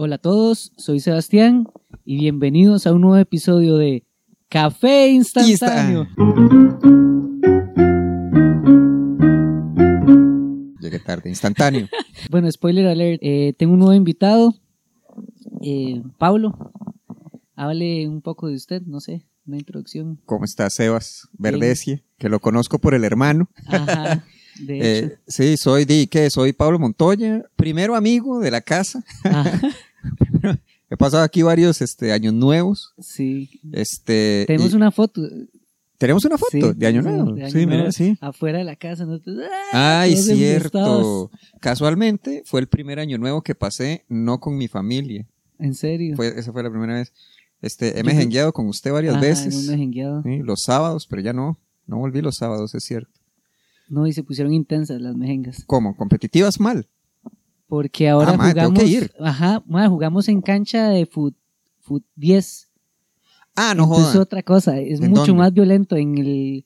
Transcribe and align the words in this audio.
Hola 0.00 0.14
a 0.14 0.18
todos, 0.18 0.72
soy 0.76 1.00
Sebastián 1.00 1.66
y 2.04 2.18
bienvenidos 2.18 2.86
a 2.86 2.92
un 2.92 3.00
nuevo 3.00 3.16
episodio 3.16 3.76
de 3.76 4.06
Café 4.48 5.08
Instantáneo. 5.08 6.06
Llegué 10.80 11.00
tarde, 11.00 11.28
instantáneo. 11.28 11.88
Bueno, 12.30 12.48
spoiler 12.48 12.86
alert, 12.86 13.18
eh, 13.24 13.54
tengo 13.58 13.72
un 13.72 13.80
nuevo 13.80 13.94
invitado, 13.94 14.54
eh, 15.62 16.00
Pablo. 16.16 16.72
Hable 17.56 18.06
un 18.06 18.22
poco 18.22 18.46
de 18.46 18.54
usted, 18.54 18.82
no 18.82 19.00
sé, 19.00 19.26
una 19.46 19.56
introducción. 19.56 20.20
¿Cómo 20.26 20.44
está 20.44 20.70
Sebas 20.70 21.28
Verdesie? 21.32 22.04
Que 22.18 22.28
lo 22.28 22.38
conozco 22.38 22.78
por 22.78 22.94
el 22.94 23.02
hermano. 23.02 23.50
Ajá, 23.66 24.24
de 24.60 24.76
hecho. 24.76 25.06
Eh, 25.06 25.18
sí, 25.26 25.56
soy 25.56 25.86
di, 25.86 26.06
¿qué? 26.06 26.30
Soy 26.30 26.52
Pablo 26.52 26.78
Montoya, 26.78 27.42
primero 27.56 27.96
amigo 27.96 28.38
de 28.38 28.52
la 28.52 28.60
casa. 28.60 29.02
Ajá, 29.24 29.60
He 30.90 30.96
pasado 30.96 31.22
aquí 31.22 31.42
varios 31.42 31.82
este, 31.82 32.12
años 32.12 32.32
nuevos. 32.34 32.94
sí. 32.98 33.60
Este, 33.72 34.44
Tenemos 34.46 34.72
y- 34.72 34.76
una 34.76 34.90
foto. 34.90 35.22
tenemos 35.98 36.24
una 36.24 36.38
foto 36.38 36.50
Sí, 36.52 36.60
de 36.76 36.86
año 36.86 37.02
nuevo. 37.02 37.32
de 37.34 37.42
Año 37.44 37.50
sí, 37.52 37.58
mira, 37.66 37.76
Nuevo. 37.78 37.92
sí. 37.92 38.16
Afuera 38.20 38.58
de 38.58 38.64
la 38.64 38.76
casa. 38.76 39.04
nosotros, 39.04 39.36
¡ah! 39.72 40.00
Ay, 40.00 40.14
Todos 40.14 40.26
cierto. 40.26 41.30
Casualmente 41.60 42.42
fue 42.46 42.60
el 42.60 42.68
primer 42.68 42.98
año 43.00 43.18
nuevo 43.18 43.42
que 43.42 43.54
pasé 43.54 44.04
no 44.08 44.40
con 44.40 44.56
mi 44.56 44.68
familia. 44.68 45.26
En 45.58 45.74
serio. 45.74 46.16
Fue, 46.16 46.28
esa 46.38 46.52
fue 46.52 46.62
la 46.62 46.70
primera 46.70 46.94
vez. 46.94 47.12
Este, 47.60 47.98
he 47.98 48.04
mejengueado 48.04 48.52
con 48.52 48.66
usted 48.68 48.92
varias 48.92 49.14
Ajá, 49.16 49.22
veces. 49.22 49.68
hemos. 49.68 50.22
Sí, 50.22 50.38
los 50.38 50.62
sábados, 50.62 51.06
pero 51.10 51.20
ya 51.22 51.32
no. 51.32 51.58
No 51.86 51.98
volví 51.98 52.20
los 52.22 52.36
sábados, 52.36 52.74
es 52.74 52.84
cierto. 52.84 53.10
No, 53.88 54.06
y 54.06 54.12
se 54.12 54.22
pusieron 54.22 54.52
intensas 54.52 55.00
las 55.00 55.16
mejengas. 55.16 55.64
¿Cómo? 55.66 55.96
¿Competitivas 55.96 56.60
mal? 56.60 56.86
Porque 57.68 58.08
ahora 58.08 58.30
Ah, 58.32 58.52
tengo 58.54 58.70
jugamos. 58.70 58.78
que 58.80 58.86
ir. 58.88 59.12
Ajá, 59.20 59.62
mae, 59.66 59.88
jugamos 59.88 60.28
en 60.28 60.40
cancha 60.40 60.88
de 60.88 61.06
fut, 61.06 61.36
fut 61.80 62.02
10. 62.16 62.68
Ah, 63.54 63.74
no 63.76 63.84
Entonces 63.84 64.06
jodan. 64.08 64.22
otra 64.22 64.42
cosa, 64.42 64.78
es 64.80 65.00
¿En 65.00 65.10
mucho 65.10 65.20
dónde? 65.26 65.34
más 65.34 65.52
violento 65.52 65.96
en 65.96 66.16
el 66.18 66.64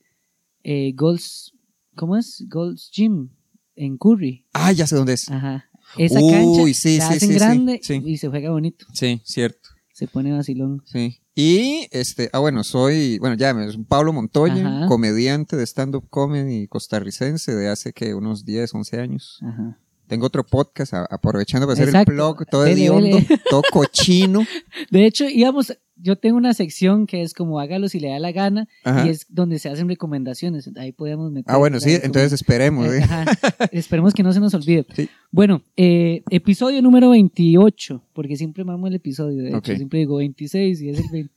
eh, 0.62 0.92
Gold's, 0.94 1.55
¿cómo 1.97 2.17
es? 2.17 2.44
Gold's 2.48 2.91
Gym 2.94 3.31
en 3.75 3.97
Curry. 3.98 4.47
Ah, 4.53 4.70
ya 4.72 4.86
sé 4.86 4.94
dónde 4.97 5.14
es. 5.14 5.28
Ajá. 5.31 5.64
Esa 5.98 6.20
Uy, 6.20 6.31
cancha 6.31 6.75
sí, 6.78 6.98
la 6.98 7.09
sí, 7.09 7.14
hacen 7.16 7.28
sí, 7.31 7.34
grande 7.34 7.81
sí. 7.83 8.00
y 8.05 8.16
se 8.19 8.28
juega 8.28 8.50
bonito. 8.50 8.87
Sí, 8.92 9.20
cierto. 9.25 9.70
Se 9.92 10.06
pone 10.06 10.33
vacilón. 10.33 10.83
Sí. 10.87 11.19
Y, 11.34 11.89
este, 11.91 12.28
ah, 12.33 12.39
bueno, 12.39 12.62
soy, 12.62 13.19
bueno, 13.19 13.37
ya, 13.37 13.50
es 13.62 13.77
Pablo 13.89 14.12
Montoya, 14.12 14.66
Ajá. 14.66 14.87
comediante 14.87 15.56
de 15.56 15.64
stand-up 15.66 16.06
comedy 16.11 16.69
costarricense 16.69 17.55
de 17.55 17.69
hace 17.69 17.92
que 17.92 18.14
unos 18.14 18.44
10, 18.44 18.72
11 18.75 19.00
años. 19.00 19.39
Ajá. 19.42 19.78
Tengo 20.06 20.27
otro 20.27 20.45
podcast, 20.45 20.92
a- 20.95 21.06
aprovechando 21.11 21.67
para 21.67 21.75
hacer 21.81 21.95
el 21.95 22.05
blog 22.05 22.45
todo 22.50 22.67
hediondo, 22.67 23.19
todo 23.48 23.62
cochino. 23.72 24.44
De 24.91 25.06
hecho, 25.06 25.27
íbamos, 25.28 25.78
yo 25.97 26.17
tengo 26.17 26.36
una 26.36 26.53
sección 26.53 27.06
que 27.06 27.22
es 27.22 27.33
como 27.33 27.59
hágalo 27.61 27.89
si 27.89 27.98
le 28.00 28.09
da 28.09 28.19
la 28.19 28.31
gana 28.33 28.69
Ajá. 28.84 29.06
y 29.06 29.11
es 29.11 29.27
donde 29.31 29.59
se 29.59 29.69
hacen 29.70 29.89
recomendaciones. 29.89 30.69
Ahí 30.77 30.92
podemos 30.92 31.31
meter. 31.33 31.50
Ah, 31.55 31.56
bueno, 31.56 31.81
sí, 31.81 31.92
entonces 32.03 32.33
esperemos. 32.33 32.86
Eh, 32.92 32.98
¿eh? 32.98 33.03
ajá. 33.05 33.25
Esperemos 33.72 34.12
que 34.12 34.22
no 34.22 34.33
se 34.33 34.41
nos 34.41 34.53
olvide. 34.55 34.84
Sí. 34.94 35.09
Bueno, 35.31 35.62
eh, 35.77 36.22
episodio 36.31 36.83
número 36.83 37.09
28, 37.11 38.03
porque 38.12 38.37
siempre 38.37 38.64
mamo 38.64 38.89
el 38.89 38.94
episodio, 38.97 39.42
de 39.42 39.56
hecho, 39.56 39.75
siempre 39.77 40.00
digo 40.00 40.16
26 40.16 40.83
y 40.83 40.89
es 40.91 40.98
el 40.98 41.06
20. 41.11 41.33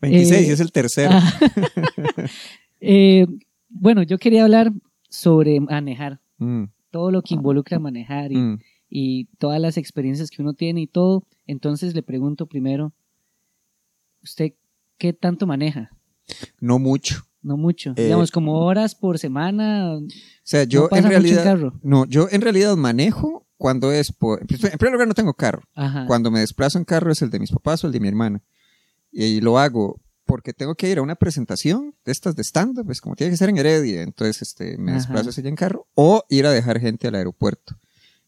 26 0.00 0.32
eh, 0.32 0.48
y 0.48 0.50
es 0.52 0.60
el 0.60 0.72
tercero. 0.72 1.10
Ah. 1.12 1.40
Eh, 2.80 3.26
bueno, 3.68 4.02
yo 4.02 4.18
quería 4.18 4.44
hablar 4.44 4.72
sobre 5.08 5.60
manejar, 5.60 6.20
Mm, 6.38 6.64
todo 6.96 7.10
lo 7.10 7.20
que 7.20 7.34
involucra 7.34 7.78
manejar 7.78 8.32
y, 8.32 8.36
mm. 8.36 8.58
y 8.88 9.24
todas 9.36 9.60
las 9.60 9.76
experiencias 9.76 10.30
que 10.30 10.40
uno 10.40 10.54
tiene 10.54 10.80
y 10.80 10.86
todo. 10.86 11.24
Entonces 11.46 11.94
le 11.94 12.02
pregunto 12.02 12.46
primero, 12.46 12.94
¿usted 14.22 14.54
qué 14.96 15.12
tanto 15.12 15.46
maneja? 15.46 15.90
No 16.58 16.78
mucho. 16.78 17.26
No 17.42 17.58
mucho, 17.58 17.92
Eh, 17.96 18.04
digamos 18.04 18.30
como 18.30 18.60
horas 18.64 18.94
por 18.94 19.18
semana. 19.18 19.94
O 19.98 20.00
sea, 20.42 20.64
yo 20.64 20.84
no 20.84 20.88
pasa 20.88 21.02
en 21.02 21.04
mucho 21.04 21.16
en 21.16 21.22
realidad. 21.22 21.44
carro. 21.44 21.78
No, 21.82 22.06
yo 22.06 22.28
en 22.30 22.40
realidad 22.40 22.74
manejo 22.76 23.46
cuando 23.58 23.92
es 23.92 24.10
por. 24.10 24.40
En 24.40 24.46
primer 24.78 24.92
lugar, 24.92 25.06
no 25.06 25.12
tengo 25.14 25.34
carro. 25.34 25.62
Ajá. 25.74 26.06
Cuando 26.06 26.30
me 26.30 26.40
desplazo 26.40 26.78
en 26.78 26.84
carro 26.86 27.12
es 27.12 27.20
el 27.20 27.28
de 27.28 27.38
mis 27.38 27.50
papás 27.50 27.84
o 27.84 27.88
el 27.88 27.92
de 27.92 28.00
mi 28.00 28.08
hermana. 28.08 28.42
Y 29.12 29.42
lo 29.42 29.58
hago 29.58 30.00
porque 30.26 30.52
tengo 30.52 30.74
que 30.74 30.90
ir 30.90 30.98
a 30.98 31.02
una 31.02 31.14
presentación 31.14 31.94
de 32.04 32.12
estas 32.12 32.36
de 32.36 32.42
stand-up, 32.42 32.84
pues 32.84 33.00
como 33.00 33.16
tiene 33.16 33.30
que 33.30 33.36
ser 33.36 33.48
en 33.48 33.56
Heredia, 33.58 34.02
entonces 34.02 34.42
este, 34.42 34.76
me 34.76 34.90
Ajá. 34.92 34.98
desplazo 35.00 35.30
hacia 35.30 35.40
allá 35.42 35.48
en 35.50 35.56
carro, 35.56 35.86
o 35.94 36.24
ir 36.28 36.44
a 36.46 36.50
dejar 36.50 36.80
gente 36.80 37.08
al 37.08 37.14
aeropuerto. 37.14 37.76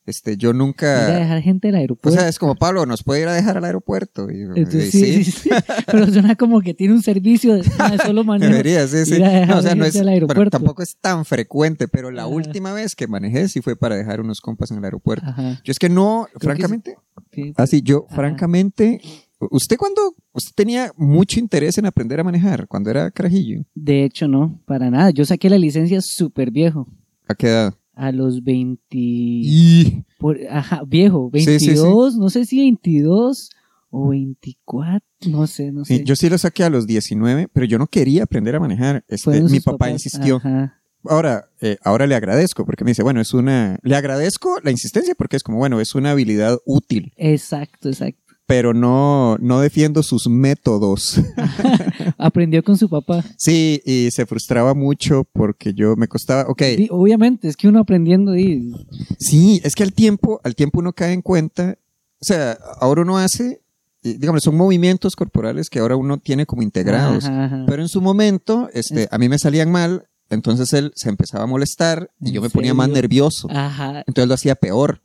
Este, 0.06 0.38
yo 0.38 0.48
Ir 0.50 0.54
a 0.54 0.58
nunca... 0.58 1.06
dejar 1.18 1.42
gente 1.42 1.68
al 1.68 1.74
O 1.74 1.78
aeropuerto. 1.78 2.18
sea, 2.18 2.28
es 2.30 2.38
como 2.38 2.54
Pablo, 2.54 2.86
¿nos 2.86 3.02
puede 3.04 3.20
ir 3.20 3.28
a 3.28 3.34
dejar 3.34 3.58
al 3.58 3.64
aeropuerto? 3.66 4.30
Y 4.30 4.40
yo, 4.40 4.54
Entonces, 4.54 4.94
"Eh, 4.94 5.22
sí, 5.22 5.24
sí, 5.24 5.30
sí. 5.32 5.50
Pero 5.86 6.06
suena 6.10 6.34
como 6.34 6.62
que 6.62 6.72
tiene 6.72 6.94
un 6.94 7.02
servicio 7.02 7.56
de 7.56 7.64
solo 8.02 8.24
manejo. 8.24 8.50
Debería, 8.50 8.88
sí, 8.88 9.04
sí. 9.04 9.16
ir 9.16 9.24
a 9.24 9.28
dejar 9.28 9.48
No, 9.48 9.58
o 9.58 9.62
sea, 9.62 9.74
no 9.74 9.84
es, 9.84 9.92
bueno, 10.02 10.48
tampoco 10.50 10.82
es 10.82 10.96
tan 10.96 11.26
frecuente, 11.26 11.88
pero 11.88 12.10
la 12.10 12.22
Ajá. 12.22 12.28
última 12.30 12.72
vez 12.72 12.94
que 12.94 13.06
manejé 13.06 13.48
sí 13.48 13.60
fue 13.60 13.76
para 13.76 13.96
dejar 13.96 14.22
unos 14.22 14.40
compas 14.40 14.70
en 14.70 14.78
el 14.78 14.84
aeropuerto. 14.84 15.26
Ajá. 15.28 15.60
Yo 15.62 15.70
es 15.72 15.78
que 15.78 15.90
no, 15.90 16.26
que 16.32 16.38
francamente, 16.40 16.96
sí. 17.30 17.52
Así, 17.58 17.82
yo, 17.82 18.06
Ajá. 18.06 18.16
francamente, 18.16 19.02
¿usted 19.50 19.76
cuando 19.76 20.14
usted 20.32 20.52
tenía 20.54 20.92
mucho 20.96 21.38
interés 21.40 21.78
en 21.78 21.86
aprender 21.86 22.20
a 22.20 22.24
manejar 22.24 22.66
cuando 22.68 22.90
era 22.90 23.10
carajillo? 23.10 23.64
De 23.74 24.04
hecho, 24.04 24.28
no, 24.28 24.60
para 24.66 24.90
nada. 24.90 25.10
Yo 25.10 25.24
saqué 25.24 25.48
la 25.50 25.58
licencia 25.58 26.00
súper 26.00 26.50
viejo. 26.50 26.88
¿A 27.26 27.34
qué 27.34 27.48
edad? 27.48 27.74
A 27.94 28.12
los 28.12 28.42
20. 28.44 28.86
Y... 28.90 30.04
por- 30.18 30.38
ajá, 30.50 30.82
viejo. 30.86 31.30
Sí, 31.34 31.58
sí, 31.58 31.66
22, 31.68 32.16
no 32.16 32.30
sé 32.30 32.44
si 32.44 32.58
22 32.58 33.50
o 33.90 34.08
24. 34.10 35.02
No 35.26 35.46
sé, 35.46 35.72
no 35.72 35.84
sé. 35.84 36.04
Yo 36.04 36.14
sí 36.14 36.28
lo 36.28 36.38
saqué 36.38 36.64
a 36.64 36.70
los 36.70 36.86
19, 36.86 37.48
pero 37.52 37.66
yo 37.66 37.78
no 37.78 37.86
quería 37.86 38.22
aprender 38.24 38.54
a 38.54 38.60
manejar. 38.60 39.04
Este, 39.08 39.40
mi 39.42 39.60
papá 39.60 39.78
papás. 39.78 39.90
insistió. 39.92 40.36
Ajá. 40.36 40.74
Ahora, 41.04 41.48
eh, 41.60 41.78
ahora 41.84 42.06
le 42.06 42.14
agradezco 42.14 42.64
porque 42.66 42.84
me 42.84 42.90
dice, 42.90 43.02
bueno, 43.02 43.20
es 43.20 43.32
una, 43.32 43.78
le 43.82 43.96
agradezco 43.96 44.58
la 44.62 44.70
insistencia 44.70 45.14
porque 45.16 45.36
es 45.36 45.42
como, 45.42 45.58
bueno, 45.58 45.80
es 45.80 45.94
una 45.94 46.10
habilidad 46.10 46.58
útil, 46.66 47.12
Exacto, 47.16 47.88
exacto. 47.88 48.27
Pero 48.48 48.72
no, 48.72 49.36
no 49.42 49.60
defiendo 49.60 50.02
sus 50.02 50.26
métodos. 50.26 51.20
Aprendió 52.18 52.64
con 52.64 52.78
su 52.78 52.88
papá. 52.88 53.22
sí, 53.36 53.82
y 53.84 54.10
se 54.10 54.24
frustraba 54.24 54.72
mucho 54.74 55.24
porque 55.34 55.74
yo 55.74 55.96
me 55.96 56.08
costaba, 56.08 56.48
ok, 56.48 56.62
Y 56.78 56.88
obviamente, 56.90 57.46
es 57.46 57.56
que 57.58 57.68
uno 57.68 57.78
aprendiendo 57.78 58.34
y 58.36 58.74
Sí, 59.18 59.60
es 59.64 59.74
que 59.74 59.82
al 59.82 59.92
tiempo, 59.92 60.40
al 60.44 60.54
tiempo 60.54 60.78
uno 60.80 60.94
cae 60.94 61.12
en 61.12 61.20
cuenta, 61.20 61.76
o 62.20 62.24
sea, 62.24 62.58
ahora 62.80 63.02
uno 63.02 63.18
hace, 63.18 63.60
digamos, 64.02 64.42
son 64.42 64.56
movimientos 64.56 65.14
corporales 65.14 65.68
que 65.68 65.80
ahora 65.80 65.96
uno 65.96 66.16
tiene 66.18 66.46
como 66.46 66.62
integrados, 66.62 67.26
Ajá, 67.26 67.44
ajá. 67.44 67.64
pero 67.68 67.82
en 67.82 67.88
su 67.88 68.00
momento, 68.00 68.70
este, 68.72 69.08
a 69.10 69.18
mí 69.18 69.28
me 69.28 69.38
salían 69.38 69.70
mal, 69.70 70.08
entonces 70.30 70.72
él 70.72 70.90
se 70.94 71.10
empezaba 71.10 71.44
a 71.44 71.46
molestar 71.46 72.10
y 72.18 72.28
¿En 72.28 72.34
yo 72.36 72.40
me 72.40 72.48
ponía 72.48 72.72
más 72.72 72.86
serio? 72.86 73.02
nervioso, 73.02 73.46
Ajá. 73.50 74.04
entonces 74.06 74.26
lo 74.28 74.34
hacía 74.34 74.54
peor. 74.54 75.02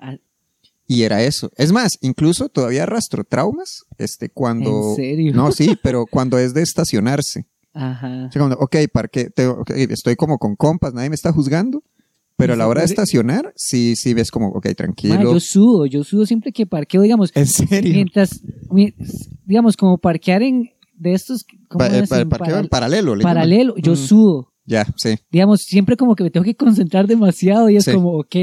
Y 0.88 1.04
era 1.04 1.24
eso. 1.24 1.50
Es 1.56 1.72
más, 1.72 1.94
incluso 2.02 2.50
todavía 2.50 2.84
arrastro 2.84 3.24
traumas, 3.24 3.84
este, 3.98 4.30
cuando... 4.30 4.90
¿En 4.92 4.96
serio? 4.96 5.34
No, 5.34 5.52
sí, 5.52 5.78
pero 5.84 6.06
cuando 6.06 6.38
es 6.38 6.54
de 6.54 6.62
estacionarse. 6.62 7.46
Ajá. 7.74 8.28
O 8.28 8.32
sea, 8.32 8.40
cuando, 8.40 8.58
ok, 8.58 8.76
parque, 8.92 9.30
te- 9.30 9.48
ok, 9.48 9.70
estoy 9.72 10.16
como 10.16 10.38
con 10.38 10.56
compas, 10.56 10.94
nadie 10.94 11.10
me 11.10 11.16
está 11.16 11.32
juzgando, 11.32 11.82
pero 12.36 12.54
a 12.54 12.56
la 12.56 12.68
hora 12.68 12.82
de 12.82 12.86
estacionar, 12.88 13.54
sí, 13.56 13.96
sí 13.96 14.14
ves 14.14 14.30
como, 14.30 14.50
ok, 14.50 14.68
tranquilo. 14.76 15.16
Ma, 15.16 15.24
yo 15.24 15.40
sudo, 15.40 15.86
yo 15.86 16.04
sudo 16.04 16.26
siempre 16.26 16.52
que 16.52 16.66
parqueo, 16.66 17.02
digamos, 17.02 17.32
¿En 17.34 17.48
serio? 17.48 17.94
mientras, 17.94 18.42
mi- 18.70 18.94
digamos, 19.46 19.78
como 19.78 19.98
parquear 19.98 20.44
en 20.44 20.70
de 20.96 21.14
estos, 21.14 21.46
¿cómo 21.70 21.80
Pa- 21.80 21.88
eh, 21.98 22.04
pa- 22.08 22.26
parqueo 22.26 22.58
en 22.60 22.68
paral- 22.68 22.70
paralelo. 22.70 23.16
le 23.16 23.24
paralelo, 23.24 23.76
yo 23.78 23.94
Mm. 23.94 23.98
sudo, 23.98 24.54
Ya, 24.66 24.86
sí. 24.98 25.16
digamos, 25.32 25.62
siempre 25.62 25.96
como 25.98 26.16
que 26.16 26.24
me 26.24 26.30
tengo 26.32 26.44
que 26.44 26.56
concentrar 26.56 27.08
demasiado 27.08 27.70
y 27.70 27.78
es 27.78 27.86
Sí. 27.86 27.94
como, 27.94 28.12
ok, 28.20 28.36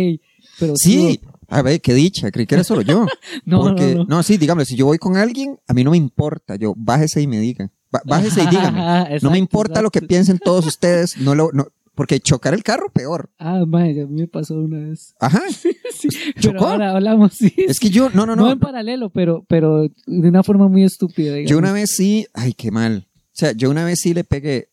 pero 0.58 0.74
Sí. 0.76 1.20
A 1.50 1.62
ver, 1.62 1.80
qué 1.80 1.92
dicha, 1.94 2.30
creí 2.30 2.46
que 2.46 2.54
era 2.54 2.64
solo 2.64 2.82
yo. 2.82 3.06
no, 3.44 3.60
Porque, 3.60 3.94
no, 3.96 4.04
no. 4.04 4.22
sí, 4.22 4.36
dígame, 4.38 4.64
si 4.64 4.76
yo 4.76 4.86
voy 4.86 4.98
con 4.98 5.16
alguien, 5.16 5.58
a 5.68 5.74
mí 5.74 5.84
no 5.84 5.90
me 5.90 5.96
importa, 5.96 6.56
yo 6.56 6.74
bájese 6.76 7.20
y 7.20 7.26
me 7.26 7.38
diga. 7.40 7.70
Ba- 7.90 8.02
Bájese 8.06 8.44
y 8.44 8.46
dígame. 8.46 8.78
Ajá, 8.80 8.98
no 9.00 9.04
exacto, 9.06 9.30
me 9.30 9.38
importa 9.38 9.82
lo 9.82 9.90
que 9.90 9.98
exacto. 9.98 10.08
piensen 10.08 10.38
todos 10.38 10.64
ustedes, 10.66 11.18
no 11.18 11.34
lo, 11.34 11.50
no, 11.52 11.66
porque 11.94 12.18
chocar 12.20 12.54
el 12.54 12.62
carro, 12.62 12.88
peor. 12.92 13.30
Ah, 13.38 13.64
madre, 13.66 14.02
a 14.02 14.06
mí 14.06 14.22
me 14.22 14.28
pasó 14.28 14.54
una 14.54 14.78
vez. 14.88 15.14
Ajá. 15.20 15.42
Sí, 15.92 16.08
pero 16.34 16.52
¿Chocó? 16.54 16.66
ahora 16.68 16.92
hablamos, 16.92 17.34
sí. 17.34 17.52
Es 17.58 17.78
que 17.78 17.90
yo, 17.90 18.08
no, 18.08 18.24
no, 18.24 18.34
no, 18.34 18.44
no. 18.46 18.52
en 18.52 18.58
paralelo, 18.58 19.10
pero, 19.10 19.44
pero 19.48 19.82
de 19.82 20.28
una 20.28 20.42
forma 20.42 20.66
muy 20.66 20.82
estúpida. 20.84 21.32
Yo 21.32 21.36
digamos. 21.36 21.58
una 21.58 21.72
vez 21.72 21.90
sí, 21.94 22.26
ay, 22.32 22.54
qué 22.54 22.70
mal. 22.70 23.06
O 23.16 23.32
sea, 23.32 23.52
yo 23.52 23.68
una 23.68 23.84
vez 23.84 24.00
sí 24.00 24.14
le 24.14 24.24
pegué 24.24 24.69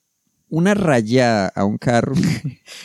una 0.50 0.74
rayada 0.74 1.52
a 1.56 1.66
un 1.66 1.78
carro, 1.78 2.16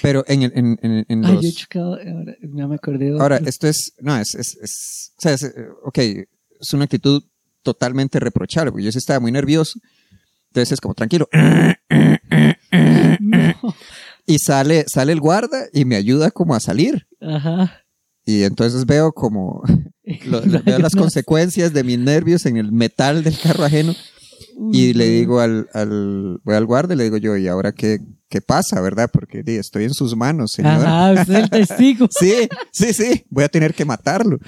pero 0.02 0.24
en, 0.26 0.42
el- 0.42 0.52
en, 0.56 0.78
en, 0.82 1.04
en 1.08 1.24
Ay, 1.24 1.32
los... 1.34 1.42
yo 1.42 1.48
he 1.48 1.52
chocado, 1.52 1.94
ahora 1.94 2.36
ya 2.42 2.66
me 2.66 2.74
acordé 2.74 3.10
de 3.12 3.18
Ahora, 3.20 3.40
esto 3.46 3.68
es, 3.68 3.92
no, 4.00 4.16
es, 4.18 4.34
es, 4.34 4.56
es- 4.60 5.12
o 5.18 5.20
sea, 5.22 5.32
es, 5.34 5.42
eh, 5.44 5.54
ok, 5.84 5.98
es 5.98 6.72
una 6.74 6.84
actitud 6.84 7.22
totalmente 7.62 8.18
reprochable, 8.20 8.72
porque 8.72 8.84
yo 8.84 8.92
sí 8.92 8.98
estaba 8.98 9.20
muy 9.20 9.30
nervioso. 9.32 9.78
Entonces 10.48 10.72
es 10.72 10.80
como, 10.80 10.94
tranquilo. 10.94 11.28
No. 13.20 13.54
Y 14.26 14.38
sale, 14.38 14.84
sale 14.92 15.12
el 15.12 15.20
guarda 15.20 15.66
y 15.72 15.84
me 15.84 15.96
ayuda 15.96 16.30
como 16.30 16.54
a 16.54 16.60
salir. 16.60 17.06
Ajá. 17.20 17.80
Y 18.24 18.42
entonces 18.44 18.86
veo 18.86 19.12
como, 19.12 19.62
lo- 20.26 20.42
veo 20.64 20.78
las 20.78 20.94
consecuencias 20.94 21.72
de 21.72 21.82
mis 21.84 21.98
nervios 21.98 22.46
en 22.46 22.56
el 22.56 22.70
metal 22.72 23.24
del 23.24 23.38
carro 23.38 23.64
ajeno 23.64 23.94
y 24.72 24.92
le 24.94 25.08
digo 25.08 25.40
al, 25.40 25.68
al, 25.72 26.40
voy 26.44 26.54
al 26.54 26.66
guardia 26.66 26.94
y 26.94 26.98
le 26.98 27.04
digo 27.04 27.16
yo, 27.16 27.36
¿y 27.36 27.48
ahora 27.48 27.72
qué, 27.72 27.98
qué 28.28 28.40
pasa, 28.40 28.80
verdad? 28.80 29.10
Porque 29.12 29.42
di, 29.42 29.56
estoy 29.56 29.84
en 29.84 29.94
sus 29.94 30.16
manos, 30.16 30.52
señora. 30.52 31.10
Ajá, 31.10 31.20
usted 31.20 31.34
es 31.34 31.42
el 31.42 31.50
testigo. 31.66 32.08
Sí, 32.10 32.48
sí, 32.72 32.92
sí, 32.92 33.24
voy 33.28 33.44
a 33.44 33.48
tener 33.48 33.74
que 33.74 33.84
matarlo. 33.84 34.38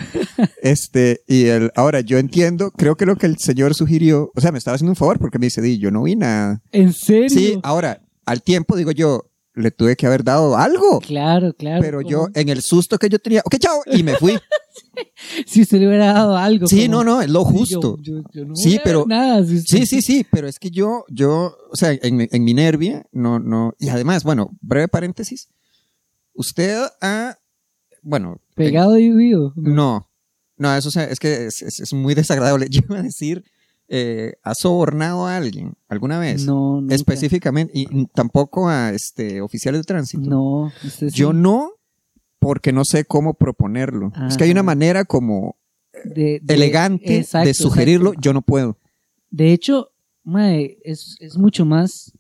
Este, 0.63 1.21
y 1.27 1.47
el, 1.47 1.71
ahora 1.75 2.01
yo 2.01 2.19
entiendo, 2.19 2.71
creo 2.71 2.97
que 2.97 3.07
lo 3.07 3.17
que 3.17 3.27
el 3.27 3.39
señor 3.39 3.75
sugirió, 3.75 4.31
o 4.35 4.41
sea, 4.41 4.53
me 4.53 4.59
estaba 4.59 4.77
haciendo 4.77 4.93
un 4.93 4.97
favor 4.97 5.19
porque 5.19 5.39
me 5.39 5.47
dice, 5.47 5.61
di, 5.61 5.79
yo 5.79 5.91
no 5.91 6.03
vi 6.03 6.17
nada. 6.17 6.63
¿En 6.73 6.93
serio? 6.93 7.29
Sí, 7.29 7.59
ahora, 7.63 8.03
al 8.25 8.43
tiempo 8.43 8.77
digo 8.77 8.91
yo, 8.91 9.31
le 9.55 9.71
tuve 9.71 9.97
que 9.97 10.07
haber 10.07 10.25
dado 10.25 10.57
algo. 10.57 11.01
Claro, 11.01 11.53
claro. 11.55 11.81
Pero 11.81 12.01
yo, 12.03 12.23
como- 12.25 12.31
en 12.35 12.49
el 12.49 12.61
susto 12.63 12.99
que 12.99 13.09
yo 13.09 13.19
tenía, 13.19 13.43
ok, 13.45 13.57
chao, 13.59 13.83
y 13.87 14.03
me 14.03 14.15
fui. 14.17 14.35
Si 15.47 15.63
usted 15.63 15.79
le 15.81 15.89
hubiera 15.89 16.13
dado 16.13 16.37
algo. 16.37 16.67
Sí, 16.67 16.87
como- 16.87 17.05
no, 17.05 17.17
no, 17.17 17.23
es 17.23 17.31
lo 17.31 17.41
Sí, 17.45 17.47
yo- 17.47 17.53
justo. 17.81 17.97
yo- 18.01 18.23
yo 18.33 18.45
no 18.45 18.55
Sí, 18.57 18.79
pero- 18.85 19.05
Nada, 19.07 19.45
si 19.45 19.57
usted- 19.57 19.79
Sí, 19.79 19.87
sí, 19.87 20.03
sí, 20.03 20.27
pero 20.31 20.47
es 20.49 20.59
que 20.59 20.71
yo, 20.71 21.05
yo, 21.09 21.57
o 21.71 21.77
sea, 21.77 21.93
en, 21.93 22.29
en 22.31 22.45
mi 22.45 22.55
nervia, 22.55 23.05
no, 23.13 23.39
no, 23.41 23.75
y 23.79 23.89
además, 23.89 24.23
bueno, 24.25 24.51
breve 24.61 24.89
paréntesis, 24.89 25.49
usted 26.35 26.81
ha, 27.01 27.39
bueno, 28.03 28.41
en- 28.51 28.55
Pegado 28.55 28.99
y 28.99 29.11
vivo. 29.11 29.53
no, 29.57 30.09
no, 30.57 30.77
eso 30.77 30.89
o 30.89 30.93
sea, 30.93 31.05
es 31.05 31.19
que 31.19 31.47
es, 31.47 31.63
es- 31.63 31.81
es 31.81 31.93
muy 31.93 32.15
desagradable. 32.15 32.67
Yo 32.71 32.81
iba 32.89 32.99
a 32.99 33.03
decir, 33.03 33.45
eh, 33.89 34.35
¿ha 34.43 34.55
sobornado 34.55 35.27
a 35.27 35.37
alguien 35.37 35.75
alguna 35.89 36.19
vez? 36.19 36.45
No, 36.47 36.81
nunca. 36.81 36.95
Específicamente, 36.95 37.73
y 37.75 38.07
tampoco 38.15 38.69
a 38.69 38.91
este, 38.91 39.41
oficiales 39.41 39.81
de 39.83 39.85
tránsito. 39.85 40.29
No, 40.29 40.73
usted 40.85 41.11
sí. 41.11 41.17
Yo 41.17 41.33
no, 41.33 41.71
porque 42.39 42.73
no 42.73 42.85
sé 42.85 43.05
cómo 43.05 43.35
proponerlo. 43.35 44.13
Es 44.29 44.37
que 44.37 44.45
hay 44.45 44.51
una 44.51 44.63
manera 44.63 45.05
como 45.05 45.57
De- 46.05 46.41
de- 46.43 46.55
elegante 46.55 47.19
exacto, 47.19 47.47
de 47.49 47.55
sugerirlo, 47.55 48.11
exacto. 48.11 48.21
yo 48.23 48.33
no 48.33 48.43
puedo. 48.43 48.79
De 49.31 49.53
hecho, 49.53 49.89
mae, 50.23 50.79
es, 50.85 51.17
es 51.21 51.37
mucho 51.37 51.65
más 51.65 52.13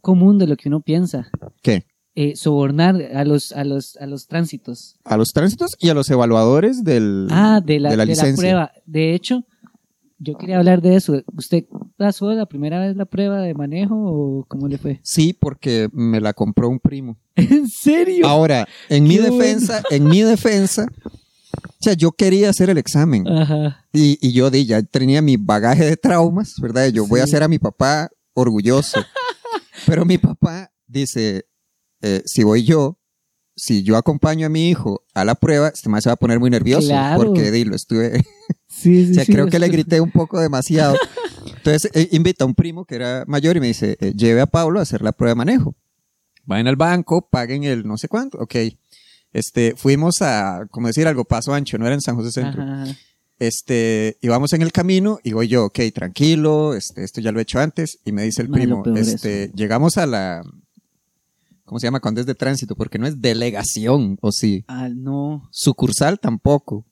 común 0.00 0.38
de 0.38 0.46
lo 0.46 0.56
que 0.56 0.68
uno 0.68 0.80
piensa. 0.82 1.28
¿Qué? 1.62 1.86
Eh, 2.14 2.34
sobornar 2.34 2.94
a 3.14 3.24
los, 3.24 3.52
a 3.52 3.62
los, 3.64 3.96
a 3.98 4.06
los 4.06 4.26
tránsitos. 4.26 4.96
A 5.04 5.18
los 5.18 5.28
tránsitos 5.34 5.72
y 5.78 5.90
a 5.90 5.94
los 5.94 6.08
evaluadores 6.08 6.82
del, 6.82 7.26
Ah, 7.30 7.60
de 7.62 7.78
la, 7.78 7.90
de 7.90 7.96
la 7.98 8.02
de 8.04 8.06
la 8.06 8.12
licencia. 8.12 8.40
prueba. 8.40 8.72
De 8.86 9.14
hecho, 9.14 9.44
yo 10.18 10.34
quería 10.36 10.58
hablar 10.58 10.80
de 10.82 10.96
eso. 10.96 11.20
¿Usted 11.36 11.64
pasó 11.96 12.32
la 12.32 12.46
primera 12.46 12.80
vez 12.80 12.96
la 12.96 13.04
prueba 13.04 13.40
de 13.40 13.54
manejo 13.54 13.94
o 13.96 14.44
cómo 14.48 14.68
le 14.68 14.78
fue? 14.78 15.00
Sí, 15.02 15.32
porque 15.32 15.88
me 15.92 16.20
la 16.20 16.32
compró 16.32 16.68
un 16.68 16.78
primo. 16.80 17.18
¿En 17.36 17.68
serio? 17.68 18.26
Ahora, 18.26 18.66
en 18.88 19.04
mi 19.04 19.18
defensa, 19.18 19.82
en 19.90 20.04
mi 20.04 20.22
defensa, 20.22 20.86
o 21.04 21.78
sea, 21.80 21.92
yo 21.94 22.12
quería 22.12 22.50
hacer 22.50 22.70
el 22.70 22.78
examen 22.78 23.26
Ajá. 23.28 23.84
y, 23.92 24.18
y 24.26 24.32
yo 24.32 24.50
di, 24.50 24.66
ya 24.66 24.82
tenía 24.82 25.20
mi 25.22 25.36
bagaje 25.36 25.84
de 25.84 25.96
traumas, 25.96 26.54
¿verdad? 26.60 26.88
Yo 26.88 27.06
voy 27.06 27.20
a 27.20 27.24
hacer 27.24 27.42
a 27.42 27.48
mi 27.48 27.58
papá 27.58 28.10
orgulloso. 28.34 28.98
Pero 29.86 30.04
mi 30.04 30.18
papá 30.18 30.72
dice, 30.86 31.46
eh, 32.02 32.22
si 32.24 32.42
voy 32.42 32.64
yo, 32.64 32.98
si 33.54 33.82
yo 33.82 33.96
acompaño 33.96 34.46
a 34.46 34.50
mi 34.50 34.68
hijo 34.68 35.02
a 35.14 35.24
la 35.24 35.34
prueba, 35.34 35.68
este 35.68 35.88
más 35.88 36.02
se 36.04 36.10
va 36.10 36.14
a 36.14 36.16
poner 36.18 36.38
muy 36.40 36.50
nervioso 36.50 36.88
Claro. 36.88 37.22
porque 37.22 37.50
di, 37.50 37.64
lo 37.64 37.76
estuve, 37.76 38.22
Sí, 38.68 39.06
sí, 39.06 39.12
o 39.12 39.14
sea, 39.14 39.24
sí, 39.24 39.32
creo 39.32 39.46
que 39.46 39.58
le 39.58 39.68
grité 39.68 40.00
un 40.00 40.10
poco 40.10 40.40
demasiado. 40.40 40.96
Entonces 41.56 41.90
eh, 41.94 42.08
invita 42.12 42.44
a 42.44 42.46
un 42.46 42.54
primo 42.54 42.84
que 42.84 42.96
era 42.96 43.24
mayor 43.26 43.56
y 43.56 43.60
me 43.60 43.66
dice, 43.68 43.96
eh, 44.00 44.12
lleve 44.14 44.40
a 44.40 44.46
Pablo 44.46 44.78
a 44.78 44.82
hacer 44.82 45.02
la 45.02 45.12
prueba 45.12 45.30
de 45.30 45.36
manejo. 45.36 45.74
Vayan 46.44 46.68
al 46.68 46.76
banco, 46.76 47.28
paguen 47.28 47.64
el 47.64 47.86
no 47.86 47.96
sé 47.96 48.08
cuánto, 48.08 48.38
ok. 48.38 48.54
Este, 49.32 49.74
fuimos 49.76 50.22
a, 50.22 50.66
como 50.70 50.86
decir 50.86 51.06
algo, 51.06 51.24
Paso 51.24 51.52
Ancho, 51.52 51.76
no 51.78 51.86
era 51.86 51.94
en 51.94 52.00
San 52.00 52.16
José 52.16 52.32
Centro. 52.32 52.62
Ajá. 52.62 52.86
Este, 53.38 54.16
íbamos 54.22 54.52
en 54.54 54.62
el 54.62 54.72
camino 54.72 55.18
y 55.22 55.32
voy 55.32 55.48
yo, 55.48 55.66
ok, 55.66 55.78
tranquilo, 55.94 56.74
este, 56.74 57.04
esto 57.04 57.20
ya 57.20 57.32
lo 57.32 57.38
he 57.38 57.42
hecho 57.42 57.60
antes. 57.60 57.98
Y 58.04 58.12
me 58.12 58.22
dice 58.22 58.42
el 58.42 58.48
primo, 58.48 58.82
este, 58.96 59.50
llegamos 59.54 59.98
a 59.98 60.06
la, 60.06 60.42
¿cómo 61.64 61.78
se 61.78 61.86
llama? 61.86 62.00
Cuando 62.00 62.20
es 62.20 62.26
de 62.26 62.34
tránsito, 62.34 62.76
porque 62.76 62.98
no 62.98 63.06
es 63.06 63.20
delegación, 63.20 64.18
o 64.22 64.32
sí. 64.32 64.64
Ah, 64.68 64.88
no. 64.88 65.48
Sucursal 65.50 66.18
tampoco. 66.18 66.86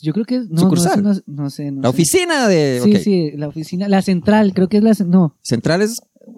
Yo 0.00 0.12
creo 0.12 0.24
que 0.24 0.36
es- 0.36 0.48
no, 0.48 0.62
Sucursal. 0.62 1.02
No, 1.02 1.14
sé, 1.14 1.22
no, 1.26 1.42
no 1.44 1.50
sé. 1.50 1.70
no 1.72 1.82
La 1.82 1.88
sé. 1.88 1.94
oficina 1.94 2.48
de, 2.48 2.80
Sí, 2.84 2.96
sí, 2.96 3.30
la 3.36 3.48
oficina, 3.48 3.88
la 3.88 4.02
central, 4.02 4.52
creo 4.54 4.68
que 4.68 4.78
es 4.78 4.82
la, 4.82 4.92
no. 5.06 5.36
Centrales, 5.42 5.96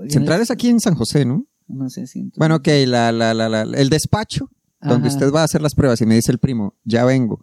centrales 0.09 0.51
aquí 0.51 0.69
en 0.69 0.81
San 0.81 0.95
José, 0.95 1.25
¿no? 1.25 1.47
No 1.69 1.89
sé 1.89 2.07
si. 2.07 2.33
Bueno, 2.37 2.57
ok, 2.57 2.69
la, 2.87 3.13
la, 3.13 3.33
la, 3.35 3.63
el 3.63 3.91
despacho 3.91 4.51
donde 4.83 5.09
usted 5.09 5.31
va 5.33 5.43
a 5.43 5.45
hacer 5.45 5.61
las 5.63 5.75
pruebas 5.75 6.01
y 6.01 6.07
me 6.07 6.15
dice 6.15 6.33
el 6.33 6.39
primo, 6.39 6.75
ya 6.85 7.05
vengo. 7.05 7.39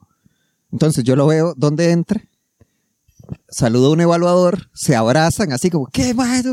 Entonces 0.72 1.04
yo 1.04 1.16
lo 1.16 1.28
veo, 1.28 1.54
¿dónde 1.56 1.92
entra? 1.92 2.22
Saludo 3.50 3.88
a 3.88 3.92
un 3.92 4.02
evaluador, 4.02 4.70
se 4.74 4.96
abrazan 4.96 5.52
así 5.52 5.70
como, 5.70 5.86
¿qué 5.88 6.14
más? 6.14 6.44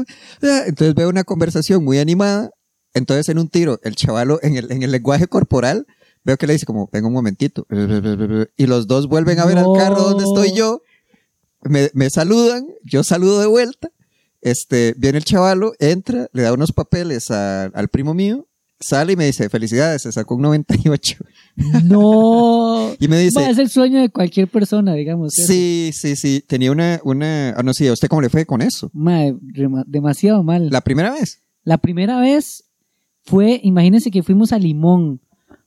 Entonces 0.43 0.95
veo 0.95 1.09
una 1.09 1.25
conversación 1.25 1.85
muy 1.85 1.99
animada. 1.99 2.51
Entonces 2.95 3.29
en 3.29 3.39
un 3.39 3.49
tiro, 3.49 3.79
el 3.83 3.97
chavalo 3.97 4.39
en 4.43 4.57
el, 4.57 4.71
en 4.71 4.83
el 4.83 4.91
lenguaje 4.93 5.27
corporal, 5.27 5.87
veo 6.25 6.37
que 6.37 6.47
le 6.47 6.55
dice 6.55 6.67
como, 6.67 6.89
venga 6.93 7.07
un 7.07 7.13
momentito. 7.15 7.67
Y 8.57 8.67
los 8.67 8.87
dos 8.87 9.09
vuelven 9.09 9.39
a 9.41 9.45
ver 9.47 9.57
No. 9.57 9.75
al 9.75 9.79
carro 9.81 10.03
donde 10.03 10.25
estoy 10.25 10.57
yo. 10.57 10.83
Me, 11.63 11.91
me 11.95 12.11
saludan, 12.11 12.67
yo 12.85 13.03
saludo 13.05 13.41
de 13.41 13.47
vuelta. 13.47 13.91
Este, 14.43 14.95
viene 14.99 15.19
el 15.19 15.25
chavalo, 15.25 15.73
entra, 15.79 16.29
le 16.33 16.43
da 16.43 16.53
unos 16.53 16.73
papeles 16.73 17.31
a- 17.31 17.65
al 17.67 17.89
primo 17.89 18.13
mío, 18.13 18.47
sale 18.79 19.15
y 19.15 19.17
me 19.17 19.25
dice, 19.25 19.49
felicidades, 19.49 20.03
se 20.03 20.13
sacó 20.13 20.35
un 20.35 20.43
98. 20.43 21.17
No. 21.85 22.95
Y 22.99 23.09
me 23.09 23.19
dice, 23.19 23.49
es 23.49 23.59
el 23.59 23.71
sueño 23.71 24.01
de 24.01 24.11
cualquier 24.11 24.49
persona, 24.49 24.93
digamos. 24.95 25.33
¿cierto? 25.33 25.53
sí, 25.53 25.91
sí, 25.95 26.17
sí, 26.17 26.45
tenía 26.47 26.73
una, 26.73 27.01
una, 27.05 27.51
ah, 27.57 27.63
no 27.63 27.73
sé, 27.73 27.89
¿a 27.89 27.93
usted 27.93 28.09
cómo 28.09 28.21
le 28.21 28.29
fue 28.29 28.45
con 28.45 28.61
eso? 28.61 28.91
Ma, 28.93 29.23
rema- 29.55 29.85
demasiado 29.87 30.43
mal. 30.43 30.65
La, 30.67 30.71
La 30.73 30.81
primera 30.83 31.13
vez. 31.13 31.43
primera 31.81 32.21
vez 32.21 32.65
fue, 33.25 33.61
imagínense 33.63 34.11
que 34.11 34.23
fuimos 34.23 34.53
a 34.53 34.59
Limón, 34.59 35.21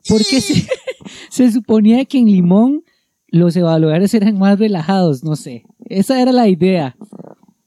porque 0.07 0.41
se, 0.41 0.67
se 1.29 1.51
suponía 1.51 2.05
que 2.05 2.19
en 2.19 2.25
Limón 2.27 2.83
los 3.29 3.55
evaluadores 3.55 4.13
eran 4.13 4.37
más 4.37 4.59
relajados, 4.59 5.23
no 5.23 5.35
sé. 5.35 5.63
Esa 5.85 6.21
era 6.21 6.31
la 6.31 6.47
idea. 6.47 6.95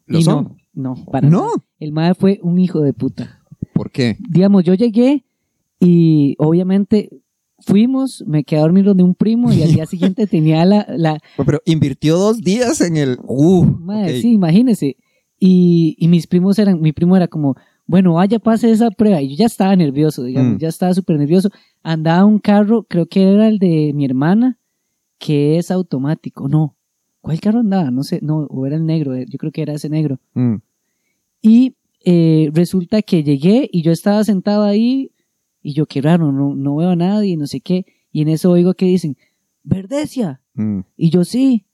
¿Lo 0.07 0.19
y 0.19 0.23
son? 0.23 0.59
no, 0.75 0.95
no, 0.97 1.05
para 1.07 1.29
No. 1.29 1.41
nada. 1.43 1.53
El 1.79 1.93
MAE 1.93 2.15
fue 2.15 2.41
un 2.43 2.59
hijo 2.59 2.81
de 2.81 2.93
puta. 2.93 3.41
¿Por 3.73 3.91
qué? 3.91 4.17
digamos, 4.29 4.65
yo 4.65 4.75
llegué 4.75 5.25
y 5.79 6.35
obviamente 6.39 7.09
fuimos, 7.61 8.23
me 8.27 8.45
quedé 8.45 8.59
a 8.61 8.63
dormir 8.63 8.85
donde 8.85 9.03
un 9.03 9.15
primo 9.15 9.53
y 9.53 9.63
al 9.63 9.73
día 9.73 9.87
siguiente 9.87 10.27
tenía 10.27 10.65
la, 10.65 10.87
la 10.89 11.19
Pero 11.45 11.61
invirtió 11.65 12.17
dos 12.19 12.41
días 12.43 12.81
en 12.81 12.97
el, 12.97 13.19
uh, 13.23 13.65
madre, 13.65 14.21
sí, 14.21 14.33
imagínese. 14.33 14.97
Y, 15.39 15.97
y 15.99 16.09
mis 16.09 16.27
primos 16.27 16.59
eran, 16.59 16.81
mi 16.81 16.93
primo 16.93 17.17
era 17.17 17.29
como, 17.29 17.57
bueno, 17.91 18.15
vaya, 18.15 18.39
pase 18.39 18.71
esa 18.71 18.91
prueba. 18.91 19.21
Y 19.21 19.31
yo 19.31 19.37
ya 19.37 19.47
estaba 19.47 19.75
nervioso, 19.75 20.23
digamos, 20.23 20.55
Mm. 20.55 20.59
ya 20.59 20.69
estaba 20.69 20.95
súper 20.95 21.19
nervioso. 21.19 21.51
Andaba 21.83 22.25
un 22.25 22.39
carro, 22.39 22.85
creo 22.85 23.07
que 23.07 23.23
era 23.33 23.49
el 23.49 23.59
de 23.59 23.93
mi 23.95 24.05
hermana, 24.05 24.59
que 25.19 25.59
es 25.59 25.71
automático. 25.73 26.49
No, 26.49 26.77
¿cuál 27.21 27.41
carro 27.41 27.61
andaba? 27.61 27.91
No 27.91 28.03
sé, 28.05 28.21
no, 28.23 28.47
o 28.49 28.67
era 28.67 28.77
el 28.77 28.87
negro, 28.87 29.15
eh, 29.15 29.27
yo 29.29 29.39
creo 29.39 29.51
que 29.53 29.63
era 29.63 29.75
ese 29.75 29.89
negro. 29.89 30.21
Mm. 30.35 30.57
Y 31.43 31.75
eh, 32.05 32.51
resulta 32.55 33.03
que 33.03 33.23
llegué 33.25 33.69
y 33.73 33.83
yo 33.83 33.91
estaba 33.93 34.23
sentado 34.25 34.63
ahí 34.65 35.11
y 35.63 35.75
yo, 35.75 35.87
qué 35.87 36.01
raro, 36.01 36.31
no, 36.33 36.55
no 36.55 36.77
veo 36.77 36.91
a 36.91 36.97
nadie, 36.97 37.37
no 37.37 37.47
sé 37.47 37.61
qué. 37.61 37.85
Y 38.13 38.23
en 38.23 38.29
eso 38.29 38.51
oigo 38.53 38.75
que 38.75 38.87
dicen, 38.87 39.17
Verdecia. 39.65 40.41
Mm. 40.55 40.81
Y 40.97 41.11
yo, 41.11 41.25
sí. 41.25 41.67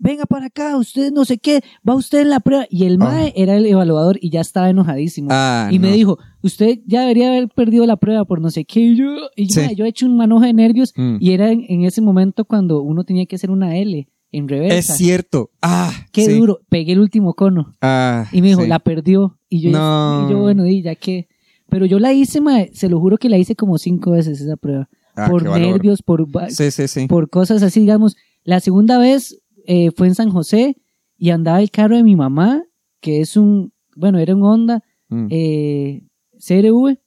Venga 0.00 0.26
para 0.26 0.46
acá, 0.46 0.76
usted 0.76 1.12
no 1.12 1.24
sé 1.24 1.38
qué, 1.38 1.60
va 1.88 1.94
usted 1.94 2.20
en 2.20 2.30
la 2.30 2.40
prueba. 2.40 2.66
Y 2.70 2.84
el 2.84 2.98
MAE 2.98 3.32
era 3.36 3.56
el 3.56 3.66
evaluador 3.66 4.18
y 4.20 4.30
ya 4.30 4.40
estaba 4.40 4.70
enojadísimo. 4.70 5.28
Ah, 5.32 5.68
y 5.72 5.78
me 5.78 5.90
dijo, 5.92 6.18
usted 6.42 6.78
ya 6.86 7.00
debería 7.02 7.28
haber 7.28 7.48
perdido 7.48 7.84
la 7.86 7.96
prueba 7.96 8.24
por 8.24 8.40
no 8.40 8.50
sé 8.50 8.64
qué. 8.64 8.80
Y 8.80 8.96
yo, 8.96 9.06
y 9.36 9.48
Sí. 9.50 9.74
yo 9.74 9.84
he 9.84 9.88
hecho 9.88 10.06
un 10.06 10.16
manojo 10.16 10.44
de 10.44 10.52
nervios 10.52 10.92
Mm. 10.96 11.16
y 11.20 11.32
era 11.32 11.50
en, 11.50 11.64
en 11.68 11.84
ese 11.84 12.00
momento 12.00 12.44
cuando 12.44 12.80
uno 12.82 13.04
tenía 13.04 13.26
que 13.26 13.36
hacer 13.36 13.50
una 13.50 13.76
L 13.76 14.08
en 14.30 14.44
Es 14.44 14.50
reversa. 14.50 14.94
cierto. 14.94 15.50
Ah, 15.62 15.92
Qué 16.12 16.26
sí. 16.26 16.38
duro. 16.38 16.60
Pegué 16.68 16.92
el 16.92 17.00
último 17.00 17.34
cono. 17.34 17.74
Ah, 17.80 18.26
Y 18.32 18.40
me 18.42 18.48
dijo, 18.48 18.62
sí. 18.62 18.68
la 18.68 18.78
perdió. 18.78 19.38
Y 19.48 19.60
yo, 19.62 19.70
No. 19.70 20.26
y 20.26 20.30
yo 20.32 20.38
bueno, 20.38 20.66
y 20.66 20.82
ya 20.82 20.94
que. 20.94 21.28
Pero 21.70 21.86
yo 21.86 21.98
la 21.98 22.12
hice, 22.12 22.40
mae, 22.40 22.70
se 22.72 22.88
lo 22.88 22.98
juro 23.00 23.18
que 23.18 23.28
la 23.28 23.36
hice 23.36 23.54
como 23.56 23.78
cinco 23.78 24.12
veces 24.12 24.40
esa 24.40 24.56
prueba. 24.56 24.88
Ah, 25.16 25.26
por 25.28 25.42
nervios, 25.42 26.02
por, 26.02 26.24
va- 26.34 26.48
Sí, 26.50 26.70
sí, 26.70 26.86
sí. 26.88 27.06
por 27.08 27.28
cosas 27.28 27.62
así, 27.62 27.80
digamos. 27.80 28.16
La 28.44 28.60
segunda 28.60 28.98
vez 28.98 29.40
eh, 29.70 29.90
fue 29.94 30.06
en 30.08 30.14
San 30.14 30.30
José 30.30 30.76
y 31.18 31.28
andaba 31.30 31.60
el 31.60 31.70
carro 31.70 31.94
de 31.96 32.02
mi 32.02 32.16
mamá, 32.16 32.64
que 33.00 33.20
es 33.20 33.36
un, 33.36 33.72
bueno, 33.94 34.18
era 34.18 34.34
un 34.34 34.42
Honda 34.42 34.82
Mm. 35.10 35.26
eh, 35.30 36.02
CRV, 36.38 36.98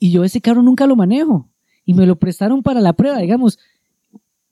y 0.00 0.10
yo 0.10 0.24
ese 0.24 0.40
carro 0.40 0.62
nunca 0.62 0.86
lo 0.86 0.96
manejo. 0.96 1.50
Y 1.84 1.94
me 1.94 2.06
lo 2.06 2.18
prestaron 2.18 2.62
para 2.62 2.80
la 2.80 2.92
prueba, 2.92 3.18
digamos. 3.18 3.58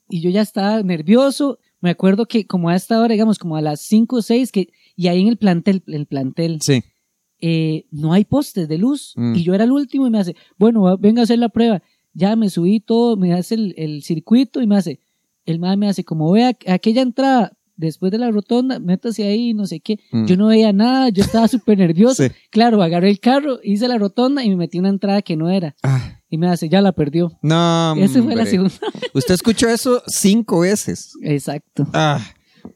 Y 0.09 0.21
yo 0.21 0.29
ya 0.29 0.41
estaba 0.41 0.81
nervioso. 0.83 1.59
Me 1.81 1.89
acuerdo 1.91 2.25
que 2.25 2.47
como 2.47 2.69
a 2.69 2.75
esta 2.75 2.99
hora, 2.99 3.11
digamos, 3.13 3.37
como 3.39 3.55
a 3.55 3.61
las 3.61 3.81
5 3.81 4.15
o 4.17 4.21
6, 4.21 4.51
que, 4.51 4.69
y 4.95 5.07
ahí 5.07 5.21
en 5.21 5.27
el 5.27 5.37
plantel, 5.37 5.83
el 5.87 6.05
plantel, 6.07 6.59
Sí. 6.61 6.81
eh, 7.39 7.85
no 7.91 8.13
hay 8.13 8.25
postes 8.25 8.67
de 8.67 8.77
luz. 8.77 9.13
Mm. 9.15 9.35
Y 9.35 9.43
yo 9.43 9.53
era 9.53 9.63
el 9.65 9.71
último 9.71 10.07
y 10.07 10.09
me 10.09 10.19
hace, 10.19 10.35
bueno, 10.57 10.97
venga 10.97 11.21
a 11.21 11.23
hacer 11.23 11.39
la 11.39 11.49
prueba. 11.49 11.83
Ya 12.13 12.35
me 12.35 12.49
subí 12.49 12.79
todo, 12.79 13.15
me 13.15 13.33
hace 13.33 13.55
el, 13.55 13.75
el 13.77 14.01
circuito 14.03 14.61
y 14.61 14.67
me 14.67 14.75
hace, 14.77 14.99
el 15.47 15.59
madre 15.59 15.77
me 15.77 15.89
hace 15.89 16.03
como, 16.03 16.31
vea 16.31 16.53
aquella 16.67 17.01
entrada 17.01 17.53
después 17.75 18.11
de 18.11 18.17
la 18.17 18.31
rotonda, 18.31 18.79
métase 18.79 19.23
ahí, 19.27 19.53
no 19.53 19.65
sé 19.67 19.79
qué. 19.79 19.99
Mm. 20.11 20.25
Yo 20.25 20.35
no 20.37 20.47
veía 20.47 20.73
nada, 20.73 21.09
yo 21.09 21.23
estaba 21.23 21.47
súper 21.47 21.77
nervioso. 21.77 22.23
Sí. 22.23 22.29
Claro, 22.51 22.81
agarré 22.83 23.09
el 23.09 23.19
carro, 23.19 23.59
hice 23.63 23.87
la 23.87 23.97
rotonda 23.97 24.43
y 24.43 24.49
me 24.49 24.55
metí 24.57 24.77
una 24.79 24.89
entrada 24.89 25.21
que 25.21 25.35
no 25.35 25.49
era. 25.49 25.75
Ah, 25.83 26.19
Y 26.29 26.37
me 26.37 26.47
hace, 26.47 26.69
ya 26.69 26.81
la 26.81 26.91
perdió. 26.91 27.31
no. 27.41 27.95
Esa 27.97 28.21
fue 28.21 28.35
la 28.35 28.45
segunda. 28.45 28.73
Usted 29.13 29.33
escuchó 29.33 29.69
eso 29.69 30.01
cinco 30.07 30.59
veces. 30.61 31.13
Exacto. 31.21 31.87
Ah, 31.93 32.19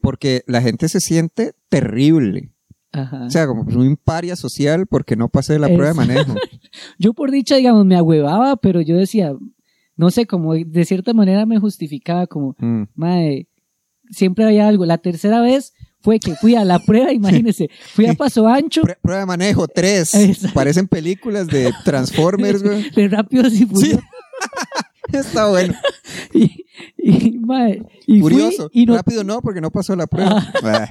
porque 0.00 0.42
la 0.46 0.62
gente 0.62 0.88
se 0.88 1.00
siente 1.00 1.52
terrible. 1.68 2.50
Ajá. 2.92 3.24
O 3.26 3.30
sea, 3.30 3.46
como 3.46 3.62
un 3.62 3.96
paria 3.96 4.36
social 4.36 4.86
porque 4.86 5.16
no 5.16 5.28
pasé 5.28 5.58
la 5.58 5.66
prueba 5.66 5.88
de 5.88 5.94
manejo. 5.94 6.34
yo 6.98 7.12
por 7.14 7.30
dicha, 7.30 7.56
digamos, 7.56 7.86
me 7.86 7.96
agüevaba, 7.96 8.56
pero 8.56 8.80
yo 8.82 8.96
decía, 8.96 9.32
no 9.96 10.10
sé, 10.10 10.26
como 10.26 10.54
de 10.54 10.84
cierta 10.84 11.12
manera 11.14 11.46
me 11.46 11.58
justificaba, 11.58 12.26
como, 12.26 12.56
Mm. 12.58 12.84
madre, 12.94 13.48
siempre 14.10 14.44
había 14.44 14.68
algo. 14.68 14.84
La 14.86 14.98
tercera 14.98 15.40
vez 15.40 15.72
fue 16.00 16.18
que 16.18 16.34
fui 16.34 16.54
a 16.56 16.64
la 16.64 16.78
prueba, 16.80 17.12
imagínense, 17.46 17.68
fui 17.94 18.06
a 18.06 18.14
Paso 18.14 18.46
Ancho, 18.48 18.82
Prue- 18.82 18.98
Prueba 19.00 19.20
de 19.20 19.26
manejo, 19.26 19.68
tres. 19.68 20.14
Exacto. 20.14 20.54
Parecen 20.54 20.88
películas 20.88 21.46
de 21.46 21.72
Transformers, 21.84 22.62
güey. 22.62 22.90
de 22.96 23.08
Rápidos 23.08 23.52
y 23.52 23.58
Sí. 23.58 23.66
Furiosos. 23.66 24.00
Está 25.12 25.48
bueno. 25.50 25.74
Y, 26.32 26.64
y, 26.96 27.38
madre, 27.38 27.82
y 28.06 28.20
fui 28.20 28.32
Curioso. 28.32 28.70
y 28.72 28.86
no, 28.86 28.94
Rápido 28.96 29.24
no, 29.24 29.42
porque 29.42 29.60
no 29.60 29.70
pasó 29.70 29.94
la 29.94 30.06
prueba. 30.06 30.42
Ah. 30.62 30.88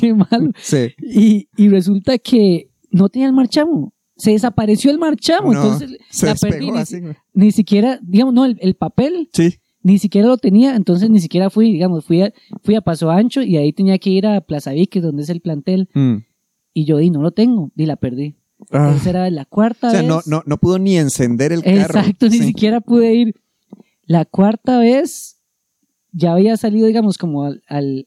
qué 0.00 0.12
malo. 0.12 0.52
Sí. 0.60 0.94
Y, 0.98 1.48
y 1.56 1.68
resulta 1.70 2.18
que 2.18 2.68
no 2.90 3.08
tenía 3.08 3.28
el 3.28 3.32
marchamo. 3.32 3.94
Se 4.20 4.30
desapareció 4.32 4.90
el 4.90 4.98
marchamo. 4.98 5.52
No, 5.52 5.62
entonces 5.62 5.98
se 6.10 6.26
la 6.26 6.34
perdí. 6.34 6.70
Ni, 6.70 6.78
así, 6.78 6.96
ni 7.34 7.50
siquiera, 7.52 7.98
digamos, 8.02 8.34
no, 8.34 8.44
el, 8.44 8.58
el 8.60 8.74
papel 8.74 9.28
Sí. 9.32 9.54
ni 9.82 9.98
siquiera 9.98 10.28
lo 10.28 10.36
tenía. 10.36 10.76
Entonces 10.76 11.08
ni 11.10 11.20
siquiera 11.20 11.50
fui, 11.50 11.72
digamos, 11.72 12.04
fui 12.04 12.22
a, 12.22 12.32
fui 12.62 12.74
a 12.74 12.80
Paso 12.80 13.10
Ancho 13.10 13.42
y 13.42 13.56
ahí 13.56 13.72
tenía 13.72 13.98
que 13.98 14.10
ir 14.10 14.26
a 14.26 14.40
Plaza 14.40 14.72
Vique, 14.72 15.00
donde 15.00 15.22
es 15.22 15.28
el 15.30 15.40
plantel. 15.40 15.88
Mm. 15.94 16.16
Y 16.74 16.84
yo, 16.84 17.00
y 17.00 17.10
no 17.10 17.22
lo 17.22 17.30
tengo. 17.32 17.70
Y 17.76 17.86
la 17.86 17.96
perdí. 17.96 18.36
Ah. 18.70 18.84
Entonces 18.88 19.06
era 19.06 19.28
la 19.30 19.44
cuarta 19.46 19.88
O 19.88 19.90
sea, 19.90 20.00
vez. 20.00 20.08
no, 20.08 20.20
no, 20.26 20.42
no 20.44 20.58
pudo 20.58 20.78
ni 20.78 20.96
encender 20.98 21.50
el 21.52 21.62
carro. 21.62 21.78
Exacto, 22.00 22.28
ni 22.28 22.38
Sí. 22.38 22.44
siquiera 22.44 22.80
pude 22.80 23.14
ir. 23.14 23.34
La 24.04 24.24
cuarta 24.24 24.78
vez 24.78 25.38
ya 26.12 26.32
había 26.32 26.56
salido, 26.56 26.86
digamos, 26.86 27.16
como 27.16 27.44
al, 27.44 27.62
al- 27.68 28.06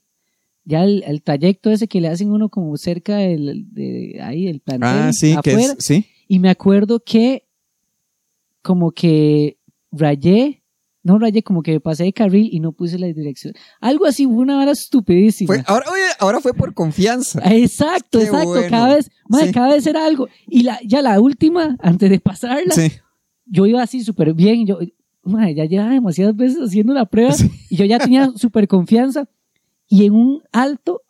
ya 0.66 0.82
al 0.82 1.22
trayecto 1.24 1.70
ese 1.72 1.88
que 1.88 2.00
le 2.02 2.08
hacen 2.08 2.32
uno 2.32 2.50
como 2.50 2.76
cerca 2.78 3.18
del, 3.18 3.66
de 3.74 4.20
ahí, 4.22 4.48
el 4.48 4.60
plantel, 4.62 4.90
Ah, 4.90 5.12
sí, 5.14 5.36
que 5.44 5.52
afuera. 5.52 5.74
es, 5.78 5.86
sí. 5.86 6.06
Y 6.28 6.40
me 6.40 6.50
acuerdo 6.50 7.00
que 7.02 7.46
como 8.62 8.92
que 8.92 9.58
rayé, 9.92 10.64
no 11.04 11.20
rayé, 11.20 11.44
como 11.44 11.62
que 11.64 11.80
pasé 11.82 12.06
de 12.06 12.14
carril 12.14 12.48
y 12.52 12.62
no 12.62 12.72
puse 12.72 12.98
la 12.98 13.08
dirección. 13.08 13.54
Algo 13.82 14.06
así, 14.06 14.26
fue 14.26 14.36
una 14.36 14.60
hora 14.62 14.72
estupidísima. 14.72 15.48
Fue, 15.48 15.64
ahora, 15.68 15.86
oye, 15.92 16.02
ahora 16.20 16.40
fue 16.40 16.54
por 16.54 16.74
confianza. 16.74 17.42
Exacto, 17.54 18.20
Qué 18.20 18.26
exacto. 18.26 18.48
bueno. 18.50 18.68
Cada 18.70 18.96
vez, 18.96 19.12
madre, 19.28 19.48
Sí. 19.48 19.54
cada 19.54 19.74
vez 19.74 19.86
era 19.86 20.06
algo. 20.06 20.30
Y 20.48 20.64
la, 20.64 20.80
ya 20.86 21.02
la 21.02 21.20
última, 21.20 21.76
antes 21.82 22.10
de 22.10 22.20
pasarla, 22.22 22.74
Sí. 22.74 22.90
yo 23.46 23.66
iba 23.66 23.84
así 23.84 24.02
súper 24.02 24.34
bien. 24.34 24.66
Yo, 24.66 24.80
madre, 25.24 25.56
ya 25.56 25.66
llevaba 25.66 25.92
demasiadas 25.92 26.38
veces 26.38 26.60
haciendo 26.60 26.94
la 26.94 27.06
prueba 27.06 27.34
Sí. 27.34 27.52
y 27.70 27.76
yo 27.76 27.84
ya 27.84 28.00
tenía 28.00 28.32
súper 28.38 28.70
confianza. 28.70 29.28
Y 29.94 30.06
en 30.06 30.14
un 30.14 30.42
alto 30.52 31.02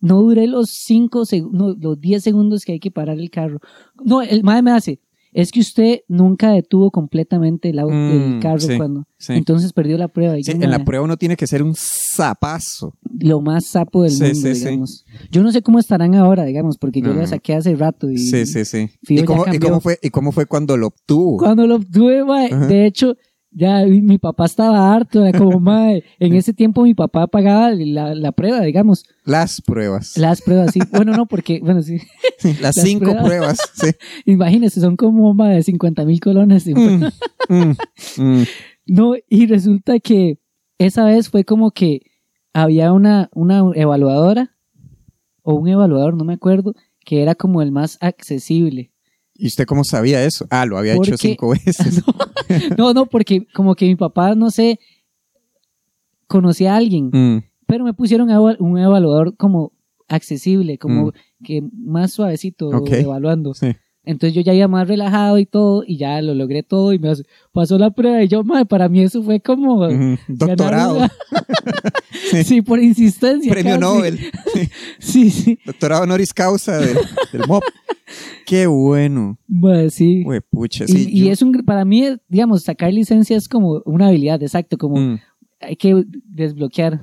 no 0.00 0.20
duré 0.20 0.48
los 0.48 0.70
5 0.70 1.26
segundos, 1.26 1.76
los 1.78 2.00
10 2.00 2.20
segundos 2.24 2.64
que 2.64 2.72
hay 2.72 2.80
que 2.80 2.90
parar 2.90 3.18
el 3.20 3.30
carro. 3.30 3.60
No, 4.04 4.20
el 4.20 4.42
madre 4.42 4.62
me 4.62 4.72
hace, 4.72 4.98
es 5.32 5.52
que 5.52 5.60
usted 5.60 6.00
nunca 6.08 6.50
detuvo 6.50 6.90
completamente 6.90 7.68
el, 7.70 7.78
auto, 7.78 7.94
el 7.94 8.38
Mm, 8.38 8.40
carro 8.40 8.58
sí, 8.58 8.76
cuando. 8.76 9.04
sí. 9.16 9.34
Entonces 9.34 9.72
perdió 9.72 9.96
la 9.96 10.08
prueba. 10.08 10.36
Y 10.36 10.42
Sí, 10.42 10.50
en 10.50 10.68
la 10.70 10.84
prueba 10.84 11.04
uno 11.04 11.16
tiene 11.16 11.36
que 11.36 11.46
ser 11.46 11.62
un 11.62 11.74
zapazo. 11.76 12.94
Lo 13.20 13.40
más 13.40 13.66
sapo 13.66 14.02
del 14.02 14.12
mundo, 14.12 14.48
digamos. 14.48 15.04
Yo 15.30 15.42
no 15.44 15.52
sé 15.52 15.62
cómo 15.62 15.78
estarán 15.78 16.16
ahora, 16.16 16.44
digamos, 16.44 16.78
porque 16.78 17.00
yo 17.00 17.14
No. 17.14 17.20
la 17.20 17.28
saqué 17.28 17.54
hace 17.54 17.76
rato. 17.76 18.10
Y, 18.10 18.18
Sí, 18.18 18.44
sí, 18.44 18.64
sí. 18.64 18.90
¿Y 19.08 19.22
cómo, 19.22 19.44
y, 19.52 19.58
cómo 19.60 19.80
fue, 19.80 19.98
¿Y 20.02 20.10
cómo 20.10 20.32
fue 20.32 20.46
cuando 20.46 20.76
lo 20.76 20.88
obtuvo? 20.88 21.36
Cuando 21.38 21.64
lo 21.68 21.76
obtuve, 21.76 22.24
mae, 22.24 22.50
de 22.66 22.86
hecho, 22.86 23.16
ya 23.54 23.84
mi 23.84 24.18
papá 24.18 24.46
estaba 24.46 24.92
harto, 24.94 25.24
era 25.24 25.38
como, 25.38 25.60
mae, 25.60 26.04
en 26.18 26.34
ese 26.34 26.52
tiempo 26.54 26.82
mi 26.82 26.94
papá 26.94 27.26
pagaba 27.26 27.70
la, 27.70 28.14
la 28.14 28.32
prueba, 28.32 28.60
digamos, 28.62 29.04
Las 29.24 29.60
pruebas. 29.60 30.16
las 30.16 30.40
pruebas, 30.42 30.72
sí. 30.72 30.80
Bueno, 30.92 31.12
no, 31.16 31.26
porque, 31.26 31.60
bueno, 31.62 31.82
sí, 31.82 31.98
Las 32.42 32.60
las 32.60 32.74
cinco 32.76 33.06
pruebas. 33.06 33.24
pruebas. 33.24 33.58
Sí. 33.74 33.90
imagínese, 34.26 34.80
son 34.80 34.96
como, 34.96 35.34
mae, 35.34 35.62
50 35.62 36.04
mil 36.04 36.20
colones. 36.20 36.66
Mm, 36.66 37.04
mm, 37.48 37.74
mm. 38.18 38.44
No, 38.86 39.14
y 39.28 39.46
resulta 39.46 39.98
que 40.00 40.38
esa 40.78 41.04
vez 41.04 41.28
fue 41.28 41.44
como 41.44 41.70
que 41.70 42.00
había 42.52 42.92
una, 42.92 43.28
una 43.34 43.62
evaluadora, 43.74 44.56
o 45.42 45.54
un 45.54 45.68
evaluador, 45.68 46.14
no 46.16 46.24
me 46.24 46.34
acuerdo, 46.34 46.74
que 47.04 47.22
era 47.22 47.34
como 47.34 47.62
el 47.62 47.72
más 47.72 47.98
accesible. 48.00 48.91
¿Y 49.42 49.48
usted 49.48 49.66
cómo 49.66 49.82
sabía 49.82 50.24
eso? 50.24 50.46
Ah, 50.50 50.64
lo 50.66 50.78
había 50.78 50.94
hecho 50.94 51.16
cinco 51.16 51.48
veces. 51.66 52.00
No, 52.78 52.94
no, 52.94 53.06
porque 53.06 53.44
como 53.52 53.74
que 53.74 53.86
mi 53.86 53.96
papá, 53.96 54.36
no 54.36 54.50
sé, 54.52 54.78
conocía 56.28 56.74
a 56.74 56.76
alguien. 56.76 57.10
Mm, 57.12 57.42
pero 57.66 57.84
me 57.84 57.92
pusieron 57.92 58.28
un 58.60 58.78
evaluador 58.78 59.36
como 59.36 59.72
accesible, 60.06 60.78
como 60.78 61.06
Mm. 61.06 61.12
que 61.44 61.62
más 61.72 62.12
suavecito 62.12 62.70
evaluando. 63.00 63.54
sí. 63.54 63.74
Entonces 64.04 64.34
yo 64.34 64.42
ya 64.42 64.52
iba 64.52 64.66
más 64.66 64.88
relajado 64.88 65.38
y 65.38 65.46
todo, 65.46 65.84
y 65.86 65.96
ya 65.96 66.20
lo 66.22 66.34
logré 66.34 66.62
todo, 66.64 66.92
y 66.92 66.98
me 66.98 67.12
pasó 67.52 67.78
la 67.78 67.90
prueba, 67.90 68.22
y 68.22 68.28
yo, 68.28 68.42
madre, 68.42 68.66
para 68.66 68.88
mí 68.88 69.00
eso 69.00 69.22
fue 69.22 69.38
como... 69.40 69.86
Doctorado. 70.28 70.96
una- 70.96 71.12
Sí. 72.30 72.44
sí, 72.44 72.62
por 72.62 72.80
insistencia. 72.82 73.50
Premio 73.52 73.72
casi. 73.74 73.80
Nobel. 73.80 74.18
Sí, 74.98 75.30
sí, 75.30 75.58
Doctorado 75.66 76.02
honoris 76.04 76.32
causa 76.32 76.78
del, 76.78 76.96
del 77.32 77.42
MOP. 77.46 77.62
Qué 78.46 78.66
bueno. 78.66 79.38
madre, 79.48 79.90
sí. 79.90 80.22
Güey, 80.24 80.40
pucha. 80.40 80.84
y 80.84 80.88
Sí, 80.88 81.08
y 81.10 81.24
yo- 81.26 81.32
es 81.32 81.42
un, 81.42 81.52
para 81.64 81.84
mí, 81.84 82.04
digamos, 82.28 82.62
sacar 82.64 82.92
licencia 82.92 83.36
es 83.36 83.48
como 83.48 83.82
una 83.84 84.08
habilidad, 84.08 84.42
exacto, 84.42 84.78
como 84.78 84.96
Mm. 84.96 85.18
hay 85.60 85.76
que 85.76 86.04
desbloquear. 86.24 87.00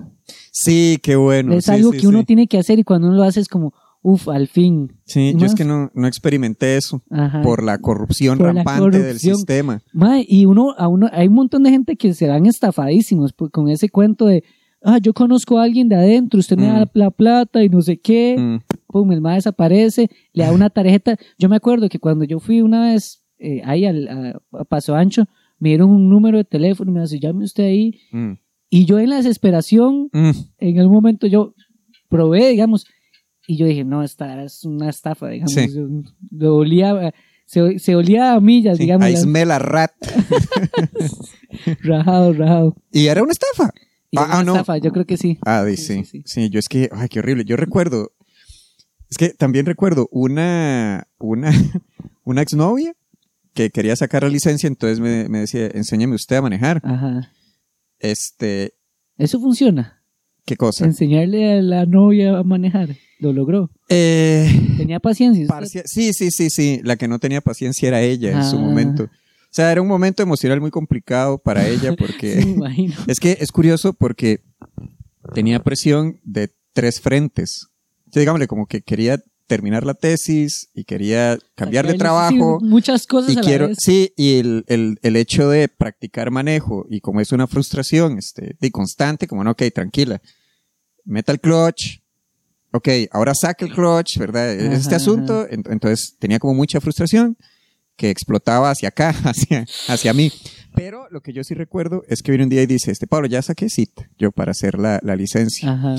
Sí, 0.51 0.99
qué 1.01 1.15
bueno. 1.15 1.53
es 1.53 1.69
algo 1.69 1.91
que 1.91 2.07
uno 2.07 2.23
tiene 2.23 2.47
que 2.47 2.57
hacer 2.57 2.77
y 2.79 2.83
cuando 2.83 3.07
uno 3.07 3.17
lo 3.17 3.23
hace 3.23 3.39
es 3.39 3.47
como, 3.47 3.73
uff, 4.01 4.27
al 4.29 4.47
fin. 4.47 4.93
Sí, 5.05 5.31
yo 5.33 5.45
es 5.45 5.51
más- 5.51 5.55
que 5.55 5.65
no, 5.65 5.91
no 5.93 6.07
experimenté 6.07 6.77
eso 6.77 7.01
Ajá. 7.09 7.41
por 7.41 7.63
la 7.63 7.77
corrupción 7.79 8.37
Por 8.37 8.47
la 8.53 8.63
rampante 8.63 9.01
del 9.01 9.19
sistema. 9.19 9.81
Mae, 9.93 10.25
y 10.27 10.45
uno, 10.45 10.73
a 10.77 10.87
uno, 10.87 11.09
hay 11.11 11.27
un 11.27 11.33
montón 11.35 11.63
de 11.63 11.69
gente 11.71 11.95
que 11.95 12.13
se 12.13 12.27
dan 12.27 12.45
estafadísimos 12.45 13.33
con 13.51 13.69
ese 13.69 13.89
cuento 13.89 14.25
de, 14.25 14.43
ah, 14.83 14.99
yo 15.01 15.13
conozco 15.13 15.57
a 15.59 15.63
alguien 15.63 15.89
de 15.89 15.95
adentro, 15.95 16.39
usted 16.39 16.57
me 16.57 16.67
da 16.67 16.85
Mm. 16.85 16.89
la 16.93 17.11
plata 17.11 17.63
y 17.63 17.69
no 17.69 17.81
sé 17.81 17.97
qué, 17.99 18.35
Mm, 18.37 18.59
pum, 18.87 19.11
el 19.11 19.21
mae 19.21 19.35
desaparece, 19.35 20.09
le 20.33 20.43
da 20.45 20.51
una 20.53 20.69
tarjeta. 20.69 21.17
Yo 21.37 21.49
me 21.49 21.55
acuerdo 21.57 21.89
que 21.89 21.99
cuando 21.99 22.23
yo 22.25 22.39
fui 22.39 22.61
una 22.61 22.91
vez 22.91 23.23
eh, 23.41 23.61
ahí 23.63 23.85
al, 23.85 24.07
a, 24.07 24.41
a 24.59 24.65
Paso 24.65 24.95
Ancho, 24.95 25.23
me 25.59 25.69
dieron 25.69 25.89
un 25.91 26.09
número 26.09 26.37
de 26.37 26.43
teléfono 26.43 26.91
y 26.91 26.93
me 26.93 27.01
dice, 27.01 27.19
llame 27.19 27.43
usted 27.45 27.63
ahí. 27.65 27.99
mm, 28.11 28.33
Y 28.69 28.85
yo 28.85 28.99
en 28.99 29.09
la 29.09 29.15
desesperación, 29.17 30.09
en 30.13 30.79
algún 30.79 30.93
momento 30.93 31.25
yo 31.27 31.53
probé, 32.09 32.49
digamos, 32.49 32.85
y 33.51 33.57
yo 33.57 33.65
dije, 33.65 33.83
no, 33.83 34.03
esta 34.03 34.43
es 34.43 34.63
una 34.63 34.89
estafa, 34.89 35.27
digamos. 35.29 35.53
Sí. 35.53 35.67
Yo- 36.31 36.55
olía, 36.55 37.13
se, 37.45 37.79
se 37.79 37.95
olía 37.95 38.33
a 38.33 38.39
millas, 38.39 38.77
Sí, 38.77 38.83
digamos, 38.83 39.07
a 39.07 39.59
rat. 39.59 39.91
rajado, 41.83 42.33
rajado. 42.33 42.75
Y 42.91 43.07
era 43.07 43.23
una 43.23 43.31
estafa. 43.31 43.71
Y 44.11 44.17
Ah, 44.17 44.21
era 44.21 44.25
una 44.25 44.37
ah, 44.39 44.43
no. 44.43 44.51
estafa, 44.53 44.77
yo 44.77 44.91
creo 44.91 45.05
que 45.05 45.17
sí. 45.17 45.39
Ah, 45.45 45.63
Sí, 45.67 45.77
sí, 45.77 45.93
sí, 45.95 46.03
sí, 46.05 46.23
sí. 46.25 46.49
yo 46.49 46.59
es 46.59 46.67
que, 46.69 46.89
ay, 46.91 47.09
qué 47.09 47.19
horrible. 47.19 47.45
Yo 47.45 47.55
recuerdo, 47.57 48.11
es 49.09 49.17
que 49.17 49.29
también 49.29 49.65
recuerdo 49.65 50.07
una, 50.11 51.07
una, 51.17 51.51
una 52.23 52.41
exnovia 52.41 52.93
que 53.53 53.71
quería 53.71 53.95
sacar 53.95 54.23
la 54.23 54.29
licencia, 54.29 54.67
entonces 54.67 54.99
me, 54.99 55.27
me 55.27 55.39
decía, 55.39 55.67
enséñeme 55.73 56.15
usted 56.15 56.37
a 56.37 56.41
manejar. 56.41 56.81
Ajá. 56.83 57.31
Este, 57.99 58.73
Eso 59.17 59.39
funciona. 59.39 59.98
¿Qué 60.49 60.57
cosa? 60.57 60.85
Enseñarle 60.85 61.53
a 61.59 61.61
la 61.61 61.85
novia 61.85 62.39
a 62.39 62.43
manejar. 62.43 62.95
Lo 63.19 63.33
logró. 63.33 63.69
Eh, 63.89 64.49
Tenía 64.77 64.99
paciencia. 64.99 65.45
usted. 65.61 65.83
sí, 65.85 66.11
sí, 66.13 66.31
sí, 66.31 66.49
sí. 66.49 66.79
La 66.83 66.95
que 66.95 67.07
no 67.07 67.19
tenía 67.19 67.41
paciencia 67.41 67.87
era 67.87 68.01
ella 68.01 68.31
en 68.31 68.43
su 68.43 68.57
Ah. 68.57 68.61
momento. 68.61 69.03
O 69.03 69.51
sea, 69.51 69.71
era 69.71 69.81
un 69.81 69.87
momento 69.87 70.23
emocional 70.23 70.59
muy 70.61 70.71
complicado 70.71 71.37
para 71.37 71.67
ella 71.67 71.93
porque 71.97 72.41
Sí, 72.41 72.45
me 72.47 72.51
imagino. 72.53 72.95
es 73.07 73.19
que 73.19 73.37
es 73.39 73.51
curioso 73.51 73.93
porque 73.93 74.39
tenía 75.35 75.59
presión 75.63 76.19
de 76.23 76.49
tres 76.73 76.99
frentes. 77.01 77.67
O 78.07 78.11
sea, 78.11 78.21
digámosle, 78.21 78.47
como 78.47 78.65
que 78.65 78.81
quería 78.81 79.21
terminar 79.47 79.83
la 79.85 79.95
tesis 79.95 80.69
y 80.75 80.83
quería 80.83 81.37
cambiar 81.55 81.87
de 81.87 81.95
trabajo. 81.95 82.59
sí, 82.61 82.65
muchas 82.67 83.07
cosas 83.07 83.31
y 83.33 83.37
a 83.37 83.41
la 83.41 83.47
quiero, 83.47 83.67
vez. 83.69 83.77
sí, 83.81 84.13
y 84.15 84.37
el, 84.37 84.63
el, 84.67 84.99
el 85.01 85.15
hecho 85.15 85.49
de 85.49 85.67
practicar 85.67 86.29
manejo, 86.29 86.85
y 86.89 87.01
como 87.01 87.19
es 87.19 87.31
una 87.31 87.47
frustración 87.47 88.19
este, 88.19 88.55
de 88.59 88.71
constante, 88.71 89.27
como 89.27 89.43
no, 89.43 89.51
ok, 89.51 89.63
tranquila, 89.73 90.21
meta 91.09 91.31
el 91.31 91.39
clutch, 91.39 91.99
ok, 92.71 92.87
ahora 93.11 93.33
saca 93.35 93.65
el 93.65 93.73
clutch, 93.73 94.17
¿verdad? 94.17 94.51
Ajá, 94.51 94.73
este 94.73 94.95
asunto, 94.95 95.47
en- 95.49 95.63
entonces 95.69 96.15
tenía 96.19 96.39
como 96.39 96.53
mucha 96.53 96.79
frustración, 96.79 97.37
que 97.95 98.09
explotaba 98.09 98.71
hacia 98.71 98.89
acá, 98.89 99.09
hacia, 99.23 99.65
hacia 99.87 100.13
mí. 100.13 100.31
Pero 100.75 101.07
lo 101.09 101.21
que 101.21 101.33
yo 101.33 101.43
sí 101.43 101.53
recuerdo 101.55 102.03
es 102.07 102.21
que 102.21 102.31
viene 102.31 102.43
un 102.45 102.49
día 102.49 102.61
y 102.61 102.65
dice, 102.67 102.91
este 102.91 103.07
Pablo, 103.07 103.27
ya 103.27 103.41
saqué 103.41 103.69
cita 103.69 104.09
yo 104.17 104.31
para 104.31 104.51
hacer 104.51 104.77
la, 104.79 104.99
la 105.03 105.15
licencia. 105.15 105.71
Ajá. 105.73 105.95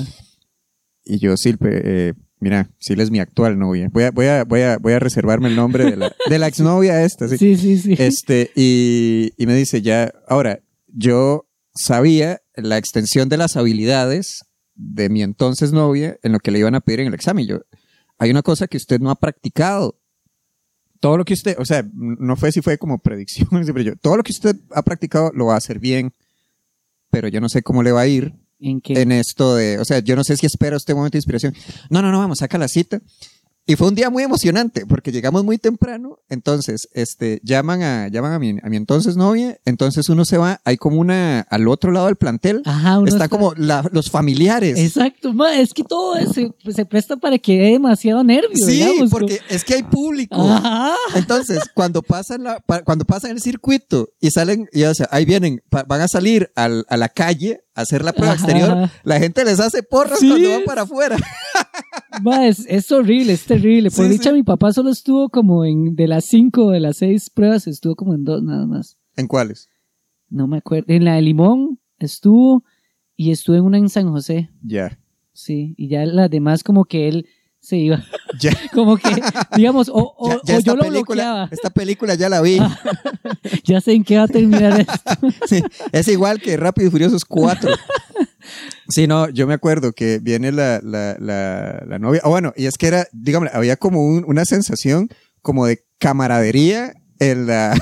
Y 1.05 1.19
yo, 1.19 1.37
Silpe, 1.37 1.69
eh, 1.85 2.15
mira, 2.39 2.71
Sil 2.79 3.01
es 3.01 3.11
mi 3.11 3.19
actual 3.19 3.59
novia. 3.59 3.89
Voy 3.93 4.05
a, 4.05 4.11
voy 4.13 4.27
a, 4.27 4.45
voy 4.45 4.61
a, 4.63 4.79
voy 4.79 4.93
a 4.93 4.99
reservarme 5.01 5.49
el 5.49 5.57
nombre 5.57 5.85
de 5.91 5.97
la, 5.97 6.15
de 6.29 6.39
la 6.39 6.47
exnovia 6.47 7.03
esta. 7.05 7.29
¿sí? 7.29 7.37
Sí, 7.39 7.57
sí, 7.57 7.79
sí. 7.79 7.95
Este, 7.99 8.51
y, 8.55 9.33
y 9.37 9.47
me 9.47 9.55
dice 9.55 9.83
ya, 9.83 10.13
ahora, 10.29 10.61
yo 10.87 11.47
sabía 11.75 12.41
la 12.55 12.79
extensión 12.79 13.29
de 13.29 13.37
las 13.39 13.57
habilidades 13.57 14.41
de 14.81 15.09
mi 15.11 15.23
entonces 15.23 15.73
novia 15.73 16.19
en 16.23 16.33
lo 16.33 16.41
que 16.41 16.51
le 16.51 16.59
iban 16.59 16.75
a 16.75 16.81
pedir 16.81 17.01
en 17.01 17.09
el 17.09 17.15
examen. 17.15 17.47
Yo, 17.47 17.61
hay 18.19 18.31
una 18.31 18.43
cosa 18.43 18.67
que 18.67 18.79
usted 18.79 18.99
no 19.01 19.11
ha 19.11 19.15
practicado. 19.15 19.99
Todo 21.01 21.17
lo 21.17 21.25
que 21.25 21.35
usted, 21.35 21.57
o 21.59 21.65
sea, 21.65 21.87
no 21.93 22.37
fue 22.37 22.53
si 22.53 22.61
fue 22.61 22.79
como 22.79 22.99
predicción, 22.99 23.49
pero 23.67 23.83
yo, 23.83 23.97
todo 23.97 24.17
lo 24.17 24.23
que 24.23 24.33
usted 24.33 24.57
ha 24.75 24.83
practicado 24.83 25.31
lo 25.35 25.47
va 25.47 25.55
a 25.55 25.59
hacer 25.59 25.79
bien, 25.79 26.13
pero 27.11 27.29
yo 27.29 27.41
no 27.41 27.49
sé 27.49 27.63
cómo 27.63 27.83
le 27.83 27.93
va 27.93 28.03
a 28.03 28.07
ir 28.07 28.35
¿En 28.59 28.81
qué? 28.81 29.01
en 29.01 29.13
esto 29.13 29.55
de, 29.55 29.79
o 29.79 29.85
sea, 29.85 30.01
yo 30.01 30.17
no 30.17 30.25
sé 30.25 30.37
si 30.37 30.47
espera 30.47 30.77
este 30.77 30.95
momento 30.95 31.13
de 31.13 31.19
inspiración. 31.19 31.55
No, 31.89 32.03
no, 32.03 32.11
no, 32.11 32.19
vamos, 32.19 32.39
saca 32.39 32.59
la 32.59 32.69
cita. 32.69 33.01
Y 33.67 33.77
fue 33.77 33.87
un 33.89 33.95
día 33.95 34.11
muy 34.11 34.23
emocionante 34.25 34.85
porque 34.87 35.13
llegamos 35.13 35.45
muy 35.45 35.57
temprano, 35.59 36.19
entonces, 36.29 36.89
este, 36.93 37.41
llaman 37.45 37.83
a, 37.83 38.09
llaman 38.09 38.33
a 38.33 38.39
mi, 38.41 38.57
a 38.63 38.69
mi 38.69 38.77
entonces 38.77 39.17
novia, 39.17 39.59
entonces 39.65 40.09
uno 40.09 40.25
se 40.25 40.39
va, 40.39 40.61
hay 40.65 40.77
como 40.77 40.99
una, 40.99 41.41
al 41.43 41.69
otro 41.69 41.93
lado 41.93 42.07
del 42.07 42.17
plantel, 42.17 42.63
Ajá, 42.65 42.99
uno 42.99 43.07
está 43.09 43.29
como 43.29 43.55
la- 43.55 43.89
los 43.93 44.11
familiares. 44.11 44.77
Exacto, 44.77 45.33
ma, 45.33 45.57
es 45.57 45.73
que 45.73 45.85
todo 45.85 46.17
se, 46.33 46.53
se 46.73 46.85
presta 46.87 47.17
para 47.17 47.39
que 47.39 47.59
dé 47.59 47.71
demasiado 47.73 48.25
nervio. 48.25 48.51
sí, 48.55 48.73
digamos, 48.73 49.11
porque 49.11 49.39
es 49.49 49.63
que 49.63 49.75
hay 49.75 49.83
público. 49.85 50.35
Ajá. 50.41 50.95
Entonces, 51.15 51.61
cuando 51.75 52.03
pasan, 52.03 52.43
la, 52.45 52.61
cuando 52.85 53.05
pasan 53.05 53.31
el 53.33 53.41
circuito 53.41 54.09
y 54.21 54.31
salen, 54.31 54.69
y, 54.73 54.83
o 54.85 54.95
sea, 54.95 55.07
ahí 55.13 55.25
vienen, 55.25 55.63
van 55.71 56.01
a 56.01 56.09
salir 56.09 56.51
al- 56.57 56.87
a 56.89 56.97
la 56.97 57.09
calle 57.09 57.61
hacer 57.75 58.05
la 58.05 58.13
prueba 58.13 58.33
Ajá. 58.35 58.43
exterior, 58.45 58.91
la 59.05 59.19
gente 59.19 59.45
les 59.45 59.61
hace 59.61 59.83
porras 59.83 60.19
Sí. 60.19 60.29
cuando 60.29 60.51
van 60.51 60.65
para 60.65 60.83
afuera. 60.83 61.17
Ma, 62.23 62.47
es, 62.47 62.67
es 62.69 62.91
horrible, 62.93 63.33
es 63.33 63.45
terrible. 63.47 63.91
Por 63.91 64.05
Sí, 64.07 64.11
dicha, 64.11 64.31
sí. 64.31 64.37
mi 64.37 64.43
papá 64.43 64.73
solo 64.73 64.91
estuvo 64.91 65.29
como 65.29 65.65
en, 65.65 65.95
de 65.95 66.07
las 66.09 66.25
cinco 66.25 66.71
de 66.71 66.81
las 66.81 66.99
seis 66.99 67.31
pruebas, 67.31 67.67
estuvo 67.67 67.95
como 67.97 68.15
en 68.15 68.25
dos 68.25 68.43
nada 68.43 68.67
más. 68.67 68.97
¿En 69.17 69.27
cuáles? 69.27 69.69
No 70.29 70.47
me 70.47 70.59
acuerdo. 70.59 70.93
En 70.93 71.05
la 71.05 71.15
de 71.15 71.23
Limón 71.23 71.79
estuvo 71.99 72.65
y 73.17 73.31
estuvo 73.31 73.57
en 73.57 73.65
una 73.65 73.79
en 73.79 73.89
San 73.89 74.09
José. 74.11 74.51
Ya. 74.63 74.99
Sí, 75.33 75.75
y 75.77 75.89
ya 75.89 76.05
las 76.07 76.31
demás 76.31 76.63
como 76.65 76.85
que 76.85 77.09
él 77.09 77.27
iba, 77.79 78.03
Ya. 78.41 78.53
como 78.73 78.97
que, 78.97 79.11
digamos, 79.57 79.89
o, 79.89 80.15
o, 80.19 80.29
ya, 80.31 80.41
ya 80.45 80.57
o 80.57 80.61
yo 80.61 80.77
lo 80.77 80.83
película, 80.83 81.23
bloqueaba. 81.25 81.49
esta 81.53 81.71
película 81.71 82.15
ya 82.15 82.29
la 82.29 82.41
vi. 82.41 82.59
Ya 83.65 83.81
sé 83.81 83.93
en 83.93 84.05
qué 84.05 84.17
va 84.19 84.25
a 84.25 84.29
terminar 84.29 84.81
esto. 84.81 84.93
Sí, 85.47 85.63
es 85.93 86.09
igual 86.09 86.41
que 86.41 86.57
Rápido 86.57 86.89
y 86.89 86.91
Furiosos 86.91 87.25
4. 87.25 87.71
Sí, 88.89 89.07
no, 89.07 89.29
yo 89.29 89.47
me 89.47 89.55
acuerdo 89.55 89.93
que 89.93 90.19
viene 90.21 90.51
la, 90.53 90.81
la, 90.83 91.17
la, 91.19 91.83
la 91.87 91.99
novia. 91.99 92.21
Ah, 92.25 92.29
bueno, 92.29 92.53
y 92.57 92.67
es 92.67 92.77
que 92.77 92.89
era, 92.89 93.07
dígame, 93.13 93.49
había 93.53 93.77
como 93.77 94.03
un- 94.05 94.25
una 94.27 94.45
sensación 94.45 95.09
como 95.43 95.67
de 95.67 95.85
camaradería 95.99 96.93
en 97.19 97.47
la, 97.47 97.77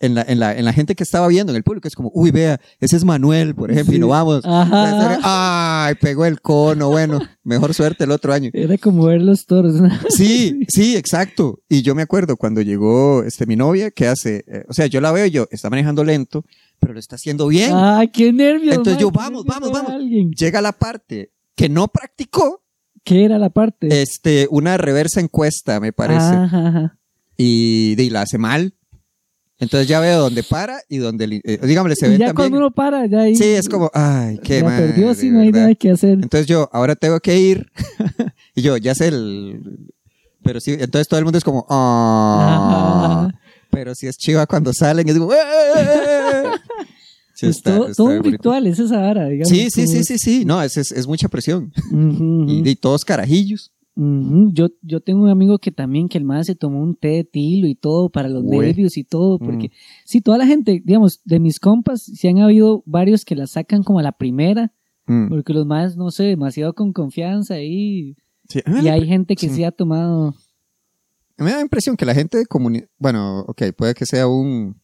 en, 0.00 0.14
la, 0.14 0.22
en, 0.28 0.38
la, 0.38 0.56
en 0.56 0.64
la 0.64 0.72
gente 0.72 0.94
que 0.94 1.02
estaba 1.02 1.28
viendo, 1.28 1.52
en 1.52 1.56
el 1.56 1.62
público. 1.62 1.88
Es 1.88 1.94
como, 1.94 2.10
uy, 2.14 2.30
vea, 2.30 2.60
ese 2.80 2.96
es 2.96 3.04
Manuel, 3.04 3.54
por 3.54 3.70
ejemplo, 3.70 3.94
y 3.94 3.98
no 3.98 4.08
vamos. 4.08 4.42
Ajá. 4.44 5.86
Ay, 5.86 5.94
pegó 6.00 6.24
el 6.26 6.40
cono. 6.40 6.88
Bueno, 6.90 7.20
mejor 7.44 7.74
suerte 7.74 8.04
el 8.04 8.10
otro 8.10 8.32
año. 8.32 8.50
Era 8.52 8.76
como 8.78 9.06
ver 9.06 9.22
los 9.22 9.46
toros. 9.46 9.74
¿no? 9.74 9.88
Sí, 10.10 10.60
sí, 10.68 10.96
exacto. 10.96 11.60
Y 11.68 11.82
yo 11.82 11.94
me 11.94 12.02
acuerdo 12.02 12.36
cuando 12.36 12.60
llegó 12.62 13.22
este, 13.22 13.46
mi 13.46 13.56
novia, 13.56 13.90
que 13.90 14.06
hace, 14.06 14.44
eh, 14.46 14.64
o 14.68 14.72
sea, 14.72 14.86
yo 14.86 15.00
la 15.00 15.12
veo 15.12 15.26
y 15.26 15.30
yo, 15.30 15.46
está 15.50 15.70
manejando 15.70 16.04
lento, 16.04 16.44
pero 16.78 16.92
lo 16.94 17.00
está 17.00 17.16
haciendo 17.16 17.48
bien. 17.48 17.72
Ay, 17.74 18.08
qué 18.08 18.32
nervios. 18.32 18.74
Entonces 18.76 19.00
yo, 19.00 19.10
vamos, 19.10 19.44
vamos, 19.44 19.72
vamos. 19.72 19.94
Llega 20.38 20.60
la 20.60 20.72
parte 20.72 21.32
que 21.54 21.68
no 21.68 21.88
practicó, 21.88 22.62
¿Qué 23.02 23.24
era 23.24 23.38
la 23.38 23.50
parte? 23.50 24.02
este, 24.02 24.46
una 24.50 24.76
reversa 24.76 25.20
encuesta, 25.20 25.80
me 25.80 25.92
parece, 25.92 26.26
Ajá, 26.26 26.68
ajá. 26.68 26.98
y, 27.36 27.94
y 28.00 28.10
la 28.10 28.22
hace 28.22 28.36
mal. 28.36 28.74
Entonces 29.58 29.88
ya 29.88 30.00
veo 30.00 30.20
dónde 30.20 30.42
para 30.42 30.80
y 30.88 30.98
dónde, 30.98 31.40
eh, 31.44 31.58
dígame, 31.62 31.94
se 31.96 32.06
Y 32.06 32.10
ven 32.10 32.18
ya 32.18 32.26
también. 32.26 32.34
cuando 32.50 32.58
uno 32.58 32.70
para, 32.74 33.06
ya 33.06 33.20
ahí. 33.20 33.34
Sí, 33.36 33.44
es 33.44 33.68
como, 33.68 33.90
ay, 33.94 34.38
qué 34.44 34.62
madre, 34.62 34.88
perdió, 34.88 35.14
si 35.14 35.30
no 35.30 35.40
hay 35.40 35.50
nada 35.50 35.74
que 35.74 35.90
hacer. 35.92 36.12
Entonces 36.12 36.46
yo, 36.46 36.68
ahora 36.72 36.94
tengo 36.94 37.18
que 37.20 37.38
ir. 37.38 37.70
y 38.54 38.60
yo, 38.62 38.76
ya 38.76 38.94
sé 38.94 39.08
el. 39.08 39.60
Pero 40.42 40.60
sí, 40.60 40.72
entonces 40.78 41.08
todo 41.08 41.18
el 41.18 41.24
mundo 41.24 41.38
es 41.38 41.44
como, 41.44 41.66
ah. 41.70 43.30
Pero 43.70 43.94
si 43.94 44.06
es 44.06 44.16
chiva 44.16 44.46
cuando 44.46 44.72
salen, 44.72 45.08
es 45.08 45.18
como, 45.18 45.32
"Eh". 45.32 45.36
Sí, 47.34 47.46
Pues 47.46 47.56
está- 47.56 47.76
todo, 47.76 47.84
está 47.88 47.96
todo 47.96 48.06
un 48.16 48.24
ritual, 48.24 48.66
es 48.66 48.78
esa 48.78 48.98
vara, 48.98 49.26
digamos. 49.28 49.48
Sí, 49.48 49.68
sí, 49.70 49.86
sí, 49.86 50.04
sí, 50.04 50.18
sí. 50.18 50.44
No, 50.46 50.62
es, 50.62 50.76
es, 50.78 50.90
es 50.92 51.06
mucha 51.06 51.28
presión. 51.28 51.72
Y 52.46 52.76
todos 52.76 53.04
carajillos. 53.04 53.72
Yo, 53.98 54.68
yo 54.82 55.00
tengo 55.00 55.22
un 55.22 55.30
amigo 55.30 55.58
que 55.58 55.72
también, 55.72 56.08
que 56.08 56.18
el 56.18 56.24
más 56.24 56.46
se 56.46 56.54
tomó 56.54 56.82
un 56.82 56.94
té 56.96 57.08
de 57.08 57.24
tilo 57.24 57.66
y 57.66 57.74
todo 57.74 58.10
para 58.10 58.28
los 58.28 58.42
Güey. 58.42 58.68
nervios 58.68 58.98
y 58.98 59.04
todo, 59.04 59.38
porque 59.38 59.68
Mm. 59.68 59.70
sí, 60.04 60.20
toda 60.20 60.36
la 60.36 60.46
gente, 60.46 60.82
digamos, 60.84 61.22
de 61.24 61.40
mis 61.40 61.58
compas, 61.58 62.02
sí 62.02 62.28
han 62.28 62.38
habido 62.40 62.82
varios 62.84 63.24
que 63.24 63.34
la 63.34 63.46
sacan 63.46 63.82
como 63.82 63.98
a 63.98 64.02
la 64.02 64.12
primera, 64.12 64.70
Mm. 65.06 65.28
porque 65.30 65.54
los 65.54 65.64
más, 65.66 65.96
no 65.96 66.10
sé, 66.10 66.24
demasiado 66.24 66.74
con 66.74 66.92
confianza 66.92 67.54
Sí. 67.54 68.14
Y 68.66 68.82
la 68.82 68.92
hay 68.92 69.06
gente 69.06 69.34
que 69.34 69.48
sí. 69.48 69.54
sí 69.56 69.64
ha 69.64 69.72
tomado, 69.72 70.34
me 71.38 71.50
da 71.50 71.56
la 71.56 71.62
impresión 71.62 71.96
que 71.96 72.04
la 72.04 72.14
gente 72.14 72.36
de 72.38 72.46
comunidad, 72.46 72.86
bueno, 72.98 73.40
ok, 73.48 73.62
puede 73.76 73.94
que 73.94 74.04
sea 74.06 74.28
un, 74.28 74.76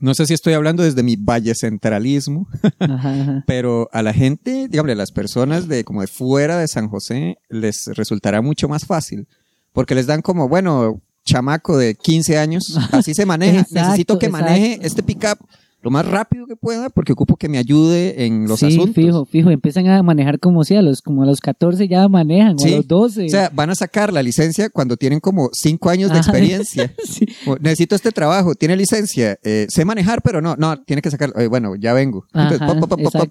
no 0.00 0.14
sé 0.14 0.26
si 0.26 0.34
estoy 0.34 0.54
hablando 0.54 0.82
desde 0.82 1.02
mi 1.02 1.16
valle 1.16 1.54
centralismo, 1.54 2.48
ajá, 2.78 3.20
ajá. 3.20 3.44
pero 3.46 3.88
a 3.92 4.02
la 4.02 4.12
gente, 4.12 4.66
digamos, 4.68 4.90
a 4.90 4.94
las 4.94 5.12
personas 5.12 5.68
de 5.68 5.84
como 5.84 6.00
de 6.00 6.06
fuera 6.06 6.58
de 6.58 6.68
San 6.68 6.88
José 6.88 7.38
les 7.48 7.86
resultará 7.94 8.42
mucho 8.42 8.68
más 8.68 8.86
fácil, 8.86 9.28
porque 9.72 9.94
les 9.94 10.06
dan 10.06 10.22
como, 10.22 10.48
bueno, 10.48 11.00
chamaco 11.24 11.76
de 11.76 11.94
15 11.94 12.38
años, 12.38 12.78
así 12.92 13.14
se 13.14 13.26
maneja, 13.26 13.60
Exacto, 13.60 13.80
necesito 13.80 14.18
que 14.18 14.28
maneje 14.28 14.66
exacto. 14.74 14.86
este 14.86 15.02
pickup 15.02 15.38
lo 15.82 15.90
más 15.90 16.06
rápido 16.06 16.46
que 16.46 16.56
pueda 16.56 16.90
porque 16.90 17.12
ocupo 17.12 17.36
que 17.36 17.48
me 17.48 17.56
ayude 17.58 18.24
en 18.26 18.46
los 18.46 18.60
sí, 18.60 18.66
asuntos. 18.66 18.94
fijo, 18.94 19.24
fijo, 19.24 19.50
empiezan 19.50 19.86
a 19.88 20.02
manejar 20.02 20.38
como 20.38 20.62
si 20.64 20.74
a 20.76 20.82
los, 20.82 21.00
como 21.00 21.22
a 21.22 21.26
los 21.26 21.40
14 21.40 21.88
ya 21.88 22.06
manejan, 22.08 22.58
Sí. 22.58 22.70
o 22.70 22.74
a 22.74 22.76
los 22.78 22.88
12. 22.88 23.26
O 23.26 23.28
sea, 23.28 23.50
van 23.54 23.70
a 23.70 23.74
sacar 23.74 24.12
la 24.12 24.22
licencia 24.22 24.68
cuando 24.68 24.96
tienen 24.96 25.20
como 25.20 25.48
5 25.52 25.88
años 25.90 26.10
de 26.12 26.18
Ajá. 26.18 26.30
experiencia. 26.30 26.92
Sí. 27.04 27.26
Necesito 27.60 27.94
este 27.96 28.12
trabajo, 28.12 28.54
tiene 28.54 28.76
licencia, 28.76 29.38
eh, 29.42 29.66
sé 29.68 29.84
manejar, 29.84 30.22
pero 30.22 30.40
no, 30.40 30.54
no, 30.56 30.80
tiene 30.82 31.02
que 31.02 31.10
sacar, 31.10 31.32
eh, 31.36 31.46
bueno, 31.48 31.74
ya 31.76 31.92
vengo. 31.92 32.24
Entonces, 32.32 32.60
Ajá, 32.60 32.78
pop, 32.78 32.88
pop, 32.88 33.00
pop. 33.12 33.28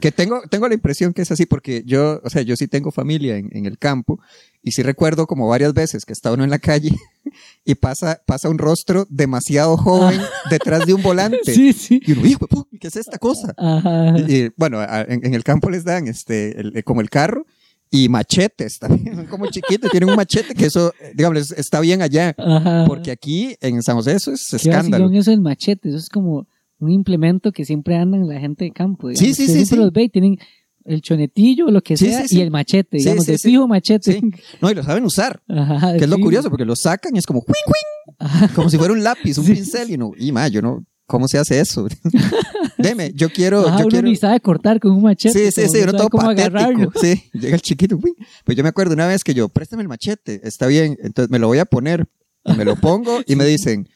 Que 0.00 0.12
tengo, 0.12 0.42
tengo 0.50 0.68
la 0.68 0.74
impresión 0.74 1.12
que 1.12 1.22
es 1.22 1.30
así 1.30 1.46
porque 1.46 1.84
yo, 1.86 2.20
o 2.24 2.30
sea, 2.30 2.42
yo 2.42 2.56
sí 2.56 2.66
tengo 2.68 2.90
familia 2.90 3.36
en, 3.36 3.48
en 3.52 3.66
el 3.66 3.78
campo 3.78 4.18
y 4.62 4.72
sí 4.72 4.82
recuerdo 4.82 5.26
como 5.26 5.48
varias 5.48 5.74
veces 5.74 6.04
que 6.04 6.12
está 6.12 6.32
uno 6.32 6.44
en 6.44 6.50
la 6.50 6.58
calle 6.58 6.90
y 7.64 7.74
pasa, 7.74 8.20
pasa 8.26 8.48
un 8.48 8.58
rostro 8.58 9.06
demasiado 9.10 9.76
joven 9.76 10.20
detrás 10.50 10.86
de 10.86 10.94
un 10.94 11.02
volante. 11.02 11.38
Ah. 11.46 11.52
Sí, 11.52 11.72
sí. 11.72 12.00
Y 12.06 12.12
uno, 12.12 12.26
hijo, 12.26 12.46
¿qué 12.80 12.88
es 12.88 12.96
esta 12.96 13.18
cosa? 13.18 13.54
Ajá. 13.56 14.14
Y, 14.28 14.50
bueno, 14.56 14.78
a- 14.80 15.02
en, 15.02 15.24
en 15.26 15.34
el 15.34 15.42
campo 15.44 15.68
les 15.70 15.84
dan 15.84 16.06
este, 16.08 16.60
el- 16.60 16.76
eh, 16.76 16.82
como 16.82 17.00
el 17.00 17.10
carro 17.10 17.44
y 17.90 18.08
machetes 18.08 18.78
también, 18.78 19.16
son 19.16 19.26
como 19.26 19.46
chiquitos, 19.46 19.90
tienen 19.90 20.08
un 20.10 20.16
machete 20.16 20.54
que 20.54 20.66
eso, 20.66 20.92
digamos, 21.14 21.38
es- 21.40 21.58
está 21.58 21.80
bien 21.80 22.00
allá. 22.02 22.34
Ajá. 22.38 22.84
Porque 22.86 23.10
aquí 23.10 23.56
en 23.60 23.82
San 23.82 23.96
José 23.96 24.12
eso 24.14 24.32
es 24.32 24.52
escándalo. 24.54 25.10
eso 25.12 25.30
del 25.30 25.40
machete, 25.40 25.88
eso 25.88 25.98
es 25.98 26.08
como 26.08 26.46
un 26.78 26.90
implemento 26.90 27.52
que 27.52 27.64
siempre 27.64 27.96
andan 27.96 28.26
la 28.26 28.40
gente 28.40 28.64
de 28.64 28.72
campo. 28.72 29.08
digamos. 29.08 29.18
Sí, 29.20 29.34
sí, 29.34 29.42
Usted 29.42 29.46
sí, 29.46 29.52
Siempre 29.66 29.76
sí. 29.76 29.82
los 29.84 29.92
ve 29.92 30.02
y 30.04 30.08
tienen 30.08 30.38
el 30.84 31.00
chonetillo, 31.02 31.70
lo 31.70 31.80
que 31.82 31.96
Sí, 31.96 32.06
sea, 32.10 32.22
sí, 32.22 32.28
sí. 32.28 32.38
y 32.38 32.40
el 32.42 32.50
machete, 32.50 32.98
digamos, 32.98 33.26
de 33.26 33.38
fijo 33.38 33.66
machete. 33.68 34.20
No, 34.60 34.70
y 34.70 34.74
lo 34.74 34.82
saben 34.82 35.04
usar. 35.04 35.40
Ajá, 35.48 35.92
Que 35.96 36.04
es 36.04 36.08
lo 36.10 36.16
fijo. 36.16 36.26
curioso, 36.26 36.48
porque 36.50 36.64
lo 36.64 36.76
sacan 36.76 37.14
y 37.14 37.18
es 37.18 37.26
como, 37.26 37.40
¡cuing, 37.42 37.54
cuing! 37.64 38.16
Ajá. 38.18 38.48
Como 38.54 38.68
si 38.70 38.78
fuera 38.78 38.92
un 38.92 39.02
lápiz, 39.02 39.38
un 39.38 39.46
pincel. 39.46 39.90
Y 39.90 39.96
no, 39.96 40.12
y 40.16 40.32
ma, 40.32 40.48
yo 40.48 40.60
no, 40.62 40.84
¿cómo 41.06 41.28
se 41.28 41.38
hace 41.38 41.60
eso? 41.60 41.86
Deme, 42.78 43.12
yo 43.14 43.28
quiero, 43.30 43.60
Ajá, 43.60 43.78
yo 43.78 43.82
uno 43.86 43.88
quiero. 43.90 44.08
ni 44.08 44.16
sabe 44.16 44.40
cortar 44.40 44.80
con 44.80 44.92
un 44.92 45.02
machete. 45.02 45.50
Sí, 45.50 45.62
sí, 45.62 45.68
sí, 45.70 45.78
no 45.78 45.90
uno 45.90 45.92
todo 45.98 46.08
cómo 46.10 46.28
agarrarlo. 46.28 46.90
Sí, 47.00 47.22
llega 47.32 47.54
el 47.54 47.62
chiquito. 47.62 47.96
uy. 48.02 48.14
Pues 48.44 48.56
yo 48.56 48.62
me 48.62 48.68
acuerdo 48.70 48.94
una 48.94 49.06
vez 49.06 49.22
que 49.22 49.34
yo, 49.34 49.48
préstame 49.48 49.82
el 49.82 49.88
machete, 49.88 50.40
está 50.46 50.66
bien, 50.66 50.96
entonces 51.02 51.30
me 51.30 51.38
lo 51.38 51.46
voy 51.46 51.58
a 51.58 51.64
poner. 51.64 52.08
Y 52.44 52.54
me 52.54 52.64
lo 52.64 52.74
pongo 52.74 53.20
y 53.26 53.36
me 53.36 53.44
dicen, 53.44 53.88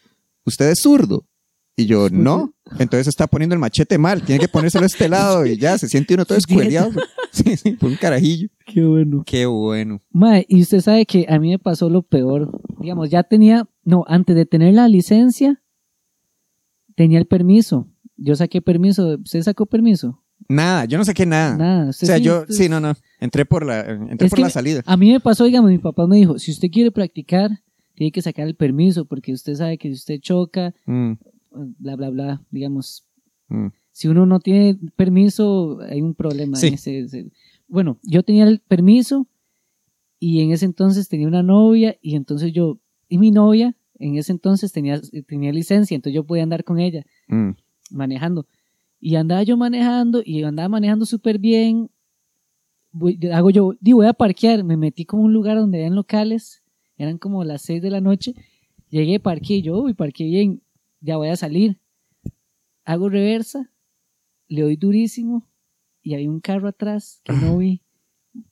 ¿usted 0.44 0.70
es 0.70 0.79
zurdo? 0.81 1.25
Y 1.77 1.85
yo, 1.87 2.09
no. 2.11 2.55
Entonces 2.79 3.07
está 3.07 3.27
poniendo 3.27 3.55
el 3.55 3.61
machete 3.61 3.99
mal, 3.99 4.23
tiene 4.23 4.41
que 4.41 4.49
ponérselo 4.49 4.85
a 4.85 4.87
este 4.87 5.09
lado 5.11 5.45
y 5.45 5.59
ya, 5.59 5.77
se 5.77 5.89
siente 5.89 6.15
uno 6.15 6.25
todo 6.25 6.39
escueleado. 6.39 6.91
Sí, 7.33 7.55
sí, 7.59 7.73
por 7.73 7.91
un 7.91 7.97
carajillo. 7.97 8.49
Qué 8.65 8.83
bueno. 8.83 9.23
Qué 9.27 9.45
bueno. 9.45 10.01
Mae, 10.11 10.47
y 10.49 10.62
usted 10.62 10.81
sabe 10.81 11.05
que 11.05 11.27
a 11.29 11.39
mí 11.39 11.51
me 11.51 11.59
pasó 11.59 11.91
lo 11.91 12.01
peor. 12.01 12.51
Digamos, 12.81 13.11
ya 13.11 13.25
tenía, 13.25 13.69
no, 13.85 14.05
antes 14.09 14.35
de 14.35 14.47
tener 14.47 14.73
la 14.73 14.89
licencia, 14.89 15.62
tenía 16.95 17.19
el 17.19 17.27
permiso. 17.27 17.89
Yo 18.17 18.35
saqué 18.37 18.62
permiso. 18.62 19.19
¿Usted 19.23 19.43
sacó 19.43 19.67
permiso? 19.67 20.23
Nada, 20.49 20.87
yo 20.87 20.97
no 20.97 21.05
saqué 21.05 21.27
nada. 21.27 21.59
Nada. 21.59 21.91
O 21.91 21.93
sea, 21.93 22.17
sí, 22.17 22.23
yo, 22.23 22.47
sí, 22.49 22.71
no, 22.71 22.81
no. 22.81 22.95
Entré 23.21 23.45
por 23.45 23.67
la, 23.67 23.81
entré 23.81 24.31
por 24.31 24.39
la 24.39 24.49
salida. 24.49 24.83
A 24.87 24.97
mí 24.97 25.12
me 25.12 25.21
pasó, 25.21 25.45
digamos, 25.45 25.71
mi 25.71 25.79
papá 25.79 26.07
me 26.07 26.17
dijo, 26.17 26.39
si 26.39 26.53
usted 26.53 26.71
quiere 26.71 26.91
practicar, 26.91 27.51
tiene 27.97 28.12
que 28.12 28.23
sacar 28.23 28.47
el 28.47 28.55
permiso 28.55 29.05
porque 29.05 29.35
usted 29.35 29.57
sabe 29.57 29.77
que 29.77 29.89
si 29.89 29.95
usted 29.95 30.21
choca, 30.21 30.73
Mm, 30.87 31.12
bla, 31.79 31.97
bla, 31.97 32.11
bla, 32.11 32.42
digamos, 32.51 33.07
mm. 33.49 33.66
si 33.92 34.09
uno 34.09 34.27
no 34.27 34.40
tiene 34.40 34.79
permiso, 34.97 35.79
hay 35.81 36.03
un 36.03 36.14
problema. 36.14 36.57
Sí. 36.57 36.69
en 36.69 36.75
ese- 36.75 36.99
ese- 37.01 37.31
Bueno, 37.69 37.99
yo 38.03 38.23
tenía 38.23 38.45
el 38.45 38.61
permiso 38.61 39.27
y 40.19 40.40
en 40.42 40.53
ese 40.53 40.64
entonces 40.66 41.09
tenía 41.09 41.27
una 41.29 41.42
novia 41.42 41.97
y 42.01 42.14
entonces 42.16 42.53
yo, 42.53 42.79
y 43.09 43.19
mi 43.19 43.31
novia 43.31 43.77
en 43.99 44.16
ese 44.16 44.33
entonces 44.33 44.73
tenía, 44.73 45.01
tenía 45.27 45.53
licencia, 45.53 45.95
entonces 45.95 46.14
yo 46.14 46.25
podía 46.25 46.42
andar 46.42 46.64
con 46.64 46.79
ella 46.79 47.05
Mm. 47.29 47.51
manejando. 47.90 48.47
Y 49.01 49.16
andaba 49.16 49.42
yo 49.42 49.57
manejando 49.57 50.23
y 50.25 50.42
andaba 50.42 50.69
manejando 50.69 51.05
súper 51.07 51.38
bien. 51.38 51.90
Voy- 52.92 53.19
hago 53.33 53.51
yo, 53.51 53.75
digo, 53.81 53.99
voy 53.99 54.07
a 54.07 54.12
parquear. 54.14 54.64
Me 54.64 54.77
metí 54.77 55.05
como 55.05 55.23
un 55.23 55.33
lugar 55.33 55.57
donde 55.59 55.79
habían 55.79 55.95
locales. 55.95 56.62
Eran 56.97 57.19
como 57.19 57.45
las 57.45 57.62
6 57.62 57.83
de 57.83 57.90
la 57.90 58.01
noche. 58.01 58.35
Llegué, 58.90 59.21
parqué 59.21 59.61
yo, 59.61 59.79
uy, 59.83 59.92
parqué 59.95 60.25
bien. 60.25 60.62
Ya 61.00 61.16
voy 61.16 61.28
a 61.28 61.37
salir. 61.37 61.80
Hago 62.85 63.09
reversa. 63.09 63.70
Le 64.48 64.62
doy 64.62 64.76
durísimo. 64.76 65.46
Y 66.02 66.14
hay 66.14 66.28
un 66.28 66.40
carro 66.40 66.68
atrás 66.68 67.20
que 67.24 67.32
no 67.32 67.59
vi. 67.59 67.82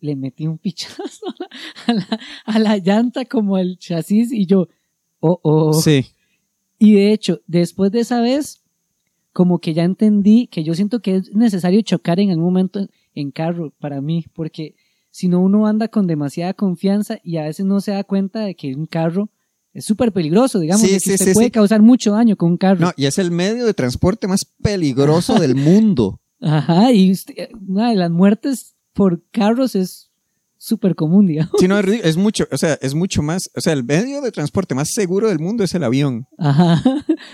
Le 0.01 0.17
metí 0.17 0.47
un 0.47 0.59
pichazo 0.59 1.03
a 1.87 1.93
la, 1.93 2.05
a 2.05 2.09
la- 2.11 2.21
a 2.47 2.59
la 2.59 2.79
llanta 2.79 3.25
como 3.27 3.59
el 3.59 3.79
chasis 3.79 4.33
y 4.33 4.47
yo, 4.47 4.69
oh, 5.21 5.41
oh. 5.43 5.73
Sí. 5.75 6.07
Y 6.79 6.95
de 6.95 7.13
hecho, 7.13 7.41
después 7.47 7.93
de 7.93 8.01
esa 8.01 8.21
vez, 8.21 8.63
como 9.33 9.59
que 9.59 9.75
ya 9.75 9.85
entendí 9.85 10.47
que 10.49 10.65
yo 10.65 10.75
siento 10.75 11.01
que 11.01 11.17
es 11.17 11.35
necesario 11.35 11.81
chocar 11.83 12.19
en 12.19 12.31
algún 12.31 12.45
momento 12.47 12.89
en 13.15 13.31
carro 13.31 13.73
para 13.79 14.01
mí, 14.01 14.25
porque 14.33 14.75
si 15.11 15.29
no 15.29 15.41
uno 15.41 15.67
anda 15.67 15.89
con 15.89 16.07
demasiada 16.07 16.55
confianza 16.55 17.19
y 17.23 17.37
a 17.37 17.45
veces 17.45 17.65
no 17.67 17.81
se 17.81 17.93
da 17.93 18.05
cuenta 18.05 18.41
de 18.41 18.55
que 18.57 18.75
un 18.75 18.87
carro 18.87 19.29
es 19.75 19.85
súper 19.85 20.13
peligroso, 20.13 20.59
digamos, 20.61 20.81
Sí, 20.87 20.95
que 20.95 21.01
sí, 21.01 21.13
usted 21.15 21.27
sí, 21.27 21.35
puede 21.35 21.51
causar 21.51 21.83
mucho 21.83 22.13
daño 22.13 22.37
con 22.37 22.53
un 22.53 22.57
carro. 22.57 22.81
No, 22.81 22.93
y 22.97 23.07
es 23.07 23.19
el 23.19 23.31
medio 23.31 23.67
de 23.67 23.75
transporte 23.75 24.27
más 24.29 24.47
peligroso 24.63 25.35
del 25.39 25.55
mundo. 25.57 26.21
Ajá, 26.41 26.93
y 26.93 27.11
usted- 27.11 27.49
una 27.69 27.91
de 27.91 27.97
las 27.97 28.11
muertes 28.11 28.75
por 28.93 29.23
carros 29.33 29.75
es 29.75 30.11
súper 30.57 30.95
común, 30.95 31.27
digamos. 31.27 31.53
Sí, 31.59 31.69
no, 31.69 31.79
es, 31.79 32.17
mucho, 32.17 32.47
o 32.51 32.57
sea, 32.57 32.79
es 32.81 32.95
mucho 32.95 33.23
más, 33.23 33.51
o 33.55 33.61
sea, 33.61 33.75
el 33.75 33.85
medio 33.85 34.23
de 34.23 34.33
transporte 34.33 34.75
más 34.75 34.89
seguro 34.95 35.29
del 35.29 35.39
mundo 35.39 35.63
es 35.63 35.75
el 35.75 35.85
avión, 35.85 36.27
Ajá. 36.39 36.83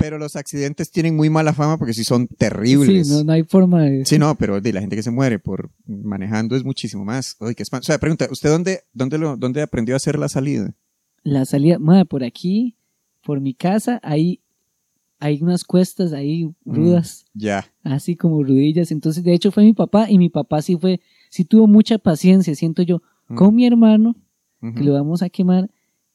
pero 0.01 0.19
los 0.19 0.35
accidentes 0.35 0.91
tienen 0.91 1.15
muy 1.15 1.31
mala 1.31 1.53
fama 1.53 1.79
porque 1.79 1.95
sí 1.95 2.03
son 2.03 2.27
terribles. 2.27 3.07
Sí, 3.07 3.15
no, 3.15 3.23
no 3.23 3.33
hay 3.33 3.45
forma 3.45 3.83
de... 3.85 4.05
Sí, 4.05 4.19
no, 4.19 4.35
pero 4.37 4.61
de 4.61 4.73
la 4.73 4.81
gente 4.81 4.97
que 4.97 5.03
se 5.05 5.13
muere 5.13 5.39
por 5.39 5.71
manejando 5.87 6.57
es 6.57 6.65
muchísimo 6.65 7.05
más. 7.05 7.37
Ay, 7.39 7.55
qué 7.55 7.63
espan- 7.63 7.81
O 7.81 7.85
sea, 7.85 7.99
pregunta, 7.99 8.27
¿usted 8.33 8.49
dónde, 8.51 8.81
dónde, 8.93 9.19
lo, 9.19 9.37
dónde 9.37 9.63
aprendió 9.63 9.95
a 9.95 9.99
hacer 9.99 10.19
la 10.19 10.29
salida? 10.29 10.75
La 11.23 11.45
salida, 11.45 11.79
madre, 11.79 12.05
por 12.07 12.25
aquí, 12.25 12.77
por 13.23 13.41
mi 13.41 13.55
casa, 13.55 14.01
hay, 14.03 14.41
hay 15.19 15.43
unas 15.43 15.65
cuestas 15.65 16.13
ahí 16.13 16.45
Mm. 16.65 16.75
rudas, 16.75 17.27
Ya. 17.35 17.67
así 17.83 18.17
como 18.17 18.43
rudillas. 18.43 18.91
Entonces, 18.91 19.23
de 19.25 19.35
hecho, 19.35 19.51
fue 19.51 19.65
mi 19.65 19.73
papá 19.75 20.11
y 20.11 20.19
mi 20.19 20.29
papá 20.31 20.63
sí 20.63 20.77
fue, 20.77 21.01
sí 21.31 21.45
tuvo 21.45 21.67
mucha 21.67 21.99
paciencia, 21.99 22.55
siento 22.55 22.83
yo, 22.83 23.03
Mm. 23.29 23.35
con 23.37 23.55
mi 23.55 23.67
hermano, 23.67 24.17
que 24.77 24.85
lo 24.85 24.93
vamos 24.93 25.23
a 25.23 25.31
quemar. 25.31 25.71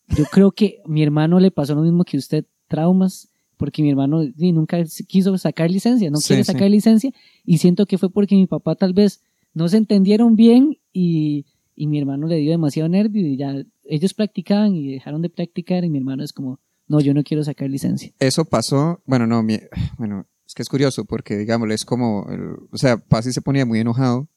Yo 0.07 0.25
creo 0.27 0.51
que 0.51 0.81
mi 0.87 1.01
hermano 1.03 1.39
le 1.39 1.49
pasó 1.51 1.73
lo 1.75 1.81
mismo 1.81 2.03
que 2.03 2.17
usted, 2.17 2.45
traumas, 2.67 3.29
porque 3.57 3.81
mi 3.83 3.89
hermano 3.89 4.23
sí, 4.37 4.51
nunca 4.51 4.83
quiso 5.07 5.37
sacar 5.37 5.71
licencia, 5.71 6.09
no 6.11 6.17
Sí, 6.17 6.27
quiere 6.29 6.43
sí. 6.43 6.51
sacar 6.51 6.69
licencia, 6.69 7.11
y 7.43 7.57
siento 7.59 7.85
que 7.85 7.97
fue 7.97 8.09
porque 8.09 8.35
mi 8.35 8.47
papá 8.47 8.75
tal 8.75 8.93
vez 8.93 9.21
no 9.53 9.67
se 9.69 9.77
entendieron 9.77 10.35
bien 10.35 10.77
y, 10.91 11.45
y 11.75 11.87
mi 11.87 11.99
hermano 11.99 12.27
le 12.27 12.37
dio 12.37 12.51
demasiado 12.51 12.87
nervio 12.89 13.27
y 13.27 13.37
ya 13.37 13.55
ellos 13.83 14.13
practicaban 14.13 14.73
y 14.75 14.93
dejaron 14.93 15.21
de 15.21 15.29
practicar 15.29 15.83
y 15.83 15.89
mi 15.89 15.97
hermano 15.97 16.23
es 16.23 16.31
como, 16.33 16.59
no, 16.87 16.99
yo 17.01 17.13
no 17.13 17.23
quiero 17.23 17.43
sacar 17.43 17.69
licencia. 17.69 18.11
Eso 18.19 18.45
pasó, 18.45 19.01
bueno, 19.05 19.27
no, 19.27 19.43
mi- 19.43 19.59
bueno, 19.97 20.25
es 20.47 20.53
que 20.53 20.61
es 20.61 20.69
curioso 20.69 21.05
porque, 21.05 21.37
digámosle, 21.37 21.73
es 21.75 21.85
como, 21.85 22.27
el- 22.29 22.55
o 22.71 22.77
sea, 22.77 22.97
Pasi 22.97 23.31
se 23.33 23.41
ponía 23.41 23.65
muy 23.65 23.79
enojado 23.79 24.27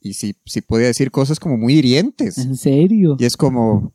y 0.00 0.14
sí, 0.14 0.34
sí 0.46 0.60
podía 0.60 0.86
decir 0.86 1.10
cosas 1.10 1.38
como 1.40 1.56
muy 1.58 1.74
hirientes. 1.74 2.38
¿En 2.38 2.56
serio? 2.56 3.16
Y 3.18 3.24
es 3.24 3.36
como, 3.36 3.92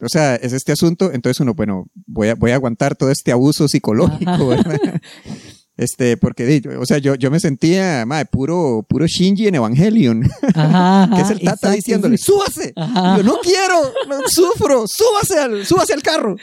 o 0.00 0.08
sea, 0.08 0.36
es 0.36 0.52
este 0.52 0.70
asunto, 0.72 1.12
entonces 1.12 1.40
uno, 1.40 1.54
bueno, 1.54 1.86
voy 2.06 2.28
a, 2.28 2.34
voy 2.36 2.52
a 2.52 2.54
aguantar 2.54 2.94
todo 2.94 3.10
este 3.10 3.32
abuso 3.32 3.66
psicológico. 3.66 4.46
¿verdad? 4.48 5.00
Este, 5.78 6.16
porque, 6.16 6.60
o 6.76 6.84
sea, 6.86 6.98
yo, 6.98 7.14
yo 7.14 7.30
me 7.30 7.38
sentía, 7.38 8.04
madre, 8.04 8.26
puro, 8.26 8.84
puro 8.88 9.06
Shinji 9.06 9.46
en 9.46 9.54
Evangelion, 9.54 10.24
Ajá, 10.54 11.04
ajá, 11.04 11.16
que 11.16 11.22
es 11.22 11.30
el 11.30 11.38
tata 11.38 11.52
exacto, 11.52 11.76
diciéndole, 11.76 12.18
súbase. 12.18 12.72
Yo, 12.76 13.22
no 13.22 13.38
quiero, 13.40 13.92
no, 14.08 14.18
sufro, 14.26 14.86
súbase 14.88 15.38
al, 15.38 15.64
súbase 15.64 15.94
al 15.94 16.02
carro. 16.02 16.34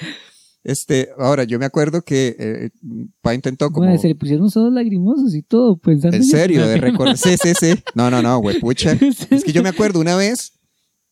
Este, 0.63 1.09
ahora, 1.19 1.43
yo 1.43 1.59
me 1.59 1.65
acuerdo 1.65 2.01
que 2.01 2.35
eh, 2.39 2.69
Pa 3.21 3.35
intentó 3.35 3.69
como... 3.71 3.85
Madre, 3.85 3.99
se 3.99 4.07
le 4.07 4.15
pusieron 4.15 4.49
todos 4.49 4.73
lagrimosos 4.73 5.35
y 5.35 5.43
todo, 5.43 5.77
pensando 5.77 6.15
En 6.15 6.23
serio, 6.23 6.65
de 6.65 6.77
recordar. 6.77 7.17
Sí, 7.17 7.35
sí, 7.39 7.53
sí. 7.59 7.75
No, 7.93 8.09
no, 8.09 8.21
no, 8.21 8.39
güey, 8.39 8.59
pucha. 8.59 8.93
Es 9.29 9.43
que 9.43 9.51
yo 9.51 9.61
me 9.61 9.69
acuerdo 9.69 9.99
una 9.99 10.15
vez. 10.15 10.53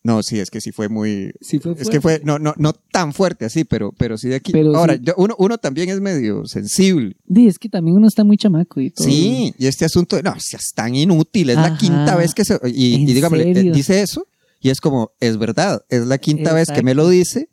No, 0.06 0.22
sí, 0.22 0.38
es 0.38 0.50
que 0.50 0.60
sí 0.60 0.70
fue 0.70 0.90
muy. 0.90 1.32
Sí 1.40 1.58
fue 1.58 1.72
Es 1.78 1.88
que 1.88 1.98
fue, 1.98 2.20
no, 2.24 2.38
no, 2.38 2.52
no 2.58 2.74
tan 2.74 3.14
fuerte 3.14 3.46
así, 3.46 3.64
pero, 3.64 3.90
pero 3.92 4.18
sí 4.18 4.28
de 4.28 4.34
aquí. 4.34 4.52
Pero 4.52 4.76
Ahora, 4.76 4.96
sí. 4.96 5.00
yo- 5.02 5.14
uno, 5.16 5.34
uno 5.38 5.56
también 5.56 5.88
es 5.88 5.98
medio 6.02 6.44
sensible. 6.44 7.16
Di, 7.24 7.46
es 7.48 7.58
que 7.58 7.70
también 7.70 7.96
uno 7.96 8.06
está 8.06 8.22
muy 8.22 8.36
chamaco 8.36 8.82
y 8.82 8.90
todo. 8.90 9.06
Sí, 9.08 9.54
y 9.58 9.66
este 9.66 9.86
asunto, 9.86 10.20
no, 10.22 10.34
es 10.34 10.72
tan 10.74 10.94
inútil, 10.94 11.48
es 11.48 11.56
la 11.56 11.68
Ajá. 11.68 11.78
quinta 11.78 12.16
vez 12.16 12.34
que 12.34 12.44
se. 12.44 12.58
Y, 12.66 12.96
¿En 12.96 13.00
y 13.08 13.14
dígame, 13.14 13.38
eh, 13.50 13.54
serio? 13.54 13.72
dice 13.72 14.02
eso, 14.02 14.26
y 14.60 14.68
es 14.68 14.82
como, 14.82 15.12
es 15.20 15.38
verdad, 15.38 15.80
es 15.88 16.04
la 16.06 16.18
quinta 16.18 16.52
vez 16.52 16.66
que 16.68 16.72
Exacto. 16.80 16.84
me 16.84 16.94
lo 16.94 17.08
dice, 17.08 17.48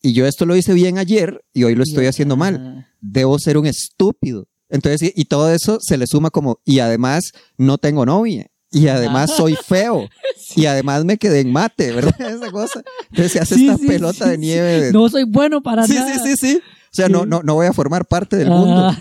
y 0.00 0.12
yo 0.12 0.24
esto 0.28 0.46
lo 0.46 0.54
hice 0.54 0.72
bien 0.72 0.98
ayer, 0.98 1.44
y 1.52 1.64
hoy 1.64 1.74
lo 1.74 1.82
estoy 1.82 2.06
haciendo 2.06 2.36
mal. 2.36 2.86
Debo 3.00 3.40
ser 3.40 3.58
un 3.58 3.66
estúpido. 3.66 4.46
Entonces, 4.68 5.02
y, 5.16 5.20
y 5.20 5.24
todo 5.24 5.52
eso 5.52 5.78
se 5.80 5.96
le 5.98 6.06
suma 6.06 6.30
como, 6.30 6.60
y 6.64 6.78
además 6.78 7.32
no 7.58 7.78
tengo 7.78 8.06
novia. 8.06 8.46
Y 8.78 8.88
además 8.88 9.30
soy 9.36 9.54
feo. 9.66 10.08
Y 10.54 10.66
además 10.66 11.04
me 11.04 11.16
quedé 11.16 11.40
en 11.40 11.52
mate, 11.52 11.92
¿verdad? 11.92 12.14
Esa 12.20 12.50
cosa. 12.50 12.82
Entonces 13.10 13.32
se 13.32 13.40
hace 13.40 13.54
Sí, 13.54 13.66
esta 13.68 13.78
sí, 13.78 13.86
pelota 13.86 14.24
sí, 14.24 14.30
de 14.30 14.36
sí. 14.36 14.40
nieve. 14.40 14.80
de- 14.82 14.92
No 14.92 15.08
soy 15.08 15.24
bueno 15.24 15.62
para 15.62 15.86
sí, 15.86 15.94
nada. 15.94 16.12
sí, 16.18 16.20
sí, 16.24 16.34
sí. 16.36 16.60
O 16.62 16.94
sea, 16.96 17.08
no, 17.08 17.22
Sí. 17.22 17.28
no, 17.28 17.42
no 17.42 17.54
voy 17.54 17.66
a 17.66 17.72
formar 17.72 18.06
parte 18.06 18.36
del 18.36 18.48
mundo. 18.50 18.94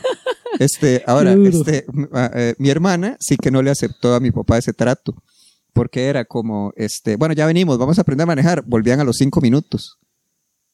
Este, 0.60 1.04
ahora, 1.06 1.36
Qué 1.36 1.48
este, 1.50 1.86
eh, 2.16 2.56
mi 2.58 2.70
hermana 2.70 3.18
sí 3.20 3.36
que 3.38 3.52
no 3.52 3.62
le 3.62 3.72
aceptó 3.72 4.14
a 4.16 4.20
mi 4.20 4.32
papá 4.32 4.58
ese 4.58 4.74
trato. 4.74 5.16
Porque 5.74 6.06
era 6.06 6.24
como, 6.24 6.72
este, 6.78 7.18
bueno, 7.18 7.34
ya 7.34 7.46
venimos, 7.46 7.78
vamos 7.78 7.98
a 7.98 8.02
aprender 8.02 8.24
a 8.24 8.28
manejar. 8.28 8.64
Volvían 8.66 9.02
a 9.02 9.04
los 9.04 9.18
cinco 9.18 9.42
minutos. 9.42 9.98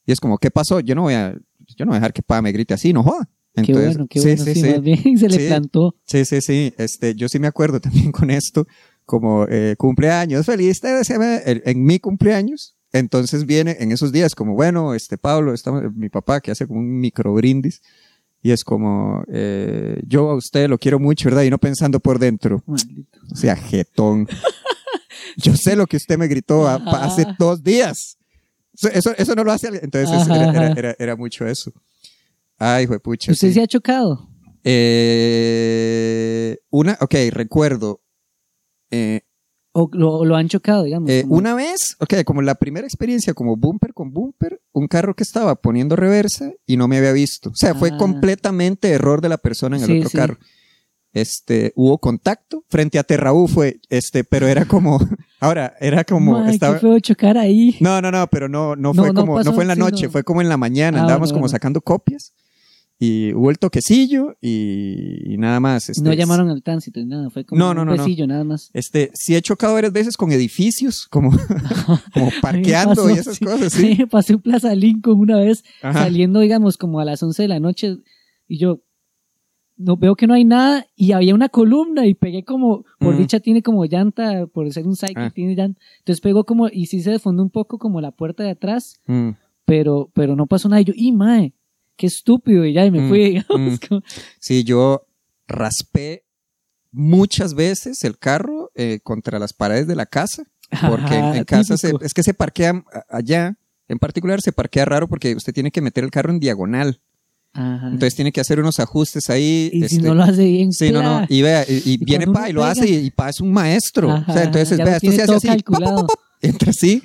Y 0.05 0.11
es 0.11 0.19
como, 0.19 0.37
¿qué 0.37 0.51
pasó? 0.51 0.79
Yo 0.79 0.93
no 0.93 1.01
voy 1.03 1.15
a, 1.15 1.33
yo 1.75 1.85
no 1.85 1.87
voy 1.89 1.95
a 1.95 1.99
dejar 1.99 2.13
que 2.13 2.21
papá 2.21 2.41
me 2.43 2.51
grite 2.51 2.75
así, 2.75 2.93
no 2.93 3.01
joda. 3.03 3.27
Qué 3.55 3.61
Entonces, 3.61 3.87
bueno, 3.95 4.07
qué 4.09 4.19
sí, 4.19 4.27
bueno. 4.27 4.43
sí, 4.45 4.53
Sí, 4.53 4.61
sí. 4.61 4.69
más 4.69 4.81
bien 4.81 5.17
se 5.17 5.27
le 5.29 5.37
Sí. 5.39 5.47
plantó. 5.47 5.95
Sí, 6.05 6.23
sí, 6.25 6.41
sí. 6.41 6.73
Este, 6.77 7.15
yo 7.15 7.27
sí 7.29 7.39
me 7.39 7.47
acuerdo 7.47 7.79
también 7.81 8.11
con 8.11 8.29
esto, 8.29 8.67
como 9.11 9.45
eh, 9.49 9.75
cumpleaños, 9.77 10.45
feliz, 10.45 10.79
te 10.79 10.87
deseame 10.87 11.41
en, 11.45 11.83
mi 11.83 11.99
cumpleaños. 11.99 12.77
Entonces 12.93 13.45
viene 13.45 13.75
en 13.81 13.91
esos 13.91 14.13
días 14.13 14.35
como, 14.35 14.53
bueno, 14.53 14.95
este 14.95 15.17
Pablo, 15.17 15.53
estamos, 15.53 15.83
mi 15.93 16.07
papá 16.07 16.39
que 16.39 16.51
hace 16.51 16.65
como 16.65 16.79
un 16.79 16.97
micro 16.97 17.33
brindis 17.33 17.81
y 18.41 18.51
es 18.51 18.63
como, 18.63 19.25
eh, 19.27 20.01
yo 20.07 20.29
a 20.29 20.35
usted 20.35 20.69
lo 20.69 20.77
quiero 20.77 20.97
mucho, 20.97 21.27
¿verdad? 21.27 21.43
Y 21.43 21.49
no 21.49 21.57
pensando 21.57 21.99
por 21.99 22.19
dentro, 22.19 22.63
Maldito. 22.65 23.19
o 23.29 23.35
sea, 23.35 23.57
jetón. 23.57 24.29
Yo 25.37 25.55
sé 25.55 25.75
lo 25.77 25.87
que 25.87 25.95
usted 25.97 26.17
me 26.17 26.27
gritó 26.27 26.67
a- 26.67 26.75
hace 27.05 27.25
dos 27.39 27.63
días. 27.63 28.17
Eso, 28.93 29.13
eso, 29.17 29.33
no 29.35 29.43
lo 29.45 29.51
hace 29.53 29.67
alguien. 29.67 29.85
Entonces 29.85 30.25
era, 30.27 30.35
era, 30.35 30.49
ajá. 30.67 30.73
era- 30.77 30.95
era 30.99 31.15
mucho 31.15 31.47
eso. 31.47 31.71
Ay, 32.57 32.85
pucha. 32.87 33.31
¿Usted 33.31 33.47
sí. 33.47 33.53
se 33.53 33.61
ha 33.61 33.67
chocado? 33.67 34.29
Eh, 34.63 36.57
una, 36.69 36.97
ok, 36.99 37.15
recuerdo. 37.31 38.01
Eh, 38.91 39.21
¿O 39.73 39.89
lo, 39.93 40.25
lo 40.25 40.35
han 40.35 40.49
chocado, 40.49 40.83
digamos? 40.83 41.09
eh, 41.09 41.21
como- 41.21 41.35
una 41.37 41.55
vez, 41.55 41.95
ok, 41.99 42.23
como 42.25 42.41
la 42.41 42.55
primera 42.55 42.85
experiencia 42.85 43.33
como 43.33 43.55
bumper 43.55 43.93
con 43.93 44.11
bumper, 44.11 44.61
un 44.73 44.87
carro 44.87 45.15
que 45.15 45.23
estaba 45.23 45.55
poniendo 45.55 45.95
reversa 45.95 46.51
y 46.65 46.75
no 46.75 46.89
me 46.89 46.97
había 46.97 47.13
visto. 47.13 47.51
O 47.51 47.55
sea, 47.55 47.73
fue 47.73 47.89
Ah. 47.93 47.97
completamente 47.97 48.89
error 48.89 49.21
de 49.21 49.29
la 49.29 49.37
persona 49.37 49.77
en 49.77 49.83
el 49.83 49.87
Sí, 49.89 49.97
otro 49.99 50.09
sí. 50.09 50.17
carro. 50.17 50.37
Este, 51.13 51.73
hubo 51.75 51.97
contacto 51.97 52.63
frente 52.69 52.97
a 52.97 53.03
Terraú 53.03 53.47
fue, 53.49 53.81
este, 53.89 54.23
pero 54.23 54.47
era 54.47 54.63
como, 54.65 54.97
ahora, 55.41 55.75
era 55.81 56.05
como, 56.05 56.39
Mae, 56.39 56.53
estaba, 56.53 56.75
qué 56.75 56.79
feo 56.81 56.99
chocar 56.99 57.37
ahí. 57.37 57.75
no, 57.81 58.01
no, 58.01 58.11
no, 58.11 58.27
pero 58.27 58.47
no, 58.47 58.77
no 58.77 58.93
No, 58.93 59.03
fue 59.03 59.13
no 59.13 59.19
como, 59.21 59.43
no 59.43 59.53
fue 59.53 59.63
en 59.65 59.67
la 59.67 59.73
sí, 59.75 59.79
noche, 59.81 60.05
no. 60.05 60.11
fue 60.11 60.23
como 60.23 60.41
en 60.41 60.47
la 60.47 60.55
mañana, 60.55 60.99
Ah, 60.99 61.01
andábamos 61.01 61.29
bueno, 61.29 61.35
como 61.35 61.41
bueno. 61.43 61.51
sacando 61.51 61.81
copias 61.81 62.33
y 63.03 63.33
hubo 63.33 63.49
el 63.49 63.57
toquecillo 63.57 64.35
y, 64.41 65.33
y 65.33 65.37
nada 65.37 65.59
más. 65.59 65.89
este, 65.89 66.03
no 66.03 66.13
llamaron 66.13 66.49
al 66.51 66.61
tránsito 66.61 66.99
ni 66.99 67.07
nada, 67.07 67.31
fue 67.31 67.43
como 67.45 67.57
No, 67.57 67.73
no, 67.73 67.81
un 67.81 67.87
no, 67.97 68.27
nada 68.27 68.43
más. 68.43 68.69
Este, 68.73 69.09
sí 69.15 69.35
he 69.35 69.41
chocado 69.41 69.73
varias 69.73 69.91
veces 69.91 70.15
con 70.15 70.31
edificios, 70.31 71.07
como, 71.07 71.31
como 72.13 72.29
parqueando 72.43 72.93
pasó, 72.93 73.09
y 73.09 73.13
esas 73.13 73.37
sí. 73.37 73.45
cosas, 73.45 73.73
sí. 73.73 74.05
pasé 74.11 74.35
un 74.35 74.41
Plaza 74.41 74.75
Lincoln 74.75 75.19
una 75.19 75.37
vez 75.39 75.63
Ajá. 75.81 76.03
saliendo, 76.03 76.41
digamos, 76.41 76.77
como 76.77 76.99
a 76.99 77.05
las 77.05 77.23
11 77.23 77.41
de 77.41 77.47
la 77.47 77.59
noche 77.59 77.97
y 78.47 78.59
yo 78.59 78.81
no 79.77 79.97
veo 79.97 80.15
que 80.15 80.27
no 80.27 80.35
hay 80.35 80.45
nada 80.45 80.85
y 80.95 81.13
había 81.13 81.33
una 81.33 81.49
columna 81.49 82.05
y 82.05 82.13
pegué 82.13 82.43
como, 82.43 82.85
por 82.99 83.17
dicha 83.17 83.39
tiene 83.39 83.63
como 83.63 83.83
llanta, 83.85 84.45
por 84.45 84.71
ser 84.71 84.85
un 84.85 84.95
cycle 84.95 85.23
Ah. 85.25 85.31
tiene 85.33 85.55
llanta, 85.55 85.81
entonces 85.97 86.21
pegó 86.21 86.43
como 86.43 86.67
y 86.67 86.85
sí 86.85 87.01
se 87.01 87.09
desfondó 87.09 87.41
un 87.41 87.49
poco 87.49 87.79
como 87.79 87.99
la 87.99 88.11
puerta 88.11 88.43
de 88.43 88.51
atrás, 88.51 89.01
Mm, 89.07 89.29
pero, 89.65 90.11
pero 90.13 90.35
no 90.35 90.45
pasó 90.45 90.69
nada. 90.69 90.81
Y 90.81 90.85
yo, 90.85 90.93
y 90.95 91.11
mae, 91.13 91.53
qué 92.01 92.07
estúpido, 92.07 92.65
y 92.65 92.73
ya, 92.73 92.85
y 92.85 92.91
me 92.91 93.01
Mm, 93.01 93.07
fui, 93.09 93.19
digamos. 93.47 93.73
mm. 93.73 93.87
como- 93.87 94.01
Sí, 94.39 94.63
yo 94.63 95.05
raspé 95.47 96.23
muchas 96.91 97.53
veces 97.53 98.03
el 98.03 98.17
carro 98.17 98.71
eh, 98.75 98.99
contra 99.03 99.39
las 99.39 99.53
paredes 99.53 99.87
de 99.87 99.95
la 99.95 100.05
casa, 100.05 100.43
porque 100.87 101.15
en, 101.19 101.25
Ajá, 101.25 101.37
en 101.37 101.43
casa 101.45 101.77
se- 101.77 101.93
es 102.01 102.13
que 102.13 102.23
se 102.23 102.33
parquea 102.33 102.83
allá, 103.09 103.57
en 103.87 103.99
particular 103.99 104.41
se 104.41 104.51
parquea 104.51 104.85
raro 104.85 105.07
porque 105.07 105.35
usted 105.35 105.53
tiene 105.53 105.71
que 105.71 105.81
meter 105.81 106.03
el 106.03 106.11
carro 106.11 106.31
en 106.31 106.39
diagonal, 106.39 106.99
Ajá. 107.53 107.87
entonces 107.87 108.15
tiene 108.15 108.31
que 108.31 108.39
hacer 108.41 108.59
unos 108.59 108.79
ajustes 108.79 109.29
ahí. 109.29 109.69
y 109.73 109.79
si 109.89 109.95
este, 109.97 110.07
no 110.07 110.15
lo 110.15 110.23
hace 110.23 110.45
bien, 110.45 110.71
Sí, 110.71 110.91
no, 110.91 111.01
no, 111.03 111.17
pla. 111.19 111.27
y 111.29 111.41
vea, 111.41 111.63
y, 111.67 111.81
y 111.93 111.97
viene 111.97 112.25
pa 112.27 112.49
y 112.49 112.53
lo 112.53 112.61
pega- 112.61 112.71
hace 112.71 112.89
y, 112.89 112.95
y 113.07 113.11
pa 113.11 113.29
es 113.29 113.39
un 113.41 113.51
maestro. 113.51 114.07
o 114.09 114.11
Ajá, 114.11 114.33
sea, 114.33 114.43
entonces, 114.43 114.77
vea, 114.77 114.95
esto 114.97 115.11
se 115.11 115.21
hace 115.23 115.35
así, 115.35 115.47
entra 116.41 116.69
así, 116.71 117.01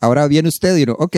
ahora 0.00 0.26
viene 0.28 0.48
usted 0.48 0.76
y 0.76 0.82
uno, 0.84 0.96
ok, 0.98 1.16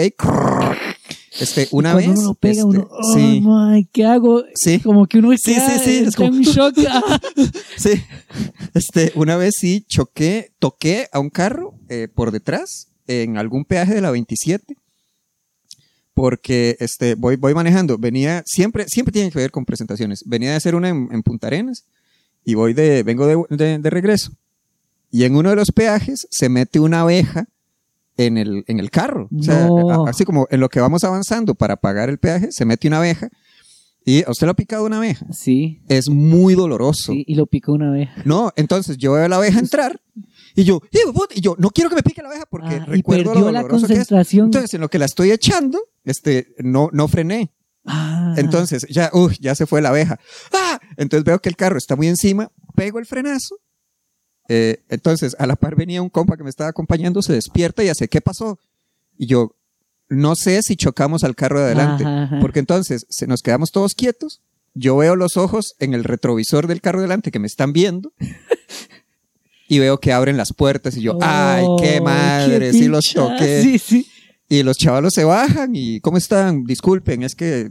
este, 1.41 1.69
una 1.73 1.95
vez, 1.95 2.09
uno 2.09 2.35
pega, 2.35 2.53
este, 2.55 2.65
uno, 2.65 2.89
oh, 2.91 3.15
sí, 3.15 3.41
mae, 3.41 3.89
¿qué 3.93 4.05
hago? 4.07 4.45
sí, 4.55 4.81
Como 4.81 5.07
que 5.07 5.19
uno 5.19 5.37
Sí, 5.37 5.55
queda, 5.55 5.79
sí, 5.79 5.85
sí, 5.85 5.91
es 5.99 6.03
entra 6.07 6.27
en 6.27 6.31
como- 6.33 6.39
un 6.39 6.45
shock. 6.45 6.77
Sí, 7.77 7.91
este, 8.75 9.13
una 9.15 9.37
vez 9.37 9.55
sí 9.59 9.85
choqué, 9.89 10.53
toqué 10.59 11.09
a 11.13 11.21
un 11.21 11.31
carro 11.31 11.75
eh, 11.89 12.09
por 12.13 12.31
detrás 12.33 12.89
en 13.07 13.37
algún 13.39 13.65
peaje 13.65 13.95
de 13.95 14.01
la 14.01 14.11
27 14.11 14.77
porque 16.15 16.77
este, 16.81 17.15
voy, 17.15 17.37
voy 17.37 17.55
manejando, 17.55 17.97
venía, 17.97 18.43
siempre, 18.45 18.87
siempre 18.89 19.13
tiene 19.13 19.31
que 19.31 19.39
ver 19.39 19.51
con 19.53 19.65
presentaciones, 19.65 20.25
venía 20.27 20.51
de 20.51 20.57
hacer 20.57 20.75
una 20.75 20.89
en, 20.89 21.09
en 21.13 21.23
Punta 21.23 21.47
Arenas 21.47 21.85
y 22.45 22.55
voy 22.55 22.75
de, 22.75 23.03
vengo 23.05 23.27
de, 23.27 23.37
de- 23.57 23.79
de 23.79 23.91
regreso. 23.91 24.33
Y 25.11 25.25
en 25.25 25.37
uno 25.37 25.51
de 25.51 25.57
los 25.57 25.71
peajes 25.71 26.27
se 26.31 26.49
mete 26.49 26.81
una 26.81 27.03
abeja 27.03 27.47
en 28.19 28.37
el, 28.37 28.65
en 28.67 28.79
el 28.81 28.91
carro, 28.91 29.29
o 29.35 29.43
sea, 29.43 29.67
No. 29.67 30.07
así 30.07 30.25
como 30.25 30.47
en 30.51 30.61
lo 30.61 30.69
que 30.69 30.81
vamos 30.81 31.05
avanzando 31.05 31.55
para 31.55 31.77
pagar 31.77 32.11
el 32.11 32.19
peaje, 32.19 32.49
se 32.53 32.65
mete 32.67 32.87
una 32.89 32.99
abeja 32.99 33.31
y 34.05 34.23
a 34.25 34.31
usted 34.31 34.47
lo 34.47 34.51
ha 34.51 34.57
picado 34.57 34.85
una 34.85 34.99
abeja, 34.99 35.27
Sí, 35.33 35.81
es 35.89 36.09
muy 36.11 36.55
doloroso. 36.55 37.13
sí, 37.13 37.25
y 37.27 37.35
lo 37.37 37.47
picó 37.47 37.73
una 37.73 37.91
vez. 37.91 38.09
No, 38.27 38.53
entonces 38.57 38.97
yo 38.99 39.13
veo 39.13 39.25
a 39.25 39.29
la 39.29 39.37
abeja 39.37 39.59
entrar 39.59 40.01
y 40.55 40.65
yo, 40.65 40.81
"Hijo 40.91 41.09
de 41.09 41.13
puta", 41.13 41.35
y 41.35 41.41
yo, 41.41 41.55
no 41.59 41.71
quiero 41.71 41.89
que 41.91 41.97
me 41.97 42.03
pique 42.03 42.21
la 42.23 42.29
abeja 42.29 42.45
porque 42.51 42.67
Ah, 42.75 42.85
y 42.89 42.91
recuerdo 42.97 43.25
perdió 43.33 43.45
lo 43.47 43.53
la 43.53 43.63
doloroso 43.63 43.87
que 43.87 43.93
es. 43.95 43.99
concentración. 44.01 44.45
Entonces, 44.47 44.75
en 44.75 44.81
lo 44.81 44.89
que 44.91 44.99
la 44.99 45.05
estoy 45.07 45.31
echando, 45.31 45.79
este, 46.05 46.55
no, 46.59 46.91
no 46.93 47.07
frené. 47.09 47.53
Ah, 47.85 48.35
Entonces, 48.37 48.87
ya, 48.91 49.11
uy, 49.15 49.37
ya 49.41 49.55
se 49.55 49.65
fue 49.67 49.81
la 49.81 49.89
abeja. 49.91 50.19
¡Ah! 50.53 50.79
Entonces 50.97 51.25
veo 51.25 51.39
que 51.41 51.49
el 51.49 51.57
carro 51.57 51.79
está 51.79 51.95
muy 51.97 52.09
encima, 52.09 52.51
pego 52.75 52.99
el 52.99 53.07
frenazo. 53.07 53.57
Eh, 54.49 54.81
entonces, 54.89 55.37
a 55.39 55.47
la 55.47 55.57
par 55.57 55.77
venía 55.77 56.01
un 56.03 56.09
compa 56.09 56.37
que 56.37 56.43
me 56.45 56.51
estaba 56.51 56.71
acompañando, 56.71 57.21
se 57.23 57.35
despierta 57.35 57.85
y 57.85 57.89
hace, 57.89 58.09
¿qué 58.09 58.21
pasó? 58.21 58.59
Y 59.19 59.27
yo, 59.27 59.55
no 60.09 60.35
sé 60.37 60.63
si 60.63 60.77
chocamos 60.77 61.23
al 61.25 61.35
carro 61.37 61.59
de 61.61 61.67
adelante. 61.67 62.05
Ajá, 62.05 62.23
ajá. 62.25 62.39
Porque 62.41 62.59
entonces 62.61 63.07
se, 63.11 63.27
nos 63.27 63.43
quedamos 63.43 63.71
todos 63.73 63.93
quietos. 63.95 64.41
Yo 64.75 64.97
veo 64.97 65.17
los 65.17 65.37
ojos 65.37 65.75
en 65.81 65.93
el 65.93 66.05
retrovisor 66.05 66.67
del 66.67 66.81
carro 66.81 67.01
de 67.01 67.05
delante 67.05 67.31
que 67.31 67.39
me 67.39 67.47
están 67.47 67.73
viendo. 67.73 68.13
y 69.69 69.79
veo 69.81 69.99
que 70.01 70.13
abren 70.13 70.37
las 70.37 70.53
puertas 70.55 70.97
y 70.97 71.03
yo, 71.03 71.19
¡ay, 71.21 71.67
qué 71.81 71.99
Oh, 72.01 72.05
madre! 72.05 72.73
Sí 72.73 72.89
los 72.89 73.05
picha. 73.07 73.21
toqué. 73.21 73.63
Sí, 73.63 73.79
sí. 73.79 74.07
Y 74.49 74.63
los 74.63 74.77
chavalos 74.79 75.13
se 75.15 75.25
bajan 75.25 75.73
y, 75.77 76.01
¿cómo 76.01 76.17
están? 76.17 76.65
Disculpen, 76.65 77.23
es 77.23 77.35
que 77.35 77.71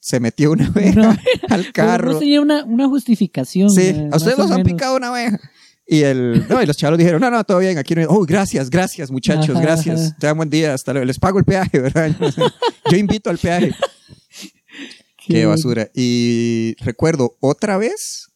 se 0.00 0.20
metió 0.20 0.52
una 0.52 0.66
abeja 0.68 1.00
No. 1.02 1.16
al 1.50 1.70
carro. 1.72 2.12
no 2.12 2.18
tenía 2.18 2.40
una, 2.40 2.64
una 2.64 2.88
justificación. 2.88 3.68
Sí, 3.70 3.82
eh, 3.88 4.08
a 4.10 4.16
ustedes 4.16 4.38
los 4.38 4.50
han 4.50 4.58
menos. 4.58 4.72
picado 4.72 4.96
una 4.96 5.08
abeja. 5.08 5.38
Y, 5.86 6.02
el, 6.02 6.46
no, 6.48 6.62
y 6.62 6.66
los 6.66 6.76
chavos 6.76 6.98
dijeron, 6.98 7.20
no, 7.20 7.30
no, 7.30 7.44
todo 7.44 7.58
bien, 7.58 7.76
aquí 7.76 7.94
no 7.94 8.00
hay- 8.00 8.06
Oh, 8.08 8.24
gracias, 8.24 8.70
gracias, 8.70 9.10
muchachos, 9.10 9.60
gracias. 9.60 10.00
ajá. 10.00 10.16
Tengan 10.18 10.36
buen 10.38 10.50
día, 10.50 10.72
hasta 10.72 10.92
luego. 10.92 11.04
Les 11.04 11.18
pago 11.18 11.38
el 11.38 11.44
peaje, 11.44 11.78
¿verdad? 11.78 12.10
Yo 12.90 12.96
invito 12.96 13.28
al 13.30 13.38
peaje. 13.38 13.72
Qué 15.26 15.46
basura. 15.46 15.90
Y 15.94 16.74
recuerdo 16.80 17.36
otra 17.40 17.76
vez, 17.78 18.28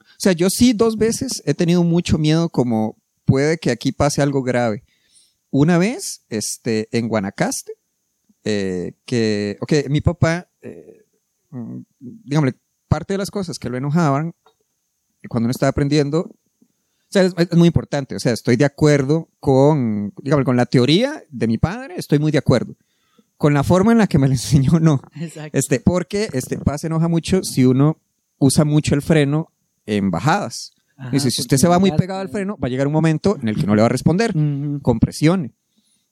o 0.00 0.04
sea, 0.22 0.32
yo 0.32 0.48
sí 0.50 0.72
dos 0.74 0.96
veces 0.96 1.42
he 1.44 1.54
tenido 1.54 1.82
mucho 1.82 2.18
miedo 2.18 2.48
como 2.50 2.96
puede 3.24 3.58
que 3.58 3.70
aquí 3.72 3.90
pase 3.90 4.22
algo 4.22 4.42
grave. 4.42 4.84
Una 5.50 5.76
vez, 5.78 6.24
este, 6.28 6.88
en 6.96 7.08
Guanacaste, 7.08 7.72
eh, 8.44 8.92
que, 9.06 9.56
ok, 9.60 9.72
mi 9.88 10.00
papá, 10.00 10.48
eh, 10.62 11.04
mm, 11.50 11.78
dígame, 11.98 12.54
parte 12.86 13.14
de 13.14 13.18
las 13.18 13.30
cosas 13.32 13.58
que 13.58 13.68
lo 13.68 13.76
enojaban 13.76 14.32
cuando 15.28 15.46
uno 15.46 15.50
estaba 15.50 15.70
aprendiendo, 15.70 16.30
sea, 17.12 17.22
es, 17.22 17.34
es 17.36 17.56
muy 17.56 17.66
importante, 17.66 18.14
o 18.14 18.20
sea, 18.20 18.32
estoy 18.32 18.56
de 18.56 18.64
acuerdo 18.64 19.28
con, 19.40 20.12
dígame, 20.22 20.44
con 20.44 20.56
la 20.56 20.66
teoría 20.66 21.22
de 21.30 21.46
mi 21.48 21.58
padre, 21.58 21.94
estoy 21.96 22.18
muy 22.18 22.30
de 22.32 22.38
acuerdo. 22.38 22.76
Con 23.36 23.54
la 23.54 23.62
forma 23.64 23.92
en 23.92 23.98
la 23.98 24.06
que 24.06 24.18
me 24.18 24.26
lo 24.26 24.32
enseñó, 24.34 24.78
no. 24.80 25.00
Exacto. 25.18 25.56
Este, 25.58 25.80
porque 25.80 26.28
este 26.32 26.58
pa 26.58 26.78
se 26.78 26.86
enoja 26.88 27.08
mucho 27.08 27.42
si 27.42 27.64
uno 27.64 27.98
usa 28.38 28.64
mucho 28.64 28.94
el 28.94 29.02
freno 29.02 29.50
en 29.86 30.10
bajadas. 30.10 30.72
Ajá, 30.96 31.10
Dice, 31.10 31.30
si 31.30 31.40
usted 31.40 31.56
se 31.56 31.66
va 31.68 31.78
muy 31.78 31.92
pegado 31.92 32.20
al 32.20 32.28
freno, 32.28 32.58
va 32.62 32.66
a 32.66 32.70
llegar 32.70 32.86
un 32.86 32.92
momento 32.92 33.38
en 33.40 33.48
el 33.48 33.56
que 33.56 33.66
no 33.66 33.74
le 33.74 33.80
va 33.82 33.86
a 33.86 33.90
responder 33.90 34.36
Ujú. 34.36 34.80
con 34.82 35.00
presión. 35.00 35.54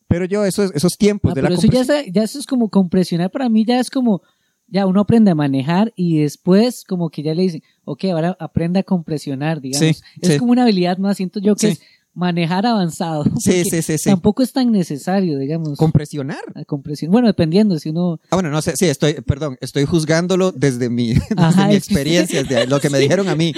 Pero 0.09 0.25
yo 0.25 0.47
esos, 0.47 0.71
esos 0.75 0.97
tiempos 0.97 1.33
Ah, 1.33 1.35
de 1.35 1.43
la 1.43 1.49
pero 1.49 1.59
eso 1.59 1.67
ya, 1.71 1.81
compresión- 1.85 2.13
ya 2.15 2.23
eso 2.23 2.39
es 2.39 2.47
como 2.47 2.71
compresionar 2.71 3.31
para 3.31 3.51
mí, 3.51 3.67
ya 3.67 3.79
es 3.79 3.91
como, 3.91 4.23
ya 4.69 4.87
uno 4.87 5.01
aprende 5.01 5.31
a 5.31 5.35
manejar 5.35 5.93
y 5.97 6.19
después 6.19 6.85
como 6.85 7.11
que 7.11 7.23
ya 7.23 7.35
le 7.35 7.43
dicen, 7.43 7.63
ok, 7.85 8.05
ahora 8.07 8.37
aprenda 8.39 8.81
a 8.81 8.83
compresionar, 8.83 9.61
digamos. 9.61 9.97
Sí, 9.97 10.03
es 10.21 10.33
sí. 10.33 10.39
como 10.39 10.53
una 10.53 10.63
habilidad 10.63 10.99
más, 10.99 11.17
siento 11.17 11.41
yo 11.41 11.55
que 11.55 11.69
Sí. 11.69 11.73
es 11.73 11.81
manejar 12.15 12.67
avanzado. 12.67 13.23
Sí, 13.39 13.63
sí, 13.65 13.81
sí, 13.81 13.97
sí. 13.97 14.11
Tampoco 14.11 14.43
es 14.43 14.53
tan 14.53 14.73
necesario, 14.73 15.39
digamos. 15.39 15.79
Compresionar. 15.79 16.41
a 16.57 16.65
compresión. 16.65 17.13
Bueno, 17.13 17.29
dependiendo, 17.29 17.79
si 17.79 17.91
uno... 17.91 18.19
Ah, 18.31 18.37
bueno, 18.37 18.51
no 18.51 18.61
sé, 18.61 18.75
sí, 18.77 18.87
estoy, 18.87 19.15
perdón, 19.21 19.57
estoy 19.61 19.85
juzgándolo 19.85 20.51
desde 20.51 20.91
mi, 20.91 21.09
desde 21.15 21.27
Ajá, 21.37 21.69
mi 21.69 21.75
experiencia, 21.77 22.43
de 22.43 22.67
lo 22.67 22.81
que 22.81 22.91
me 22.91 22.99
dijeron 23.05 23.29
a 23.29 23.37
mí. 23.37 23.53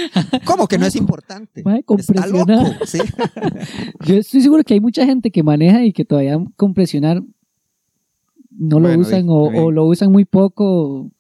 ¿Cómo 0.45 0.69
que 0.69 0.77
no 0.77 0.85
es 0.85 0.95
importante? 0.97 1.63
Mae, 1.65 1.77
Está 1.79 1.87
compresionar. 1.87 2.29
loco, 2.31 2.85
sí. 2.87 2.99
Yo 4.07 4.17
estoy 4.17 4.43
seguro 4.43 4.63
que 4.63 4.75
hay 4.75 4.81
mucha 4.81 5.07
gente 5.07 5.31
que 5.31 5.43
maneja 5.43 5.83
y 5.85 5.93
que 5.95 6.05
todavía 6.05 6.39
compresionar 6.57 7.23
no 8.61 8.79
lo 8.79 8.89
Bueno, 8.89 9.03
usan 9.03 9.25
o, 9.29 9.71
lo 9.71 9.87
usan 9.87 10.13
muy 10.13 10.25
poco. 10.25 11.11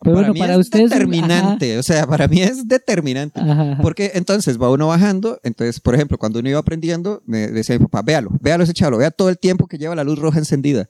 Pero 0.00 0.14
bueno, 0.16 0.32
mí 0.32 0.38
para 0.38 0.54
es 0.54 0.60
ustedes... 0.60 0.90
determinante, 0.90 1.76
o 1.76 1.82
sea, 1.82 2.06
para 2.06 2.28
mí 2.28 2.40
es 2.40 2.68
determinante. 2.68 3.40
Ajá, 3.40 3.72
ajá. 3.72 3.82
Porque 3.82 4.12
entonces 4.14 4.56
va 4.56 4.70
uno 4.70 4.86
bajando, 4.86 5.40
entonces, 5.42 5.80
por 5.80 5.96
ejemplo, 5.96 6.16
cuando 6.18 6.38
uno 6.38 6.48
iba 6.48 6.60
aprendiendo, 6.60 7.20
me 7.26 7.48
decía 7.48 7.76
mi 7.76 7.86
papá, 7.86 8.02
véalo, 8.02 8.30
véalo 8.40 8.62
ese 8.62 8.72
chavo, 8.74 8.96
vea 8.98 9.10
todo 9.10 9.28
el 9.28 9.38
tiempo 9.38 9.66
que 9.66 9.76
lleva 9.76 9.96
la 9.96 10.04
luz 10.04 10.20
roja 10.20 10.38
encendida. 10.38 10.88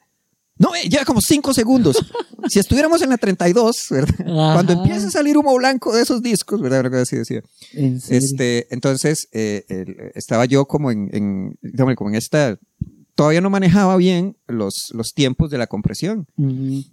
No, 0.58 0.74
eh, 0.74 0.88
lleva 0.90 1.04
como 1.06 1.20
cinco 1.22 1.54
segundos. 1.54 1.96
si 2.48 2.58
estuviéramos 2.58 3.00
en 3.00 3.08
la 3.10 3.16
32, 3.16 3.86
¿verdad? 3.90 4.26
Cuando 4.26 4.72
empieza 4.74 5.06
a 5.06 5.10
salir 5.10 5.38
humo 5.38 5.56
blanco 5.56 5.94
de 5.94 6.02
esos 6.02 6.20
discos, 6.20 6.60
¿verdad? 6.60 6.92
Así 6.96 7.16
decía. 7.16 7.42
En 7.72 8.00
serio. 8.00 8.18
Este, 8.18 8.66
entonces, 8.74 9.28
eh, 9.32 9.64
el- 9.68 10.12
estaba 10.16 10.44
yo 10.44 10.66
como 10.66 10.90
en, 10.90 11.08
en, 11.12 11.94
como 11.96 12.10
en 12.10 12.16
esta, 12.16 12.58
todavía 13.18 13.40
no 13.40 13.50
manejaba 13.50 13.96
bien 13.96 14.36
los, 14.46 14.90
los 14.94 15.12
tiempos 15.12 15.50
de 15.50 15.58
la 15.58 15.66
compresión. 15.66 16.28
Ujú. 16.36 16.84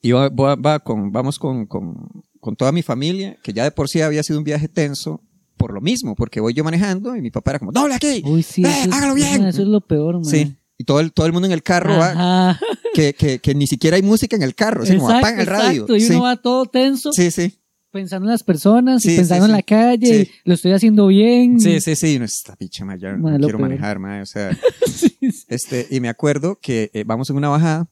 Y 0.00 0.12
va, 0.12 0.28
va- 0.28 0.54
va 0.54 0.78
con, 0.78 1.10
vamos 1.10 1.36
con, 1.40 1.66
con, 1.66 1.96
con 2.38 2.54
toda 2.54 2.70
mi 2.70 2.82
familia, 2.82 3.36
que 3.42 3.52
ya 3.52 3.64
de 3.64 3.72
por 3.72 3.88
sí 3.88 4.00
había 4.00 4.22
sido 4.22 4.38
un 4.38 4.44
viaje 4.44 4.68
tenso, 4.68 5.20
por 5.56 5.74
lo 5.74 5.80
mismo, 5.80 6.14
porque 6.14 6.38
voy 6.38 6.54
yo 6.54 6.62
manejando 6.62 7.16
y 7.16 7.20
mi 7.20 7.32
papá 7.32 7.50
era 7.50 7.58
como, 7.58 7.72
doble 7.72 7.94
aquí. 7.94 8.22
Uy, 8.24 8.44
sí, 8.44 8.62
¡Eh, 8.64 8.68
eso, 8.68 8.88
es- 8.88 8.94
hágalo 8.94 9.14
bien! 9.14 9.44
eso 9.46 9.62
es 9.62 9.66
lo 9.68 9.80
peor, 9.80 10.14
man. 10.14 10.24
Sí. 10.24 10.54
Y 10.80 10.84
todo 10.84 11.00
el, 11.00 11.12
todo 11.12 11.26
el 11.26 11.32
mundo 11.32 11.46
en 11.46 11.52
el 11.52 11.64
carro 11.64 11.98
va, 11.98 12.56
que, 12.94 13.12
que, 13.14 13.40
que 13.40 13.52
ni 13.56 13.66
siquiera 13.66 13.96
hay 13.96 14.02
música 14.04 14.36
en 14.36 14.42
el 14.44 14.54
carro, 14.54 14.84
Exacto, 14.84 15.08
apagan 15.08 15.40
el 15.40 15.46
radio. 15.46 15.70
exacto, 15.82 15.96
Y 15.96 16.00
Sí, 16.02 16.12
uno 16.12 16.22
va 16.22 16.36
todo 16.36 16.66
tenso, 16.66 17.12
sí, 17.12 17.32
sí, 17.32 17.57
pensando 17.90 18.26
en 18.26 18.32
las 18.32 18.42
personas 18.42 19.04
y 19.04 19.10
Sí, 19.10 19.16
pensando 19.16 19.46
sí, 19.46 19.50
en 19.50 19.56
la 19.56 19.62
calle, 19.62 20.24
Sí. 20.24 20.30
y 20.44 20.48
lo 20.48 20.54
estoy 20.54 20.72
haciendo 20.72 21.06
bien. 21.08 21.58
sí, 21.60 21.80
sí, 21.80 21.96
sí, 21.96 22.18
no, 22.18 22.24
esta 22.24 22.54
picha 22.56 22.84
mayor, 22.84 23.18
no 23.18 23.28
quiero 23.28 23.46
peor. 23.58 23.60
manejar, 23.60 23.98
ma, 23.98 24.20
o 24.22 24.26
sea, 24.26 24.50
este, 25.48 25.86
y 25.90 26.00
me 26.00 26.08
acuerdo 26.08 26.58
que 26.60 26.90
eh, 26.94 27.04
vamos 27.06 27.30
en 27.30 27.36
una 27.36 27.48
bajada 27.48 27.88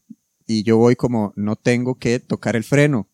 y 0.46 0.62
yo 0.62 0.76
voy 0.76 0.96
como, 0.96 1.32
no 1.36 1.56
tengo 1.56 1.96
que 1.98 2.18
tocar 2.20 2.56
el 2.56 2.64
freno. 2.64 3.08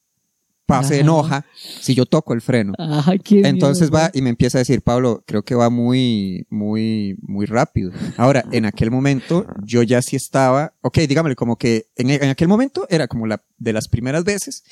Pa, 0.65 0.85
se 0.85 0.95
Ajá. 0.95 1.01
enoja 1.01 1.47
si 1.81 1.95
yo 1.95 2.07
toco 2.07 2.35
el 2.35 2.41
freno. 2.41 2.73
Ajá, 2.79 3.19
qué 3.19 3.41
Entonces 3.41 3.91
miedo, 3.91 4.05
va 4.05 4.11
y 4.15 4.23
me 4.23 4.31
empieza 4.31 4.59
a 4.59 4.61
decir, 4.61 4.81
Pablo, 4.81 5.25
creo 5.27 5.43
que 5.45 5.57
va 5.57 5.71
muy, 5.71 6.47
muy, 6.51 7.17
muy 7.21 7.47
rápido. 7.47 7.91
Ahora, 8.17 8.45
en 8.53 8.65
aquel 8.65 8.91
momento, 8.93 9.45
yo 9.65 9.83
ya 9.83 10.01
sí 10.03 10.15
estaba, 10.15 10.73
ok, 10.83 10.99
dígame, 11.01 11.35
como 11.35 11.57
que 11.57 11.87
en, 11.97 12.11
en 12.11 12.29
aquel 12.29 12.47
momento 12.47 12.87
era 12.91 13.09
como 13.09 13.27
la 13.27 13.43
de 13.59 13.73
las 13.73 13.89
primeras 13.89 14.23
veces 14.25 14.63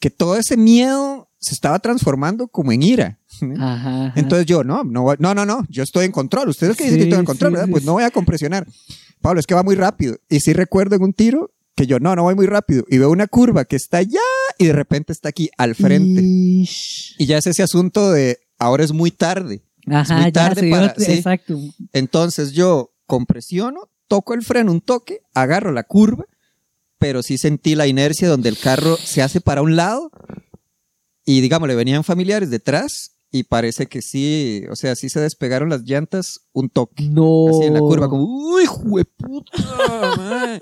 que 0.00 0.08
todo 0.10 0.36
ese 0.36 0.56
miedo 0.56 1.27
se 1.38 1.54
estaba 1.54 1.78
transformando 1.78 2.48
como 2.48 2.72
en 2.72 2.82
ira. 2.82 3.18
Ajá, 3.58 3.74
ajá. 4.08 4.12
Entonces 4.16 4.46
yo, 4.46 4.64
no, 4.64 4.82
no, 4.84 5.14
no, 5.18 5.34
no, 5.34 5.46
no, 5.46 5.64
yo 5.68 5.82
estoy 5.82 6.06
en 6.06 6.12
control. 6.12 6.48
Ustedes 6.48 6.76
que 6.76 6.84
dicen 6.84 6.98
que 6.98 7.04
Sí, 7.04 7.08
estoy 7.10 7.20
en 7.20 7.24
control, 7.26 7.50
sí, 7.50 7.52
¿verdad? 7.54 7.66
sí, 7.66 7.70
Pues 7.72 7.82
sí. 7.82 7.86
no 7.86 7.92
voy 7.92 8.02
a 8.04 8.10
compresionar. 8.10 8.66
Pablo, 9.20 9.40
es 9.40 9.46
que 9.46 9.54
va 9.54 9.62
muy 9.62 9.74
rápido. 9.76 10.16
Y 10.28 10.40
sí 10.40 10.52
recuerdo 10.52 10.96
en 10.96 11.02
un 11.02 11.12
tiro 11.12 11.50
que 11.76 11.86
yo, 11.86 12.00
no, 12.00 12.16
no 12.16 12.24
voy 12.24 12.34
muy 12.34 12.46
rápido. 12.46 12.84
Y 12.88 12.98
veo 12.98 13.10
una 13.10 13.28
curva 13.28 13.64
que 13.64 13.76
está 13.76 13.98
allá 13.98 14.18
y 14.58 14.66
de 14.66 14.72
repente 14.72 15.12
está 15.12 15.28
aquí 15.28 15.48
al 15.56 15.74
frente. 15.76 16.20
Ish. 16.22 17.14
Y 17.18 17.26
ya 17.26 17.38
es 17.38 17.46
ese 17.46 17.62
asunto 17.62 18.10
de 18.10 18.38
ahora 18.58 18.82
es 18.82 18.92
muy 18.92 19.10
tarde. 19.12 19.62
Ajá, 19.86 20.16
muy 20.16 20.24
ya 20.26 20.32
tarde 20.32 20.62
dio- 20.62 20.74
para- 20.76 20.94
sí. 20.96 21.12
exacto. 21.12 21.56
Entonces 21.92 22.52
yo 22.52 22.90
compresiono, 23.06 23.88
toco 24.08 24.34
el 24.34 24.42
freno 24.42 24.72
un 24.72 24.80
toque, 24.80 25.20
agarro 25.34 25.70
la 25.72 25.84
curva, 25.84 26.24
pero 26.98 27.22
sí 27.22 27.38
sentí 27.38 27.74
la 27.76 27.86
inercia 27.86 28.28
donde 28.28 28.48
el 28.48 28.58
carro 28.58 28.96
se 28.96 29.22
hace 29.22 29.40
para 29.40 29.62
un 29.62 29.76
lado 29.76 30.10
y 31.28 31.42
digamos, 31.42 31.68
le 31.68 31.74
venían 31.74 32.04
familiares 32.04 32.48
detrás 32.48 33.18
y 33.30 33.42
parece 33.42 33.84
que 33.84 34.00
sí, 34.00 34.64
o 34.70 34.76
sea, 34.76 34.96
sí 34.96 35.10
se 35.10 35.20
despegaron 35.20 35.68
las 35.68 35.82
llantas 35.82 36.40
un 36.54 36.70
toque. 36.70 37.04
No. 37.04 37.50
Así 37.50 37.66
en 37.66 37.74
la 37.74 37.80
curva, 37.80 38.08
como, 38.08 38.24
uy, 38.24 38.64
jueputa, 38.64 39.52
mae". 40.16 40.58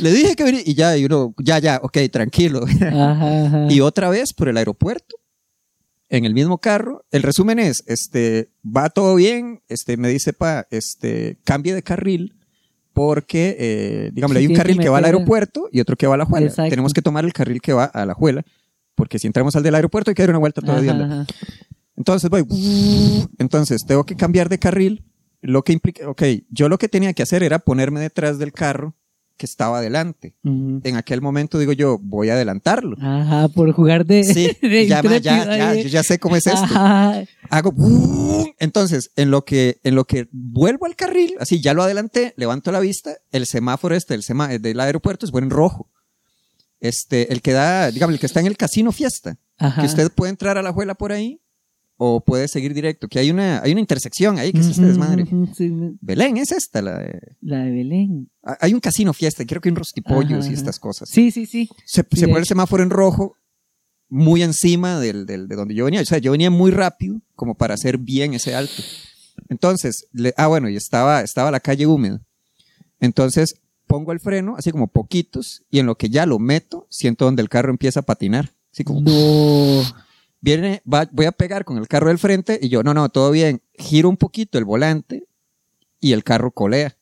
Le 0.00 0.10
dije 0.10 0.34
que 0.34 0.42
venía, 0.42 0.62
y 0.64 0.74
ya, 0.74 0.96
y 0.96 1.04
uno, 1.04 1.36
ya, 1.38 1.60
ya, 1.60 1.78
ok, 1.84 1.98
tranquilo. 2.10 2.64
Ajá, 2.66 3.46
ajá. 3.46 3.66
y 3.70 3.80
otra 3.80 4.10
vez 4.10 4.32
por 4.32 4.48
el 4.48 4.56
aeropuerto, 4.56 5.14
en 6.08 6.24
el 6.24 6.34
mismo 6.34 6.58
carro. 6.58 7.04
El 7.12 7.22
resumen 7.22 7.60
es, 7.60 7.84
este, 7.86 8.50
va 8.64 8.90
todo 8.90 9.14
bien, 9.14 9.62
este, 9.68 9.96
me 9.96 10.08
dice, 10.08 10.32
pa, 10.32 10.66
este, 10.72 11.38
cambie 11.44 11.74
de 11.74 11.84
carril, 11.84 12.34
porque, 12.92 13.56
eh, 13.56 14.10
digamos, 14.12 14.34
Sí, 14.34 14.38
hay 14.38 14.46
un 14.46 14.48
tiene 14.48 14.54
que 14.54 14.58
carril 14.58 14.80
que, 14.80 14.88
va 14.88 14.98
al 14.98 15.04
aeropuerto 15.04 15.68
y 15.70 15.78
otro 15.78 15.94
que 15.94 16.08
va 16.08 16.14
a 16.14 16.18
la 16.18 16.24
Juela. 16.24 16.46
Exacto. 16.46 16.70
Tenemos 16.70 16.92
que 16.92 17.02
tomar 17.02 17.24
el 17.24 17.32
carril 17.32 17.60
que 17.60 17.72
va 17.72 17.84
a 17.84 18.04
la 18.04 18.14
Juela, 18.14 18.44
porque 18.98 19.20
si 19.20 19.28
entramos 19.28 19.54
al 19.54 19.62
del 19.62 19.76
aeropuerto 19.76 20.10
hay 20.10 20.16
que 20.16 20.22
dar 20.22 20.30
una 20.30 20.40
vuelta 20.40 20.60
todavía. 20.60 20.92
Ajá. 20.92 21.26
Entonces 21.96 22.28
voy, 22.28 22.44
entonces 23.38 23.84
tengo 23.86 24.04
que 24.04 24.16
cambiar 24.16 24.48
de 24.48 24.58
carril, 24.58 25.04
lo 25.40 25.62
que 25.62 25.72
implica, 25.72 26.08
ok, 26.10 26.22
yo 26.50 26.68
lo 26.68 26.78
que 26.78 26.88
tenía 26.88 27.12
que 27.12 27.22
hacer 27.22 27.44
era 27.44 27.60
ponerme 27.60 28.00
detrás 28.00 28.40
del 28.40 28.52
carro 28.52 28.96
que 29.36 29.46
estaba 29.46 29.78
adelante. 29.78 30.34
Ujú. 30.42 30.80
En 30.82 30.96
aquel 30.96 31.22
momento 31.22 31.60
digo 31.60 31.72
yo, 31.72 31.96
voy 32.02 32.30
a 32.30 32.34
adelantarlo. 32.34 32.96
Ajá, 33.00 33.46
por 33.46 33.70
jugar 33.70 34.04
de. 34.04 34.24
Sí, 34.24 34.50
de 34.66 34.88
ya, 34.88 35.00
ya, 35.00 35.18
ya, 35.18 35.70
ahí. 35.70 35.84
yo 35.84 35.88
ya 35.88 36.02
sé 36.02 36.18
cómo 36.18 36.34
es 36.34 36.48
esto. 36.48 36.60
Ajá. 36.60 37.22
Hago, 37.50 37.72
entonces, 38.58 39.12
en 39.14 39.30
lo 39.30 39.44
que, 39.44 39.78
en 39.84 39.94
lo 39.94 40.06
que 40.06 40.28
vuelvo 40.32 40.86
al 40.86 40.96
carril, 40.96 41.34
así 41.38 41.60
ya 41.60 41.72
lo 41.72 41.84
adelanté, 41.84 42.34
levanto 42.36 42.72
la 42.72 42.80
vista, 42.80 43.16
el 43.30 43.46
semáforo 43.46 43.94
este, 43.94 44.14
el 44.14 44.24
semá 44.24 44.48
del 44.48 44.80
aeropuerto 44.80 45.24
es 45.24 45.30
bueno 45.30 45.46
en 45.46 45.50
rojo. 45.50 45.88
Este, 46.80 47.32
el 47.32 47.42
que 47.42 47.52
da, 47.52 47.90
digamos, 47.90 48.14
el 48.14 48.20
que 48.20 48.26
está 48.26 48.40
en 48.40 48.46
el 48.46 48.56
casino 48.56 48.92
fiesta, 48.92 49.36
Ajá. 49.58 49.80
que 49.80 49.86
usted 49.86 50.10
puede 50.12 50.30
entrar 50.30 50.58
a 50.58 50.62
la 50.62 50.72
juela 50.72 50.94
por 50.94 51.10
ahí 51.12 51.40
o 51.96 52.20
puede 52.20 52.46
seguir 52.46 52.72
directo, 52.74 53.08
que 53.08 53.18
hay 53.18 53.30
una, 53.32 53.60
hay 53.60 53.72
una 53.72 53.80
intersección 53.80 54.38
ahí 54.38 54.52
que 54.52 54.60
es 54.60 54.66
este 54.68 54.82
Ujú, 54.82 54.88
desmadre. 54.90 55.22
ujú, 55.24 55.48
sí, 55.56 55.72
Belén 56.00 56.36
es 56.36 56.52
esta, 56.52 56.80
la 56.80 56.98
de- 57.00 57.36
la 57.40 57.64
de 57.64 57.70
Belén. 57.72 58.30
hay 58.60 58.72
un 58.74 58.78
casino 58.80 59.12
fiesta, 59.12 59.44
creo 59.44 59.60
que 59.60 59.68
hay 59.68 59.72
un 59.72 59.76
rostipollos 59.78 60.44
Ajá, 60.44 60.50
y 60.52 60.54
estas 60.54 60.78
cosas. 60.78 61.08
Sí, 61.08 61.32
sí, 61.32 61.46
sí. 61.46 61.68
Se, 61.84 62.02
Sí, 62.12 62.20
se 62.20 62.28
pone 62.28 62.38
el 62.38 62.46
semáforo 62.46 62.84
en 62.84 62.90
rojo 62.90 63.34
muy 64.08 64.44
encima 64.44 65.00
del, 65.00 65.26
del- 65.26 65.48
de 65.48 65.56
donde 65.56 65.74
yo 65.74 65.84
venía. 65.86 66.00
O 66.00 66.04
sea, 66.04 66.18
yo 66.18 66.30
venía 66.32 66.50
muy 66.50 66.70
rápido 66.70 67.20
como 67.34 67.56
para 67.56 67.74
hacer 67.74 67.98
bien 67.98 68.32
ese 68.34 68.54
alto. 68.54 68.80
Entonces, 69.48 70.06
le- 70.12 70.32
ah, 70.36 70.46
bueno, 70.46 70.68
y 70.70 70.76
estaba, 70.76 71.20
estaba 71.22 71.50
la 71.50 71.58
calle 71.60 71.86
húmeda. 71.86 72.20
Entonces, 73.00 73.56
pongo 73.88 74.12
el 74.12 74.20
freno, 74.20 74.54
así 74.56 74.70
como 74.70 74.86
poquitos, 74.86 75.64
y 75.70 75.80
en 75.80 75.86
lo 75.86 75.96
que 75.96 76.08
ya 76.10 76.26
lo 76.26 76.38
meto, 76.38 76.86
siento 76.90 77.24
donde 77.24 77.42
el 77.42 77.48
carro 77.48 77.70
empieza 77.70 78.00
a 78.00 78.04
patinar. 78.04 78.52
Así 78.72 78.84
como, 78.84 79.00
No. 79.00 79.82
viene, 80.40 80.82
va- 80.90 81.08
voy 81.10 81.26
a 81.26 81.32
pegar 81.32 81.64
con 81.64 81.78
el 81.78 81.88
carro 81.88 82.08
del 82.08 82.18
frente, 82.18 82.58
y 82.62 82.68
yo, 82.68 82.82
no, 82.84 82.94
no, 82.94 83.08
todo 83.08 83.32
bien. 83.32 83.62
Giro 83.74 84.08
un 84.08 84.16
poquito 84.16 84.58
el 84.58 84.64
volante, 84.64 85.24
y 86.00 86.12
el 86.12 86.22
carro 86.22 86.52
colea. 86.52 86.96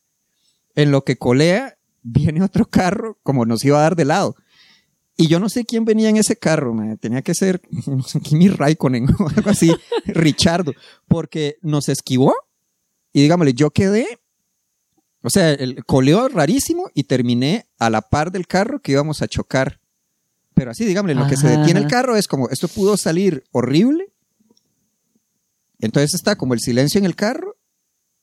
En 0.74 0.90
lo 0.90 1.04
que 1.04 1.16
colea, 1.16 1.76
viene 2.02 2.42
otro 2.42 2.64
carro, 2.66 3.18
como 3.22 3.44
nos 3.44 3.64
iba 3.64 3.78
a 3.78 3.82
dar 3.82 3.96
de 3.96 4.04
lado. 4.06 4.36
Y 5.18 5.28
yo 5.28 5.40
no 5.40 5.48
sé 5.48 5.64
quién 5.64 5.84
venía 5.86 6.08
en 6.10 6.18
ese 6.18 6.36
carro, 6.36 6.74
man. 6.74 6.98
tenía 6.98 7.22
que 7.22 7.34
ser 7.34 7.60
no 7.86 8.02
sé, 8.02 8.20
Kimi 8.20 8.48
Raikkonen 8.48 9.06
o 9.18 9.28
algo 9.28 9.50
así, 9.50 9.72
Richardo, 10.06 10.72
porque 11.08 11.56
nos 11.62 11.88
esquivó 11.88 12.34
y 13.14 13.22
digámosle, 13.22 13.54
yo 13.54 13.70
quedé, 13.70 14.06
o 15.22 15.30
sea, 15.30 15.52
el 15.52 15.84
coleó 15.84 16.28
rarísimo 16.28 16.90
y 16.94 17.04
terminé 17.04 17.66
a 17.78 17.90
la 17.90 18.02
par 18.02 18.30
del 18.32 18.46
carro 18.46 18.80
que 18.80 18.92
íbamos 18.92 19.22
a 19.22 19.28
chocar. 19.28 19.80
Pero 20.54 20.70
así, 20.70 20.84
digámosle, 20.84 21.14
lo 21.14 21.26
que 21.26 21.36
se 21.36 21.48
detiene 21.48 21.80
el 21.80 21.86
ajá. 21.86 21.88
carro 21.96 22.16
es 22.16 22.28
como, 22.28 22.48
esto 22.48 22.68
pudo 22.68 22.96
salir 22.96 23.44
horrible. 23.52 24.12
Entonces 25.80 26.14
está 26.14 26.36
como 26.36 26.54
el 26.54 26.60
silencio 26.60 26.98
en 26.98 27.04
el 27.04 27.14
carro 27.14 27.56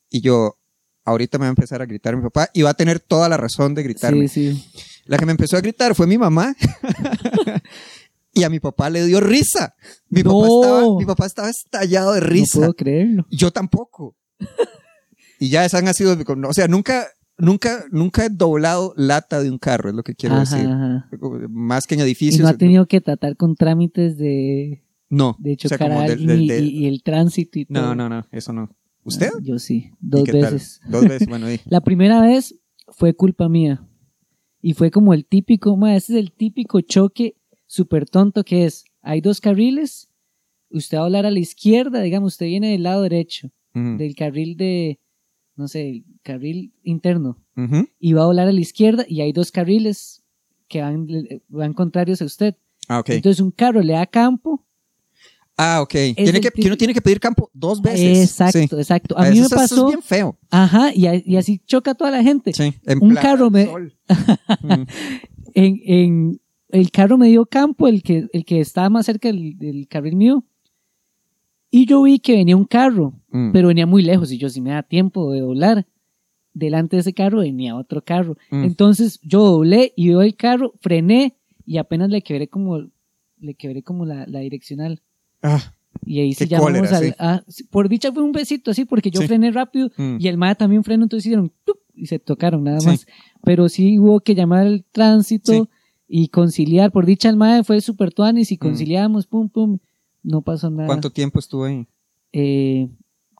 y 0.09 0.21
yo, 0.21 0.57
ahorita 1.05 1.37
me 1.37 1.43
va 1.43 1.47
a 1.47 1.49
empezar 1.49 1.81
a 1.81 1.85
gritar 1.85 2.15
mi 2.15 2.23
papá 2.23 2.49
y 2.53 2.63
va 2.63 2.71
a 2.71 2.73
tener 2.73 2.99
toda 2.99 3.29
la 3.29 3.37
razón 3.37 3.75
de 3.75 3.83
gritarme. 3.83 4.27
Sí, 4.27 4.55
sí. 4.55 4.71
La 5.05 5.17
que 5.17 5.25
me 5.25 5.31
empezó 5.33 5.57
a 5.57 5.61
gritar 5.61 5.93
fue 5.95 6.07
mi 6.07 6.17
mamá. 6.17 6.55
y 8.33 8.43
a 8.43 8.49
mi 8.49 8.59
papá 8.59 8.89
le 8.89 9.05
dio 9.05 9.19
risa. 9.19 9.75
Mi, 10.09 10.23
No. 10.23 10.31
papá 10.31 10.47
estaba, 10.47 10.97
mi 10.97 11.05
papá 11.05 11.25
estaba 11.27 11.49
estallado 11.49 12.13
de 12.13 12.21
No 12.21 12.27
risa. 12.27 12.57
puedo 12.59 12.73
creerlo. 12.73 13.25
Yo 13.29 13.51
tampoco. 13.51 14.15
Y 15.45 15.49
ya 15.49 15.65
esas 15.65 15.83
han 15.83 15.93
sido, 15.93 16.15
o 16.47 16.53
sea, 16.53 16.67
nunca, 16.67 17.07
nunca, 17.37 17.83
nunca 17.91 18.25
he 18.25 18.29
doblado 18.29 18.93
lata 18.95 19.41
de 19.41 19.49
un 19.51 19.57
carro, 19.57 19.89
es 19.89 19.95
lo 19.95 20.03
que 20.03 20.15
quiero 20.15 20.35
Ajá, 20.35 20.55
decir. 20.57 20.69
ajá. 20.69 21.09
Más 21.49 21.85
que 21.87 21.95
en 21.95 22.01
Y 22.01 22.03
edificios. 22.03 22.41
no 22.41 22.47
ha 22.49 22.57
tenido 22.57 22.85
que 22.87 23.01
tratar 23.01 23.35
con 23.37 23.55
trámites 23.55 24.17
de, 24.17 24.83
no. 25.09 25.35
de 25.39 25.53
O 25.53 25.55
sea, 25.59 25.69
chocar 25.77 25.91
a 25.91 26.03
alguien 26.03 26.27
del- 26.27 26.41
y, 26.43 26.47
del- 26.47 26.65
y- 26.65 26.77
y 26.79 26.85
el 26.87 27.03
tránsito 27.03 27.59
y 27.59 27.65
todo. 27.65 27.81
no, 27.83 27.95
no, 27.95 28.09
no, 28.09 28.25
eso 28.31 28.53
no. 28.53 28.69
¿Usted? 29.05 29.29
Ah, 29.35 29.39
Yo 29.41 29.59
sí, 29.59 29.91
¿Y 29.91 29.95
dos 29.99 30.23
tal? 30.23 30.41
veces. 30.41 30.79
Dos 30.87 31.07
veces, 31.07 31.27
bueno, 31.27 31.47
di. 31.49 31.59
La 31.65 31.81
primera 31.81 32.21
vez 32.21 32.55
fue 32.87 33.13
culpa 33.13 33.49
mía. 33.49 33.85
Y 34.61 34.73
fue 34.75 34.91
como 34.91 35.13
el 35.13 35.25
típico, 35.25 35.75
ma, 35.75 35.95
ese 35.95 36.13
es 36.13 36.19
el 36.19 36.31
típico 36.31 36.79
choque 36.79 37.35
súper 37.67 38.05
tonto 38.09 38.45
que 38.45 38.63
es, 38.65 38.85
hay 39.01 39.19
dos 39.19 39.41
carriles, 39.41 40.09
usted 40.69 40.97
va 40.97 41.01
a 41.01 41.05
hablar 41.05 41.25
a 41.25 41.31
la 41.31 41.39
izquierda, 41.39 42.01
digamos, 42.01 42.33
usted 42.33 42.45
viene 42.45 42.71
del 42.71 42.83
lado 42.83 43.01
derecho, 43.01 43.49
del 43.73 44.15
carril 44.15 44.55
de, 44.55 44.99
no 45.55 45.67
sé, 45.67 45.89
el 45.89 46.05
carril 46.23 46.73
interno, 46.83 47.37
Ujú. 47.55 47.87
y 47.99 48.13
va 48.13 48.21
a 48.23 48.25
hablar 48.25 48.47
a 48.47 48.51
la 48.51 48.59
izquierda 48.61 49.05
y 49.07 49.21
hay 49.21 49.31
dos 49.33 49.51
carriles 49.51 50.23
que 50.67 50.81
van, 50.81 51.07
van 51.49 51.73
contrarios 51.73 52.21
a 52.21 52.25
usted. 52.25 52.55
Ah, 52.87 52.99
ok. 52.99 53.09
Entonces 53.11 53.39
un 53.39 53.51
carro 53.51 53.81
le 53.81 53.93
da 53.93 54.05
campo. 54.05 54.65
ah, 55.55 55.81
ok. 55.81 55.91
Tiene 56.15 56.41
que, 56.41 56.49
uno 56.65 56.75
tiene 56.77 56.93
que 56.95 57.01
pedir 57.01 57.19
campo 57.19 57.49
dos 57.53 57.81
veces. 57.81 58.23
Exacto, 58.31 58.57
Sí. 58.59 58.67
exacto. 58.81 59.17
A 59.17 59.29
mí 59.29 59.39
me 59.39 59.45
Eso- 59.45 59.55
eso 59.55 59.55
es 59.63 59.69
pasó, 59.69 59.87
bien 59.87 60.01
feo. 60.01 60.37
ajá, 60.49 60.91
y, 60.95 61.05
a- 61.05 61.21
y 61.23 61.35
así 61.37 61.59
choca 61.67 61.91
a 61.91 61.95
toda 61.95 62.09
la 62.11 62.23
gente. 62.23 62.51
Sí, 62.53 62.73
en 62.85 63.03
Un 63.03 63.13
carro 63.15 63.49
me-. 63.51 63.69
Mm. 64.61 64.83
en, 65.53 65.79
en 65.85 66.41
el 66.69 66.89
carro 66.91 67.17
me 67.19 67.27
dio 67.27 67.45
campo, 67.45 67.87
el 67.87 68.01
que, 68.01 68.27
el 68.33 68.45
que 68.45 68.59
estaba 68.59 68.89
más 68.89 69.05
cerca 69.05 69.27
del, 69.27 69.57
del 69.57 69.87
carril 69.87 70.15
mío. 70.15 70.43
Y 71.75 71.87
yo 71.87 72.03
vi 72.03 72.19
que 72.19 72.33
venía 72.33 72.55
un 72.55 72.65
carro, 72.65 73.13
Mm. 73.31 73.51
pero 73.51 73.69
venía 73.69 73.87
muy 73.87 74.03
lejos 74.03 74.31
y 74.31 74.37
yo 74.37 74.47
si 74.47 74.61
me 74.61 74.69
da 74.69 74.83
tiempo 74.83 75.31
de 75.31 75.39
doblar. 75.39 75.87
Delante 76.53 76.97
de 76.97 76.99
ese 76.99 77.13
carro 77.13 77.39
venía 77.39 77.75
otro 77.75 78.03
carro. 78.03 78.37
Mm. 78.51 78.63
Entonces 78.65 79.19
yo 79.23 79.43
doblé 79.43 79.91
y 79.95 80.09
veo 80.09 80.21
el 80.21 80.35
carro, 80.35 80.73
frené 80.81 81.35
y 81.65 81.77
apenas 81.77 82.11
le 82.11 82.21
quebré 82.21 82.47
como, 82.47 82.77
le 83.39 83.55
quebré 83.55 83.81
como 83.81 84.05
la, 84.05 84.27
la 84.27 84.41
direccional. 84.41 85.01
Ah, 85.41 85.73
Y 86.05 86.19
ahí 86.19 86.35
Qué 86.35 86.45
llamamos 86.45 86.73
cólera, 86.79 86.97
al... 86.97 87.03
sí. 87.05 87.13
ah, 87.17 87.41
por 87.71 87.89
dicha 87.89 88.11
fue 88.11 88.21
un 88.21 88.33
besito 88.33 88.69
así 88.69 88.85
porque 88.85 89.09
yo 89.09 89.21
Sí. 89.21 89.27
frené 89.27 89.49
rápido 89.51 89.89
mm. 89.97 90.17
y 90.19 90.27
el 90.27 90.37
MAE 90.37 90.53
también 90.55 90.83
frenó, 90.83 91.03
entonces 91.05 91.25
hicieron 91.25 91.51
¡tup! 91.65 91.77
y 91.95 92.05
se 92.05 92.19
tocaron 92.19 92.63
nada 92.63 92.79
Sí. 92.81 92.85
más. 92.87 93.07
Pero 93.43 93.67
sí 93.67 93.97
hubo 93.97 94.19
que 94.19 94.35
llamar 94.35 94.67
al 94.67 94.85
tránsito 94.91 95.69
y 96.07 96.27
conciliar. 96.27 96.91
Por 96.91 97.07
dicha, 97.07 97.29
el 97.29 97.35
MAE 97.37 97.63
fue 97.63 97.81
super 97.81 98.13
tuanis 98.13 98.51
y 98.51 98.57
conciliamos, 98.57 99.25
pum, 99.25 99.49
pum. 99.49 99.79
No 100.23 100.41
pasó 100.41 100.69
nada. 100.69 100.87
¿Cuánto 100.87 101.09
tiempo 101.09 101.39
estuvo 101.39 101.65
ahí? 101.65 101.85
Eh, 102.31 102.89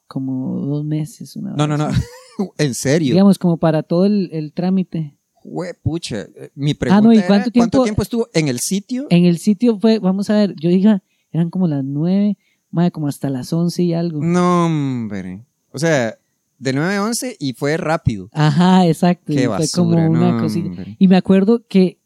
como 0.08 0.60
dos 0.60 0.84
meses. 0.86 1.36
Una 1.36 1.54
No, 1.56 1.68
no, 1.68 1.88
vez. 1.88 1.98
no. 2.38 2.54
en 2.58 2.74
serio. 2.74 3.14
Digamos, 3.14 3.38
como 3.40 3.58
para 3.58 3.84
todo 3.84 4.06
el, 4.06 4.30
el 4.32 4.54
trámite. 4.54 5.16
Jue- 5.44 5.76
pucha. 5.82 6.22
Eh, 6.22 6.52
Mi 6.56 6.74
pregunta 6.74 7.00
Ah, 7.00 7.02
no, 7.02 7.14
¿y 7.14 7.18
era, 7.18 7.28
cuánto 7.28 7.84
tiempo- 7.84 8.02
estuvo 8.02 8.28
en 8.34 8.48
el 8.48 8.60
sitio? 8.60 9.08
En 9.10 9.26
el 9.26 9.38
sitio 9.40 9.80
fue, 9.80 10.00
vamos 10.00 10.30
a 10.30 10.36
ver, 10.36 10.56
yo 10.60 10.70
diga, 10.70 11.04
eran 11.32 11.50
como 11.50 11.68
las 11.68 11.84
nueve, 11.84 12.38
MAE, 12.72 12.92
como 12.92 13.08
hasta 13.08 13.30
las 13.30 13.54
once 13.54 13.84
y 13.84 13.94
algo. 13.94 14.22
No, 14.24 14.66
hombre. 14.66 15.44
O 15.72 15.80
sea, 15.80 16.18
de 16.60 16.74
9 16.74 16.96
a 16.96 17.04
11 17.04 17.36
y 17.40 17.54
fue 17.54 17.78
rápido. 17.78 18.30
Ajá, 18.32 18.88
exacto. 18.88 19.26
Qué 19.34 19.40
fue 19.46 19.48
basura. 19.48 19.84
como 19.84 20.10
una 20.10 20.32
no, 20.32 20.46
hombre. 20.46 20.96
Y 20.98 21.08
me 21.08 21.18
acuerdo 21.18 21.64
que 21.68 21.98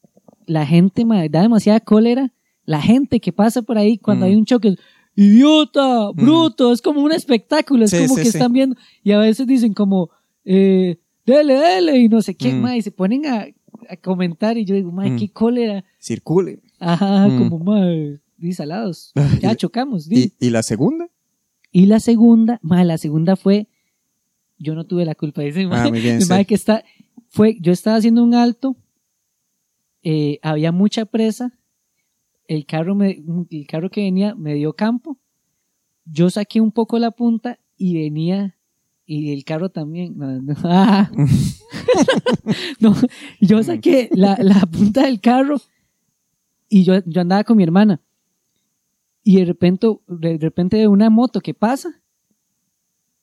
la 0.46 0.66
gente 0.66 1.06
me 1.06 1.28
da 1.30 1.42
demasiada 1.42 1.80
cólera. 1.80 2.34
La 2.68 2.80
gente 2.82 3.20
que 3.20 3.32
pasa 3.34 3.64
por 3.64 3.78
ahí 3.80 3.98
cuando 3.98 4.26
Mm. 4.26 4.30
hay 4.30 4.36
un 4.36 4.46
choque, 4.46 4.76
idiota, 5.16 6.12
bruto, 6.12 6.72
es 6.72 6.82
como 6.84 7.02
un 7.02 7.12
espectáculo, 7.12 7.86
es 7.86 7.92
Sí, 7.92 7.98
como 8.04 8.16
sí, 8.16 8.22
que 8.22 8.30
sí. 8.32 8.38
están 8.38 8.54
viendo. 8.54 8.76
Y 9.04 9.12
a 9.14 9.18
veces 9.20 9.48
dicen 9.48 9.74
como, 9.74 10.12
eh, 10.46 10.98
dele, 11.26 11.56
dele, 11.56 11.98
y 11.98 12.08
no 12.08 12.22
sé 12.22 12.36
qué, 12.36 12.54
Mm. 12.54 12.62
ma, 12.62 12.78
y 12.78 12.82
se 12.84 12.92
ponen 12.92 13.26
a, 13.26 13.48
a 13.90 13.98
comentar 13.98 14.58
y 14.58 14.66
yo 14.66 14.76
digo, 14.76 14.92
ma, 14.92 15.06
Mm. 15.10 15.18
qué 15.18 15.30
cólera. 15.30 15.84
Circule. 16.00 16.60
Ajá, 16.80 17.28
Mm. 17.28 17.38
como, 17.50 17.60
ma, 17.64 17.86
di 18.38 18.54
salados. 18.54 19.12
Ya 19.42 19.56
chocamos. 19.56 20.12
¿Y, 20.12 20.34
y 20.40 20.50
la 20.52 20.62
segunda? 20.62 21.10
Y 21.72 21.86
la 21.88 22.00
segunda, 22.00 22.60
ma, 22.62 22.84
la 22.84 22.98
segunda 22.98 23.36
fue, 23.36 23.68
yo 24.60 24.76
no 24.76 24.86
tuve 24.86 25.06
la 25.06 25.16
culpa, 25.16 25.42
dice 25.42 25.68
Ah, 25.72 25.90
bien, 25.90 26.20
que 26.48 26.56
está, 26.56 26.84
fue, 27.30 27.58
yo 27.62 27.72
estaba 27.72 27.96
haciendo 27.98 28.24
un 28.24 28.34
alto, 28.36 28.76
eh, 30.04 30.40
había 30.42 30.72
mucha 30.72 31.06
presa, 31.06 31.54
el 32.48 32.66
carro, 32.66 32.96
me, 32.96 33.24
el 33.50 33.68
carro 33.68 33.90
que 33.90 34.02
venía 34.02 34.36
me 34.36 34.54
dio 34.56 34.74
campo, 34.74 35.18
yo 36.06 36.30
saqué 36.30 36.62
un 36.62 36.72
poco 36.72 37.00
la 37.00 37.12
punta 37.12 37.60
y 37.78 37.96
venía 37.96 38.56
y 39.06 39.34
el 39.34 39.44
carro 39.46 39.70
también. 39.70 40.18
No, 40.18 40.42
no, 40.42 40.54
ah. 40.66 41.12
No, 42.80 42.96
yo 43.42 43.62
saqué 43.64 44.10
la, 44.14 44.38
la 44.42 44.62
punta 44.62 45.04
del 45.06 45.20
carro 45.20 45.58
y 46.70 46.84
yo, 46.84 46.96
yo 47.06 47.22
andaba 47.22 47.44
con 47.44 47.58
mi 47.58 47.64
hermana. 47.64 48.02
Y 49.24 49.38
de 49.38 49.46
repente, 49.46 49.88
de 50.08 50.38
repente 50.38 50.88
una 50.88 51.10
moto 51.10 51.42
que 51.42 51.54
pasa 51.54 52.02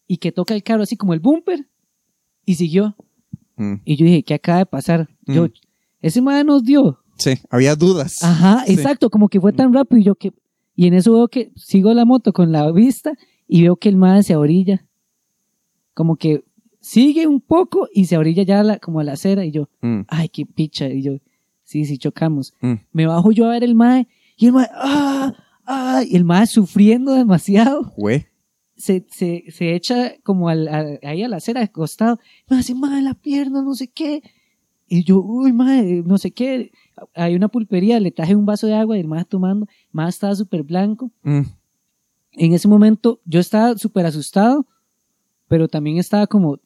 y 0.07 0.19
que 0.19 0.33
toca 0.33 0.55
el 0.55 0.63
carro 0.63 0.83
así 0.83 0.97
como 0.97 1.15
el 1.15 1.21
bumper 1.21 1.67
y 2.45 2.57
siguió. 2.57 2.95
Mm. 3.57 3.75
Y 3.85 3.97
yo 3.97 4.05
dije, 4.05 4.23
¿qué 4.23 4.35
acaba 4.35 4.59
de 4.59 4.67
pasar? 4.67 5.09
Yo, 5.23 5.45
Mm. 5.47 5.53
ese 6.01 6.21
madre 6.21 6.45
nos 6.45 6.65
dio. 6.65 7.04
Sí, 7.17 7.35
había 7.51 7.77
dudas. 7.77 8.23
Ajá, 8.23 8.65
Sí. 8.67 8.75
exacto, 8.75 9.11
como 9.11 9.29
que 9.29 9.41
fue 9.41 9.53
tan 9.53 9.73
rápido 9.73 10.01
y 10.01 10.05
yo 10.05 10.15
que... 10.15 10.33
Y 10.77 10.89
en 10.89 10.95
eso 10.95 11.13
veo 11.13 11.29
que 11.29 11.53
sigo 11.55 11.93
la 11.95 12.05
moto 12.05 12.33
con 12.33 12.51
la 12.51 12.71
vista 12.73 13.13
y 13.47 13.63
veo 13.63 13.77
que 13.77 13.89
el 13.89 13.97
madre 13.97 14.23
se 14.25 14.35
orilla. 14.37 14.85
Como 15.95 16.17
que 16.17 16.45
sigue 16.81 17.27
un 17.27 17.41
poco 17.41 17.89
y 17.93 18.07
se 18.07 18.19
orilla 18.19 18.43
ya 18.43 18.63
la- 18.63 18.79
como 18.79 19.01
a 19.01 19.05
la 19.05 19.13
acera 19.13 19.45
y 19.45 19.51
yo, 19.53 19.69
Mm, 19.81 20.01
ay, 20.09 20.29
qué 20.29 20.45
picha. 20.47 20.89
Y 20.89 21.03
yo, 21.03 21.13
sí, 21.63 21.85
sí, 21.85 21.99
chocamos. 21.99 22.55
mm. 22.61 22.75
Me 22.93 23.07
bajo 23.07 23.31
yo 23.33 23.47
a 23.47 23.51
ver 23.51 23.63
el 23.65 23.75
mae 23.75 24.09
y 24.37 24.47
el 24.47 24.53
mae, 24.53 24.67
ah, 24.75 25.33
ah, 25.67 26.03
y 26.07 26.17
el 26.17 26.25
mae 26.25 26.47
sufriendo 26.47 27.13
demasiado. 27.15 27.85
Jue. 27.85 28.27
Se, 28.77 29.07
se, 29.09 29.45
se 29.51 29.77
echa 29.77 30.15
como 30.25 30.49
al, 30.49 30.67
al- 30.67 30.99
ahí 31.05 31.23
a 31.23 31.29
la 31.29 31.37
acera 31.37 31.63
acostado. 31.63 32.19
Me 32.49 32.57
hace, 32.59 32.75
mae, 32.75 33.01
la 33.03 33.15
pierna, 33.15 33.63
no 33.63 33.75
sé 33.77 33.87
qué. 33.87 34.23
Y 34.89 35.05
yo, 35.05 35.21
uy, 35.23 35.53
mae, 35.53 36.03
no 36.05 36.19
sé 36.19 36.33
qué. 36.33 36.73
Hay 37.15 37.35
una 37.35 37.49
pulpería, 37.49 37.99
le 38.01 38.11
traje 38.13 38.35
un 38.37 38.47
vaso 38.47 38.67
de 38.67 38.75
agua 38.75 38.97
y 38.97 39.01
el 39.01 39.09
mae 39.09 39.25
tomando. 39.25 39.67
Mae 39.93 40.09
estaba 40.09 40.35
súper 40.35 40.63
blanco. 40.63 41.11
Mm, 41.23 41.41
En 42.37 42.53
ese 42.53 42.67
momento 42.69 43.21
yo 43.25 43.39
estaba 43.41 43.77
súper 43.79 44.07
asustado, 44.07 44.67
pero 45.49 45.69
también 45.69 45.99
estaba 45.99 46.27
como... 46.27 46.59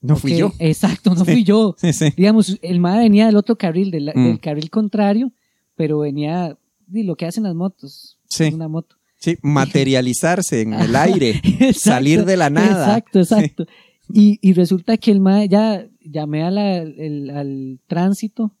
No 0.00 0.16
fui 0.16 0.36
yo. 0.36 0.52
Exacto, 0.58 1.14
no 1.14 1.24
Sí. 1.24 1.32
fui 1.32 1.44
yo. 1.44 1.74
Sí, 1.78 1.92
sí. 1.92 2.12
digamos, 2.16 2.58
el 2.62 2.80
mae 2.80 2.98
venía 3.00 3.26
del 3.26 3.36
otro 3.36 3.56
carril, 3.56 3.90
del, 3.90 4.12
Mm. 4.14 4.24
del 4.26 4.40
carril 4.40 4.68
contrario, 4.70 5.32
pero 5.74 5.98
venía 6.00 6.56
de 6.86 7.04
lo 7.04 7.16
que 7.16 7.26
hacen 7.26 7.44
las 7.44 7.54
motos. 7.54 8.18
Sí. 8.28 8.50
Una 8.52 8.68
moto. 8.68 8.96
Sí, 9.18 9.36
materializarse 9.42 10.60
en 10.62 10.74
el 10.74 10.94
aire, 10.94 11.30
Exacto, 11.44 11.78
salir 11.80 12.24
de 12.24 12.36
la 12.36 12.50
nada. 12.50 12.86
Exacto, 12.98 13.18
exacto. 13.20 13.66
Y, 14.12 14.38
y 14.42 14.52
resulta 14.52 14.96
que 14.98 15.10
el 15.10 15.20
mae 15.20 15.48
ya 15.48 15.86
llamé 16.00 16.42
a 16.44 16.50
la- 16.50 16.78
el- 16.78 17.30
al 17.30 17.80
tránsito, 17.86 18.52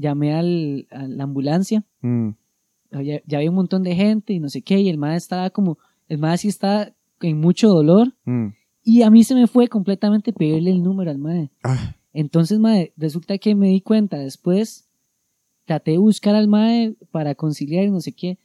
llamé 0.00 0.34
al, 0.34 0.86
a 0.90 1.06
la 1.06 1.24
ambulancia, 1.24 1.84
Mm, 2.02 2.30
ya, 2.92 3.20
ya 3.26 3.38
había 3.38 3.50
un 3.50 3.56
montón 3.56 3.82
de 3.82 3.94
gente 3.94 4.32
y 4.32 4.40
no 4.40 4.48
sé 4.48 4.62
qué, 4.62 4.80
y 4.80 4.88
el 4.88 4.98
mae 4.98 5.16
estaba 5.16 5.50
como, 5.50 5.78
el 6.08 6.18
mae 6.18 6.38
sí 6.38 6.48
estaba 6.48 6.92
en 7.20 7.38
mucho 7.38 7.68
dolor, 7.68 8.14
mm. 8.24 8.46
y 8.82 9.02
a 9.02 9.10
mí 9.10 9.22
se 9.24 9.34
me 9.34 9.46
fue 9.46 9.68
completamente 9.68 10.32
pedirle 10.32 10.70
el 10.70 10.82
número 10.82 11.10
al 11.10 11.18
mae. 11.18 11.50
Ah, 11.62 11.94
Entonces, 12.12 12.58
mae, 12.58 12.92
resulta 12.96 13.38
que 13.38 13.54
me 13.54 13.68
di 13.68 13.80
cuenta 13.80 14.18
después, 14.18 14.88
traté 15.66 15.92
de 15.92 15.98
buscar 15.98 16.34
al 16.34 16.48
mae 16.48 16.94
para 17.12 17.34
conciliar 17.34 17.84
y 17.84 17.90
no 17.90 18.00
sé 18.00 18.12
qué, 18.12 18.38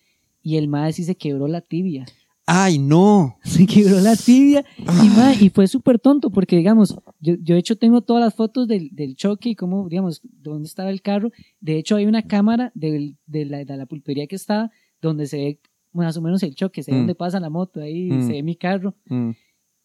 y 0.44 0.58
el 0.58 0.68
mae 0.68 0.94
sí 0.94 1.04
se 1.04 1.16
quebró 1.16 1.48
la 1.48 1.62
tibia. 1.62 2.06
Ay, 2.48 2.78
no. 2.78 3.38
Se 3.44 3.66
quebró 3.66 4.00
la 4.02 4.16
tibia 4.16 4.64
y, 5.42 5.50
fue 5.50 5.68
súper 5.68 5.98
tonto 6.00 6.30
porque, 6.30 6.56
digamos, 6.58 6.96
yo, 7.20 7.36
yo 7.42 7.56
de 7.56 7.60
hecho 7.60 7.76
tengo 7.78 8.02
todas 8.02 8.22
las 8.24 8.36
fotos 8.36 8.68
del, 8.68 8.90
del 8.92 9.16
choque 9.16 9.50
y 9.50 9.56
cómo, 9.56 9.90
digamos, 9.90 10.22
dónde 10.24 10.68
estaba 10.68 10.90
el 10.92 11.02
carro. 11.02 11.32
De 11.60 11.78
hecho, 11.78 11.96
hay 11.96 12.06
una 12.06 12.22
cámara 12.28 12.72
del- 12.76 13.18
de, 13.26 13.46
la, 13.46 13.66
de 13.66 13.78
la 13.78 13.86
pulpería 13.88 14.28
que 14.28 14.36
estaba 14.36 14.70
donde 15.02 15.26
se 15.28 15.38
ve 15.38 15.60
más 15.92 16.18
o 16.18 16.22
menos 16.22 16.44
el 16.44 16.56
choque, 16.56 16.84
se 16.84 16.92
ve 16.92 16.98
Mm. 16.98 17.00
dónde 17.02 17.16
pasa 17.16 17.40
la 17.40 17.50
moto, 17.50 17.82
ahí 17.82 18.12
Mm. 18.12 18.28
se 18.28 18.34
ve 18.34 18.44
mi 18.44 18.56
carro. 18.56 18.96
Mm, 19.10 19.32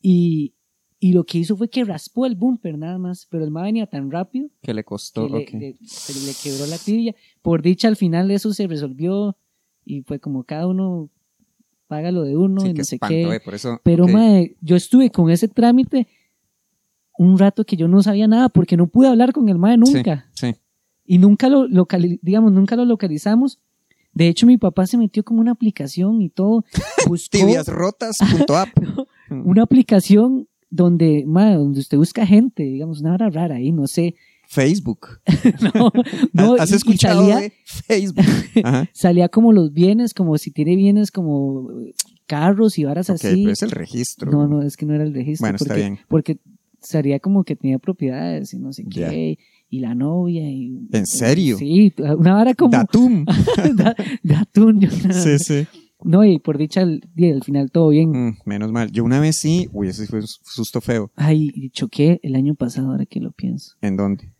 Y, 0.03 0.55
y 0.99 1.13
lo 1.13 1.25
que 1.25 1.39
hizo 1.39 1.57
fue 1.57 1.69
que 1.71 1.85
raspó 1.85 2.27
el 2.27 2.35
bumper 2.35 2.77
nada 2.77 2.99
más, 2.99 3.27
pero 3.31 3.45
el 3.45 3.51
mae 3.51 3.65
venía 3.65 3.87
tan 3.87 4.11
rápido 4.11 4.49
que 4.63 4.75
le 4.75 4.83
costó. 4.85 5.29
que 5.29 5.59
le- 5.59 5.77
se 5.87 6.13
le 6.27 6.33
quebró 6.43 6.67
la 6.67 6.77
tibia. 6.79 7.15
Por 7.43 7.63
dicha, 7.63 7.89
al 7.89 7.97
final 7.97 8.31
eso 8.31 8.53
se 8.53 8.67
resolvió 8.67 9.37
y 9.85 10.03
fue 10.03 10.19
como 10.21 10.45
cada 10.45 10.67
uno 10.67 11.09
paga 11.91 12.13
lo 12.13 12.23
de 12.23 12.37
uno 12.37 12.61
Sí, 12.61 12.69
y 12.69 12.73
no 12.75 12.85
sé 12.85 12.95
espanto, 12.95 13.13
qué. 13.15 13.35
eh, 13.35 13.41
por 13.41 13.55
eso. 13.55 13.81
Pero, 13.83 14.07
mae, 14.07 14.55
yo 14.61 14.77
estuve 14.77 15.11
con 15.11 15.29
ese 15.29 15.49
trámite 15.49 16.07
un 17.19 17.37
rato 17.37 17.65
que 17.65 17.77
yo 17.77 17.89
no 17.89 18.01
sabía 18.03 18.29
nada 18.29 18.49
porque 18.49 18.77
no 18.77 18.87
pude 18.87 19.09
hablar 19.09 19.33
con 19.33 19.49
el 19.49 19.57
Sí, 19.57 19.95
nunca. 19.95 20.31
Sí. 20.33 20.55
Y 21.05 21.19
nunca 21.19 21.49
lo, 21.49 21.67
digamos, 22.23 22.53
nunca 22.53 22.77
lo 22.77 22.85
localizamos. 22.85 23.59
De 24.15 24.29
hecho, 24.29 24.47
mi 24.47 24.57
papá 24.57 24.87
se 24.87 24.97
metió 24.97 25.25
como 25.25 25.41
una 25.41 25.51
aplicación 25.51 26.23
y 26.23 26.31
todo. 26.31 26.65
Buscó 27.09 27.39
Tibiasrotas.app. 27.39 28.69
Una 29.31 29.63
aplicación 29.63 30.49
donde, 30.71 31.25
mae, 31.27 31.55
donde 31.57 31.81
usted 31.81 31.99
busca 31.99 32.25
gente, 32.25 32.63
digamos, 32.63 33.01
una 33.01 33.15
hora 33.15 33.29
rara 33.31 33.57
ahí, 33.57 33.73
no 33.73 33.87
sé. 33.87 34.15
Facebook. 34.51 35.21
No, 35.75 35.93
no, 36.33 36.55
¿Has 36.55 36.71
y- 36.71 36.75
y 36.75 36.77
escuchado 36.77 37.21
salía- 37.23 37.41
de 37.41 37.53
Facebook? 37.87 38.25
Ajá. 38.65 38.89
salía 38.93 39.29
como 39.29 39.53
los 39.53 39.73
bienes, 39.73 40.13
como 40.13 40.37
si 40.39 40.51
tiene 40.51 40.75
bienes 40.77 41.11
como 41.13 41.71
eh, 41.83 41.95
carros 42.27 42.79
y 42.79 42.85
varas 42.85 43.09
Ok, 43.11 43.15
así. 43.17 43.43
pero 43.45 43.53
es 43.53 43.63
el 43.63 43.71
registro. 43.71 44.31
No, 44.31 44.49
no, 44.49 44.63
es 44.63 44.77
que 44.77 44.87
no 44.87 44.95
era 44.95 45.05
el 45.05 45.15
registro. 45.15 45.45
Bueno, 45.45 45.57
está 45.57 45.69
porque, 45.69 45.81
bien. 45.81 45.99
Porque 46.09 46.39
sería 46.81 47.21
como 47.21 47.45
que 47.45 47.55
tenía 47.57 47.79
propiedades 47.79 48.53
y 48.55 48.59
no 48.59 48.73
sé 48.73 48.85
Ya. 48.89 49.09
qué, 49.11 49.39
y 49.69 49.81
la 49.81 49.95
novia. 49.95 50.43
Y, 50.51 50.89
¿En 50.93 51.07
serio? 51.07 51.57
Sí, 51.59 51.93
una 51.99 52.35
vara 52.35 52.55
como... 52.55 52.71
Datum. 52.73 53.25
da- 53.77 53.95
de 54.23 54.35
atún, 54.35 54.81
yo- 54.81 54.91
sí, 54.91 55.39
sí. 55.39 55.67
No, 56.03 56.25
y 56.25 56.39
por 56.39 56.57
dicha, 56.57 56.81
al, 56.81 57.03
al 57.19 57.43
final 57.45 57.71
todo 57.71 57.91
bien. 57.91 58.11
Mm, 58.11 58.37
menos 58.47 58.73
mal. 58.73 58.91
Yo 58.91 59.05
una 59.05 59.21
vez 59.21 59.37
sí. 59.39 59.69
Uy, 59.73 59.89
ese 59.89 60.07
fue 60.07 60.21
un 60.21 60.27
susto 60.27 60.81
feo. 60.81 61.13
Ay, 61.15 61.69
choqué 61.73 62.19
el 62.23 62.35
año 62.37 62.55
pasado, 62.55 62.91
ahora 62.93 63.05
que 63.05 63.21
lo 63.21 63.33
pienso, 63.33 63.75
¿En 63.83 63.97
dónde? 63.99 64.33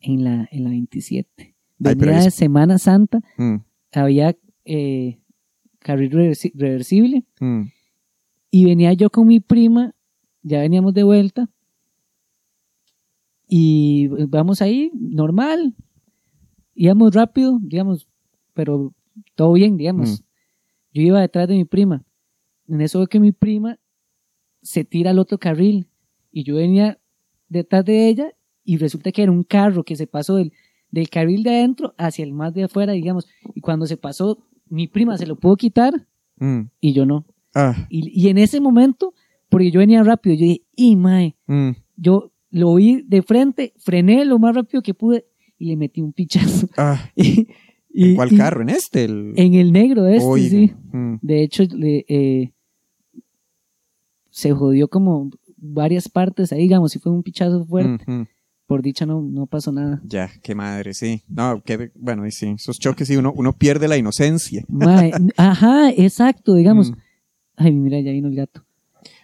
En 0.00 0.24
la, 0.24 0.48
en 0.50 0.64
la 0.64 0.70
27. 0.70 1.30
Ay, 1.38 1.54
pero 1.78 1.96
Venía 1.98 2.20
de 2.22 2.28
es- 2.28 2.34
Semana 2.34 2.78
Santa, 2.78 3.20
Mm, 3.38 3.56
había 3.92 4.36
eh, 4.64 5.18
carril 5.78 6.10
reversi- 6.10 6.52
reversible. 6.54 7.24
mm, 7.40 7.62
Y 8.50 8.64
venía 8.64 8.92
yo 8.94 9.10
con 9.10 9.26
mi 9.26 9.40
prima, 9.40 9.94
ya 10.42 10.60
veníamos 10.60 10.94
de 10.94 11.02
vuelta. 11.02 11.48
Y 13.48 14.08
vamos 14.28 14.60
ahí, 14.62 14.90
normal. 14.94 15.74
Íbamos 16.74 17.14
rápido, 17.14 17.58
digamos, 17.62 18.08
pero 18.54 18.92
todo 19.34 19.52
bien, 19.52 19.76
digamos. 19.76 20.20
Mm. 20.20 20.24
Yo 20.94 21.02
iba 21.02 21.20
detrás 21.20 21.48
de 21.48 21.54
mi 21.54 21.64
prima. 21.64 22.04
En 22.68 22.80
eso 22.80 22.98
veo 22.98 23.06
que 23.06 23.20
mi 23.20 23.32
prima 23.32 23.78
se 24.62 24.84
tira 24.84 25.10
al 25.10 25.18
otro 25.18 25.38
carril. 25.38 25.88
Y 26.32 26.42
yo 26.44 26.56
venía 26.56 26.98
detrás 27.48 27.84
de 27.84 28.08
ella 28.08 28.32
y 28.66 28.76
resulta 28.76 29.12
que 29.12 29.22
era 29.22 29.32
un 29.32 29.44
carro 29.44 29.82
que 29.84 29.96
se 29.96 30.06
pasó 30.06 30.36
del, 30.36 30.52
del 30.90 31.08
carril 31.08 31.42
de 31.42 31.50
adentro 31.50 31.94
hacia 31.96 32.24
el 32.24 32.32
más 32.32 32.52
de 32.52 32.64
afuera, 32.64 32.92
digamos. 32.92 33.26
Y 33.54 33.60
cuando 33.62 33.86
se 33.86 33.96
pasó, 33.96 34.38
mi 34.68 34.86
prima 34.88 35.16
se 35.16 35.26
lo 35.26 35.36
pudo 35.36 35.56
quitar 35.56 36.06
mm. 36.38 36.60
y 36.80 36.92
yo 36.92 37.06
no. 37.06 37.24
Ah, 37.54 37.86
Y, 37.88 38.10
y 38.20 38.28
en 38.28 38.36
ese 38.38 38.60
momento, 38.60 39.14
porque 39.48 39.70
yo 39.70 39.78
venía 39.80 40.02
rápido, 40.02 40.34
yo 40.36 40.44
dije, 40.44 40.62
y 40.74 40.96
mae, 40.96 41.36
mm. 41.46 41.70
yo 41.96 42.32
lo 42.50 42.74
vi 42.74 43.02
de 43.02 43.22
frente, 43.22 43.72
frené 43.78 44.24
lo 44.24 44.38
más 44.38 44.54
rápido 44.54 44.82
que 44.82 44.92
pude 44.94 45.24
y 45.58 45.66
le 45.66 45.76
metí 45.76 46.00
un 46.02 46.12
pichazo. 46.12 46.68
Ah, 46.76 47.10
Y- 47.16 47.46
y- 48.10 48.14
¿Cuál 48.14 48.36
carro? 48.36 48.60
¿En 48.60 48.68
este? 48.68 49.04
El... 49.04 49.32
En 49.36 49.54
el 49.54 49.72
negro 49.72 50.06
este, 50.06 50.28
Oiga, 50.28 50.48
sí. 50.50 50.72
mm, 50.92 51.14
De 51.22 51.42
hecho, 51.42 51.62
le, 51.64 52.04
eh, 52.08 52.52
se 54.28 54.52
jodió 54.52 54.88
como 54.88 55.30
varias 55.56 56.08
partes 56.08 56.52
ahí, 56.52 56.62
digamos, 56.62 56.92
si 56.92 56.98
fue 56.98 57.10
un 57.12 57.22
pichazo 57.22 57.64
fuerte. 57.64 58.04
Por 58.66 58.82
dicha 58.82 59.06
no, 59.06 59.20
no 59.22 59.46
pasó 59.46 59.70
nada. 59.70 60.00
Ya, 60.04 60.28
qué 60.42 60.54
madre, 60.54 60.92
sí. 60.92 61.22
No, 61.28 61.62
qué, 61.64 61.92
bueno, 61.94 62.26
y 62.26 62.32
sí, 62.32 62.54
esos 62.56 62.78
choques, 62.80 63.06
sí, 63.06 63.16
uno, 63.16 63.32
uno 63.36 63.52
pierde 63.52 63.86
la 63.86 63.96
inocencia. 63.96 64.64
Ajá, 65.36 65.90
exacto, 65.90 66.54
digamos. 66.54 66.90
Mm. 66.90 66.94
Ay, 67.56 67.72
mira, 67.72 68.00
ya 68.00 68.10
vino 68.10 68.28
el 68.28 68.34
gato. 68.34 68.64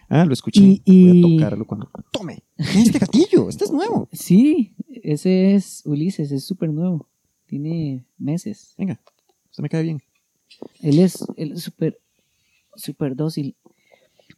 Ah, 0.07 0.25
lo 0.25 0.33
escuché. 0.33 0.61
Y- 0.61 0.81
y- 0.85 1.21
Voy 1.21 1.35
a 1.35 1.37
tocarlo 1.45 1.65
cuando. 1.65 1.89
¡Tome! 2.11 2.43
Este 2.57 2.99
gatillo, 2.99 3.49
este 3.49 3.65
es 3.65 3.71
nuevo. 3.71 4.07
Sí, 4.13 4.75
ese 4.87 5.55
es 5.55 5.81
Ulises, 5.85 6.31
es 6.31 6.45
súper 6.45 6.69
nuevo. 6.71 7.09
Tiene 7.45 8.05
meses. 8.17 8.73
Venga, 8.77 8.99
se 9.51 9.61
me 9.61 9.69
cae 9.69 9.83
bien. 9.83 10.01
Él 10.81 10.99
es 10.99 11.25
él 11.35 11.53
es 11.53 11.61
súper 11.63 11.99
súper 12.75 13.15
dócil. 13.15 13.55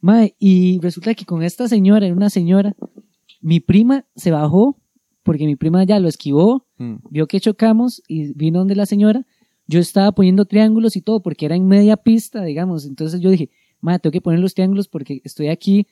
Mae, 0.00 0.34
y 0.38 0.78
resulta 0.80 1.14
que 1.14 1.24
con 1.24 1.42
esta 1.42 1.68
señora, 1.68 2.06
era 2.06 2.14
una 2.14 2.30
señora, 2.30 2.74
mi 3.40 3.60
prima 3.60 4.04
se 4.16 4.30
bajó 4.30 4.76
porque 5.26 5.44
mi 5.44 5.56
prima 5.56 5.84
ya 5.84 6.00
lo 6.00 6.08
esquivó, 6.08 6.64
Mm, 6.78 6.96
vio 7.10 7.26
que 7.26 7.40
chocamos 7.40 8.02
y 8.08 8.32
vino 8.34 8.58
donde 8.60 8.74
la 8.76 8.86
señora. 8.86 9.26
Yo 9.66 9.80
estaba 9.80 10.12
poniendo 10.12 10.44
triángulos 10.44 10.94
y 10.96 11.00
todo 11.02 11.20
porque 11.20 11.44
era 11.46 11.56
en 11.56 11.66
media 11.66 11.96
pista, 11.96 12.42
digamos. 12.44 12.86
Entonces 12.86 13.20
yo 13.20 13.30
dije, 13.30 13.50
mae, 13.80 13.98
tengo 13.98 14.12
que 14.12 14.20
poner 14.20 14.40
los 14.40 14.54
triángulos 14.54 14.88
porque 14.88 15.20
estoy 15.24 15.48
aquí. 15.48 15.86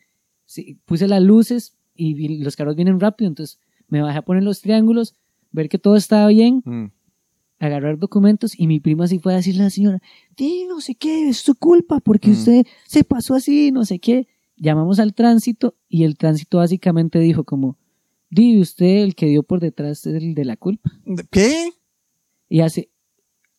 Sí, 0.47 0.79
puse 0.85 1.09
las 1.09 1.23
luces 1.23 1.75
y 1.95 2.39
los 2.43 2.55
carros 2.57 2.77
vienen 2.77 3.01
rápido, 3.01 3.29
entonces 3.29 3.59
me 3.89 4.01
bajé 4.03 4.19
a 4.19 4.23
poner 4.23 4.43
los 4.43 4.61
triángulos, 4.61 5.15
ver 5.53 5.69
que 5.69 5.79
todo 5.79 5.97
estaba 5.97 6.29
bien 6.29 6.63
mm. 6.65 6.91
agarrar 7.59 7.99
documentos 7.99 8.59
y 8.59 8.67
mi 8.67 8.79
prima 8.81 9.07
sí 9.07 9.19
fue 9.19 9.33
a 9.33 9.37
decirle 9.37 9.63
a 9.63 9.65
la 9.65 9.71
señora, 9.71 10.03
"Di, 10.37 10.67
no 10.69 10.81
sé 10.81 10.95
qué, 10.97 11.29
es 11.29 11.39
su 11.39 11.55
culpa 11.55 12.01
porque 12.01 12.29
Mm. 12.31 12.33
usted 12.33 12.67
se 12.87 13.05
pasó 13.05 13.35
así, 13.35 13.73
no 13.73 13.85
sé 13.85 13.99
qué. 13.99 14.27
llamamos 14.57 15.01
al 15.01 15.15
tránsito 15.15 15.75
y 15.89 16.05
el 16.05 16.17
tránsito 16.17 16.59
básicamente 16.59 17.19
dijo 17.19 17.43
como, 17.43 17.77
di 18.35 18.59
usted 18.61 19.03
el 19.05 19.15
que 19.15 19.27
dio 19.27 19.43
por 19.43 19.61
detrás 19.61 20.07
es 20.07 20.15
el 20.23 20.35
de 20.35 20.45
la 20.45 20.57
culpa. 20.57 20.91
¿Qué? 21.31 21.71
Y 22.49 22.61
hace, 22.61 22.89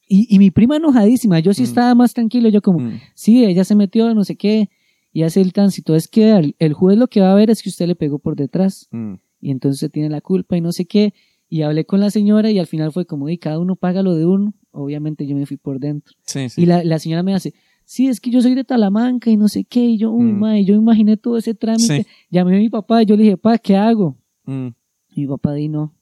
y, 0.08 0.28
y 0.34 0.40
mi 0.40 0.52
prima 0.52 0.76
enojadísima, 0.78 1.40
yo 1.40 1.54
sí 1.54 1.62
Mm. 1.64 1.66
estaba 1.66 1.96
más 1.96 2.14
tranquilo, 2.14 2.50
yo 2.50 2.62
como, 2.62 2.80
Mm. 2.80 3.00
sí, 3.16 3.46
ella 3.46 3.64
se 3.64 3.76
metió, 3.76 4.14
no 4.14 4.24
sé 4.24 4.36
qué, 4.36 4.70
y 5.12 5.24
hace 5.24 5.42
el 5.42 5.54
tránsito, 5.54 5.96
es 5.96 6.08
que 6.08 6.32
el, 6.32 6.56
el 6.60 6.74
juez 6.74 6.98
lo 6.98 7.08
que 7.08 7.22
va 7.22 7.32
a 7.32 7.36
ver 7.36 7.50
es 7.50 7.64
que 7.64 7.70
usted 7.70 7.88
le 7.88 7.96
pegó 7.96 8.20
por 8.20 8.36
detrás, 8.36 8.88
Mm. 8.92 9.14
y 9.42 9.52
entonces 9.52 9.90
tiene 9.92 10.10
la 10.10 10.22
culpa 10.22 10.58
y 10.58 10.62
no 10.62 10.72
sé 10.72 10.86
qué, 10.86 11.14
y 11.50 11.62
hablé 11.62 11.86
con 11.86 12.00
la 12.00 12.10
señora 12.12 12.52
y 12.52 12.60
al 12.60 12.68
final 12.68 12.92
fue 12.92 13.06
como, 13.06 13.30
y 13.30 13.38
cada 13.38 13.60
uno 13.60 13.76
paga 13.76 14.02
lo 14.04 14.14
de 14.16 14.26
uno, 14.26 14.54
obviamente 14.72 15.26
yo 15.26 15.36
me 15.36 15.46
fui 15.46 15.58
por 15.58 15.80
dentro. 15.80 16.16
Sí, 16.26 16.50
sí. 16.50 16.62
Y 16.62 16.66
la, 16.66 16.84
la 16.84 17.00
señora 17.00 17.24
me 17.24 17.34
hace, 17.34 17.54
sí, 17.86 18.08
es 18.08 18.20
que 18.20 18.30
yo 18.32 18.42
soy 18.42 18.56
de 18.56 18.64
Talamanca 18.64 19.30
y 19.32 19.38
no 19.38 19.48
sé 19.48 19.64
qué, 19.64 19.80
y 19.86 19.98
yo, 19.98 20.12
uy, 20.12 20.32
Mm. 20.34 20.40
mae, 20.40 20.66
yo 20.66 20.76
imaginé 20.76 21.18
todo 21.18 21.38
ese 21.38 21.54
trámite, 21.56 22.04
Sí. 22.04 22.08
llamé 22.30 22.56
a 22.58 22.60
mi 22.60 22.70
papá 22.70 23.02
y 23.04 23.06
yo 23.06 23.16
le 23.16 23.24
dije, 23.24 23.38
pa, 23.38 23.58
¿qué 23.58 23.76
hago? 23.76 24.18
Mm. 24.46 24.68
Mi 25.16 25.28
papá 25.28 25.54
di 25.54 25.70
no. 25.70 25.94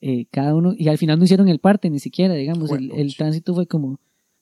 Eh, 0.00 0.26
cada 0.30 0.54
uno, 0.54 0.74
y 0.76 0.88
al 0.88 0.98
final 0.98 1.18
no 1.18 1.24
hicieron 1.24 1.48
el 1.48 1.60
parte 1.60 1.88
ni 1.88 2.00
siquiera, 2.00 2.34
digamos, 2.34 2.70
el, 2.72 3.14
tránsito 3.16 3.54
fue 3.54 3.68
como, 3.68 4.00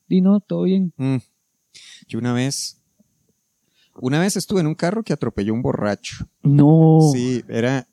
di 0.08 0.22
no, 0.22 0.40
todo 0.40 0.62
bien. 0.62 0.94
Mm. 0.96 1.16
Yo 2.08 2.18
una 2.18 2.32
vez, 2.32 2.80
una 4.00 4.18
vez 4.20 4.36
estuve 4.36 4.60
en 4.60 4.68
un 4.68 4.74
carro 4.74 5.02
que 5.02 5.12
atropelló 5.12 5.52
un 5.52 5.60
borracho. 5.60 6.26
No. 6.42 7.00
Sí, 7.12 7.44
era, 7.48 7.86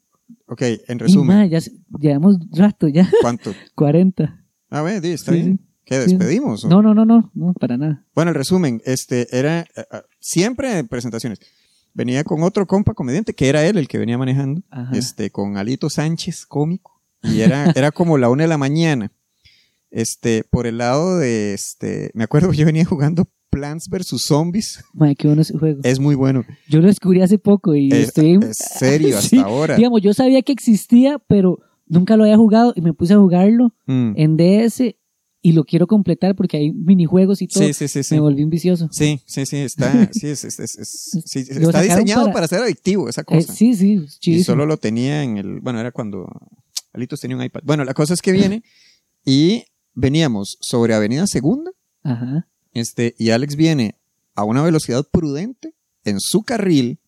ok, 0.47 0.61
en 0.87 0.99
resumen, 0.99 1.37
mae, 1.37 1.49
ya 1.49 1.59
llevamos 1.99 2.37
rato 2.51 2.87
ya, 2.87 3.09
¿cuánto? 3.21 3.51
40. 3.75 4.45
A 4.69 4.81
ver, 4.81 5.01
di, 5.01 5.09
está 5.09 5.33
Sí, 5.33 5.37
bien. 5.37 5.57
sí. 5.57 5.63
¿Qué 5.83 5.99
despedimos? 5.99 6.65
No, 6.65 6.81
no, 6.81 6.93
no, 6.93 7.05
no, 7.05 7.31
no, 7.33 7.53
para 7.53 7.77
nada. 7.77 8.05
Bueno, 8.13 8.31
el 8.31 8.35
resumen, 8.35 8.81
este, 8.83 9.27
era, 9.31 9.61
eh, 9.61 9.65
eh, 9.75 10.01
siempre 10.19 10.79
en 10.79 10.87
presentaciones, 10.89 11.39
venía 11.97 12.23
con 12.23 12.43
otro 12.43 12.65
compa 12.67 12.93
comediante, 12.93 13.33
que 13.33 13.49
era 13.49 13.65
él 13.65 13.77
el 13.77 13.87
que 13.89 13.97
venía 13.97 14.17
manejando, 14.17 14.61
Ajá. 14.69 14.91
este, 14.95 15.31
con 15.31 15.57
Alito 15.57 15.89
Sánchez, 15.89 16.45
cómico, 16.45 17.01
y 17.23 17.41
era, 17.41 17.71
era 17.75 17.91
como 17.91 18.17
la 18.17 18.29
una 18.29 18.43
de 18.43 18.47
la 18.47 18.57
mañana, 18.57 19.11
este, 19.91 20.43
por 20.49 20.67
el 20.67 20.77
lado 20.77 21.17
de, 21.17 21.53
este, 21.53 22.11
me 22.13 22.23
acuerdo 22.23 22.51
que 22.51 22.57
yo 22.57 22.65
venía 22.65 22.85
jugando 22.85 23.27
Plants 23.49 23.89
vs. 23.89 24.21
Zombies, 24.27 24.83
Mae, 24.93 25.15
qué 25.15 25.27
bueno 25.27 25.41
ese 25.41 25.57
juego. 25.57 25.79
es 25.83 25.99
muy 25.99 26.15
bueno, 26.15 26.45
Yo 26.69 26.79
lo 26.81 26.87
descubrí 26.87 27.21
hace 27.21 27.39
poco 27.39 27.73
y 27.75 27.89
es, 27.91 28.09
estoy... 28.09 28.37
es 28.43 28.57
serio 28.57 29.09
hasta 29.17 29.29
Sí, 29.29 29.37
ahora. 29.39 29.75
Digamos, 29.77 30.01
yo 30.01 30.13
sabía 30.13 30.41
que 30.43 30.51
existía, 30.51 31.17
pero 31.27 31.59
nunca 31.87 32.15
lo 32.17 32.23
había 32.25 32.37
jugado 32.37 32.73
y 32.75 32.81
me 32.81 32.93
puse 32.93 33.13
a 33.13 33.17
jugarlo 33.17 33.73
Mm. 33.87 34.13
en 34.17 34.37
DS 34.37 34.95
y 35.41 35.51
lo 35.53 35.63
quiero 35.63 35.87
completar 35.87 36.35
porque 36.35 36.57
hay 36.57 36.71
minijuegos 36.73 37.41
y 37.41 37.47
todo. 37.47 37.63
Sí, 37.63 37.73
sí, 37.73 37.87
sí, 37.87 38.03
sí. 38.03 38.15
Me 38.15 38.21
volví 38.21 38.43
un 38.43 38.49
vicioso. 38.49 38.89
Sí, 38.91 39.21
sí, 39.25 39.45
sí, 39.45 39.57
está, 39.57 40.09
sí, 40.11 40.27
es, 40.27 40.43
es- 40.43 40.59
es- 40.59 41.21
sí, 41.25 41.39
está 41.49 41.81
diseñado 41.81 42.23
para- 42.25 42.33
para... 42.33 42.47
ser 42.47 42.61
adictivo 42.63 43.07
esa 43.09 43.21
Eh, 43.21 43.25
cosa. 43.25 43.53
sí, 43.53 43.73
sí, 43.75 44.05
y 44.23 44.43
solo 44.43 44.65
lo 44.65 44.77
tenía 44.77 45.23
en 45.23 45.37
el, 45.37 45.59
bueno, 45.61 45.79
era 45.79 45.91
cuando 45.91 46.27
Alitos 46.93 47.19
tenía 47.19 47.37
un 47.37 47.43
iPad. 47.43 47.61
Bueno, 47.63 47.83
la 47.85 47.93
cosa 47.93 48.13
es 48.13 48.21
que 48.21 48.31
viene 48.31 48.63
y 49.25 49.63
veníamos 49.93 50.57
sobre 50.61 50.93
Avenida 50.95 51.25
Segunda, 51.27 51.71
Ajá. 52.03 52.47
este, 52.73 53.15
y 53.17 53.29
Alex 53.29 53.55
viene 53.55 53.95
a 54.35 54.43
una 54.43 54.63
velocidad 54.63 55.05
prudente 55.11 55.73
en 56.03 56.19
su 56.19 56.41
carril 56.43 56.99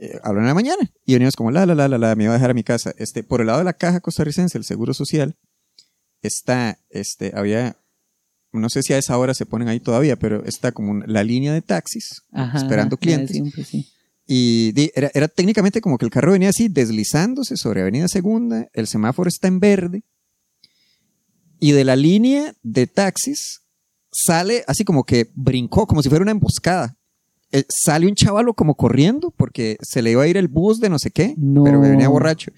eh, 0.00 0.18
a 0.22 0.28
la 0.28 0.32
una 0.34 0.42
de 0.42 0.48
la 0.48 0.54
mañana. 0.54 0.90
Y 1.04 1.12
veníamos 1.14 1.34
como, 1.36 1.50
la, 1.50 1.66
la, 1.66 1.74
la, 1.74 1.88
la, 1.88 1.98
la, 1.98 2.14
me 2.14 2.24
iba 2.24 2.32
a 2.32 2.36
dejar 2.36 2.50
a 2.50 2.54
mi 2.54 2.62
casa. 2.64 2.92
Este, 2.98 3.22
por 3.24 3.40
el 3.40 3.48
lado 3.48 3.58
de 3.58 3.64
la 3.64 3.72
caja 3.72 4.00
costarricense, 4.00 4.56
el 4.58 4.64
Seguro 4.64 4.94
Social, 4.94 5.36
está, 6.22 6.78
este, 6.90 7.32
había, 7.34 7.76
no 8.52 8.68
sé 8.68 8.82
si 8.82 8.92
a 8.92 8.98
esa 8.98 9.16
hora 9.18 9.34
se 9.34 9.46
ponen 9.46 9.68
ahí 9.68 9.80
todavía, 9.80 10.16
pero 10.16 10.44
está 10.44 10.72
como 10.72 11.02
la 11.06 11.22
línea 11.24 11.52
de 11.52 11.62
taxis 11.62 12.22
Ajá. 12.32 12.58
esperando 12.58 12.96
clientes. 12.96 13.32
siempre, 13.36 13.64
sí. 13.64 13.88
Y 14.26 14.74
era, 14.94 15.10
era 15.14 15.26
técnicamente 15.28 15.80
como 15.80 15.96
que 15.96 16.04
el 16.04 16.10
carro 16.10 16.32
venía 16.32 16.50
así, 16.50 16.68
deslizándose 16.68 17.56
sobre 17.56 17.80
Avenida 17.80 18.08
Segunda, 18.08 18.68
el 18.74 18.86
semáforo 18.86 19.28
está 19.28 19.48
en 19.48 19.58
verde, 19.60 20.02
y 21.60 21.72
de 21.72 21.84
la 21.84 21.96
línea 21.96 22.54
de 22.62 22.86
taxis 22.86 23.62
sale 24.12 24.64
así 24.66 24.84
como 24.84 25.04
que 25.04 25.30
brincó, 25.34 25.86
como 25.86 26.02
si 26.02 26.08
fuera 26.08 26.22
una 26.22 26.30
emboscada. 26.32 26.96
Eh, 27.50 27.64
sale 27.68 28.06
un 28.06 28.14
chavalo 28.14 28.52
como 28.54 28.74
corriendo 28.74 29.30
porque 29.36 29.78
se 29.80 30.02
le 30.02 30.10
iba 30.10 30.22
a 30.22 30.28
ir 30.28 30.36
el 30.36 30.48
bus 30.48 30.80
de 30.80 30.90
no 30.90 30.98
sé 30.98 31.10
qué, 31.10 31.34
No. 31.38 31.64
pero 31.64 31.80
venía 31.80 32.08
borracho. 32.08 32.52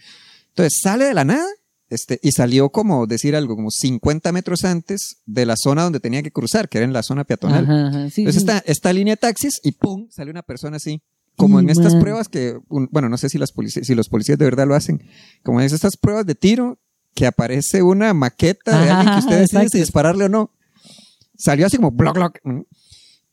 Entonces 0.49 0.81
sale 0.83 1.05
de 1.05 1.15
la 1.15 1.25
nada 1.25 1.47
este, 1.91 2.19
y 2.23 2.33
salió 2.33 2.71
como 2.71 3.07
decir 3.07 3.37
algo, 3.37 3.57
como 3.57 3.71
50 3.71 4.33
metros 4.33 4.65
antes 4.65 5.17
de 5.27 5.45
la 5.45 5.55
zona 5.57 5.83
donde 5.83 6.01
tenía 6.01 6.23
que 6.23 6.31
cruzar, 6.31 6.69
que 6.69 6.79
era 6.79 6.85
en 6.87 6.93
la 6.93 7.03
zona 7.03 7.25
peatonal. 7.25 7.65
Ajá, 7.65 7.89
ajá, 7.89 8.11
sí, 8.11 8.23
Entonces 8.23 8.43
sí. 8.43 8.49
esta, 8.49 8.59
esta 8.67 8.93
línea 8.93 9.13
de 9.15 9.19
taxis 9.19 9.61
y 9.63 9.73
¡pum! 9.73 10.09
sale 10.11 10.31
una 10.31 10.43
persona 10.43 10.77
así. 10.79 11.03
Como 11.37 11.59
en 11.61 11.71
estas 11.71 11.95
man. 11.95 12.03
pruebas 12.03 12.29
que, 12.29 12.59
un- 12.69 12.89
bueno, 12.91 13.09
no 13.09 13.17
sé 13.17 13.29
si, 13.29 13.39
las 13.39 13.53
polici- 13.55 13.83
si 13.83 13.95
los 13.95 14.09
policías 14.09 14.39
de 14.39 14.45
verdad 14.45 14.67
lo 14.67 14.75
hacen, 14.75 15.03
como 15.43 15.61
en 15.61 15.67
estas 15.67 15.97
pruebas 15.97 16.27
de 16.27 16.35
tiro, 16.35 16.79
que 17.15 17.27
aparece 17.27 17.83
una 17.83 18.13
maqueta 18.15 18.79
de 18.83 18.91
alguien 18.91 19.15
que 19.15 19.21
usted 19.21 19.39
decide 19.41 19.61
exacto. 19.61 19.69
si 19.73 19.79
dispararle 19.79 20.25
o 20.25 20.29
no. 20.29 20.51
Salió 21.39 21.67
así 21.67 21.77
como 21.79 21.91
bloc, 21.93 22.15
bloc. 22.15 22.39
¿no? 22.45 22.67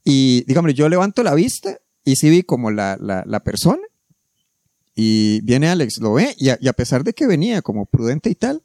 Y, 0.06 0.44
digamos, 0.48 0.74
yo 0.74 0.88
levanto 0.88 1.22
la 1.22 1.36
vista 1.36 1.78
y 2.06 2.16
sí 2.16 2.30
vi 2.30 2.44
como 2.44 2.72
la, 2.72 2.98
la, 3.00 3.24
la 3.28 3.42
persona. 3.44 3.82
Y 5.00 5.42
viene 5.42 5.68
Alex, 5.68 6.00
lo 6.00 6.14
ve, 6.14 6.34
y 6.40 6.50
a, 6.50 6.58
y 6.60 6.68
a 6.68 6.74
pesar 6.74 7.04
de 7.04 7.14
que 7.14 7.28
venía 7.28 7.62
como 7.62 7.86
prudente 7.86 8.32
y 8.32 8.36
tal, 8.36 8.64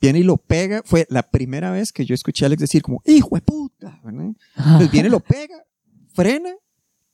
viene 0.00 0.18
y 0.18 0.22
lo 0.24 0.36
pega. 0.36 0.82
Fue 0.84 1.06
la 1.08 1.22
primera 1.22 1.70
vez 1.70 1.92
que 1.92 2.04
yo 2.04 2.16
escuché 2.16 2.44
a 2.44 2.46
Alex 2.46 2.62
decir 2.62 2.82
como, 2.82 3.00
hijo 3.06 3.36
de 3.36 3.42
puta. 3.42 4.00
¿verdad? 4.02 4.32
Entonces 4.56 4.90
viene, 4.90 5.08
lo 5.08 5.20
pega, 5.20 5.54
frena, 6.12 6.50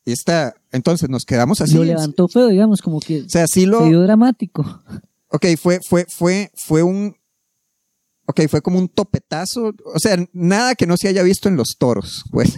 y 0.06 0.12
está. 0.12 0.54
Entonces 0.72 1.10
nos 1.10 1.26
quedamos 1.26 1.60
así. 1.60 1.74
lo 1.74 1.84
levantó 1.84 2.26
feo, 2.26 2.48
digamos, 2.48 2.80
como 2.80 3.00
que 3.00 3.20
O 3.20 3.28
sea, 3.28 3.46
sí 3.46 3.60
se 3.60 3.66
lo. 3.66 3.84
dio 3.84 4.00
dramático. 4.00 4.82
Ok, 5.28 5.44
fue, 5.60 5.80
fue, 5.86 6.06
fue, 6.08 6.50
fue 6.54 6.82
un. 6.82 7.14
Ok, 8.24 8.48
fue 8.48 8.62
como 8.62 8.78
un 8.78 8.88
topetazo. 8.88 9.74
O 9.94 9.98
sea, 9.98 10.16
nada 10.32 10.74
que 10.74 10.86
no 10.86 10.96
se 10.96 11.08
haya 11.08 11.22
visto 11.22 11.50
en 11.50 11.56
los 11.56 11.76
toros, 11.78 12.24
pues. 12.30 12.56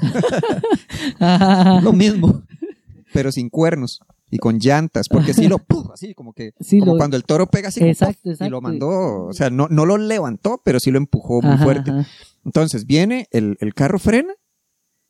lo 1.82 1.92
mismo. 1.92 2.44
Pero 3.12 3.32
sin 3.32 3.50
cuernos 3.50 3.98
y 4.30 4.38
con 4.38 4.58
llantas, 4.58 5.08
porque 5.08 5.32
sí 5.34 5.46
lo 5.48 5.58
¡puf! 5.66 5.90
así 5.92 6.14
como 6.14 6.32
que 6.32 6.52
Sí, 6.60 6.80
como 6.80 6.92
lo- 6.92 6.98
cuando 6.98 7.16
el 7.16 7.24
toro 7.24 7.46
pega 7.46 7.68
así 7.68 7.80
como, 7.80 7.92
Exacto, 7.92 8.30
¡puf! 8.30 8.40
y 8.40 8.48
lo 8.50 8.60
mandó, 8.60 9.26
o 9.26 9.32
sea, 9.32 9.50
no, 9.50 9.68
no 9.70 9.86
lo 9.86 9.96
levantó, 9.98 10.60
pero 10.64 10.80
sí 10.80 10.90
lo 10.90 10.98
empujó 10.98 11.40
muy 11.42 11.52
Ajá, 11.52 11.64
fuerte. 11.64 11.90
ajá. 11.90 12.06
Entonces 12.44 12.86
viene, 12.86 13.28
el, 13.30 13.56
el 13.60 13.74
carro 13.74 13.98
frena, 13.98 14.32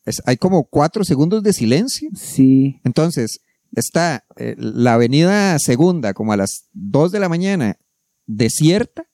es- 0.04 0.22
hay 0.26 0.36
como 0.36 0.64
cuatro 0.64 1.04
segundos 1.04 1.42
de 1.42 1.52
silencio, 1.52 2.10
Sí. 2.14 2.80
entonces 2.84 3.40
está 3.74 4.24
eh, 4.36 4.54
la 4.58 4.94
avenida 4.94 5.58
segunda 5.58 6.14
como 6.14 6.32
a 6.32 6.36
las 6.36 6.66
2 6.72 7.10
de 7.12 7.20
la 7.20 7.28
mañana 7.28 7.76
desierta, 8.26 9.06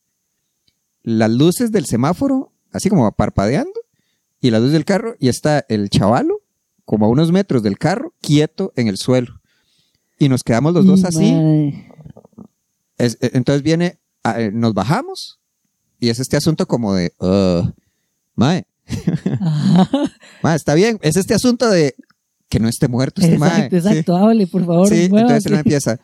las 1.02 1.30
luces 1.30 1.72
del 1.72 1.86
semáforo 1.86 2.52
así 2.72 2.88
como 2.88 3.10
parpadeando 3.12 3.72
y 4.40 4.50
la 4.50 4.60
luz 4.60 4.72
del 4.72 4.84
carro 4.84 5.14
y 5.18 5.28
está 5.28 5.64
el 5.68 5.90
chavalo 5.90 6.40
como 6.84 7.06
a 7.06 7.08
unos 7.08 7.32
metros 7.32 7.62
del 7.62 7.78
carro 7.78 8.14
quieto 8.20 8.72
en 8.76 8.88
el 8.88 8.96
suelo. 8.96 9.40
Y 10.22 10.28
nos 10.28 10.42
quedamos 10.44 10.72
los 10.72 10.86
dos 10.86 11.02
así. 11.04 11.32
Es- 12.96 13.18
eh, 13.20 13.30
entonces 13.34 13.62
viene, 13.62 13.98
eh, 14.36 14.50
nos 14.52 14.72
bajamos 14.72 15.40
y 15.98 16.10
es 16.10 16.20
este 16.20 16.36
asunto 16.36 16.66
como 16.66 16.94
de, 16.94 17.12
uh, 17.18 17.68
mae, 18.36 18.64
mae, 20.42 20.54
está 20.56 20.74
bien, 20.74 20.98
es 21.02 21.16
este 21.16 21.34
asunto 21.34 21.68
de 21.70 21.94
que 22.48 22.60
no 22.60 22.68
esté 22.68 22.86
muerto 22.86 23.20
este 23.20 23.36
mae. 23.38 23.64
Exacto, 23.66 23.80
sí. 23.80 23.88
exacto. 23.88 24.16
Hable, 24.16 24.46
por 24.46 24.64
favor. 24.64 24.88
Sí, 24.88 25.08
muévase. 25.10 25.20
entonces 25.34 25.46
él 25.46 25.58
empieza. 25.58 26.00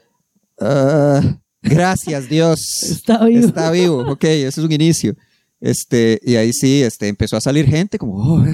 "Ah, 0.61 1.21
gracias, 1.63 2.29
Dios. 2.29 2.83
Está 2.83 3.25
vivo. 3.25 3.47
Está 3.47 3.71
vivo. 3.71 3.99
Ok, 4.11 4.25
eso 4.25 4.61
es 4.61 4.67
un 4.67 4.73
inicio. 4.73 5.15
Este, 5.61 6.21
y 6.25 6.35
ahí 6.37 6.53
sí, 6.53 6.83
este, 6.83 7.07
empezó 7.09 7.37
a 7.37 7.41
salir 7.41 7.67
gente 7.67 7.99
como. 7.99 8.15
"Oh, 8.17 8.45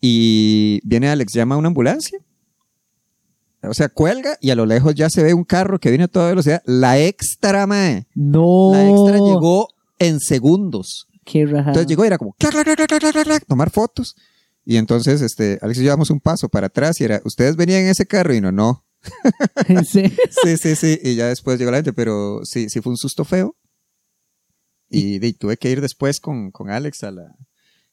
y 0.00 0.80
viene 0.84 1.08
Alex, 1.08 1.32
llama 1.34 1.54
a 1.54 1.58
una 1.58 1.68
ambulancia. 1.68 2.18
O 3.68 3.74
sea, 3.74 3.88
cuelga 3.88 4.36
y 4.40 4.50
a 4.50 4.54
lo 4.54 4.66
lejos 4.66 4.94
ya 4.94 5.08
se 5.10 5.22
ve 5.22 5.34
un 5.34 5.44
carro 5.44 5.78
que 5.78 5.90
viene 5.90 6.04
a 6.04 6.08
toda 6.08 6.28
velocidad. 6.28 6.62
La 6.66 6.98
extra, 7.00 7.66
mae. 7.66 8.06
No. 8.14 8.70
La 8.72 8.88
extra 8.88 9.18
llegó 9.18 9.68
en 9.98 10.20
segundos. 10.20 11.06
Qué 11.24 11.44
rajado. 11.46 11.68
Entonces 11.68 11.86
llegó 11.86 12.04
y 12.04 12.08
era 12.08 12.18
como 12.18 12.32
clac, 12.34 12.52
clac, 12.52 12.64
clac, 12.64 12.88
clac, 12.88 13.00
clac, 13.12 13.24
clac, 13.24 13.46
tomar 13.46 13.70
fotos. 13.70 14.14
Y 14.66 14.76
entonces, 14.76 15.20
este, 15.22 15.58
Alex 15.62 15.78
y 15.80 15.84
yo 15.84 15.90
damos 15.90 16.10
un 16.10 16.20
paso 16.20 16.48
para 16.48 16.68
atrás 16.68 17.00
y 17.00 17.04
era, 17.04 17.20
ustedes 17.24 17.56
venían 17.56 17.82
en 17.82 17.88
ese 17.88 18.06
carro 18.06 18.34
y 18.34 18.40
no, 18.40 18.50
no, 18.50 18.84
¿En 19.68 19.84
serio? 19.84 20.16
Sí, 20.42 20.56
sí, 20.56 20.74
sí. 20.76 20.98
Y 21.02 21.14
ya 21.16 21.28
después 21.28 21.58
llegó 21.58 21.70
la 21.70 21.76
gente, 21.78 21.92
pero 21.92 22.40
sí, 22.44 22.70
sí 22.70 22.80
fue 22.80 22.90
un 22.90 22.96
susto 22.96 23.24
feo. 23.24 23.54
Y, 24.88 25.18
de- 25.18 25.32
tuve 25.34 25.56
que 25.56 25.70
ir 25.70 25.80
después 25.80 26.20
con, 26.20 26.50
con 26.50 26.70
Alex 26.70 27.02
a 27.04 27.10
la... 27.10 27.34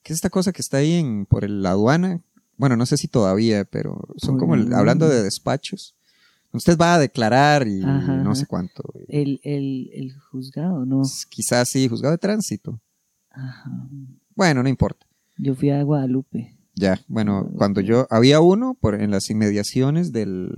¿Qué 0.02 0.12
es 0.12 0.16
esta 0.16 0.30
cosa 0.30 0.52
que 0.52 0.62
está 0.62 0.78
ahí 0.78 0.94
en, 0.94 1.26
por 1.26 1.44
el- 1.44 1.62
la 1.62 1.70
aduana? 1.70 2.22
Bueno, 2.62 2.76
no 2.76 2.86
sé 2.86 2.96
si 2.96 3.08
todavía, 3.08 3.64
pero 3.64 3.98
son 4.18 4.38
como 4.38 4.54
el- 4.54 4.72
hablando 4.72 5.08
de 5.08 5.24
despachos. 5.24 5.96
Usted 6.52 6.78
va 6.78 6.94
a 6.94 6.98
declarar 7.00 7.66
y 7.66 7.82
Ajá, 7.82 8.22
no 8.22 8.36
sé 8.36 8.46
cuánto. 8.46 8.84
El, 9.08 9.40
el, 9.42 9.90
el 9.92 10.16
juzgado, 10.30 10.86
¿no? 10.86 11.02
Quizás 11.28 11.68
sí, 11.70 11.88
juzgado 11.88 12.12
de 12.12 12.18
tránsito. 12.18 12.80
Ajá. 13.30 13.68
Bueno, 14.36 14.62
no 14.62 14.68
importa. 14.68 15.04
Yo 15.38 15.56
fui 15.56 15.70
a 15.70 15.82
Guadalupe. 15.82 16.56
Ya, 16.76 17.00
bueno, 17.08 17.50
cuando 17.56 17.80
yo, 17.80 18.06
había 18.10 18.38
uno 18.38 18.74
por, 18.80 18.94
en 18.94 19.10
las 19.10 19.28
inmediaciones 19.28 20.12
del, 20.12 20.54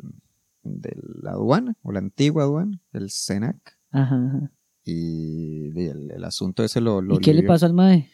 de 0.63 0.95
la 1.23 1.31
aduana, 1.31 1.75
o 1.83 1.91
la 1.91 2.01
antigua 2.01 2.43
aduana, 2.43 2.83
el 2.93 3.09
SENAC, 3.09 3.79
Ajá, 3.93 4.53
y 4.85 5.69
el, 5.89 6.11
el 6.11 6.25
asunto 6.25 6.65
ese 6.65 6.83
lo... 6.83 7.01
lo 7.01 7.15
¿Y 7.15 7.21
qué 7.21 7.33
le 7.33 7.45
pasó 7.45 7.65
al 7.65 7.73
mae? 7.73 8.11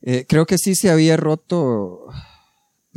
Eh, 0.00 0.24
creo 0.26 0.46
que 0.46 0.56
sí 0.56 0.74
se 0.74 0.90
había 0.90 1.18
roto, 1.18 2.06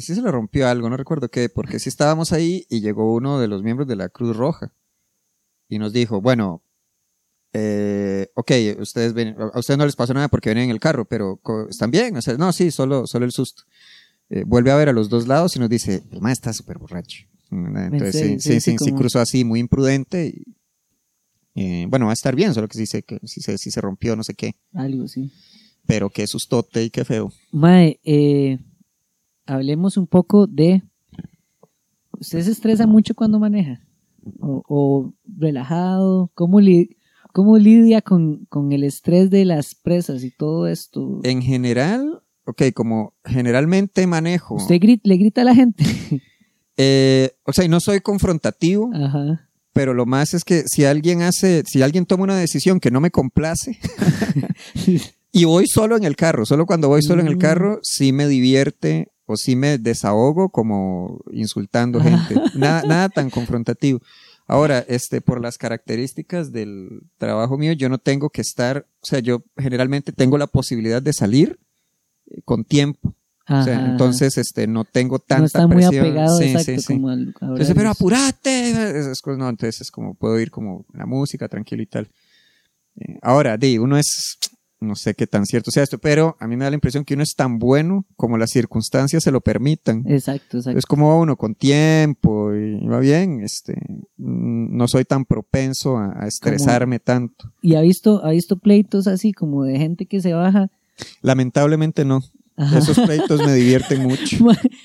sí 0.02 0.16
se 0.16 0.22
le 0.22 0.32
rompió 0.32 0.68
algo, 0.68 0.90
no 0.90 0.98
recuerdo 0.98 1.30
qué, 1.30 1.50
porque 1.50 1.80
sí 1.80 1.90
estábamos 1.90 2.32
ahí 2.34 2.66
y 2.70 2.82
llegó 2.82 3.14
uno 3.14 3.40
de 3.40 3.48
los 3.48 3.64
miembros 3.64 3.88
de 3.88 3.96
la 3.96 4.10
Cruz 4.10 4.36
Roja 4.36 4.74
y 5.70 5.80
nos 5.80 5.94
dijo, 5.94 6.22
bueno, 6.22 6.62
eh, 7.54 8.28
ok, 8.36 8.52
ustedes 8.80 9.14
ven, 9.14 9.36
a 9.40 9.58
ustedes 9.60 9.78
no 9.78 9.86
les 9.86 9.96
pasó 9.96 10.14
nada 10.14 10.28
porque 10.28 10.50
vienen 10.50 10.66
en 10.66 10.72
el 10.72 10.80
carro, 10.80 11.06
pero 11.06 11.40
están 11.70 11.90
bien, 11.92 12.18
o 12.18 12.22
sea, 12.22 12.36
no, 12.38 12.52
sí, 12.52 12.72
solo, 12.72 13.08
solo 13.08 13.26
el 13.26 13.32
susto. 13.32 13.64
Eh, 14.30 14.44
vuelve 14.46 14.72
a 14.72 14.76
ver 14.76 14.90
a 14.90 14.94
los 14.94 15.08
dos 15.10 15.28
lados 15.28 15.56
y 15.56 15.60
nos 15.60 15.70
dice, 15.70 16.04
el 16.12 16.20
mae 16.22 16.34
está 16.34 16.52
súper 16.52 16.78
borracho. 16.80 17.26
Entonces, 17.52 18.16
serio? 18.16 18.40
sí, 18.40 18.42
Sí, 18.42 18.54
sí, 18.56 18.60
sí, 18.60 18.72
sí, 18.72 18.72
sí 18.72 18.92
como- 18.92 18.98
cruzó 18.98 19.20
así, 19.20 19.44
muy 19.46 19.60
imprudente. 19.60 20.28
Y, 20.28 20.56
eh, 21.56 21.86
bueno, 21.88 22.06
va 22.06 22.12
a 22.12 22.14
estar 22.16 22.36
bien, 22.36 22.54
solo 22.54 22.68
que 22.68 22.78
sí 22.78 22.86
se, 22.86 23.04
que 23.04 23.20
sí 23.24 23.40
se, 23.42 23.58
sí 23.58 23.72
se 23.72 23.80
rompió, 23.82 24.16
no 24.16 24.24
sé 24.24 24.34
qué. 24.34 24.56
Algo 24.74 25.04
así. 25.06 25.32
Pero 25.86 26.10
qué 26.10 26.26
sustote 26.28 26.84
y 26.84 26.90
qué 26.90 27.06
feo. 27.06 27.32
Mae, 27.52 28.00
eh, 28.04 28.58
hablemos 29.46 29.98
un 29.98 30.08
poco 30.08 30.48
de... 30.48 30.84
¿Usted 32.20 32.42
se 32.44 32.52
estresa 32.52 32.88
mucho 32.88 33.14
cuando 33.14 33.40
maneja? 33.40 33.82
¿O, 34.40 34.64
o 34.68 35.14
relajado? 35.38 36.32
¿Cómo, 36.34 36.62
li- 36.62 36.98
cómo 37.34 37.58
lidia 37.58 38.02
con, 38.02 38.46
con 38.46 38.72
el 38.72 38.84
estrés 38.84 39.30
de 39.30 39.46
las 39.46 39.76
presas 39.76 40.24
y 40.24 40.32
todo 40.32 40.68
esto? 40.68 41.20
En 41.24 41.42
general, 41.42 42.22
ok, 42.46 42.64
como 42.74 43.14
generalmente 43.26 44.08
manejo. 44.08 44.56
¿Usted 44.56 44.76
grit- 44.76 45.02
le 45.04 45.18
grita 45.18 45.42
a 45.42 45.46
la 45.46 45.56
gente? 45.56 45.84
eh, 46.78 47.32
o 47.44 47.52
sea, 47.54 47.66
y 47.66 47.70
no 47.70 47.80
soy 47.82 48.00
confrontativo, 48.00 48.90
Ajá. 48.94 49.50
pero 49.74 49.94
lo 49.94 50.06
más 50.06 50.34
es 50.34 50.46
que 50.46 50.64
si 50.68 50.86
alguien 50.86 51.22
hace, 51.22 51.64
si 51.68 51.82
alguien 51.82 52.06
toma 52.06 52.24
una 52.24 52.38
decisión 52.38 52.80
que 52.80 52.92
no 52.92 53.02
me 53.02 53.12
complace, 53.12 53.78
y 55.34 55.44
voy 55.44 55.68
solo 55.68 55.98
en 55.98 56.06
el 56.06 56.16
carro, 56.16 56.46
solo 56.46 56.66
cuando 56.66 56.88
voy 56.88 57.02
solo 57.04 57.22
en 57.22 57.28
el 57.28 57.36
Mm. 57.36 57.40
carro, 57.40 57.80
sí 57.84 58.14
me 58.14 58.28
divierte 58.28 59.10
o 59.26 59.38
sí 59.38 59.56
me 59.56 59.78
desahogo 59.78 60.50
como 60.50 61.22
insultando 61.32 62.02
gente. 62.02 62.36
Nada, 62.54 62.84
nada 62.88 63.10
tan 63.10 63.30
confrontativo. 63.30 64.02
Ahora, 64.48 64.86
este, 64.88 65.22
por 65.22 65.42
las 65.42 65.58
características 65.58 66.52
del 66.52 67.02
trabajo 67.18 67.58
mío, 67.58 67.74
yo 67.74 67.90
no 67.90 67.98
tengo 67.98 68.30
que 68.30 68.42
estar, 68.42 68.86
o 69.02 69.06
sea, 69.06 69.20
yo 69.20 69.44
generalmente 69.58 70.12
tengo 70.12 70.38
la 70.38 70.46
posibilidad 70.48 71.02
de 71.02 71.14
salir 71.14 71.60
eh, 72.28 72.42
con 72.46 72.64
tiempo. 72.64 73.16
O 73.48 73.64
sea, 73.64 73.78
Ajá. 73.78 73.92
entonces, 73.92 74.38
este, 74.38 74.66
no 74.66 74.86
tengo 74.86 75.20
tanta 75.20 75.40
no 75.40 75.46
está 75.46 75.68
muy 75.68 75.78
presión. 75.78 76.06
apegado, 76.06 76.38
Sí, 76.38 76.46
exacto, 76.46 76.72
sí, 76.72 76.80
sí. 76.80 76.94
como 76.94 77.10
al 77.10 77.28
Entonces, 77.28 77.74
pero 77.76 77.90
cosas, 79.22 79.38
no, 79.38 79.50
entonces 79.50 79.82
es 79.82 79.92
como 79.92 80.16
puedo 80.16 80.40
ir 80.40 80.50
como 80.50 80.86
la 80.94 81.06
música 81.06 81.48
tranquilo 81.48 81.84
y 81.84 81.86
tal. 81.86 82.10
Eh, 82.98 83.20
ahora, 83.22 83.58
di, 83.58 83.78
uno 83.78 83.98
es, 83.98 84.38
no 84.80 84.96
sé 84.96 85.14
qué 85.16 85.26
tan 85.28 85.46
cierto 85.46 85.72
sea 85.72 85.84
esto, 85.84 85.98
pero 85.98 86.36
a 86.40 86.48
mí 86.48 86.56
me 86.58 86.66
da 86.66 86.70
la 86.70 86.76
impresión 86.76 87.06
que 87.06 87.14
uno 87.14 87.24
es 87.24 87.36
tan 87.36 87.60
bueno 87.60 88.06
como 88.16 88.38
las 88.38 88.52
circunstancias 88.52 89.24
se 89.24 89.32
lo 89.32 89.42
permitan. 89.42 90.04
Exacto, 90.08 90.58
exacto. 90.58 90.78
Es 90.78 90.86
como 90.86 91.20
uno 91.20 91.38
con 91.38 91.56
tiempo 91.56 92.54
y 92.54 92.86
va 92.86 93.00
bien, 93.00 93.42
este, 93.42 93.74
mm, 94.18 94.76
no 94.76 94.88
soy 94.88 95.06
tan 95.06 95.26
propenso 95.26 95.98
a, 95.98 96.14
a 96.24 96.28
estresarme 96.28 97.00
tanto. 97.00 97.52
¿Y 97.62 97.76
ha 97.76 97.82
visto, 97.82 98.24
ha 98.26 98.32
visto 98.32 98.58
pleitos 98.58 99.08
así 99.08 99.32
como 99.32 99.64
de 99.64 99.78
gente 99.78 100.06
que 100.06 100.22
se 100.22 100.34
baja? 100.34 100.70
Lamentablemente 101.22 102.06
no. 102.06 102.22
Ajá. 102.58 102.78
Esos 102.80 102.98
pleitos 103.00 103.46
me 103.46 103.54
divierten 103.54 104.04
mucho. 104.08 104.38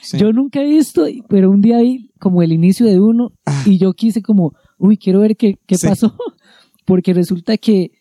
Sí. 0.02 0.18
Yo 0.18 0.32
nunca 0.32 0.60
he 0.60 0.66
visto, 0.66 1.04
pero 1.28 1.50
un 1.50 1.60
día 1.60 1.78
vi 1.78 2.10
como 2.18 2.42
el 2.42 2.52
inicio 2.52 2.86
de 2.86 3.00
uno 3.00 3.32
Ah. 3.46 3.62
y 3.66 3.78
yo 3.78 3.92
quise 3.92 4.22
como, 4.22 4.54
uy, 4.78 4.96
quiero 4.98 5.20
ver 5.20 5.36
qué, 5.36 5.58
qué 5.66 5.76
Sí. 5.76 5.86
pasó. 5.86 6.16
Porque 6.84 7.12
resulta 7.14 7.56
que 7.58 7.92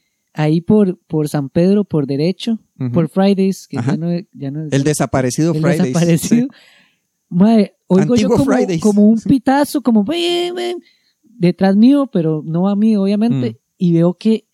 ahí 0.41 0.61
por, 0.61 0.97
por 1.07 1.27
San 1.27 1.49
Pedro, 1.49 1.83
por 1.83 2.07
derecho, 2.07 2.59
por 2.93 3.09
Fridays, 3.09 3.67
que 3.67 3.75
ya 3.77 3.97
no, 3.97 4.07
ya 4.33 4.51
no 4.51 4.67
El 4.71 4.83
desaparecido 4.83 5.53
el 5.53 5.61
Fridays. 5.61 5.83
desaparecido. 5.83 6.47
Sí. 6.51 7.71
Oigo 7.87 8.15
yo 8.15 8.29
como, 8.29 8.45
Fridays. 8.45 8.81
como 8.81 9.07
un 9.09 9.19
pitazo, 9.19 9.81
como 9.81 10.03
"Ven, 10.03 10.53
ven", 10.55 10.77
detrás 11.23 11.75
mío, 11.75 12.07
pero 12.11 12.41
no 12.45 12.69
a 12.69 12.75
mí, 12.75 12.95
obviamente, 12.95 13.51
Mm. 13.51 13.55
y 13.77 13.93
veo 13.93 14.13
que 14.13 14.45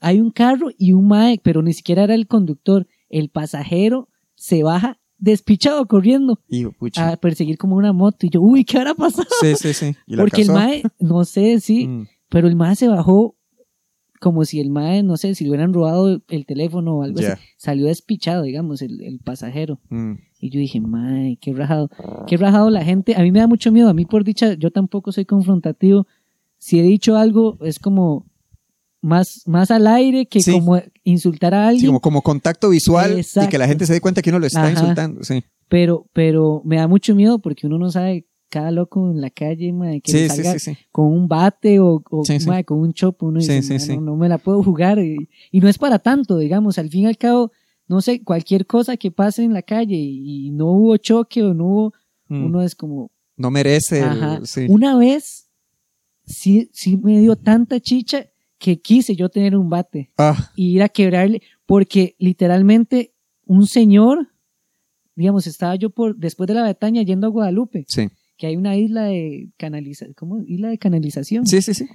hay 0.00 0.20
un 0.20 0.30
carro 0.30 0.68
y 0.78 0.92
un 0.92 1.08
mae, 1.08 1.40
pero 1.42 1.62
ni 1.62 1.72
siquiera 1.72 2.04
era 2.04 2.14
el 2.14 2.26
conductor, 2.26 2.86
el 3.08 3.28
pasajero 3.30 4.08
se 4.34 4.62
baja 4.62 4.98
despichado 5.18 5.86
corriendo 5.86 6.40
Y, 6.48 6.66
pucha. 6.66 7.10
a 7.10 7.16
perseguir 7.16 7.56
como 7.58 7.76
una 7.76 7.92
moto 7.92 8.26
y 8.26 8.30
yo, 8.30 8.40
uy, 8.42 8.64
¿qué 8.64 8.78
habrá 8.78 8.94
pasado? 8.94 9.26
Sí, 9.40 9.54
sí, 9.56 9.72
sí. 9.74 9.96
¿Y 10.06 10.16
la 10.16 10.22
Porque 10.22 10.42
el 10.42 10.50
mae, 10.52 10.82
no 11.00 11.24
sé, 11.24 11.60
sí, 11.60 11.86
Mm. 11.88 12.06
pero 12.28 12.46
el 12.48 12.56
mae 12.56 12.76
se 12.76 12.88
bajó 12.88 13.36
como 14.24 14.46
si 14.46 14.58
el 14.58 14.70
mae, 14.70 15.02
no 15.02 15.18
sé, 15.18 15.34
si 15.34 15.44
le 15.44 15.50
hubieran 15.50 15.74
robado 15.74 16.22
el 16.28 16.46
teléfono 16.46 16.96
o 16.96 17.02
algo 17.02 17.20
así, 17.20 17.28
salió 17.58 17.86
despichado, 17.88 18.42
digamos, 18.44 18.80
el, 18.80 19.02
el 19.02 19.18
pasajero. 19.18 19.80
Mm. 19.90 20.14
Y 20.40 20.48
yo 20.48 20.58
dije, 20.60 20.80
mae, 20.80 21.36
qué 21.42 21.52
rajado, 21.52 21.90
qué 22.26 22.38
rajado 22.38 22.70
la 22.70 22.82
gente. 22.82 23.14
A 23.16 23.20
mí 23.20 23.30
me 23.30 23.40
da 23.40 23.46
mucho 23.46 23.70
miedo, 23.70 23.90
a 23.90 23.94
mí 23.94 24.06
por 24.06 24.24
dicha, 24.24 24.54
yo 24.54 24.70
tampoco 24.70 25.12
soy 25.12 25.26
confrontativo. 25.26 26.06
Si 26.56 26.80
he 26.80 26.82
dicho 26.82 27.18
algo, 27.18 27.58
es 27.60 27.78
como 27.78 28.24
más, 29.02 29.42
más 29.46 29.70
al 29.70 29.86
aire 29.86 30.24
que 30.26 30.40
Sí. 30.40 30.52
como 30.52 30.80
insultar 31.02 31.52
a 31.54 31.64
Sí, 31.64 31.68
alguien. 31.74 31.86
como, 31.88 32.00
como 32.00 32.22
contacto 32.22 32.70
visual 32.70 33.20
y 33.20 33.48
que 33.48 33.58
la 33.58 33.68
gente 33.68 33.84
se 33.84 33.92
dé 33.92 34.00
cuenta 34.00 34.22
que 34.22 34.30
uno 34.30 34.38
lo 34.38 34.46
está 34.46 34.62
Ajá. 34.62 34.70
insultando. 34.72 35.22
Sí, 35.22 35.44
Pero, 35.68 36.06
pero 36.14 36.62
me 36.64 36.76
da 36.76 36.88
mucho 36.88 37.14
miedo 37.14 37.38
porque 37.38 37.66
uno 37.66 37.76
no 37.78 37.90
sabe 37.90 38.26
cada 38.48 38.70
loco 38.70 39.10
en 39.10 39.20
la 39.20 39.30
calle, 39.30 39.72
mae, 39.72 40.00
que 40.00 40.12
sí, 40.12 40.28
salga 40.28 40.52
sí, 40.58 40.58
sí. 40.74 40.76
con 40.92 41.06
un 41.06 41.26
bate 41.28 41.80
o, 41.80 42.02
mae, 42.46 42.64
con 42.64 42.78
un 42.78 42.92
chopo, 42.92 43.26
uno 43.26 43.40
dice, 43.40 43.62
sí, 43.62 43.70
"Mae, 43.70 43.80
sí. 43.80 43.94
No, 43.96 44.02
no 44.02 44.16
me 44.16 44.28
la 44.28 44.38
puedo 44.38 44.62
jugar. 44.62 44.98
Y, 45.00 45.28
y 45.50 45.60
no 45.60 45.68
es 45.68 45.78
para 45.78 45.98
tanto, 45.98 46.38
digamos, 46.38 46.78
al 46.78 46.88
fin 46.88 47.02
y 47.02 47.06
al 47.06 47.16
cabo, 47.18 47.50
no 47.88 48.00
sé, 48.00 48.22
cualquier 48.22 48.66
cosa 48.66 48.96
que 48.96 49.10
pase 49.10 49.42
en 49.44 49.52
la 49.52 49.62
calle 49.62 49.96
y, 49.96 50.46
y 50.46 50.50
no 50.50 50.66
hubo 50.72 50.96
choque 50.96 51.42
o 51.42 51.52
no 51.54 51.64
hubo, 51.66 51.94
Mm. 52.28 52.44
uno 52.46 52.62
es 52.62 52.74
como, 52.74 53.10
No 53.36 53.50
merece. 53.50 54.00
Ajá. 54.00 54.40
Una 54.68 54.96
vez 54.96 55.50
sí, 56.24 56.70
sí 56.72 56.96
me 56.96 57.20
dio 57.20 57.36
tanta 57.36 57.80
chicha 57.80 58.26
que 58.58 58.80
quise 58.80 59.14
yo 59.14 59.28
tener 59.28 59.56
un 59.56 59.68
bate 59.68 60.10
Ah, 60.16 60.50
y 60.56 60.74
ir 60.76 60.82
a 60.82 60.88
quebrarle, 60.88 61.42
porque 61.66 62.14
literalmente 62.18 63.12
un 63.44 63.66
señor, 63.66 64.28
digamos, 65.16 65.46
estaba 65.46 65.74
yo 65.76 65.90
por 65.90 66.16
después 66.16 66.46
de 66.48 66.54
la 66.54 66.62
Bretaña 66.62 67.02
yendo 67.02 67.26
a 67.26 67.30
Guadalupe, 67.30 67.84
sí. 67.88 68.08
Que 68.36 68.46
hay 68.48 68.56
una 68.56 68.76
isla 68.76 69.04
de 69.04 69.50
canalización, 69.56 70.14
¿cómo? 70.14 70.42
Isla 70.46 70.68
de 70.68 70.78
canalización. 70.78 71.46
Sí, 71.46 71.62
sí, 71.62 71.74
sí. 71.74 71.86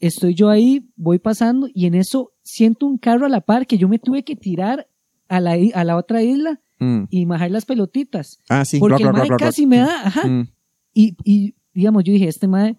Estoy 0.00 0.34
yo 0.34 0.48
ahí, 0.48 0.88
voy 0.96 1.18
pasando 1.18 1.68
y 1.72 1.86
en 1.86 1.94
eso 1.94 2.32
siento 2.42 2.86
un 2.86 2.98
carro 2.98 3.26
a 3.26 3.28
la 3.28 3.40
par 3.40 3.66
que 3.66 3.78
yo 3.78 3.88
me 3.88 3.98
tuve 3.98 4.24
que 4.24 4.34
tirar 4.36 4.88
a 5.28 5.40
la, 5.40 5.56
a 5.74 5.84
la 5.84 5.96
otra 5.96 6.22
isla 6.22 6.60
Mm. 6.80 7.04
y 7.10 7.26
majar 7.26 7.52
las 7.52 7.64
pelotitas. 7.64 8.40
Ah, 8.48 8.64
sí. 8.64 8.80
Porque 8.80 9.04
Rock, 9.04 9.16
el 9.22 9.28
rock, 9.28 9.38
casi 9.38 9.66
me 9.66 9.76
da, 9.76 10.04
ajá. 10.04 10.26
Mm, 10.26 10.48
Y, 10.94 11.16
y, 11.24 11.54
digamos, 11.72 12.02
yo 12.02 12.12
dije, 12.12 12.26
este 12.26 12.48
mae, 12.48 12.74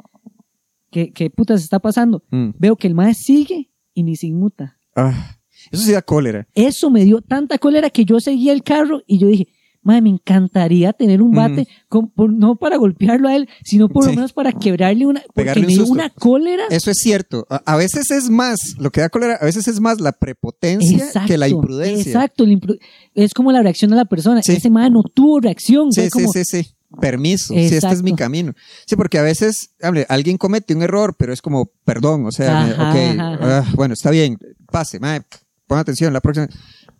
¿qué, 0.91 1.13
qué 1.13 1.29
puta 1.29 1.57
se 1.57 1.63
está 1.63 1.79
pasando? 1.79 2.21
mm. 2.29 2.49
Veo 2.59 2.75
que 2.75 2.87
el 2.87 2.95
mae 2.95 3.13
sigue 3.13 3.69
y 3.93 4.03
ni 4.03 4.17
se 4.17 4.27
inmuta. 4.27 4.77
Ah, 4.93 5.37
eso 5.71 5.83
sí 5.83 5.91
da 5.93 6.01
cólera. 6.01 6.45
Eso 6.53 6.89
me 6.89 7.05
dio 7.05 7.21
tanta 7.21 7.57
cólera 7.57 7.89
que 7.89 8.03
yo 8.03 8.19
seguía 8.19 8.51
el 8.51 8.61
carro 8.63 9.01
y 9.07 9.19
yo 9.19 9.27
dije, 9.27 9.47
mae, 9.83 10.01
me 10.01 10.09
encantaría 10.09 10.93
tener 10.93 11.21
un 11.21 11.31
bate, 11.31 11.67
con- 11.89 12.09
por- 12.09 12.31
no 12.33 12.55
para 12.55 12.77
golpearlo 12.77 13.27
a 13.27 13.35
él, 13.35 13.47
sino 13.63 13.89
por 13.89 14.05
lo 14.05 14.13
menos 14.13 14.33
para 14.33 14.51
quebrarle 14.51 15.05
una, 15.05 15.21
porque 15.21 15.33
Pegarle 15.41 15.61
un 15.61 15.67
me 15.67 15.73
dio 15.73 15.85
una 15.85 16.09
cólera. 16.09 16.63
Eso 16.69 16.91
es 16.91 16.97
cierto. 16.97 17.45
A, 17.49 17.61
a 17.65 17.75
veces 17.75 18.09
es 18.11 18.29
más, 18.29 18.59
lo 18.79 18.91
que 18.91 19.01
da 19.01 19.09
cólera, 19.09 19.35
a 19.41 19.45
veces 19.45 19.67
es 19.67 19.79
más 19.79 19.99
la 19.99 20.11
prepotencia 20.13 21.09
que 21.27 21.37
la 21.37 21.47
imprudencia. 21.47 22.11
Exacto, 22.11 22.45
la 22.45 22.53
impru- 22.53 22.79
es 23.13 23.33
como 23.33 23.51
la 23.51 23.61
reacción 23.61 23.91
de 23.91 23.97
la 23.97 24.05
persona. 24.05 24.41
Sí. 24.41 24.53
Ese 24.53 24.69
no 24.69 25.03
tuvo 25.13 25.39
reacción. 25.39 25.91
Sí, 25.91 26.01
fue 26.01 26.05
sí, 26.05 26.11
como, 26.11 26.33
sí, 26.33 26.43
sí. 26.45 26.67
Permiso. 27.01 27.53
Sí, 27.55 27.59
este 27.61 27.77
es 27.77 27.83
Exacto. 27.83 28.03
mi 28.03 28.15
camino. 28.15 28.53
Sí, 28.85 28.95
porque 28.95 29.17
a 29.17 29.23
veces, 29.23 29.71
hable, 29.81 30.05
alguien 30.09 30.37
comete 30.37 30.75
un 30.75 30.83
error, 30.83 31.15
pero 31.17 31.33
es 31.33 31.41
como, 31.41 31.71
perdón, 31.83 32.25
o 32.27 32.31
sea, 32.31 32.65
me- 32.65 32.73
ok, 32.73 32.79
ajá, 32.79 33.33
ajá. 33.33 33.57
ah, 33.59 33.71
bueno, 33.75 33.93
está 33.95 34.11
bien, 34.11 34.37
pase, 34.71 34.99
mae, 34.99 35.21
pon 35.65 35.79
atención 35.79 36.13
la 36.13 36.21
próxima. 36.21 36.47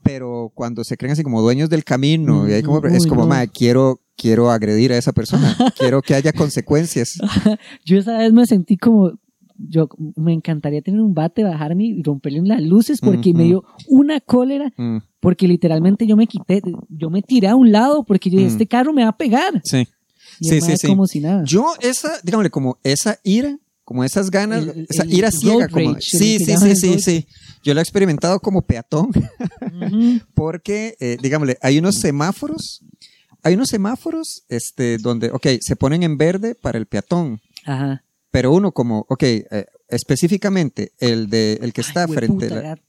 Pero 0.04 0.51
cuando 0.54 0.84
se 0.84 0.97
creen 0.97 1.14
así 1.14 1.24
como 1.24 1.41
dueños 1.41 1.70
del 1.70 1.84
camino, 1.84 2.47
y 2.49 2.54
hay 2.54 2.64
como, 2.64 2.80
Uy, 2.80 2.95
es 2.95 3.08
como, 3.08 3.26
no. 3.26 3.36
quiero, 3.54 4.01
quiero 4.18 4.51
agredir 4.51 4.91
a 4.93 4.97
esa 4.97 5.12
persona, 5.14 5.56
quiero 5.78 6.01
que 6.01 6.14
haya 6.16 6.34
consecuencias. 6.34 7.18
Yo 7.86 7.97
esa 7.97 8.18
vez 8.18 8.34
me 8.34 8.45
sentí 8.45 8.78
como, 8.78 9.14
yo 9.56 9.88
me 10.16 10.34
encantaría 10.34 10.82
tener 10.82 10.99
un 10.99 11.14
bate, 11.14 11.43
bajarme 11.43 11.86
y 11.86 12.04
romperle 12.04 12.41
las 12.43 12.62
luces 12.62 12.99
porque 12.99 13.34
me 13.34 13.43
Ujú. 13.43 13.47
dio 13.47 13.64
una 13.88 14.20
cólera, 14.20 14.74
Mm, 14.78 14.97
porque 15.20 15.47
literalmente 15.47 16.06
yo 16.08 16.18
me 16.18 16.28
quité, 16.28 16.62
yo 16.89 17.10
me 17.10 17.22
tiré 17.22 17.47
a 17.47 17.56
un 17.56 17.72
lado 17.72 18.04
porque 18.04 18.30
yo 18.30 18.38
dije, 18.39 18.49
Mm. 18.49 18.54
este 18.54 18.68
carro 18.68 18.91
me 18.93 19.04
va 19.04 19.10
a 19.10 19.18
pegar. 19.18 19.62
sí. 19.64 19.88
Y 20.39 20.49
Sí, 20.49 20.62
sí, 20.62 20.76
sí. 20.78 20.88
como 20.88 21.06
si 21.06 21.20
nada. 21.20 21.43
Yo 21.45 21.64
esa, 21.80 22.10
dígame, 22.24 22.49
como 22.49 22.80
esa 22.84 23.20
ira, 23.24 23.56
como 23.94 24.04
esas 24.04 24.32
ganas, 24.32 24.64
El- 24.64 24.88
esa 24.89 25.04
el 25.04 25.14
ira 25.14 25.30
ciega, 25.32 25.68
como, 25.70 25.94
rage, 25.94 26.02
sí, 26.18 26.38
sí, 26.39 26.58
sí, 26.58 26.76
sí, 26.76 27.00
sí. 27.00 27.28
Yo 27.64 27.74
lo 27.76 27.80
he 27.80 27.84
experimentado 27.84 28.39
como 28.39 28.64
peatón, 28.64 29.12
porque, 30.34 30.96
eh, 31.00 31.18
digámosle, 31.22 31.58
hay 31.62 31.78
unos 31.80 31.96
semáforos 31.96 32.82
hay 33.46 33.56
unos 33.56 33.68
semáforos 33.70 34.44
este, 34.48 34.98
donde, 35.00 35.30
ok, 35.30 35.46
se 35.60 35.76
ponen 35.76 36.02
en 36.02 36.18
verde 36.18 36.56
para 36.56 36.78
el 36.78 36.86
peatón, 36.86 37.41
Ajá. 37.66 38.02
pero 38.32 38.54
uno 38.54 38.72
como, 38.72 39.06
ok, 39.10 39.22
eh, 39.24 39.66
específicamente 39.89 40.94
el 41.00 41.30
de 41.30 41.60
el 41.62 41.74
que 41.74 41.82
está 41.82 42.06
Ay, 42.06 42.14
frente, 42.14 42.50
la- 42.50 42.80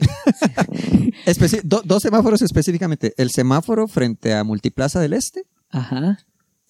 do- 1.64 1.82
dos 1.84 2.02
semáforos 2.02 2.42
específicamente, 2.42 3.14
el 3.16 3.30
semáforo 3.30 3.86
frente 3.86 4.34
a 4.34 4.42
Multiplaza 4.44 4.98
del 5.00 5.12
Este 5.12 5.44
Ajá. 5.70 6.18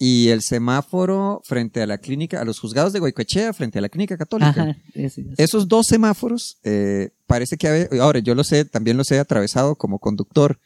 Y 0.03 0.29
el 0.29 0.41
semáforo 0.41 1.43
frente 1.45 1.83
a 1.83 1.87
la 1.87 1.99
clínica, 1.99 2.41
a 2.41 2.45
los 2.47 2.59
juzgados 2.59 2.95
de 2.95 3.01
Goicoechea, 3.01 3.53
frente 3.53 3.79
a 3.79 3.83
la 3.83 3.91
clínica 3.91 4.17
católica. 4.17 4.49
Ajá. 4.63 4.77
ese, 4.95 5.21
ese. 5.21 5.35
Esos 5.37 5.69
dos 5.69 5.87
semáforos, 5.89 6.57
eh, 6.65 7.11
parece 7.27 7.59
que, 7.59 7.69
habe- 7.69 8.01
ahora 8.01 8.21
yo 8.21 8.35
lo 8.35 8.43
sé, 8.43 8.65
también 8.65 8.97
los 8.97 9.11
he 9.11 9.19
atravesado 9.19 9.77
como 9.77 9.99
conductor 9.99 10.59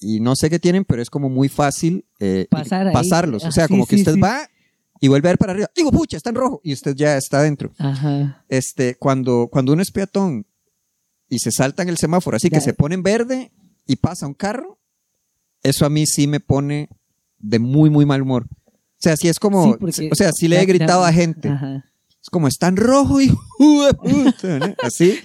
y 0.00 0.18
no 0.18 0.34
sé 0.34 0.50
qué 0.50 0.58
tienen, 0.58 0.84
pero 0.84 1.00
es 1.00 1.10
como 1.10 1.28
muy 1.28 1.48
fácil 1.48 2.06
eh, 2.18 2.48
Pasar 2.50 2.88
ahí. 2.88 2.92
pasarlos. 2.92 3.44
O 3.44 3.48
Ah, 3.48 3.52
sea, 3.52 3.66
sí, 3.66 3.72
como 3.72 3.86
que 3.86 3.94
sí, 3.96 4.02
usted 4.02 4.14
sí. 4.14 4.20
va 4.20 4.48
y 5.00 5.06
vuelve 5.08 5.28
a 5.28 5.32
ver 5.32 5.38
para 5.38 5.52
arriba. 5.52 5.70
Digo, 5.76 5.92
pucha, 5.92 6.16
está 6.16 6.30
en 6.30 6.36
rojo 6.36 6.60
y 6.64 6.72
usted 6.72 6.96
ya 6.96 7.16
está 7.16 7.42
dentro. 7.42 7.70
Ajá. 7.78 8.44
Este, 8.48 8.96
cuando, 8.96 9.48
cuando 9.52 9.72
uno 9.74 9.82
es 9.82 9.92
peatón 9.92 10.44
y 11.28 11.38
se 11.38 11.52
salta 11.52 11.84
en 11.84 11.88
el 11.90 11.98
semáforo, 11.98 12.36
así 12.36 12.48
que 12.50 12.56
Ya. 12.56 12.62
se 12.62 12.74
pone 12.74 12.96
en 12.96 13.04
verde 13.04 13.52
y 13.86 13.94
pasa 13.96 14.26
un 14.26 14.34
carro, 14.34 14.80
eso 15.62 15.86
a 15.86 15.90
mí 15.90 16.04
sí 16.06 16.26
me 16.26 16.40
pone 16.40 16.88
de 17.40 17.58
muy, 17.58 17.90
muy 17.90 18.06
mal 18.06 18.22
humor. 18.22 18.46
O 18.46 19.02
sea, 19.02 19.16
sí 19.16 19.28
es 19.28 19.38
como, 19.38 19.64
Sí, 19.64 19.74
porque- 19.80 20.08
o 20.12 20.14
sea, 20.14 20.32
sí 20.32 20.46
le 20.48 20.60
he 20.60 20.66
gritado 20.66 21.04
a 21.04 21.12
gente. 21.12 21.48
Ajá. 21.48 21.84
Es 22.22 22.28
como, 22.30 22.48
está 22.48 22.68
en 22.68 22.76
rojo, 22.76 23.20
hijo 23.20 23.38
de 23.86 23.94
puta", 23.94 24.58
¿no? 24.58 24.74
Así. 24.82 25.18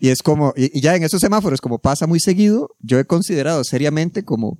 Y 0.00 0.08
es 0.10 0.22
como, 0.22 0.52
y, 0.56 0.76
y 0.78 0.80
ya 0.80 0.94
en 0.94 1.02
esos 1.02 1.20
semáforos, 1.20 1.60
como 1.60 1.80
pasa 1.80 2.06
muy 2.06 2.20
seguido, 2.20 2.70
yo 2.80 3.00
he 3.00 3.04
considerado 3.04 3.64
seriamente 3.64 4.24
como, 4.24 4.58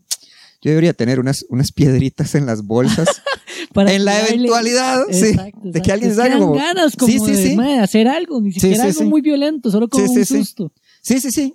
yo 0.61 0.71
debería 0.71 0.93
tener 0.93 1.21
unas, 1.21 1.45
unas 1.51 1.71
piedritas 1.71 2.35
en 2.35 2.47
las 2.47 2.63
bolsas. 2.65 3.09
Para 3.73 3.93
en 3.93 4.05
la 4.05 4.27
eventualidad, 4.27 5.03
sí, 5.13 5.27
Exacto, 5.27 5.61
de 5.63 5.73
que 5.83 5.93
exacto. 5.93 5.93
alguien 5.93 6.17
dan 6.17 6.39
como- 6.41 6.55
ganas 6.55 6.97
como 6.97 7.13
Sí, 7.13 7.19
sí, 7.21 7.31
de, 7.33 7.49
sí. 7.51 7.57
mae, 7.57 7.79
hacer 7.79 8.09
algo, 8.09 8.41
ni 8.41 8.53
siquiera 8.53 8.85
algo 8.85 9.05
muy 9.05 9.21
violento, 9.21 9.71
solo 9.71 9.89
como 9.89 10.05
un 10.05 10.27
susto. 10.27 10.73
Sí, 11.01 11.21
sí, 11.21 11.31
sí. 11.31 11.55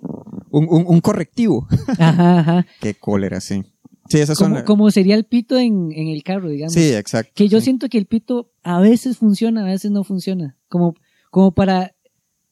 Un, 0.50 0.66
un, 0.70 0.84
un 0.86 1.00
correctivo. 1.00 1.66
Ajá, 1.98 2.38
ajá. 2.40 2.66
Qué 2.80 2.94
cólera, 2.94 3.40
sí. 3.42 3.62
Sí, 4.08 4.18
esas 4.20 4.36
son. 4.38 4.48
Como, 4.48 4.56
la- 4.58 4.64
como 4.64 4.90
sería 4.90 5.14
el 5.14 5.24
pito 5.24 5.58
en, 5.58 5.90
en 5.92 6.08
el 6.08 6.22
carro, 6.22 6.48
digamos. 6.48 6.72
Sí, 6.74 6.92
exacto. 6.94 7.32
Que 7.34 7.48
yo 7.48 7.58
sí. 7.60 7.64
siento 7.64 7.88
que 7.88 7.98
el 7.98 8.06
pito 8.06 8.50
a 8.62 8.80
veces 8.80 9.18
funciona, 9.18 9.62
a 9.62 9.66
veces 9.66 9.90
no 9.90 10.04
funciona. 10.04 10.56
Como, 10.68 10.94
como 11.30 11.52
para 11.52 11.94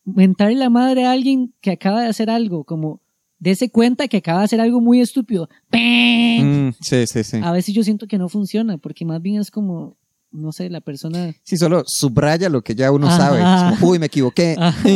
mentarle 0.05 0.57
la 0.57 0.71
madre 0.71 1.05
a 1.05 1.13
alguien 1.13 1.53
que 1.61 1.71
acaba 1.71 2.03
de 2.03 2.09
hacer 2.09 2.31
algo, 2.31 2.65
como 2.65 3.01
dése 3.39 3.71
cuenta 3.71 4.09
que 4.09 4.19
acaba 4.19 4.41
de 4.41 4.45
hacer 4.47 4.61
algo 4.61 4.81
muy 4.81 5.01
estúpido. 5.01 5.49
Mm, 5.73 6.71
sí, 6.81 7.07
sí, 7.07 7.25
sí. 7.25 7.41
A 7.43 7.53
veces 7.53 7.75
yo 7.75 7.83
siento 7.83 8.07
que 8.07 8.19
no 8.19 8.29
funciona, 8.29 8.79
porque 8.79 9.05
más 9.05 9.21
bien 9.21 9.41
es 9.41 9.51
como, 9.51 9.97
no 10.31 10.53
sé, 10.53 10.71
la 10.71 10.81
persona. 10.81 11.35
Sí, 11.43 11.57
solo 11.57 11.83
subraya 11.87 12.49
lo 12.49 12.63
que 12.63 12.75
ya 12.75 12.91
uno 12.93 13.09
Ajá. 13.09 13.17
sabe. 13.19 13.77
Como, 13.79 13.93
Uy, 13.93 13.99
me 13.99 14.07
equivoqué. 14.07 14.57
Ajá. 14.59 14.81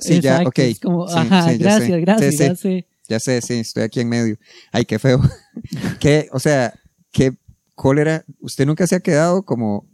Sí, 0.00 0.20
ya, 0.20 0.42
Exacto, 0.42 0.48
ok. 0.50 0.58
Es 0.60 0.80
como, 0.80 1.08
Sí, 1.08 1.14
ajá, 1.18 1.42
sí, 1.50 1.58
ya 1.58 1.64
gracias, 1.64 1.88
sé. 1.88 2.00
gracias, 2.00 2.36
ya 2.38 2.54
sé. 2.54 2.86
Ya 3.08 3.18
sé, 3.18 3.40
sí, 3.40 3.54
estoy 3.54 3.84
aquí 3.84 4.00
en 4.00 4.08
medio. 4.08 4.36
Ay, 4.70 4.84
qué 4.84 4.98
feo. 4.98 5.20
qué, 6.00 6.28
o 6.32 6.38
sea, 6.38 6.74
qué 7.10 7.32
cólera. 7.74 8.24
Usted 8.40 8.66
nunca 8.66 8.86
se 8.86 8.96
ha 8.96 9.00
quedado 9.00 9.44
como 9.44 9.87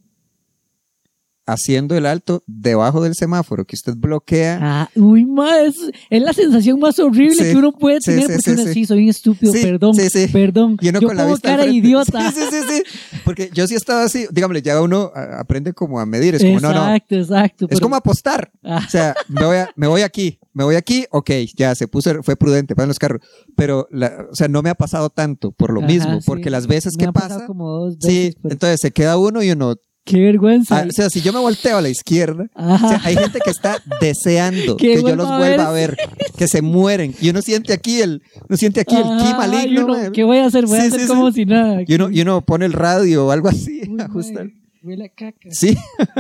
haciendo 1.47 1.97
el 1.97 2.07
alto 2.07 2.43
debajo 2.47 3.03
del 3.03 3.15
semáforo 3.15 3.65
que 3.67 3.77
usted 3.77 3.95
bloquea. 3.97 4.59
Ah, 4.63 4.91
uy, 4.97 5.25
ma, 5.27 5.61
es, 5.61 5.77
la 6.11 6.33
sensación 6.33 6.79
más 6.81 6.99
horrible 6.99 7.35
Sí, 7.35 7.45
que 7.53 7.57
uno 7.57 7.73
puede 7.73 8.01
sí, 8.01 8.07
tener 8.13 8.23
sí, 8.27 8.33
porque 8.33 8.43
sí, 8.43 8.51
uno 8.53 8.63
sí. 8.65 8.73
sí, 8.73 8.87
soy 8.87 9.03
un 9.05 9.09
estúpido, 9.11 9.53
Sí, 9.53 9.63
perdón, 9.63 9.95
sí, 9.95 10.09
sí. 10.11 10.27
perdón. 10.33 10.77
Y 10.81 10.89
uno 10.89 11.01
yo 11.01 11.09
con 11.09 11.17
la 11.17 11.27
vista 11.27 11.49
cara 11.57 11.67
idiota. 11.67 12.33
Sí, 12.33 12.41
sí, 12.41 12.47
sí, 12.51 12.67
sí. 12.69 13.19
Porque 13.25 13.51
yo 13.53 13.67
sí 13.67 13.75
estaba 13.75 14.05
así, 14.05 14.27
dígame, 14.31 14.63
ya 14.63 14.81
uno 14.81 15.11
aprende 15.15 15.73
como 15.73 16.01
a 16.01 16.07
medir. 16.07 16.35
Es 16.35 16.43
como, 16.43 16.61
no, 16.61 16.73
no. 16.73 16.95
exacto, 16.95 17.15
exacto. 17.17 17.65
Es 17.67 17.69
pero- 17.71 17.81
como 17.81 17.97
apostar. 17.97 18.51
Ah, 18.63 18.83
O 18.87 18.91
sea, 18.91 19.15
me 19.29 19.45
voy, 19.45 19.57
a- 19.59 19.71
me 19.77 19.87
voy 19.87 20.03
aquí, 20.03 20.39
me 20.53 20.65
voy 20.65 20.77
aquí, 20.77 21.05
ok, 21.11 21.31
ya 21.57 21.75
se 21.75 21.89
puso, 21.89 22.23
fue 22.23 22.37
prudente, 22.37 22.75
pasan 22.75 22.89
los 22.89 22.99
carros. 22.99 23.21
Pero, 23.57 23.87
la- 23.91 24.27
o 24.31 24.35
sea, 24.35 24.49
no 24.49 24.63
me 24.63 24.71
ha 24.71 24.75
pasado 24.75 25.11
tanto 25.11 25.53
por 25.53 25.73
lo 25.73 25.81
ajá, 25.81 25.89
mismo, 25.89 26.21
sí. 26.21 26.27
porque 26.27 26.49
las 26.51 26.67
veces 26.67 26.95
Me 26.97 27.05
que 27.07 27.13
pasa, 27.13 27.47
como 27.47 27.69
dos 27.71 27.97
sí, 28.01 28.07
veces, 28.27 28.37
pero 28.43 28.53
entonces 28.55 28.81
se 28.81 28.91
queda 28.93 29.19
uno 29.19 29.43
y 29.43 29.51
uno, 29.51 29.75
qué 30.05 30.21
vergüenza. 30.21 30.79
ah, 30.81 30.87
o 30.89 30.93
sea, 30.93 31.09
si 31.11 31.21
yo 31.23 31.33
me 31.33 31.39
volteo 31.41 31.79
a 31.79 31.81
la 31.83 31.89
izquierda, 31.89 32.49
o 32.55 32.61
Ajá. 32.63 32.89
sea, 32.89 33.01
hay 33.05 33.17
gente 33.17 33.39
que 33.43 33.51
está 33.51 33.83
deseando 34.01 34.77
Que 34.77 35.03
yo 35.03 35.17
los 35.17 35.27
vuelva 35.39 35.69
a 35.69 35.73
ver, 35.73 35.97
que 36.37 36.47
se 36.49 36.63
mueren, 36.63 37.15
y 37.21 37.31
uno 37.31 37.43
siente 37.43 37.73
aquí 37.73 38.01
el, 38.01 38.23
uno 38.49 38.57
siente 38.57 38.81
aquí 38.81 38.97
el 38.97 39.03
ki 39.03 39.35
maligno, 39.37 39.87
uno. 39.87 40.13
¿Qué 40.13 40.25
voy 40.25 40.39
a 40.39 40.47
hacer? 40.47 40.67
Voy 40.67 40.79
a 40.79 40.83
hacer 40.83 41.01
sí, 41.01 41.07
como 41.07 41.31
sí. 41.31 41.41
si 41.41 41.47
nada. 41.47 41.83
y 41.87 41.95
uno, 41.95 42.11
y 42.11 42.21
uno 42.21 42.41
pone 42.45 42.67
el 42.67 42.73
radio 42.73 43.27
o 43.27 43.31
algo 43.31 43.49
así, 43.49 43.83
Uy, 43.89 44.01
ajustar. 44.01 44.45
mae, 44.47 44.55
Huele 44.83 45.05
a 45.07 45.09
caca. 45.09 45.49
Sí, 45.51 45.75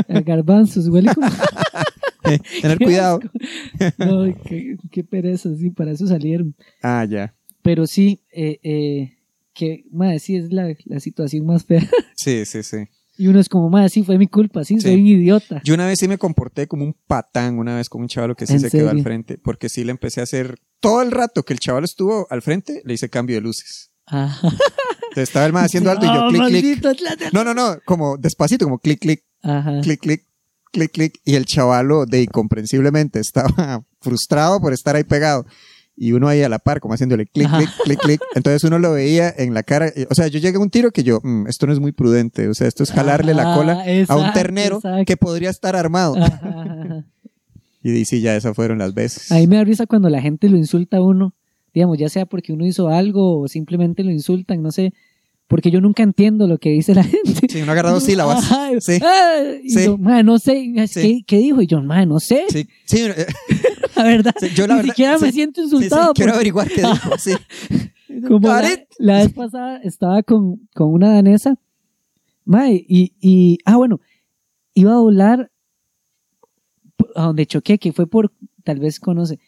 A 0.09 0.20
garbanzos, 0.20 0.89
huele 0.89 1.14
como. 1.14 1.28
tener 2.62 2.78
Qué 2.78 2.85
cuidado. 2.87 3.20
No, 3.99 4.24
qué, 4.49 4.76
qué 4.91 5.05
pereza, 5.05 5.55
sí, 5.57 5.68
para 5.68 5.91
eso 5.93 6.07
salieron. 6.07 6.55
Ah, 6.82 7.05
ya. 7.05 7.35
Pero 7.61 7.87
sí, 7.87 8.22
eh, 8.32 8.59
eh, 8.62 9.18
que, 9.53 9.85
madre, 9.91 10.18
sí 10.20 10.37
es 10.37 10.51
la, 10.51 10.74
la 10.87 11.01
situación 11.01 11.45
más 11.45 11.64
fea. 11.64 11.87
Sí, 12.14 12.47
sí, 12.47 12.62
sí. 12.62 12.78
Y 13.16 13.28
uno 13.28 13.38
es 13.38 13.48
como, 13.48 13.70
madre, 13.70 13.88
sí, 13.90 14.02
fue 14.02 14.18
mi 14.18 14.26
culpa, 14.26 14.64
sí, 14.64 14.74
Sí. 14.76 14.82
soy 14.82 14.94
un 15.00 15.06
idiota. 15.06 15.60
Yo 15.64 15.74
una 15.74 15.86
vez 15.86 15.98
sí 16.00 16.08
me 16.08 16.18
comporté 16.18 16.66
como 16.66 16.84
un 16.84 16.96
patán, 17.06 17.58
una 17.58 17.76
vez 17.76 17.88
con 17.88 18.02
un 18.02 18.08
chaval 18.08 18.34
que 18.36 18.46
sí 18.46 18.54
¿En 18.54 18.60
se 18.60 18.70
quedó 18.70 18.86
al 18.88 18.96
serio? 18.96 19.04
frente, 19.04 19.38
porque 19.38 19.68
sí 19.68 19.84
le 19.84 19.92
empecé 19.92 20.20
a 20.20 20.24
hacer 20.24 20.56
todo 20.80 21.00
el 21.02 21.10
rato 21.12 21.44
que 21.44 21.52
el 21.52 21.60
chaval 21.60 21.84
estuvo 21.84 22.26
al 22.30 22.42
frente, 22.42 22.82
le 22.84 22.94
hice 22.94 23.08
cambio 23.08 23.36
de 23.36 23.42
luces. 23.42 23.92
Ajá. 24.06 24.48
Entonces 24.48 25.28
estaba 25.28 25.46
el 25.46 25.52
más 25.52 25.66
haciendo 25.66 25.90
alto 25.92 26.04
y 26.06 26.08
yo 26.08 26.14
Ah, 26.14 26.28
clic, 26.48 26.80
clic. 26.80 27.32
No, 27.32 27.44
no, 27.44 27.54
no, 27.54 27.76
como 27.84 28.16
despacito, 28.16 28.64
como 28.66 28.78
clic, 28.80 28.98
clic, 29.00 29.22
Ajá. 29.42 29.80
clic, 29.80 30.00
clic, 30.00 30.26
clic, 30.72 30.90
clic. 30.90 31.20
Y 31.24 31.36
el 31.36 31.44
chavalo, 31.46 32.04
de 32.06 32.22
incomprensiblemente, 32.22 33.20
estaba 33.20 33.84
frustrado 34.00 34.60
por 34.60 34.72
estar 34.72 34.96
ahí 34.96 35.04
pegado. 35.04 35.46
Y 35.97 36.11
uno 36.12 36.26
ahí 36.28 36.42
a 36.42 36.49
la 36.49 36.59
par, 36.59 36.80
como 36.80 36.95
haciéndole 36.95 37.24
clic, 37.26 37.49
clic, 37.49 37.70
clic, 37.84 37.99
clic. 38.01 38.20
Entonces 38.34 38.64
uno 38.64 38.78
lo 38.80 38.92
veía 38.92 39.32
en 39.36 39.55
la 39.55 39.62
cara. 39.62 39.92
y- 39.95 40.07
O 40.11 40.14
sea, 40.14 40.26
yo 40.26 40.40
llegué 40.40 40.57
a 40.57 40.61
un 40.61 40.70
tiro 40.70 40.90
que 40.90 41.05
yo, 41.05 41.20
"Mm, 41.22 41.47
esto 41.47 41.66
no 41.68 41.72
es 41.72 41.78
muy 41.78 41.92
prudente. 41.92 42.49
O 42.49 42.55
sea, 42.55 42.66
esto 42.66 42.82
es 42.82 42.90
jalarle 42.90 43.32
la 43.34 43.55
cola 43.55 43.84
a 44.09 44.16
un 44.16 44.32
ternero 44.32 44.76
exacto. 44.76 45.05
que 45.07 45.16
podría 45.16 45.51
estar 45.51 45.76
armado. 45.76 46.16
Ajá. 46.16 47.05
Y 47.82 48.05
sí, 48.07 48.20
ya 48.22 48.34
esas 48.34 48.57
fueron 48.57 48.78
las 48.78 48.95
veces. 48.95 49.30
A 49.30 49.36
mí 49.36 49.47
me 49.47 49.57
da 49.57 49.64
risa 49.64 49.86
cuando 49.86 50.09
la 50.09 50.20
gente 50.20 50.49
lo 50.49 50.57
insulta 50.57 50.97
a 50.97 51.03
uno, 51.03 51.34
digamos, 51.74 51.99
ya 51.99 52.09
sea 52.09 52.24
porque 52.26 52.53
uno 52.53 52.64
hizo 52.66 52.88
algo 52.88 53.40
o 53.40 53.47
simplemente 53.49 54.03
lo 54.03 54.11
insultan, 54.11 54.62
no 54.62 54.72
sé, 54.72 54.95
porque 55.49 55.70
yo 55.70 55.80
nunca 55.82 56.03
entiendo 56.03 56.47
lo 56.49 56.57
que 56.59 56.70
dice 56.70 56.95
la 56.95 57.05
gente. 57.05 57.47
Sí, 57.49 57.61
uno 57.62 57.72
agarra 57.72 57.90
dos 57.90 58.03
sílabas. 58.05 58.38
Ajá, 58.51 58.70
Sí. 58.80 58.99
ah, 59.03 59.42
y 59.62 59.68
Sí. 59.70 59.84
yo, 59.84 59.99
"Ma, 59.99 60.22
no 60.22 60.38
sé, 60.38 60.72
Sí. 60.88 61.24
¿qué 61.26 61.36
dijo? 61.38 61.61
Y 61.61 61.66
yo, 61.66 61.82
"Ma, 61.82 62.05
no 62.07 62.18
sé, 62.20 62.45
Sí, 62.49 62.66
sí, 62.86 63.03
eh, 63.03 63.26
la 64.03 64.05
verdad. 64.05 64.34
sí, 64.38 64.49
yo 64.55 64.66
la 64.66 64.74
Ni 64.74 64.78
verdad. 64.80 64.92
siquiera 64.95 65.18
me 65.18 65.32
siento 65.32 65.62
sí, 65.62 65.68
sí, 65.68 65.74
insultado. 65.76 66.12
quiero 66.14 66.32
porque- 66.32 66.36
averiguar 66.36 66.68
qué 66.68 66.82
dijo. 66.82 67.18
Sí. 67.18 67.32
como 68.28 68.49
la, 68.99 69.18
vez 69.18 69.32
pasada 69.32 69.78
estaba 69.82 70.22
con, 70.22 70.68
con 70.74 70.92
una 70.92 71.12
danesa, 71.12 71.59
mae, 72.45 72.84
y, 72.88 73.12
y, 73.20 73.59
ah, 73.64 73.76
bueno, 73.76 74.01
iba 74.74 74.92
a 74.95 74.99
volar 74.99 75.51
a 77.16 77.22
donde 77.26 77.47
choqué, 77.47 77.78
que 77.78 77.92
fue 77.92 78.07
por, 78.07 78.32
tal 78.62 78.78
vez 78.78 79.01
conoce, 79.01 79.38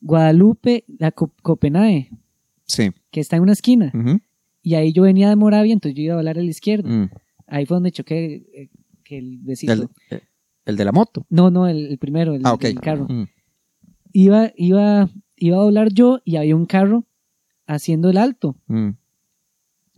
Guadalupe, 0.00 0.84
la 0.98 1.12
Co- 1.12 1.32
Copenhague, 1.42 2.10
Sí. 2.66 2.90
que 3.10 3.20
está 3.20 3.36
en 3.36 3.42
una 3.42 3.52
esquina, 3.52 3.92
y 4.62 4.74
ahí 4.74 4.92
yo 4.92 5.02
venía 5.02 5.28
de 5.28 5.36
Moravia, 5.36 5.72
entonces 5.72 5.96
yo 5.96 6.02
iba 6.04 6.14
a 6.14 6.18
volar 6.18 6.38
a 6.38 6.42
la 6.42 6.50
izquierda, 6.50 6.88
mm. 6.88 7.10
ahí 7.46 7.66
fue 7.66 7.76
donde 7.76 7.90
choqué, 7.92 8.34
eh, 8.54 8.70
que 9.04 9.18
el 9.18 9.38
besito, 9.38 9.72
El, 9.72 9.88
eh, 10.10 10.20
el 10.66 10.76
de 10.76 10.84
la 10.84 10.92
moto. 10.92 11.26
no, 11.30 11.50
no, 11.50 11.66
el, 11.66 11.86
el 11.86 11.98
primero, 11.98 12.34
el, 12.34 12.42
Ah, 12.44 12.52
ok. 12.54 12.64
el 12.64 12.80
carro, 12.80 13.06
Mm. 13.08 13.26
Iba, 14.12 14.50
iba, 14.56 15.08
iba 15.36 15.56
a 15.56 15.62
volar 15.62 15.92
yo, 15.92 16.20
y 16.24 16.36
había 16.36 16.56
un 16.56 16.66
carro 16.66 17.04
haciendo 17.66 18.10
el 18.10 18.16
alto, 18.18 18.56
Mm. 18.66 18.90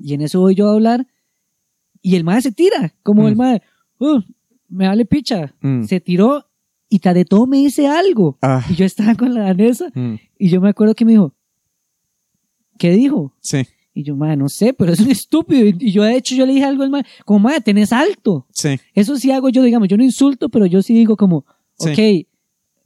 Y 0.05 0.15
en 0.15 0.21
eso 0.23 0.41
voy 0.41 0.55
yo 0.57 0.69
a 0.69 0.73
hablar 0.73 1.07
y 2.01 2.17
el 2.17 2.25
mae 2.25 2.43
se 2.43 2.51
tira, 2.51 2.93
como 3.05 3.23
Mm. 3.23 3.27
el 3.29 3.37
mae, 3.37 3.63
"Uh, 4.01 4.21
me 4.69 4.89
vale 4.89 5.05
picha. 5.05 5.55
Mm. 5.61 5.85
Se 5.85 6.01
tiró 6.01 6.47
y 6.89 6.99
de 6.99 7.25
todo 7.25 7.47
me 7.47 7.59
dice 7.59 7.87
algo. 7.87 8.37
Ah, 8.43 8.65
Y 8.69 8.75
yo 8.75 8.85
estaba 8.85 9.15
con 9.15 9.33
la 9.33 9.43
danesa 9.45 9.91
mm. 9.95 10.15
y 10.39 10.49
yo 10.49 10.61
me 10.61 10.71
acuerdo 10.71 10.95
que 10.95 11.05
me 11.05 11.13
dijo, 11.13 11.35
¿qué 12.79 12.91
dijo? 12.91 13.35
Sí, 13.41 13.63
Y 13.95 14.05
yo, 14.05 14.17
mae, 14.17 14.37
no 14.39 14.49
sé, 14.49 14.73
pero 14.73 14.93
es 14.93 15.01
un 15.01 15.11
estúpido. 15.11 15.67
Y- 15.67 15.93
yo, 15.93 16.03
de 16.03 16.17
hecho, 16.17 16.35
yo 16.35 16.47
le 16.47 16.55
dije 16.55 16.65
algo 16.65 16.83
al 16.83 16.89
mae, 16.91 17.05
como, 17.27 17.41
mae, 17.41 17.61
tenés 17.61 17.93
alto. 17.93 18.47
sí. 18.51 18.79
Eso 18.95 19.17
sí 19.17 19.31
hago 19.31 19.51
yo, 19.51 19.63
digamos, 19.63 19.87
yo 19.89 19.97
no 19.99 20.03
insulto, 20.05 20.49
pero 20.49 20.65
yo 20.67 20.81
sí 20.83 20.95
digo 20.95 21.15
como, 21.17 21.45
Sí. 21.79 21.91
ok, 21.91 22.29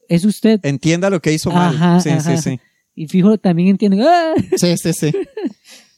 es 0.08 0.24
usted. 0.24 0.60
Entienda 0.62 1.10
lo 1.10 1.20
que 1.20 1.32
hizo 1.32 1.50
mal. 1.50 1.74
Ajá, 1.74 2.00
sí, 2.00 2.10
ajá. 2.10 2.36
sí, 2.36 2.50
sí. 2.50 2.60
Y 2.94 3.08
fijo, 3.08 3.36
también 3.38 3.68
entienden, 3.68 4.02
"Ah". 4.02 4.32
Sí, 4.56 4.74
sí, 4.76 4.92
sí. 4.92 5.12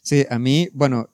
Sí, 0.03 0.25
a 0.31 0.39
mí, 0.39 0.69
bueno, 0.73 1.09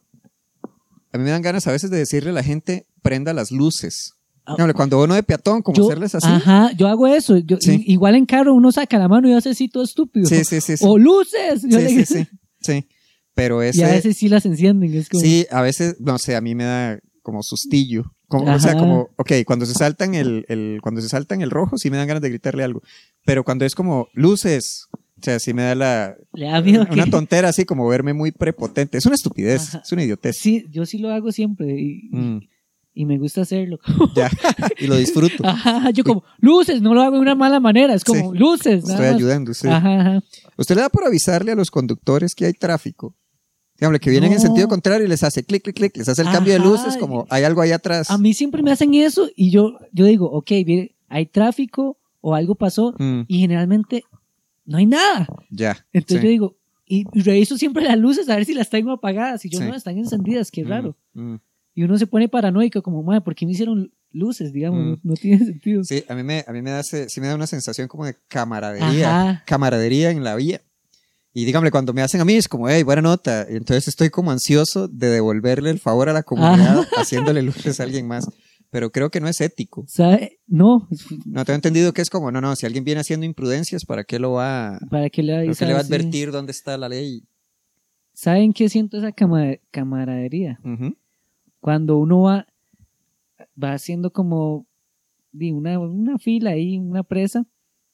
a 1.12 1.18
mí 1.18 1.24
me 1.24 1.30
dan 1.30 1.42
ganas 1.42 1.66
a 1.66 1.72
veces 1.72 1.90
de 1.90 1.98
decirle 1.98 2.30
a 2.30 2.32
la 2.34 2.42
gente, 2.42 2.86
prenda 3.02 3.32
las 3.32 3.50
luces. 3.50 4.12
Ah. 4.46 4.54
Dígame, 4.56 4.74
Cuando 4.74 5.02
uno 5.02 5.14
de 5.14 5.22
peatón, 5.22 5.62
como 5.62 5.76
Yo- 5.76 5.84
hacerles 5.86 6.14
así. 6.14 6.26
Ajá, 6.28 6.70
yo 6.76 6.86
hago 6.88 7.06
eso. 7.06 7.38
Yo, 7.38 7.56
Sí. 7.60 7.82
Igual 7.86 8.14
en 8.14 8.26
carro 8.26 8.54
uno 8.54 8.72
saca 8.72 8.98
la 8.98 9.08
mano 9.08 9.28
y 9.28 9.32
hace 9.32 9.50
así 9.50 9.68
todo 9.68 9.84
estúpido. 9.84 10.26
Sí, 10.26 10.44
sí, 10.44 10.60
sí. 10.60 10.76
sí. 10.76 10.84
O 10.86 10.98
luces. 10.98 11.62
Yo 11.62 11.78
Sí, 11.78 11.84
le- 11.84 11.88
sí, 11.88 12.04
sí, 12.24 12.26
sí. 12.60 12.86
Pero 13.34 13.62
ese... 13.62 13.80
Y 13.80 13.82
a 13.82 13.88
veces 13.88 14.16
sí 14.16 14.28
las 14.28 14.44
encienden. 14.46 14.94
Es 14.94 15.08
como, 15.08 15.22
Sí, 15.22 15.46
a 15.50 15.60
veces, 15.62 15.96
no 15.98 16.18
sé, 16.18 16.36
a 16.36 16.40
mí 16.40 16.54
me 16.54 16.64
da 16.64 16.98
como 17.22 17.42
sustillo. 17.42 18.04
Como, 18.38 18.54
o 18.54 18.58
sea, 18.58 18.74
como, 18.74 19.10
ok, 19.16 19.32
cuando 19.46 19.66
se 19.66 19.74
saltan 19.74 20.14
el, 20.14 20.44
el, 20.48 20.78
cuando 20.82 21.00
se 21.00 21.08
saltan 21.08 21.40
el 21.42 21.50
rojo, 21.50 21.78
sí 21.78 21.90
me 21.90 21.96
dan 21.96 22.06
ganas 22.08 22.22
de 22.22 22.30
gritarle 22.30 22.64
algo. 22.64 22.82
Pero 23.24 23.44
cuando 23.44 23.64
es 23.64 23.74
como 23.74 24.08
luces, 24.12 24.88
o 24.92 25.22
sea, 25.22 25.38
sí 25.38 25.54
me 25.54 25.62
da 25.62 25.74
la, 25.74 26.16
le 26.32 26.46
da 26.46 26.60
miedo 26.60 26.86
una 26.90 27.04
que... 27.04 27.10
tontera 27.10 27.48
así 27.48 27.64
como 27.64 27.86
verme 27.88 28.12
muy 28.12 28.32
prepotente. 28.32 28.98
Es 28.98 29.06
una 29.06 29.14
estupidez, 29.14 29.68
Ajá. 29.68 29.82
es 29.84 29.92
una 29.92 30.02
idiotez. 30.04 30.36
Sí, 30.38 30.66
yo 30.70 30.84
sí 30.86 30.98
lo 30.98 31.10
hago 31.10 31.32
siempre 31.32 31.66
y, 31.80 32.08
Mm, 32.10 32.40
y 32.96 33.06
me 33.06 33.18
gusta 33.18 33.40
hacerlo. 33.42 33.78
ya, 34.14 34.30
y 34.78 34.86
lo 34.86 34.96
disfruto. 34.96 35.44
Ajá, 35.46 35.90
yo 35.90 36.04
como, 36.04 36.24
luces, 36.38 36.82
no 36.82 36.94
lo 36.94 37.02
hago 37.02 37.16
de 37.16 37.22
una 37.22 37.34
mala 37.34 37.60
manera, 37.60 37.94
es 37.94 38.04
como, 38.04 38.32
Sí. 38.32 38.38
luces. 38.38 38.88
Estoy 38.88 39.06
ayudando, 39.06 39.54
sí. 39.54 39.68
Ajá, 39.68 40.00
ajá. 40.00 40.22
¿Usted 40.56 40.74
le 40.76 40.82
da 40.82 40.88
por 40.88 41.04
avisarle 41.04 41.52
a 41.52 41.56
los 41.56 41.70
conductores 41.70 42.34
que 42.34 42.46
hay 42.46 42.52
tráfico? 42.52 43.16
Dígame, 43.84 44.00
que 44.00 44.10
vienen 44.10 44.32
en 44.32 44.36
No. 44.38 44.42
sentido 44.42 44.68
contrario 44.68 45.06
y 45.06 45.08
les 45.08 45.22
hace 45.22 45.44
clic, 45.44 45.62
clic, 45.62 45.76
clic, 45.76 45.96
les 45.96 46.08
hace 46.08 46.22
el 46.22 46.30
cambio 46.30 46.52
de 46.54 46.60
Ajá. 46.60 46.68
luces, 46.68 46.96
como 46.96 47.26
hay 47.30 47.44
algo 47.44 47.60
ahí 47.60 47.72
atrás. 47.72 48.10
A 48.10 48.18
mí 48.18 48.32
siempre 48.34 48.62
me 48.62 48.70
hacen 48.72 48.94
eso 48.94 49.28
y 49.36 49.50
yo, 49.50 49.78
yo 49.92 50.06
digo, 50.06 50.30
ok, 50.30 50.50
mire, 50.66 50.94
hay 51.08 51.26
tráfico 51.26 51.98
o 52.20 52.34
algo 52.34 52.54
pasó 52.54 52.94
Mm, 52.98 53.22
y 53.28 53.40
generalmente 53.40 54.04
no 54.64 54.78
hay 54.78 54.86
nada. 54.86 55.28
ya. 55.50 55.86
Entonces 55.92 56.20
sí. 56.20 56.26
yo 56.26 56.30
digo, 56.30 56.56
y 56.86 57.04
reviso 57.12 57.56
siempre 57.58 57.84
las 57.84 57.98
luces 57.98 58.28
a 58.28 58.36
ver 58.36 58.44
si 58.44 58.54
las 58.54 58.70
tengo 58.70 58.92
apagadas 58.92 59.44
y 59.44 59.48
yo 59.50 59.58
Sí. 59.58 59.64
no, 59.66 59.74
están 59.74 59.98
encendidas, 59.98 60.50
qué 60.50 60.64
Mm, 60.64 60.68
raro. 60.68 60.96
mm. 61.14 61.34
Y 61.76 61.82
uno 61.82 61.98
se 61.98 62.06
pone 62.06 62.28
paranoico 62.28 62.82
como, 62.82 63.02
madre, 63.02 63.20
¿por 63.22 63.34
qué 63.34 63.44
me 63.46 63.52
hicieron 63.52 63.92
luces? 64.12 64.52
Digamos, 64.52 64.80
Mm. 64.80 64.90
no, 64.90 64.98
no 65.02 65.14
tiene 65.14 65.44
sentido. 65.44 65.82
Sí, 65.84 66.04
a 66.08 66.14
mí 66.14 66.22
me, 66.22 66.44
a 66.46 66.52
mí 66.52 66.62
me 66.62 66.70
da, 66.70 66.82
sí 66.82 67.20
me 67.20 67.26
da 67.26 67.34
una 67.34 67.46
sensación 67.48 67.88
como 67.88 68.04
de 68.06 68.16
camaradería, 68.28 69.10
Ajá. 69.30 69.42
camaradería 69.44 70.10
en 70.10 70.22
la 70.24 70.36
vía. 70.36 70.60
Y 71.36 71.44
dígame, 71.44 71.70
cuando 71.72 71.92
me 71.92 72.00
hacen 72.00 72.20
a 72.20 72.24
mí 72.24 72.34
es 72.34 72.46
como, 72.48 72.68
hey, 72.68 72.84
buena 72.84 73.02
nota. 73.02 73.46
Y 73.50 73.56
entonces 73.56 73.88
estoy 73.88 74.08
como 74.08 74.30
ansioso 74.30 74.86
de 74.88 75.08
devolverle 75.08 75.68
el 75.70 75.80
favor 75.80 76.08
a 76.08 76.12
la 76.12 76.22
comunidad 76.22 76.82
haciéndole 76.96 77.42
luces 77.42 77.80
a 77.80 77.82
alguien 77.82 78.06
más. 78.06 78.24
Pero 78.70 78.90
creo 78.90 79.10
que 79.10 79.20
no 79.20 79.28
es 79.28 79.40
ético. 79.40 79.84
¿Sabe? 79.88 80.38
No, 80.46 80.88
No 81.26 81.44
tengo 81.44 81.56
entendido 81.56 81.92
que 81.92 82.02
es 82.02 82.08
como, 82.10 82.30
no, 82.30 82.40
no, 82.40 82.54
si 82.56 82.66
alguien 82.66 82.84
viene 82.84 83.00
haciendo 83.00 83.26
imprudencias, 83.26 83.84
¿para 83.84 84.04
qué 84.04 84.18
lo 84.20 84.32
va, 84.32 84.78
¿para 84.90 85.10
qué 85.10 85.22
le 85.24 85.32
¿para 85.46 85.54
qué 85.54 85.66
le 85.66 85.72
va 85.74 85.80
a? 85.80 85.82
Sí. 85.84 85.92
advertir 85.92 86.30
dónde 86.32 86.52
está 86.52 86.76
la 86.78 86.88
ley? 86.88 87.22
¿Saben 88.12 88.52
qué 88.52 88.68
siento 88.68 88.96
esa 88.98 89.10
cama- 89.12 89.56
camaradería? 89.72 90.60
Cuando 91.60 91.98
uno 91.98 92.22
va, 92.22 92.46
va 93.60 93.72
haciendo 93.74 94.12
como 94.12 94.66
una, 95.32 95.78
una 95.80 96.18
fila 96.18 96.50
ahí, 96.50 96.78
una 96.78 97.02
presa, 97.02 97.44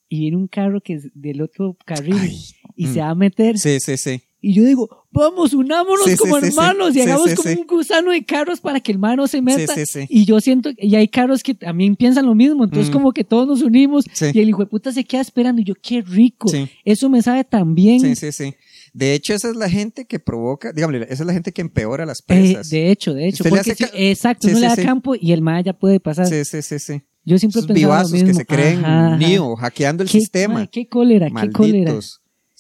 y 0.09 0.21
viene 0.21 0.37
un 0.37 0.47
carro 0.49 0.81
que 0.83 0.95
es 0.95 1.09
del 1.15 1.41
otro 1.43 1.77
carril 1.87 2.17
Ay, 2.19 2.39
y 2.81 2.87
mm. 2.87 2.95
se 2.95 3.01
va 3.01 3.11
a 3.11 3.15
meter. 3.15 3.59
Sí, 3.59 3.79
sí, 3.81 3.97
sí. 3.97 4.23
Y 4.43 4.55
yo 4.55 4.65
digo, 4.65 5.05
vamos, 5.11 5.53
unámonos 5.53 6.05
Sí, 6.07 6.13
sí, 6.13 6.17
como 6.17 6.37
sí, 6.37 6.41
sí. 6.41 6.47
hermanos 6.49 6.91
y 6.91 6.93
Sí, 6.95 7.01
hagamos 7.03 7.29
sí, 7.31 7.37
como 7.37 7.51
sí. 7.51 7.57
un 7.61 7.67
gusano 7.67 8.11
de 8.11 8.25
carros 8.25 8.59
para 8.61 8.81
que 8.81 8.91
el 8.91 8.99
man 8.99 9.17
no 9.17 9.27
se 9.27 9.37
Sí, 9.37 9.43
meta. 9.43 9.75
sí, 9.75 9.83
sí. 9.85 10.07
Y 10.09 10.25
yo 10.25 10.41
siento, 10.41 10.71
y 10.79 10.95
hay 10.95 11.09
carros 11.09 11.43
que 11.43 11.53
también 11.55 11.95
piensan 11.95 12.25
lo 12.25 12.35
mismo, 12.35 12.65
entonces 12.65 12.89
Mm. 12.89 12.93
como 12.95 13.13
que 13.13 13.23
todos 13.23 13.47
nos 13.47 13.61
unimos 13.61 14.07
Sí. 14.15 14.31
y 14.33 14.41
el 14.41 14.49
hijo 14.49 14.61
de 14.61 14.67
puta 14.67 14.93
se 14.93 15.05
queda 15.05 15.21
esperando 15.21 15.61
y 15.61 15.65
yo, 15.65 15.75
qué 15.75 16.01
rico. 16.01 16.49
Sí. 16.49 16.71
Eso 16.87 17.11
me 17.11 17.21
sabe 17.21 17.45
tan 17.45 17.75
bien. 17.75 18.01
Sí, 18.01 18.17
sí, 18.17 18.33
sí. 18.33 18.55
De 18.95 19.13
hecho, 19.13 19.35
esa 19.35 19.51
es 19.51 19.57
la 19.57 19.69
gente 19.69 20.07
que 20.07 20.19
provoca, 20.19 20.73
dígame, 20.73 21.03
esa 21.03 21.13
es 21.23 21.27
la 21.27 21.35
gente 21.35 21.53
que 21.53 21.61
empeora 21.61 22.07
las 22.07 22.21
Eh, 22.21 22.25
presas. 22.27 22.71
de 22.71 22.91
hecho, 22.91 23.13
de 23.13 23.29
hecho. 23.29 23.45
Porque 23.45 23.75
sí, 23.75 23.85
exacto, 23.93 24.49
Sí, 24.49 24.53
uno 24.55 24.57
sí, 24.57 24.63
le 24.63 24.69
da 24.69 24.77
sí. 24.77 24.83
campo 24.83 25.15
y 25.21 25.33
el 25.33 25.43
man 25.43 25.63
ya 25.63 25.75
puede 25.75 26.01
pasar. 26.01 26.27
Sí, 26.27 26.45
sí, 26.47 26.63
sí, 26.63 26.79
sí. 26.79 27.03
Yo 27.27 27.39
siempre 27.39 27.59
Esos 27.59 27.67
pensaba 27.69 28.03
lo 28.03 28.09
vivazos 28.09 28.13
que 28.15 28.25
mismo. 28.25 28.39
se 28.41 28.47
creen. 28.47 28.83
Neo, 29.19 29.55
hackeando 29.57 30.03
el 30.03 30.09
Qué- 30.09 30.19
sistema. 30.19 30.55
mae, 30.55 30.69
qué 30.73 30.89
cólera, 30.89 31.29
qué 31.29 31.51
cólera. 31.51 31.93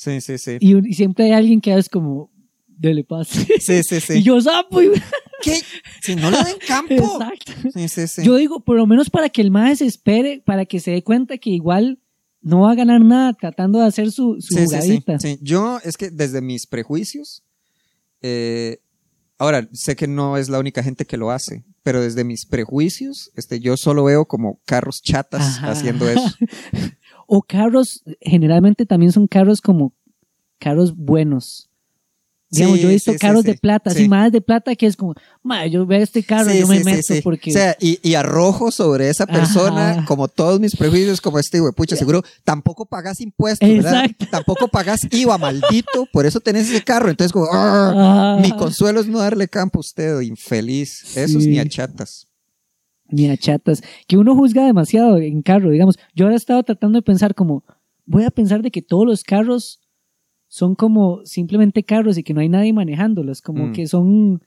Sí, 0.00 0.18
sí, 0.22 0.38
sí. 0.38 0.56
Y, 0.60 0.94
siempre 0.94 1.26
hay 1.26 1.32
alguien 1.32 1.60
que 1.60 1.76
es 1.76 1.90
como, 1.90 2.30
dele 2.66 3.04
paz. 3.04 3.28
Sí, 3.28 3.82
sí, 3.82 4.00
sí. 4.00 4.12
Y 4.18 4.22
yo 4.22 4.40
sapo. 4.40 4.80
y- 4.80 4.92
¿Qué? 5.42 5.60
Si 6.00 6.16
no 6.16 6.30
le 6.30 6.38
den 6.38 6.56
campo. 6.66 6.94
Exacto. 6.94 7.52
Sí, 7.74 7.86
sí, 7.86 8.08
sí. 8.08 8.22
Yo 8.24 8.36
digo, 8.36 8.60
por 8.64 8.78
lo 8.78 8.86
menos 8.86 9.10
para 9.10 9.28
que 9.28 9.42
el 9.42 9.50
mae 9.50 9.76
se 9.76 9.84
espere, 9.84 10.42
para 10.44 10.64
que 10.64 10.80
se 10.80 10.90
dé 10.92 11.04
cuenta 11.04 11.36
que 11.36 11.50
igual 11.50 11.98
no 12.40 12.60
va 12.62 12.72
a 12.72 12.74
ganar 12.76 13.02
nada 13.02 13.34
tratando 13.34 13.78
de 13.80 13.84
hacer 13.86 14.10
su, 14.10 14.36
su 14.40 14.54
Sí, 14.54 14.60
sí, 14.60 14.60
sí, 14.60 14.64
jugadita. 14.64 15.18
sí. 15.18 15.38
Yo, 15.42 15.78
es 15.84 15.98
que 15.98 16.10
desde 16.10 16.40
mis 16.40 16.66
prejuicios, 16.66 17.44
eh, 18.22 18.80
ahora, 19.36 19.68
sé 19.74 19.96
que 19.96 20.06
no 20.08 20.38
es 20.38 20.48
la 20.48 20.58
única 20.58 20.82
gente 20.82 21.04
que 21.04 21.18
lo 21.18 21.30
hace, 21.30 21.62
pero 21.82 22.00
desde 22.00 22.24
mis 22.24 22.46
prejuicios, 22.46 23.32
este, 23.36 23.60
yo 23.60 23.76
solo 23.76 24.04
veo 24.04 24.24
como 24.24 24.62
carros 24.64 25.02
chatas 25.02 25.42
Ajá. 25.42 25.72
haciendo 25.72 26.08
eso. 26.08 26.24
O 27.32 27.42
carros, 27.42 28.02
generalmente 28.20 28.86
también 28.86 29.12
son 29.12 29.28
carros 29.28 29.60
como 29.60 29.92
carros 30.58 30.96
buenos. 30.96 31.68
Digamos, 32.52 32.78
Sí, 32.78 32.82
yo 32.82 32.88
he 32.88 32.92
visto 32.94 33.12
sí, 33.12 33.18
carros 33.18 33.42
sí. 33.42 33.52
de 33.52 33.54
plata, 33.58 33.90
así 33.90 34.02
Sí. 34.02 34.08
más 34.08 34.32
de 34.32 34.40
plata 34.40 34.74
que 34.74 34.86
es 34.86 34.96
como, 34.96 35.14
ma, 35.40 35.64
yo 35.68 35.86
veo 35.86 36.02
este 36.02 36.24
carro, 36.24 36.50
Sí, 36.50 36.58
yo 36.58 36.66
me 36.66 36.82
meto 36.82 37.14
porque... 37.22 37.50
O 37.50 37.52
sea, 37.52 37.76
y, 37.78 38.00
y 38.02 38.14
arrojo 38.16 38.72
sobre 38.72 39.08
esa 39.08 39.24
persona, 39.28 39.90
Ajá. 39.92 40.04
como 40.04 40.26
todos 40.26 40.58
mis 40.58 40.74
prejuicios, 40.74 41.20
como 41.20 41.38
este, 41.38 41.60
güey, 41.60 41.72
pucha, 41.72 41.94
seguro 41.94 42.24
tampoco 42.42 42.86
pagas 42.86 43.20
impuestos, 43.20 43.68
¿verdad? 43.68 44.06
Exacto. 44.06 44.26
Tampoco 44.32 44.66
pagas 44.66 44.98
IVA, 45.12 45.38
maldito, 45.38 46.08
por 46.12 46.26
eso 46.26 46.40
tenés 46.40 46.68
ese 46.68 46.82
carro. 46.82 47.08
Entonces, 47.10 47.32
como, 47.32 47.46
"Ah, 47.52 47.92
Ah, 47.94 48.38
mi 48.42 48.50
consuelo 48.50 48.98
es 49.00 49.06
no 49.06 49.20
darle 49.20 49.46
campo 49.46 49.78
a 49.78 49.82
usted, 49.82 50.20
infeliz. 50.22 51.16
Esos 51.16 51.46
ni 51.46 51.60
a 51.60 51.68
chatas. 51.68 52.26
Ni 53.10 53.28
a 53.28 53.36
chatas. 53.36 53.82
Que 54.06 54.16
uno 54.16 54.34
juzga 54.34 54.64
demasiado 54.66 55.18
en 55.18 55.42
carro, 55.42 55.70
digamos. 55.70 55.98
Yo 56.14 56.24
ahora 56.24 56.34
he 56.34 56.36
estado 56.36 56.62
tratando 56.62 56.98
de 56.98 57.02
pensar 57.02 57.34
como, 57.34 57.64
voy 58.06 58.24
a 58.24 58.30
pensar 58.30 58.62
de 58.62 58.70
que 58.70 58.82
todos 58.82 59.06
los 59.06 59.22
carros 59.24 59.80
son 60.48 60.74
como 60.74 61.20
simplemente 61.24 61.82
carros 61.84 62.18
y 62.18 62.22
que 62.24 62.34
no 62.34 62.40
hay 62.40 62.48
nadie 62.48 62.72
manejándolos, 62.72 63.40
como 63.40 63.68
Mm. 63.68 63.72
que 63.72 63.86
son 63.86 64.42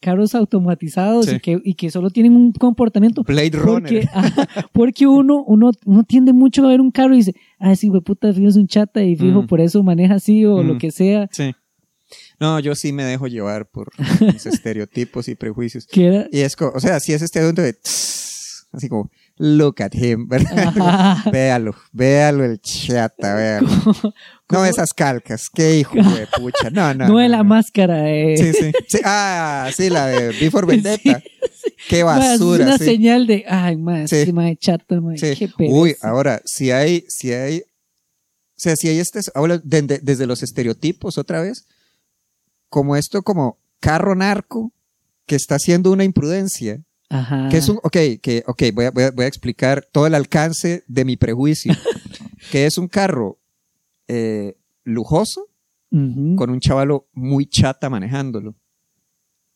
carros 0.00 0.34
automatizados 0.34 1.26
Sí. 1.26 1.36
y, 1.36 1.40
que, 1.40 1.60
y 1.64 1.74
que 1.74 1.90
solo 1.90 2.10
tienen 2.10 2.34
un 2.34 2.52
comportamiento. 2.52 3.22
Blade 3.22 3.50
Porque, 3.52 4.00
Runner. 4.00 4.08
porque 4.72 5.06
uno, 5.06 5.44
uno, 5.46 5.70
uno 5.84 6.02
tiende 6.04 6.32
mucho 6.32 6.64
a 6.64 6.68
ver 6.70 6.80
un 6.80 6.90
carro 6.90 7.14
y 7.14 7.18
dice, 7.18 7.34
ah, 7.60 7.76
sí, 7.76 7.88
güey, 7.88 8.00
puta, 8.00 8.32
fijo 8.32 8.48
es 8.48 8.56
un 8.56 8.66
chata 8.66 9.04
y 9.04 9.14
fijo 9.14 9.42
Mm. 9.42 9.46
por 9.46 9.60
eso 9.60 9.82
maneja 9.82 10.14
así 10.14 10.44
o 10.44 10.62
Mm. 10.62 10.66
lo 10.66 10.78
que 10.78 10.90
sea. 10.90 11.28
Sí. 11.30 11.52
No, 12.40 12.58
yo 12.60 12.74
sí 12.74 12.92
me 12.92 13.04
dejo 13.04 13.26
llevar 13.26 13.66
por 13.70 13.90
mis 14.20 14.46
estereotipos 14.46 15.28
y 15.28 15.34
prejuicios. 15.34 15.86
Que 15.86 16.06
era, 16.06 16.26
Y 16.32 16.40
es 16.40 16.56
como, 16.56 16.72
o 16.72 16.80
sea, 16.80 17.00
si 17.00 17.12
es 17.12 17.22
este 17.22 17.40
asunto 17.40 17.62
de, 17.62 17.72
tss, 17.74 18.66
así 18.72 18.88
como, 18.88 19.10
look 19.36 19.82
at 19.82 19.94
him, 19.94 20.28
¿verdad? 20.28 21.16
Véalo, 21.32 21.74
véalo 21.92 22.44
el 22.44 22.60
chata, 22.60 23.34
véalo. 23.34 23.68
No 24.50 24.64
esas 24.66 24.92
calcas, 24.92 25.48
qué 25.52 25.78
hijo 25.78 25.94
de 25.96 26.26
pucha. 26.36 26.68
No, 26.70 26.92
no. 26.94 27.08
no 27.08 27.18
de 27.18 27.28
la 27.28 27.42
máscara 27.42 28.02
de... 28.02 28.36
Sí, 28.36 28.52
sí, 28.52 28.72
sí. 28.88 28.98
Ah, 29.04 29.70
sí, 29.74 29.88
la 29.88 30.06
de 30.06 30.28
Before 30.38 30.66
Vendetta. 30.68 31.22
Qué 31.88 32.04
Ma, 32.04 32.18
es 32.18 32.38
basura. 32.40 32.64
una 32.66 32.78
sí. 32.78 32.84
señal 32.84 33.26
de, 33.26 33.44
ay, 33.48 33.76
más, 33.76 34.10
Sí. 34.10 34.24
chato, 34.60 35.00
mae, 35.00 35.16
Sí. 35.18 35.34
qué 35.38 35.48
pereza. 35.48 35.74
Uy, 35.74 35.96
ahora, 36.02 36.42
si 36.44 36.70
hay, 36.70 37.04
si 37.08 37.32
hay, 37.32 37.60
o 37.60 37.64
sea, 38.62 38.76
si 38.76 38.88
hay 38.88 38.98
este, 38.98 39.20
ahora, 39.34 39.58
de- 39.58 39.82
de- 39.82 39.98
desde 39.98 40.26
los 40.26 40.42
estereotipos 40.42 41.18
otra 41.18 41.40
vez, 41.40 41.66
como 42.72 42.96
esto, 42.96 43.20
como 43.22 43.58
carro 43.80 44.14
narco 44.14 44.72
que 45.26 45.36
está 45.36 45.56
haciendo 45.56 45.92
una 45.92 46.04
imprudencia, 46.04 46.82
Ajá. 47.10 47.50
que 47.50 47.58
es 47.58 47.68
un, 47.68 47.76
ok, 47.82 47.96
que, 48.22 48.42
ok, 48.46 48.62
voy 48.72 48.86
a, 48.86 48.90
voy 48.90 49.04
a, 49.04 49.10
voy 49.10 49.26
a 49.26 49.28
explicar 49.28 49.86
todo 49.92 50.06
el 50.06 50.14
alcance 50.14 50.82
de 50.88 51.04
mi 51.04 51.18
prejuicio, 51.18 51.74
que 52.50 52.64
es 52.64 52.78
un 52.78 52.88
carro 52.88 53.38
eh, 54.08 54.56
lujoso 54.84 55.48
Ujú. 55.90 56.34
con 56.36 56.48
un 56.48 56.60
chavalo 56.60 57.08
muy 57.12 57.44
chata 57.44 57.90
manejándolo. 57.90 58.54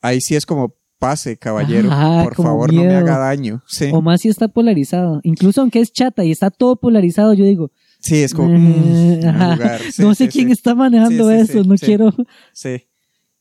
Ahí 0.03 0.21
sí 0.21 0.37
es 0.37 0.45
como, 0.45 0.75
pase, 0.99 1.39
caballero, 1.39 1.91
Ajá, 1.91 2.23
por 2.23 2.35
favor 2.35 2.71
no 2.71 2.85
me 2.85 2.95
haga 2.95 3.17
daño. 3.17 3.63
Sí, 3.67 3.89
O 3.95 4.03
más 4.03 4.21
si 4.21 4.29
está 4.29 4.47
polarizado. 4.49 5.21
Incluso 5.23 5.63
aunque 5.63 5.81
es 5.81 5.91
chata 5.91 6.23
y 6.23 6.33
está 6.33 6.51
todo 6.51 6.77
polarizado, 6.77 7.33
yo 7.33 7.47
digo, 7.47 7.71
sí 7.99 8.23
es 8.23 8.35
como, 8.35 8.53
eh, 8.55 8.59
mm, 8.59 9.53
lugar. 9.53 9.81
Sí, 9.91 10.03
no 10.03 10.15
sé 10.15 10.25
sí, 10.27 10.33
quién 10.33 10.51
está 10.51 10.75
manejando 10.75 11.31
eso, 11.31 11.65
no 11.65 11.77
quiero. 11.77 12.13
Sí. 12.53 12.83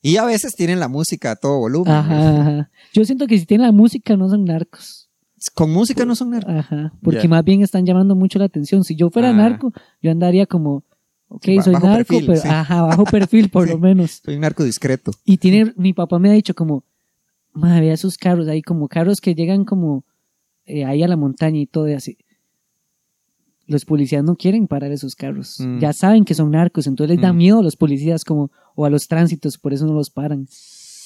Y 0.06 0.16
a 0.18 0.24
veces 0.24 0.54
tienen 0.54 0.78
la 0.78 0.88
música 0.88 1.32
a 1.32 1.36
todo 1.36 1.58
volumen. 1.58 1.92
Ajá, 1.92 2.40
ajá. 2.40 2.70
Yo 2.92 3.04
siento 3.04 3.26
que 3.26 3.38
si 3.38 3.46
tienen 3.46 3.66
la 3.66 3.72
música 3.72 4.16
no 4.16 4.28
son 4.28 4.44
narcos. 4.44 5.08
Con 5.54 5.72
música 5.72 6.04
no 6.04 6.14
son 6.14 6.30
narcos. 6.30 6.54
Ajá. 6.54 6.92
Porque 7.02 7.26
más 7.28 7.44
bien 7.44 7.62
están 7.62 7.84
llamando 7.86 8.14
mucho 8.14 8.38
la 8.38 8.44
atención. 8.46 8.84
Si 8.84 8.94
yo 8.96 9.10
fuera 9.10 9.30
Ah. 9.30 9.32
narco, 9.32 9.72
yo 10.02 10.10
andaría 10.10 10.46
como, 10.46 10.84
ok, 11.28 11.44
Sí, 11.44 11.60
soy 11.62 11.72
narco, 11.74 11.88
perfil, 11.92 12.24
pero 12.26 12.40
sí. 12.40 12.48
ajá, 12.48 12.82
bajo 12.82 13.04
perfil 13.04 13.48
por 13.50 13.66
Sí. 13.66 13.72
lo 13.72 13.78
menos. 13.78 14.22
Soy 14.24 14.34
un 14.36 14.40
narco 14.42 14.62
discreto. 14.64 15.10
Y 15.24 15.38
tiene, 15.38 15.72
mi 15.76 15.92
papá 15.92 16.18
me 16.18 16.30
ha 16.30 16.32
dicho 16.32 16.54
como, 16.54 16.84
madre, 17.52 17.80
vea 17.82 17.94
esos 17.94 18.16
carros 18.16 18.46
ahí, 18.48 18.62
como 18.62 18.88
carros 18.88 19.20
que 19.20 19.34
llegan 19.34 19.64
como 19.64 20.04
eh, 20.66 20.84
ahí 20.84 21.02
a 21.02 21.08
la 21.08 21.16
montaña 21.16 21.58
y 21.60 21.66
todo 21.66 21.88
y 21.88 21.92
así. 21.94 22.16
Los 23.66 23.84
policías 23.84 24.22
no 24.22 24.36
quieren 24.36 24.68
parar 24.68 24.92
esos 24.92 25.16
carros. 25.16 25.58
Mm. 25.60 25.80
Ya 25.80 25.92
saben 25.92 26.24
que 26.24 26.34
son 26.34 26.52
narcos, 26.52 26.86
entonces 26.86 27.16
les 27.16 27.22
da 27.22 27.32
Mm. 27.32 27.36
miedo 27.36 27.58
a 27.58 27.62
los 27.62 27.76
policías 27.76 28.24
como, 28.24 28.50
o 28.76 28.84
a 28.84 28.90
los 28.90 29.08
tránsitos, 29.08 29.58
por 29.58 29.72
eso 29.74 29.84
no 29.86 29.94
los 29.94 30.10
paran. 30.10 30.46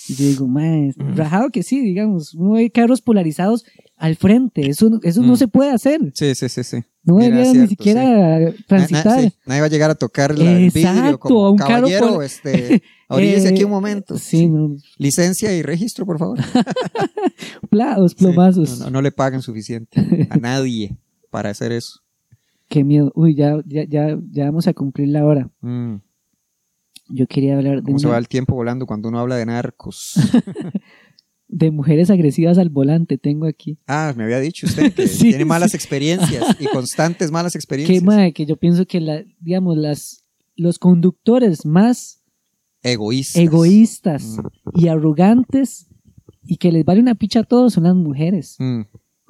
Y 0.08 0.14
yo 0.14 0.24
digo, 0.26 0.46
madre, 0.48 0.92
Mm. 0.96 1.14
rajado 1.16 1.50
que 1.50 1.62
sí, 1.62 1.80
digamos, 1.80 2.34
no 2.34 2.56
hay 2.56 2.68
carros 2.68 3.00
polarizados 3.00 3.64
al 3.96 4.16
frente, 4.16 4.68
eso, 4.68 4.90
eso 5.02 5.22
no 5.22 5.34
Mm. 5.34 5.36
se 5.36 5.48
puede 5.48 5.70
hacer. 5.70 6.00
Sí, 6.14 6.34
sí, 6.34 6.48
sí, 6.48 6.64
sí. 6.64 6.78
No 7.04 7.14
Mira, 7.16 7.36
debería 7.36 7.62
ni 7.62 7.68
siquiera 7.68 8.02
Na- 8.04 8.38
na- 8.40 8.54
transitar. 8.66 9.20
sí, 9.22 9.32
nadie 9.46 9.60
va 9.60 9.66
a 9.66 9.70
llegar 9.70 9.90
a 9.90 9.94
tocar 9.94 10.36
la- 10.38 10.52
el 10.52 10.70
vidrio 10.70 11.18
como 11.18 11.46
a 11.46 11.50
un 11.52 11.56
carro 11.58 11.74
caballero, 11.86 12.14
por- 12.14 12.24
este, 12.24 12.82
Eh, 13.12 13.48
aquí 13.48 13.64
un 13.64 13.70
momento. 13.70 14.18
Sí, 14.18 14.46
no, 14.48 14.76
Licencia 14.98 15.52
y 15.56 15.62
registro, 15.62 16.06
por 16.06 16.18
favor. 16.18 16.38
plados, 17.70 18.12
Sí, 18.12 18.16
plomazos. 18.24 18.78
no, 18.78 18.84
no- 18.86 18.90
no 18.92 19.02
le 19.02 19.12
pagan 19.12 19.42
suficiente 19.42 20.26
a 20.30 20.36
nadie 20.36 20.96
para 21.30 21.50
hacer 21.50 21.72
eso. 21.72 22.00
Qué 22.68 22.84
miedo. 22.84 23.10
Uy, 23.14 23.34
ya, 23.34 23.56
ya, 23.66 23.84
ya, 23.88 24.16
ya 24.30 24.44
vamos 24.46 24.66
a 24.68 24.74
cumplir 24.74 25.08
la 25.08 25.24
hora. 25.24 25.50
Mm, 25.60 25.96
Yo 27.12 27.26
quería 27.26 27.56
hablar 27.56 27.76
de, 27.78 27.82
¿Cómo 27.82 27.98
se 27.98 28.08
va 28.08 28.18
el 28.18 28.28
tiempo 28.28 28.54
volando 28.54 28.86
cuando 28.86 29.08
uno 29.08 29.18
habla 29.18 29.36
de 29.36 29.46
narcos? 29.46 30.14
de 31.48 31.70
mujeres 31.72 32.11
agresivas 32.11 32.58
al 32.58 32.68
volante. 32.70 33.18
Tengo 33.18 33.46
aquí. 33.46 33.78
Ah, 33.86 34.14
me 34.16 34.24
había 34.24 34.38
dicho 34.40 34.66
usted 34.66 34.92
que 34.94 35.08
Sí, 35.08 35.30
tiene 35.30 35.44
malas 35.44 35.74
experiencias 35.74 36.56
y 36.61 36.66
constantes 36.66 37.30
malas 37.30 37.52
Qué 37.54 37.58
experiencias. 37.58 38.02
madre, 38.04 38.32
que 38.32 38.46
yo 38.46 38.56
pienso 38.56 38.86
que 38.86 39.00
la, 39.00 39.24
digamos, 39.40 39.76
las, 39.76 40.24
los 40.56 40.78
conductores 40.78 41.66
más 41.66 42.22
Egoístas. 42.82 43.42
egoístas 43.42 44.36
Mm, 44.38 44.78
y 44.80 44.88
arrogantes 44.88 45.88
y 46.44 46.56
que 46.56 46.72
les 46.72 46.84
vale 46.84 47.00
una 47.00 47.14
picha 47.14 47.40
a 47.40 47.44
todos 47.44 47.74
son 47.74 47.84
las 47.84 47.94
mujeres. 47.94 48.56
mm, 48.58 48.82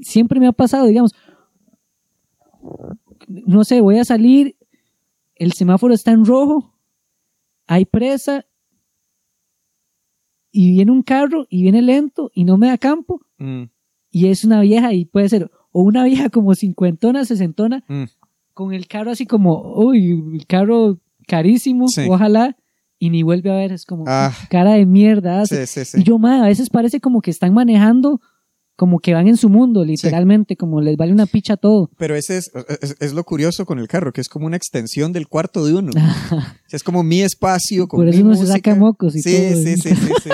Siempre 0.03 0.39
me 0.39 0.47
ha 0.47 0.53
pasado, 0.53 0.87
digamos, 0.87 1.13
no 3.29 3.65
sé, 3.65 3.81
voy 3.81 3.99
a 3.99 4.05
salir, 4.05 4.57
el 5.37 5.53
semáforo 5.53 5.95
está 5.95 6.11
en 6.13 6.25
rojo, 6.25 6.75
hay 7.73 7.85
presa 7.85 8.45
y 10.51 10.73
viene 10.73 10.91
un 10.91 11.03
carro 11.03 11.47
y 11.49 11.63
viene 11.63 11.83
lento 11.83 12.31
y 12.35 12.43
no 12.45 12.57
me 12.59 12.67
da 12.67 12.79
campo 12.79 13.21
mm, 13.39 13.63
y 14.11 14.27
es 14.27 14.45
una 14.45 14.61
vieja 14.61 14.93
y 14.93 15.05
puede 15.05 15.29
ser 15.29 15.51
o 15.71 15.83
una 15.83 16.03
vieja 16.05 16.31
como 16.31 16.55
cincuentona, 16.57 17.25
sesentona 17.25 17.85
mm. 17.87 18.05
con 18.55 18.75
el 18.75 18.89
carro 18.89 19.13
así 19.13 19.25
como, 19.25 19.75
uy, 19.77 20.11
el 20.35 20.47
carro 20.47 20.99
carísimo, 21.29 21.87
Sí. 21.87 22.07
ojalá, 22.11 22.57
y 22.99 23.11
ni 23.11 23.23
vuelve 23.23 23.53
a 23.53 23.55
ver, 23.55 23.71
es 23.71 23.85
como 23.87 24.03
Ah. 24.09 24.33
cara 24.51 24.73
de 24.73 24.85
mierda. 24.85 25.47
Sí, 25.47 25.65
sí. 25.67 26.01
Y 26.01 26.03
yo, 26.03 26.19
madre, 26.19 26.41
a 26.43 26.49
veces 26.49 26.69
parece 26.71 27.01
como 27.01 27.21
que 27.23 27.31
están 27.31 27.55
manejando, 27.55 28.21
como 28.81 28.99
que 28.99 29.13
van 29.13 29.29
en 29.29 29.37
su 29.37 29.51
mundo, 29.51 29.85
literalmente, 29.85 30.57
como 30.57 30.81
les 30.81 30.97
vale 30.97 31.13
una 31.13 31.27
picha 31.27 31.59
todo. 31.59 31.91
Pero 31.99 32.17
ese 32.17 32.39
es, 32.39 32.51
es, 32.81 32.97
es 32.99 33.13
lo 33.13 33.25
curioso 33.25 33.67
con 33.67 33.79
el 33.79 33.89
carro, 33.89 34.11
que 34.11 34.23
es 34.23 34.29
como 34.31 34.47
una 34.47 34.57
extensión 34.57 35.13
del 35.13 35.29
cuarto 35.29 35.67
de 35.67 35.75
uno. 35.75 35.91
O 36.31 36.71
sea, 36.71 36.77
es 36.79 36.83
como 36.83 37.03
mi 37.03 37.21
espacio 37.21 37.89
con 37.89 37.99
Por 37.99 38.09
eso 38.09 38.17
mi 38.17 38.23
uno 38.23 38.37
se 38.37 38.47
saca 38.47 38.75
mocos 38.75 39.15
y 39.17 39.21
sí, 39.21 39.33
todo. 39.33 39.63
Sí, 39.63 39.77
sí, 39.77 39.95
sí, 39.95 40.13
sí. 40.23 40.31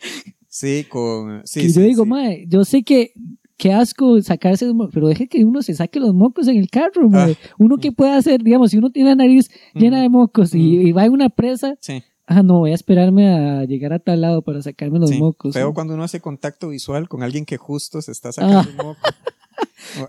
Sí, 0.48 0.86
con... 0.88 1.42
Sí, 1.44 1.60
que 1.60 1.72
yo 1.72 1.82
digo, 1.82 2.06
madre, 2.06 2.46
yo 2.48 2.64
sé 2.64 2.82
que 2.84 3.12
qué 3.58 3.74
asco 3.74 4.22
sacarse, 4.22 4.66
pero 4.94 5.08
deje 5.08 5.28
que 5.28 5.44
uno 5.44 5.60
se 5.60 5.74
saque 5.74 6.00
los 6.00 6.14
mocos 6.14 6.48
en 6.48 6.56
el 6.56 6.70
carro, 6.70 7.10
madre. 7.10 7.36
Uno 7.58 7.76
que 7.76 7.92
puede 7.92 8.12
hacer, 8.12 8.42
digamos, 8.42 8.70
si 8.70 8.78
uno 8.78 8.88
tiene 8.88 9.10
la 9.10 9.16
nariz 9.16 9.50
llena 9.74 10.00
de 10.00 10.08
mocos 10.08 10.54
y, 10.54 10.88
y 10.88 10.92
va 10.92 11.04
en 11.04 11.12
una 11.12 11.28
presa, 11.28 11.74
Sí, 11.80 12.02
ah, 12.30 12.42
no, 12.42 12.60
voy 12.60 12.72
a 12.72 12.74
esperarme 12.74 13.28
a 13.28 13.64
llegar 13.64 13.92
a 13.92 13.98
tal 13.98 14.22
lado 14.22 14.42
para 14.42 14.62
sacarme 14.62 14.98
los 14.98 15.10
sí. 15.10 15.18
mocos. 15.18 15.52
Feo 15.54 15.74
cuando 15.74 15.94
uno 15.94 16.04
hace 16.04 16.20
contacto 16.20 16.68
visual 16.68 17.08
con 17.08 17.22
alguien 17.22 17.44
que 17.44 17.56
justo 17.58 18.00
se 18.00 18.12
está 18.12 18.32
sacando 18.32 18.58
Ah. 18.60 18.66
un 18.70 18.76
moco. 18.76 19.00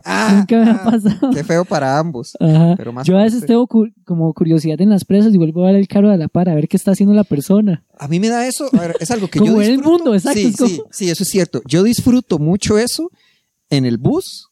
Ah, 0.06 0.34
Nunca 0.38 0.58
me 0.64 0.70
ha 0.72 0.76
ah, 0.76 0.84
pasado. 0.92 1.32
Qué 1.34 1.44
feo 1.44 1.66
para 1.66 1.98
ambos. 1.98 2.34
Ajá. 2.40 2.76
Pero 2.78 2.94
más 2.94 3.06
Yo 3.08 3.14
a 3.14 3.18
para 3.18 3.24
veces 3.26 3.38
usted. 3.38 3.48
tengo 3.48 3.68
cu- 3.68 3.90
como 4.06 4.34
curiosidad 4.34 4.80
en 4.80 4.90
las 4.90 5.04
presas 5.06 5.34
y 5.34 5.38
vuelvo 5.38 5.64
a 5.64 5.68
ver 5.72 5.76
el 5.76 5.88
carro 5.88 6.10
de 6.10 6.18
la 6.18 6.28
par 6.28 6.48
a 6.50 6.56
ver 6.56 6.68
qué 6.68 6.78
está 6.78 6.92
haciendo 6.92 7.14
la 7.16 7.24
persona. 7.24 7.84
A 7.98 8.08
mí 8.08 8.20
me 8.20 8.30
da 8.30 8.48
eso, 8.48 8.70
a 8.72 8.80
ver, 8.80 8.96
es 9.00 9.12
algo 9.12 9.28
que 9.28 9.40
Como 9.40 9.52
yo 9.54 9.58
ver 9.58 9.72
el 9.72 9.78
disfruto. 9.78 9.98
mundo, 9.98 10.14
exacto, 10.16 10.40
Sí, 10.40 10.54
sí, 10.54 10.82
sí, 10.92 11.10
eso 11.10 11.24
es 11.24 11.30
cierto. 11.30 11.62
Yo 11.68 11.84
disfruto 11.84 12.38
mucho 12.40 12.78
eso 12.78 13.10
en 13.70 13.86
el 13.86 13.98
bus 13.98 14.51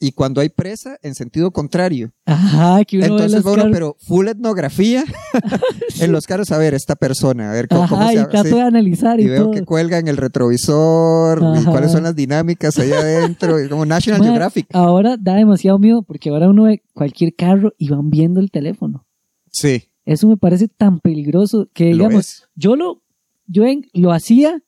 y 0.00 0.12
cuando 0.12 0.40
hay 0.40 0.48
presa 0.48 0.96
en 1.02 1.14
sentido 1.14 1.50
contrario. 1.50 2.12
Ajá, 2.24 2.84
que 2.84 2.98
uno 2.98 3.06
Entonces, 3.06 3.42
bueno, 3.42 3.64
pero 3.72 3.96
full 4.06 4.28
etnografía 4.28 5.04
en 6.00 6.12
los 6.12 6.26
carros, 6.26 6.50
a 6.52 6.58
ver, 6.58 6.74
esta 6.74 6.94
persona, 6.96 7.50
a 7.50 7.54
ver 7.54 7.68
cómo, 7.68 7.88
cómo 7.88 8.02
Ajá, 8.02 8.12
se 8.12 8.20
y 8.20 8.24
trato 8.26 8.48
sí. 8.48 8.54
de 8.54 8.60
analizar 8.62 9.18
y, 9.20 9.24
Y 9.24 9.28
veo 9.28 9.42
todo. 9.44 9.52
que 9.52 9.64
cuelga 9.64 9.98
en 9.98 10.06
el 10.08 10.16
retrovisor 10.16 11.42
y 11.60 11.64
cuáles 11.64 11.92
son 11.92 12.04
las 12.04 12.14
dinámicas 12.16 12.78
ahí 12.78 12.92
adentro, 12.92 13.62
y 13.62 13.68
como 13.68 13.84
National 13.86 14.22
Geographic. 14.22 14.66
Ahora 14.72 15.16
da 15.18 15.34
demasiado 15.34 15.78
miedo 15.78 16.02
porque 16.02 16.30
ahora 16.30 16.48
uno 16.48 16.64
ve 16.64 16.82
cualquier 16.94 17.34
carro 17.34 17.72
y 17.78 17.88
van 17.88 18.10
viendo 18.10 18.40
el 18.40 18.50
teléfono. 18.50 19.04
Sí, 19.50 19.84
Eso 20.04 20.28
me 20.28 20.36
parece 20.36 20.68
tan 20.68 21.00
peligroso 21.00 21.68
que, 21.74 21.86
digamos, 21.86 22.44
yo 22.54 22.76
lo, 22.76 23.02
yo 23.46 23.64
en- 23.64 23.86
lo 23.92 24.12
hacía 24.12 24.62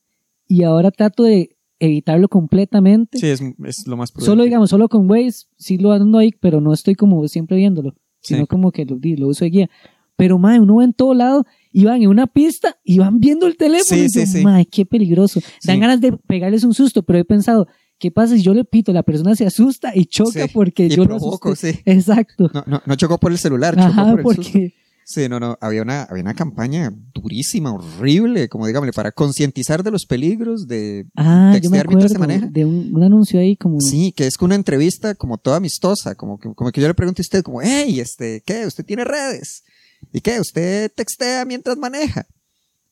y 0.48 0.64
ahora 0.64 0.90
trato 0.90 1.22
de 1.22 1.56
evitarlo 1.80 2.28
completamente. 2.28 3.18
Sí, 3.18 3.26
es, 3.26 3.42
es 3.64 3.86
lo 3.86 3.96
más 3.96 4.12
prudente. 4.12 4.30
Solo, 4.30 4.44
digamos, 4.44 4.70
solo 4.70 4.88
con 4.88 5.10
Waze, 5.10 5.46
sí 5.56 5.78
lo 5.78 5.90
ando 5.92 6.18
ahí, 6.18 6.30
pero 6.38 6.60
no 6.60 6.72
estoy 6.72 6.94
como 6.94 7.26
siempre 7.26 7.56
viéndolo, 7.56 7.94
Sí. 8.20 8.34
sino 8.34 8.46
como 8.46 8.70
que 8.70 8.84
lo, 8.84 8.98
lo 9.02 9.28
uso 9.28 9.44
de 9.44 9.50
guía. 9.50 9.70
Pero, 10.16 10.38
mae, 10.38 10.60
uno 10.60 10.76
va 10.76 10.84
en 10.84 10.92
todo 10.92 11.14
lado 11.14 11.46
y 11.72 11.86
van 11.86 12.02
en 12.02 12.08
una 12.08 12.26
pista 12.26 12.76
y 12.84 12.98
van 12.98 13.18
viendo 13.18 13.46
el 13.46 13.56
teléfono. 13.56 13.98
Sí, 13.98 14.04
y 14.20 14.26
sí, 14.26 14.38
yo, 14.38 14.44
mae, 14.44 14.66
qué 14.66 14.84
peligroso. 14.84 15.40
Dan 15.64 15.80
ganas 15.80 16.00
de 16.02 16.12
pegarles 16.12 16.62
un 16.64 16.74
susto, 16.74 17.02
pero 17.02 17.18
he 17.18 17.24
pensado, 17.24 17.66
¿qué 17.98 18.10
pasa 18.10 18.36
si 18.36 18.42
yo 18.42 18.52
le 18.52 18.64
pito? 18.64 18.92
La 18.92 19.02
persona 19.02 19.34
se 19.34 19.46
asusta 19.46 19.92
y 19.96 20.04
choca 20.04 20.46
porque 20.52 20.86
y 20.86 20.90
yo 20.90 21.04
lo 21.04 21.16
provoco, 21.16 21.48
asusté. 21.52 21.72
sí. 21.72 21.80
Exacto. 21.86 22.50
No, 22.52 22.62
no, 22.66 22.82
no 22.84 22.94
chocó 22.96 23.16
por 23.18 23.32
el 23.32 23.38
celular, 23.38 23.74
chocó 23.74 24.22
por 24.22 24.36
el 24.38 24.44
susto. 24.44 24.58
Sí, 25.04 25.28
no, 25.28 25.40
no, 25.40 25.58
había 25.60 25.82
una, 25.82 26.04
había 26.04 26.22
una 26.22 26.34
campaña 26.34 26.92
durísima, 27.12 27.72
horrible, 27.72 28.48
como 28.48 28.66
digámosle, 28.66 28.92
para 28.92 29.10
concientizar 29.10 29.82
de 29.82 29.90
los 29.90 30.06
peligros 30.06 30.68
de... 30.68 31.06
Ah, 31.16 31.50
Textear 31.52 31.88
mientras 31.88 32.12
se 32.12 32.18
maneja. 32.18 32.46
de 32.46 32.64
un, 32.64 32.94
un 32.94 33.02
anuncio 33.02 33.40
ahí 33.40 33.56
como... 33.56 33.80
Sí, 33.80 34.12
que 34.16 34.26
es 34.26 34.36
que 34.36 34.44
una 34.44 34.54
entrevista 34.54 35.14
como 35.16 35.38
toda 35.38 35.56
amistosa, 35.56 36.14
como 36.14 36.38
que, 36.38 36.54
como 36.54 36.70
que 36.70 36.80
yo 36.80 36.86
le 36.86 36.94
pregunto 36.94 37.20
a 37.20 37.24
usted, 37.24 37.42
como, 37.42 37.60
hey, 37.60 37.98
este, 37.98 38.42
¿qué? 38.46 38.66
¿Usted 38.66 38.84
tiene 38.84 39.04
redes? 39.04 39.64
¿Y 40.12 40.20
qué? 40.20 40.40
¿Usted 40.40 40.92
textea 40.94 41.44
mientras 41.44 41.76
maneja? 41.76 42.26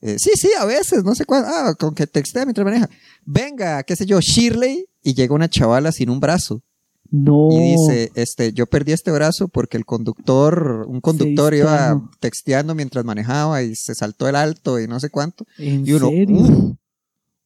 Eh, 0.01 0.17
sí, 0.19 0.31
sí, 0.37 0.51
a 0.59 0.65
veces, 0.65 1.03
no 1.05 1.15
sé 1.15 1.25
cuándo. 1.25 1.49
Ah, 1.51 1.75
con 1.79 1.95
que 1.95 2.07
textea 2.07 2.45
mientras 2.45 2.65
maneja. 2.65 2.89
Venga, 3.25 3.83
qué 3.83 3.97
sé 3.97 4.07
yo, 4.07 4.21
Shirley, 4.21 4.87
y 5.03 5.15
llega 5.15 5.35
una 5.35 5.49
chavala 5.49 5.93
sin 5.93 6.11
un 6.11 6.21
brazo. 6.21 6.63
No. 7.11 7.49
Y 7.51 7.59
dice, 7.77 8.11
este, 8.15 8.53
yo 8.53 8.67
perdí 8.67 8.93
este 8.93 9.11
brazo 9.11 9.49
porque 9.49 9.77
el 9.77 9.85
conductor, 9.87 10.85
un 10.89 11.01
conductor 11.01 11.55
iba 11.55 12.01
texteando 12.21 12.75
mientras 12.75 13.05
manejaba 13.05 13.63
y 13.63 13.75
se 13.75 13.95
saltó 13.95 14.29
el 14.29 14.37
alto 14.37 14.79
y 14.79 14.87
no 14.87 15.01
sé 15.01 15.09
cuánto. 15.11 15.47
¿En 15.59 15.87
Y 15.87 15.93
uno, 15.93 16.11
serio? 16.11 16.37
uff, 16.37 16.75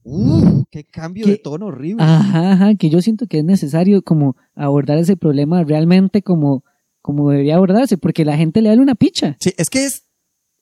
uff, 0.05 0.65
qué 0.71 0.85
cambio 0.85 1.27
de 1.27 1.37
tono 1.39 1.67
horrible. 1.67 2.03
Ajá, 2.03 2.53
ajá, 2.53 2.75
que 2.75 2.91
yo 2.91 3.01
siento 3.01 3.27
que 3.27 3.39
es 3.39 3.45
necesario 3.45 4.03
como 4.03 4.37
abordar 4.55 4.99
ese 4.99 5.17
problema 5.17 5.63
realmente 5.65 6.23
como, 6.23 6.65
como 7.01 7.31
debería 7.31 7.57
abordarse, 7.57 7.99
porque 7.99 8.25
la 8.25 8.37
gente 8.37 8.63
le 8.63 8.75
da 8.75 8.81
una 8.83 8.95
picha. 8.97 9.37
Sí, 9.41 9.53
es 9.57 9.71
que 9.71 9.85
es, 9.85 10.03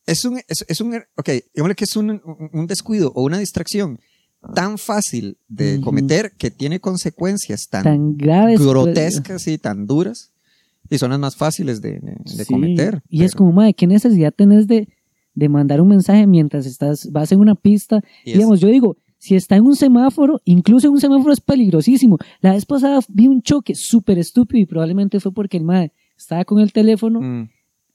es 0.07 0.25
un, 0.25 0.39
es, 0.49 0.65
es 0.69 0.81
un, 0.81 0.95
ok, 1.17 1.31
digámosle 1.55 1.75
que 1.75 1.85
es 1.85 1.97
un, 1.97 2.11
un- 2.11 2.51
un 2.53 2.67
descuido 2.67 3.13
o 3.15 3.23
una 3.23 3.39
distracción 3.39 3.99
tan 4.55 4.79
fácil 4.79 5.37
de 5.49 5.81
cometer 5.81 6.33
que 6.39 6.51
tiene 6.51 6.81
consecuencias 6.81 7.69
tan, 7.69 7.85
Tan 7.85 8.17
graves. 8.17 8.59
pues, 8.59 8.69
grotescas 8.69 9.47
y 9.49 9.59
tan 9.59 9.87
duras 9.87 10.33
y 10.89 10.99
son 10.99 11.11
las 11.11 11.21
más 11.21 11.37
fáciles 11.37 11.81
de, 11.83 12.01
de- 12.01 12.17
de 12.37 12.45
Sí, 12.45 12.53
cometer. 12.53 13.03
Y 13.09 13.25
es 13.25 13.35
como, 13.35 13.53
madre, 13.53 13.75
¿qué 13.75 13.87
necesidad 13.87 14.33
tenés 14.35 14.67
de, 14.67 14.89
de 15.35 15.49
mandar 15.49 15.81
un 15.81 15.89
mensaje 15.89 16.27
mientras 16.27 16.67
estás, 16.67 17.09
vas 17.13 17.31
en 17.33 17.41
una 17.41 17.55
pista? 17.55 18.03
y 18.25 18.31
es- 18.31 18.37
Digamos, 18.39 18.61
yo 18.61 18.69
digo, 18.69 18.97
si 19.19 19.35
está 19.37 19.57
en 19.57 19.65
un 19.67 19.77
semáforo, 19.77 20.41
incluso 20.47 20.87
en 20.87 20.95
un 20.95 21.01
semáforo 21.01 21.33
es 21.33 21.41
peligrosísimo. 21.41 22.17
La 22.41 22.53
vez 22.55 22.65
pasada 22.65 23.01
vi 23.09 23.29
un 23.29 23.43
choque 23.43 23.75
súper 23.75 24.19
estúpido 24.19 24.59
y 24.63 24.67
probablemente 24.67 25.21
fue 25.21 25.33
porque 25.33 25.59
el 25.59 25.65
madre 25.65 25.93
estaba 26.17 26.45
con 26.47 26.59
el 26.61 26.73
teléfono, 26.73 27.21
Mm, 27.21 27.51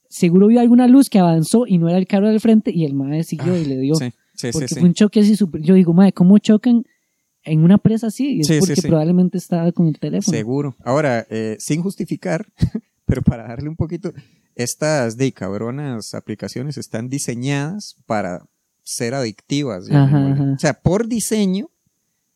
seguro 0.07 0.47
vio 0.47 0.59
alguna 0.61 0.87
luz 0.87 1.09
que 1.09 1.17
avanzó 1.19 1.65
y 1.67 1.79
no 1.79 1.89
era 1.89 1.97
el 1.97 2.05
carro 2.07 2.29
del 2.29 2.39
frente 2.39 2.71
y 2.73 2.85
el 2.85 2.93
madre 2.93 3.23
siguió 3.23 3.53
Ah, 3.55 3.59
y 3.59 3.65
le 3.65 3.77
dio. 3.79 3.95
sí, 3.95 4.11
sí, 4.35 4.49
porque 4.51 4.67
sí. 4.67 4.75
fue 4.75 4.83
un 4.83 4.93
choque 4.93 5.19
así 5.19 5.35
súper. 5.35 5.61
Yo 5.61 5.73
digo, 5.75 5.93
madre, 5.93 6.13
¿cómo 6.13 6.37
chocan 6.37 6.83
en 7.43 7.63
una 7.63 7.77
presa 7.77 8.07
así? 8.07 8.37
Y 8.37 8.41
es 8.41 8.59
porque 8.59 8.81
probablemente 8.81 9.37
estaba 9.37 9.71
con 9.71 9.87
el 9.87 9.99
teléfono. 9.99 10.35
Seguro. 10.35 10.75
Ahora, 10.83 11.25
eh, 11.29 11.57
sin 11.59 11.81
justificar, 11.81 12.45
pero 13.05 13.21
para 13.21 13.47
darle 13.47 13.69
un 13.69 13.75
poquito, 13.75 14.13
estas 14.55 15.17
de 15.17 15.31
cabronas 15.31 16.13
aplicaciones 16.13 16.77
están 16.77 17.09
diseñadas 17.09 17.95
para 18.05 18.45
ser 18.83 19.13
adictivas. 19.13 19.89
Ajá, 19.91 20.31
ajá. 20.31 20.53
O 20.55 20.59
sea, 20.59 20.73
por 20.73 21.07
diseño, 21.07 21.69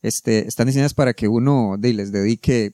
este, 0.01 0.47
están 0.47 0.67
diseñadas 0.67 0.93
para 0.93 1.13
que 1.13 1.27
uno 1.27 1.75
de, 1.77 1.93
les 1.93 2.11
dedique, 2.11 2.73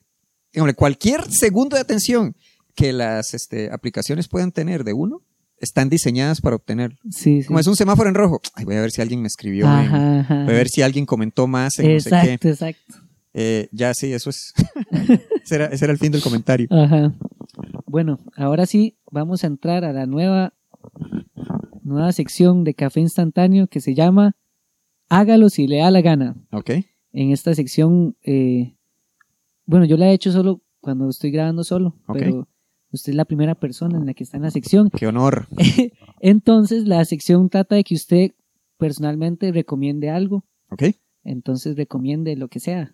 cualquier 0.76 1.30
segundo 1.32 1.76
de 1.76 1.82
atención 1.82 2.36
que 2.76 2.94
las 2.94 3.34
este, 3.34 3.72
aplicaciones 3.72 4.28
puedan 4.28 4.52
tener 4.52 4.84
de 4.84 4.94
uno, 4.94 5.22
están 5.66 5.90
diseñadas 5.90 6.40
para 6.40 6.56
obtener. 6.56 6.96
Sí, 7.10 7.42
sí. 7.42 7.48
Como 7.48 7.60
es 7.60 7.68
un 7.68 7.76
semáforo 7.76 8.08
en 8.08 8.16
rojo, 8.16 8.40
ay, 8.54 8.64
voy 8.66 8.76
a 8.76 8.82
ver 8.82 8.92
si 8.92 9.02
alguien 9.02 9.22
me 9.22 9.28
escribió, 9.28 9.66
en- 9.66 9.72
Ajá, 9.72 10.20
ajá. 10.22 10.44
voy 10.46 10.54
a 10.54 10.58
ver 10.58 10.70
si 10.70 10.82
alguien 10.82 11.06
comentó 11.06 11.46
más 11.48 11.78
en 11.80 11.94
no 11.94 12.00
sé 12.00 12.10
qué. 12.10 12.16
Exacto, 12.16 12.48
exacto. 12.50 12.96
Eh, 13.34 13.68
ya 13.74 13.94
sí, 13.94 14.14
eso 14.14 14.30
es. 14.30 14.54
ese, 15.44 15.56
era, 15.56 15.66
ese 15.66 15.84
era 15.86 15.92
el 15.92 16.00
fin 16.00 16.12
del 16.14 16.22
comentario. 16.22 16.68
Ajá. 16.72 17.14
Bueno, 17.86 18.20
ahora 18.38 18.66
sí 18.66 18.98
vamos 19.12 19.44
a 19.44 19.48
entrar 19.48 19.84
a 19.84 19.92
la 19.92 20.06
nueva, 20.06 20.54
nueva 21.84 22.12
sección 22.14 22.64
de 22.64 22.74
café 22.74 23.02
instantáneo 23.02 23.68
que 23.68 23.82
se 23.82 23.94
llama 23.94 24.36
Hágalo 25.10 25.50
si 25.50 25.68
le 25.68 25.78
da 25.80 25.92
la 25.92 26.02
gana. 26.02 26.36
Ok. 26.52 26.72
En 27.14 27.32
esta 27.32 27.54
sección, 27.56 28.16
eh, 28.24 28.76
bueno, 29.66 29.86
yo 29.86 29.98
la 29.98 30.08
he 30.10 30.14
hecho 30.14 30.32
solo 30.32 30.62
cuando 30.82 31.10
estoy 31.10 31.32
grabando 31.32 31.64
solo, 31.64 31.96
Ok. 32.08 32.18
pero 32.20 32.48
Usted 32.92 33.12
es 33.12 33.16
la 33.16 33.26
primera 33.26 33.56
persona 33.56 33.98
en 33.98 34.06
la 34.06 34.14
que 34.14 34.24
está 34.24 34.38
en 34.38 34.44
la 34.44 34.52
sección. 34.52 34.90
Qué 34.90 35.08
honor. 35.08 35.48
Entonces, 36.22 36.88
la 36.88 37.04
sección 37.06 37.50
trata 37.50 37.76
de 37.76 37.84
que 37.84 37.96
usted 37.96 38.32
personalmente 38.78 39.52
recomiende 39.52 40.10
algo. 40.10 40.46
¿Ok? 40.70 40.84
Entonces, 41.24 41.76
recomiende 41.76 42.36
lo 42.36 42.48
que 42.48 42.60
sea. 42.60 42.94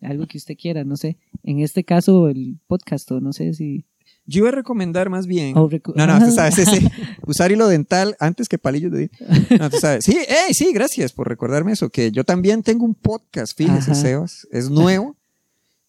Algo 0.00 0.26
que 0.26 0.38
usted 0.38 0.56
quiera, 0.56 0.84
no 0.84 0.96
sé. 0.96 1.18
En 1.42 1.60
este 1.60 1.84
caso, 1.84 2.28
el 2.28 2.58
podcast, 2.66 3.10
o 3.12 3.20
no 3.20 3.32
sé 3.32 3.54
si. 3.54 3.84
Yo 4.24 4.40
iba 4.40 4.48
a 4.48 4.52
recomendar 4.52 5.10
más 5.10 5.26
bien. 5.26 5.54
No, 5.54 5.68
no, 5.68 6.18
tú 6.24 6.30
sabes, 6.34 6.54
sí. 6.54 6.88
Usar 7.26 7.52
hilo 7.52 7.68
dental 7.68 8.16
antes 8.18 8.48
que 8.48 8.58
palillos 8.58 8.92
de. 8.92 9.10
No, 9.58 9.70
tú 9.70 9.78
sabes. 9.78 10.04
Sí, 10.04 10.16
ey, 10.16 10.54
sí, 10.54 10.72
gracias 10.72 11.12
por 11.12 11.28
recordarme 11.28 11.72
eso. 11.72 11.90
Que 11.90 12.10
yo 12.10 12.24
también 12.24 12.62
tengo 12.62 12.84
un 12.84 12.94
podcast, 12.94 13.56
fíjese. 13.56 13.94
Sebas. 13.94 14.46
Es 14.50 14.70
nuevo. 14.70 15.16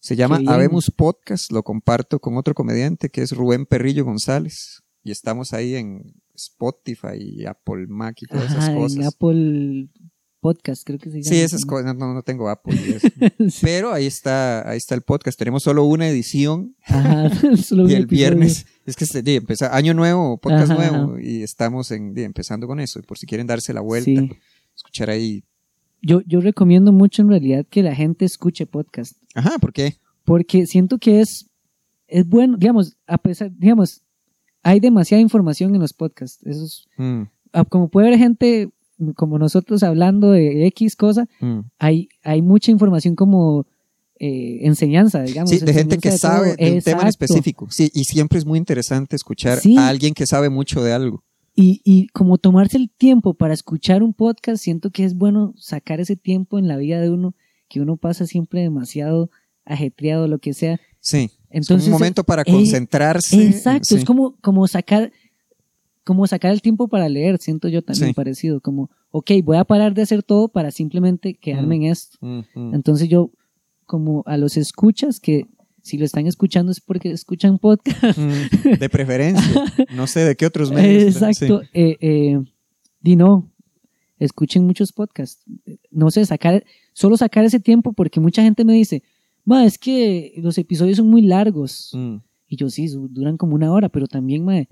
Se 0.04 0.16
llama. 0.16 0.38
Habemos 0.48 0.90
Podcast. 0.90 1.50
Lo 1.50 1.62
comparto 1.62 2.20
con 2.20 2.36
otro 2.36 2.52
comediante 2.54 3.08
que 3.08 3.22
es 3.22 3.32
Rubén 3.32 3.64
Perrillo 3.64 4.04
González. 4.04 4.82
Y 5.02 5.10
estamos 5.10 5.54
ahí 5.54 5.76
en 5.76 6.12
Spotify 6.34 7.16
y 7.18 7.46
Apple 7.46 7.86
Mac 7.88 8.18
y 8.20 8.26
todas 8.26 8.50
esas 8.50 8.64
Ajá, 8.64 8.72
en 8.72 8.78
cosas. 8.80 9.06
Apple 9.06 9.88
Podcast, 10.40 10.84
creo 10.84 10.98
que 10.98 11.08
se 11.10 11.22
llama. 11.22 11.34
Sí, 11.34 11.40
esas 11.40 11.64
cosas. 11.64 11.96
No, 11.96 12.12
no 12.12 12.20
tengo 12.22 12.50
Apple. 12.50 12.76
y 12.86 12.90
eso. 12.92 13.08
Sí. 13.48 13.60
Pero 13.62 13.94
ahí 13.94 14.04
está, 14.04 14.68
ahí 14.68 14.76
está 14.76 14.94
el 14.94 15.00
podcast. 15.00 15.38
Tenemos 15.38 15.62
solo 15.62 15.84
una 15.84 16.06
edición 16.06 16.76
Ajá, 16.84 17.30
solo 17.56 17.88
y 17.88 17.94
el 17.94 18.04
viernes, 18.06 18.66
es 18.84 18.96
que 18.96 19.04
este, 19.04 19.22
di, 19.22 19.36
empeza- 19.40 19.70
año 19.74 19.94
nuevo, 19.94 20.36
podcast 20.36 20.70
Ajá, 20.72 20.90
nuevo, 20.90 21.18
y 21.18 21.42
estamos 21.42 21.90
en, 21.92 22.12
empezando 22.18 22.66
con 22.66 22.78
eso. 22.78 22.98
Y 22.98 23.02
por 23.04 23.16
si 23.16 23.26
quieren 23.26 23.46
darse 23.46 23.72
la 23.72 23.80
vuelta, 23.80 24.20
Sí. 24.20 24.30
escuchar 24.76 25.08
ahí. 25.08 25.44
Yo, 26.02 26.20
yo 26.26 26.42
recomiendo 26.42 26.92
mucho 26.92 27.22
en 27.22 27.30
realidad 27.30 27.64
que 27.70 27.82
la 27.82 27.94
gente 27.94 28.26
escuche 28.26 28.66
podcast. 28.66 29.16
Ajá, 29.34 29.58
¿por 29.58 29.72
qué? 29.72 29.96
porque 30.24 30.66
siento 30.66 30.96
que 30.98 31.20
es, 31.20 31.50
es 32.08 32.26
bueno, 32.26 32.56
digamos, 32.56 32.96
a 33.06 33.18
pesar, 33.18 33.50
digamos, 33.58 34.02
hay 34.62 34.80
demasiada 34.80 35.20
información 35.20 35.74
en 35.74 35.82
los 35.82 35.92
podcasts. 35.92 36.42
Eso 36.46 36.64
es- 36.64 36.86
Mm, 36.96 37.22
como 37.68 37.88
puede 37.88 38.06
haber 38.08 38.18
gente 38.18 38.70
como 39.16 39.38
nosotros 39.38 39.82
hablando 39.82 40.30
de 40.30 40.66
X 40.68 40.96
cosa, 40.96 41.28
mm. 41.40 41.58
hay, 41.78 42.08
hay 42.22 42.40
mucha 42.42 42.70
información 42.70 43.14
como 43.16 43.66
eh, 44.20 44.60
enseñanza, 44.62 45.20
digamos. 45.22 45.50
Sí, 45.50 45.58
de 45.58 45.74
gente 45.74 45.98
que 45.98 46.12
de 46.12 46.18
sabe 46.18 46.54
de 46.56 46.72
un 46.76 46.80
tema 46.80 47.02
en 47.02 47.08
específico. 47.08 47.66
Sí, 47.70 47.90
y 47.92 48.04
siempre 48.04 48.38
es 48.38 48.46
muy 48.46 48.58
interesante 48.58 49.16
escuchar 49.16 49.58
Sí. 49.58 49.76
a 49.76 49.88
alguien 49.88 50.14
que 50.14 50.24
sabe 50.26 50.48
mucho 50.48 50.82
de 50.82 50.92
algo. 50.94 51.22
Y, 51.56 51.82
y 51.84 52.06
como 52.08 52.38
tomarse 52.38 52.76
el 52.78 52.90
tiempo 52.90 53.34
para 53.34 53.52
escuchar 53.52 54.02
un 54.02 54.14
podcast, 54.14 54.62
siento 54.62 54.90
que 54.90 55.04
es 55.04 55.14
bueno 55.16 55.52
sacar 55.56 56.00
ese 56.00 56.16
tiempo 56.16 56.58
en 56.58 56.68
la 56.68 56.76
vida 56.76 57.00
de 57.00 57.10
uno, 57.10 57.34
que 57.68 57.80
uno 57.80 57.96
pasa 57.96 58.26
siempre 58.26 58.60
demasiado 58.62 59.30
ajetreado, 59.64 60.28
lo 60.28 60.38
que 60.38 60.52
sea. 60.54 60.80
Sí. 61.00 61.30
Entonces, 61.50 61.82
es 61.84 61.86
un 61.88 61.92
momento 61.92 62.24
para 62.24 62.42
eh, 62.42 62.50
concentrarse. 62.50 63.46
Exacto, 63.46 63.84
sí. 63.86 63.96
es 63.96 64.04
como, 64.04 64.36
como 64.40 64.66
sacar 64.66 65.10
como 66.04 66.26
sacar 66.26 66.52
el 66.52 66.60
tiempo 66.60 66.86
para 66.88 67.08
leer, 67.08 67.38
siento 67.40 67.66
yo 67.68 67.80
también 67.80 68.08
Sí. 68.08 68.12
parecido, 68.14 68.60
como, 68.60 68.90
ok, 69.10 69.30
voy 69.42 69.56
a 69.56 69.64
parar 69.64 69.94
de 69.94 70.02
hacer 70.02 70.22
todo 70.22 70.48
para 70.48 70.70
simplemente 70.70 71.32
quedarme 71.32 71.78
Mm. 71.78 71.82
en 71.82 71.90
esto. 71.90 72.18
Mm, 72.20 72.40
mm. 72.54 72.74
Entonces 72.74 73.08
yo, 73.08 73.30
como 73.86 74.22
a 74.26 74.36
los 74.36 74.58
escuchas, 74.58 75.18
que 75.18 75.46
si 75.82 75.96
lo 75.96 76.04
están 76.04 76.26
escuchando 76.26 76.72
es 76.72 76.80
porque 76.82 77.10
escuchan 77.10 77.58
podcast. 77.58 78.18
Mm, 78.18 78.78
de 78.78 78.88
preferencia. 78.90 79.42
No 79.96 80.06
sé 80.06 80.20
de 80.24 80.36
qué 80.36 80.44
otros 80.44 80.70
medios. 80.70 81.14
Exacto, 81.16 81.62
eh, 81.72 81.96
eh, 82.00 82.38
di 83.00 83.16
no, 83.16 83.50
escuchen 84.18 84.64
muchos 84.64 84.92
podcasts. 84.92 85.44
No 85.90 86.10
sé, 86.10 86.24
sacar, 86.26 86.64
solo 86.92 87.16
sacar 87.16 87.44
ese 87.44 87.60
tiempo 87.60 87.92
porque 87.92 88.20
mucha 88.20 88.42
gente 88.42 88.64
me 88.64 88.74
dice, 88.74 89.02
ma, 89.44 89.64
es 89.64 89.78
que 89.78 90.34
los 90.38 90.58
episodios 90.58 90.96
son 90.98 91.08
muy 91.08 91.22
largos. 91.22 91.90
Mm. 91.92 92.16
Y 92.48 92.56
yo 92.56 92.70
sí, 92.70 92.88
duran 93.10 93.36
como 93.36 93.54
una 93.54 93.72
hora, 93.72 93.88
pero 93.88 94.06
también, 94.06 94.44
mae, 94.44 94.68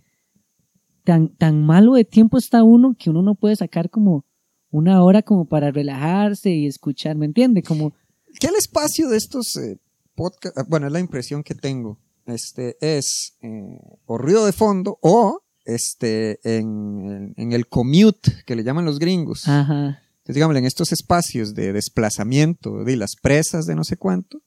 tan, 1.05 1.29
tan 1.37 1.65
malo 1.65 1.95
de 1.95 2.05
tiempo 2.05 2.39
está 2.39 2.63
uno 2.63 2.95
que 2.99 3.11
uno 3.11 3.23
no 3.23 3.35
puede 3.35 3.57
sacar 3.57 3.91
como 3.91 4.25
una 4.71 5.03
hora 5.03 5.23
como 5.23 5.47
para 5.47 5.71
relajarse 5.71 6.51
y 6.51 6.67
escuchar, 6.67 7.17
¿me 7.17 7.27
entiende? 7.27 7.63
Como, 7.63 7.93
que 8.41 8.47
el 8.47 8.55
espacio 8.57 9.09
de 9.09 9.19
estos 9.19 9.59
podcasts, 10.15 10.63
bueno, 10.69 10.87
es 10.87 10.93
la 10.93 11.01
impresión 11.01 11.43
que 11.43 11.55
tengo, 11.55 11.99
este, 12.27 12.77
es 12.81 13.37
eh, 13.43 13.79
o 14.07 14.17
ruido 14.17 14.47
de 14.47 14.53
fondo 14.53 14.99
o 15.03 15.43
este, 15.65 16.39
en, 16.45 17.35
en 17.37 17.53
el 17.53 17.67
commute 17.67 18.33
que 18.47 18.57
le 18.57 18.65
llaman 18.65 18.85
los 18.85 18.99
gringos. 18.99 19.47
ajá, 19.49 20.01
Entonces, 20.19 20.35
digamos, 20.35 20.57
en 20.57 20.65
estos 20.67 20.93
espacios 20.93 21.55
de 21.55 21.73
desplazamiento 21.73 22.85
de 22.85 22.97
las 22.97 23.15
presas 23.21 23.67
de 23.67 23.75
no 23.75 23.85
sé 23.85 23.97
cuánto, 23.97 24.41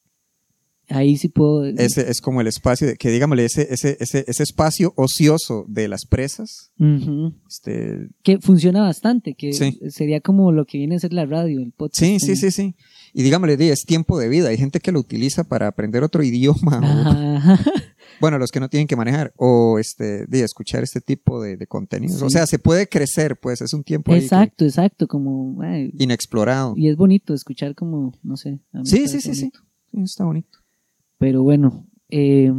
ahí 0.90 1.18
sí 1.18 1.30
puedo. 1.30 1.66
ese 1.66 2.10
es 2.12 2.22
como 2.22 2.42
el 2.42 2.48
espacio, 2.48 2.86
de, 2.88 2.96
que 2.96 3.10
digámosle, 3.10 3.46
ese, 3.46 3.68
ese, 3.74 3.98
ese, 4.00 4.24
ese 4.28 4.44
espacio 4.44 4.94
ocioso 4.98 5.66
de 5.68 5.88
las 5.88 6.06
presas, 6.06 6.72
Ujú. 6.80 7.34
este, 7.48 8.08
Que 8.24 8.38
funciona 8.40 8.82
bastante, 8.82 9.34
que 9.34 9.52
Sí. 9.54 9.80
sería 9.90 10.22
como 10.22 10.52
lo 10.52 10.66
que 10.66 10.78
viene 10.78 10.96
a 10.96 11.00
ser 11.00 11.12
la 11.14 11.26
radio, 11.26 11.60
el 11.60 11.72
podcast. 11.72 12.00
sí, 12.00 12.20
sí, 12.20 12.36
sí, 12.36 12.52
sí. 12.52 12.76
Y 13.18 13.24
digámosle, 13.24 13.56
di, 13.58 13.70
es 13.70 13.86
tiempo 13.86 14.20
de 14.20 14.28
vida. 14.28 14.50
Hay 14.50 14.58
gente 14.58 14.82
que 14.82 14.92
lo 14.92 15.00
utiliza 15.00 15.46
para 15.46 15.68
aprender 15.68 16.04
otro 16.04 16.22
idioma. 16.24 16.80
o- 16.80 17.38
Ajá. 17.38 17.60
Bueno, 18.20 18.38
los 18.38 18.52
que 18.52 18.60
no 18.60 18.70
tienen 18.70 18.88
que 18.88 18.96
manejar 18.96 19.34
o 19.38 19.80
este, 19.80 20.26
de 20.28 20.42
escuchar 20.44 20.84
este 20.84 21.02
tipo 21.02 21.42
de, 21.42 21.58
de 21.58 21.68
contenidos. 21.68 22.20
Sí. 22.20 22.26
O 22.26 22.30
sea, 22.30 22.46
se 22.48 22.60
puede 22.60 22.88
crecer, 22.88 23.38
pues 23.40 23.62
es 23.62 23.74
un 23.74 23.84
tiempo 23.84 24.12
ahí 24.12 24.20
que- 24.20 24.26
Exacto, 24.26 24.66
exacto, 24.66 25.08
como, 25.08 25.62
ay, 25.62 25.92
inexplorado. 25.98 26.74
y 26.78 26.90
es 26.90 26.96
bonito 26.98 27.34
escuchar 27.34 27.76
como, 27.76 28.14
no 28.24 28.38
sé. 28.38 28.60
Sí, 28.84 29.08
sí, 29.08 29.22
sí, 29.22 29.34
sí. 29.36 29.52
Sí, 29.92 30.02
Está 30.04 30.26
bonito. 30.26 30.60
Pero 31.18 31.44
bueno, 31.44 31.88
eh, 32.10 32.52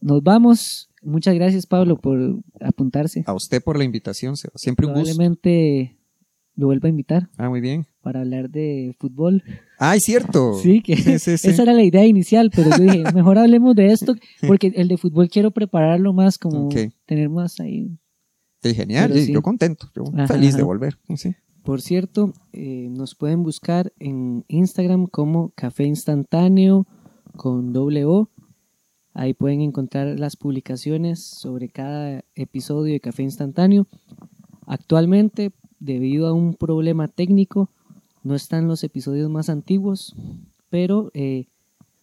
nos 0.00 0.22
vamos. 0.22 0.88
Muchas 1.02 1.34
gracias, 1.34 1.66
Pablo, 1.66 1.98
por 1.98 2.18
apuntarse. 2.60 3.22
A 3.26 3.32
usted 3.34 3.62
por 3.62 3.78
la 3.78 3.84
invitación, 3.84 4.36
Seba. 4.36 4.52
Siempre 4.56 4.86
un 4.86 4.92
gusto. 4.94 5.04
Probablemente 5.14 5.96
lo 6.56 6.66
vuelva 6.66 6.88
a 6.88 6.90
invitar 6.90 7.28
Ah, 7.38 7.48
muy 7.48 7.60
bien. 7.60 7.86
para 8.02 8.20
hablar 8.20 8.50
de 8.50 8.94
fútbol. 8.98 9.42
Ah, 9.78 9.96
es 9.96 10.02
cierto. 10.04 10.54
Sí, 10.62 10.80
que 10.82 10.96
Sí, 10.96 11.18
sí, 11.18 11.38
sí. 11.38 11.48
esa 11.48 11.62
era 11.62 11.72
la 11.72 11.82
idea 11.82 12.04
inicial, 12.06 12.50
pero 12.54 12.70
yo 12.76 12.82
dije, 12.84 13.04
mejor 13.14 13.38
hablemos 13.38 13.74
de 13.76 13.92
esto, 13.92 14.14
porque 14.46 14.72
el 14.76 14.88
de 14.88 14.96
fútbol 14.98 15.28
quiero 15.28 15.50
prepararlo 15.52 16.12
más, 16.12 16.38
como 16.38 16.68
tener 17.06 17.28
más 17.30 17.60
ahí. 17.60 17.88
Genial. 18.62 19.14
Yo 19.26 19.40
contento. 19.40 19.90
Yo 19.94 20.04
Ajá, 20.14 20.26
feliz 20.34 20.54
de 20.56 20.62
volver. 20.62 20.98
Sí. 21.16 21.34
Por 21.62 21.80
cierto, 21.80 22.32
eh, 22.52 22.88
nos 22.90 23.14
pueden 23.14 23.42
buscar 23.42 23.92
en 23.98 24.44
Instagram 24.48 25.06
como 25.06 25.50
Café 25.54 25.84
Instantáneo 25.84 26.86
con 27.36 27.72
doble 27.72 28.04
O. 28.04 28.28
Ahí 29.14 29.34
pueden 29.34 29.60
encontrar 29.62 30.18
las 30.18 30.36
publicaciones 30.36 31.20
sobre 31.24 31.68
cada 31.68 32.22
episodio 32.34 32.92
de 32.92 33.00
Café 33.00 33.22
Instantáneo. 33.22 33.86
Actualmente, 34.66 35.52
debido 35.80 36.28
a 36.28 36.32
un 36.32 36.54
problema 36.54 37.08
técnico, 37.08 37.68
no 38.22 38.34
están 38.34 38.68
los 38.68 38.84
episodios 38.84 39.30
más 39.30 39.48
antiguos, 39.48 40.14
pero 40.68 41.10
eh, 41.14 41.46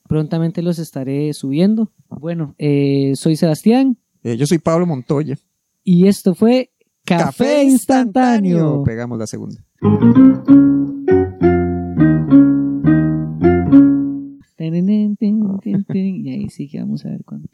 prontamente 0.07 0.61
los 0.61 0.79
estaré 0.79 1.31
subiendo. 1.33 1.91
Bueno, 2.09 2.55
eh, 2.57 3.13
soy 3.15 3.35
Sebastián 3.35 3.97
Eh, 4.23 4.35
yo 4.35 4.45
soy 4.45 4.57
Pablo 4.57 4.85
Montoya. 4.85 5.37
y 5.83 6.07
esto 6.07 6.35
fue 6.35 6.71
Café, 7.05 7.63
Instantáneo. 7.63 8.83
Pegamos 8.83 9.17
la 9.17 9.27
segunda. 9.27 9.63
Y 16.27 16.29
ahí 16.29 16.49
sí 16.49 16.67
que 16.67 16.79
vamos 16.79 17.05
a 17.05 17.09
ver 17.09 17.23
cuánto. 17.23 17.49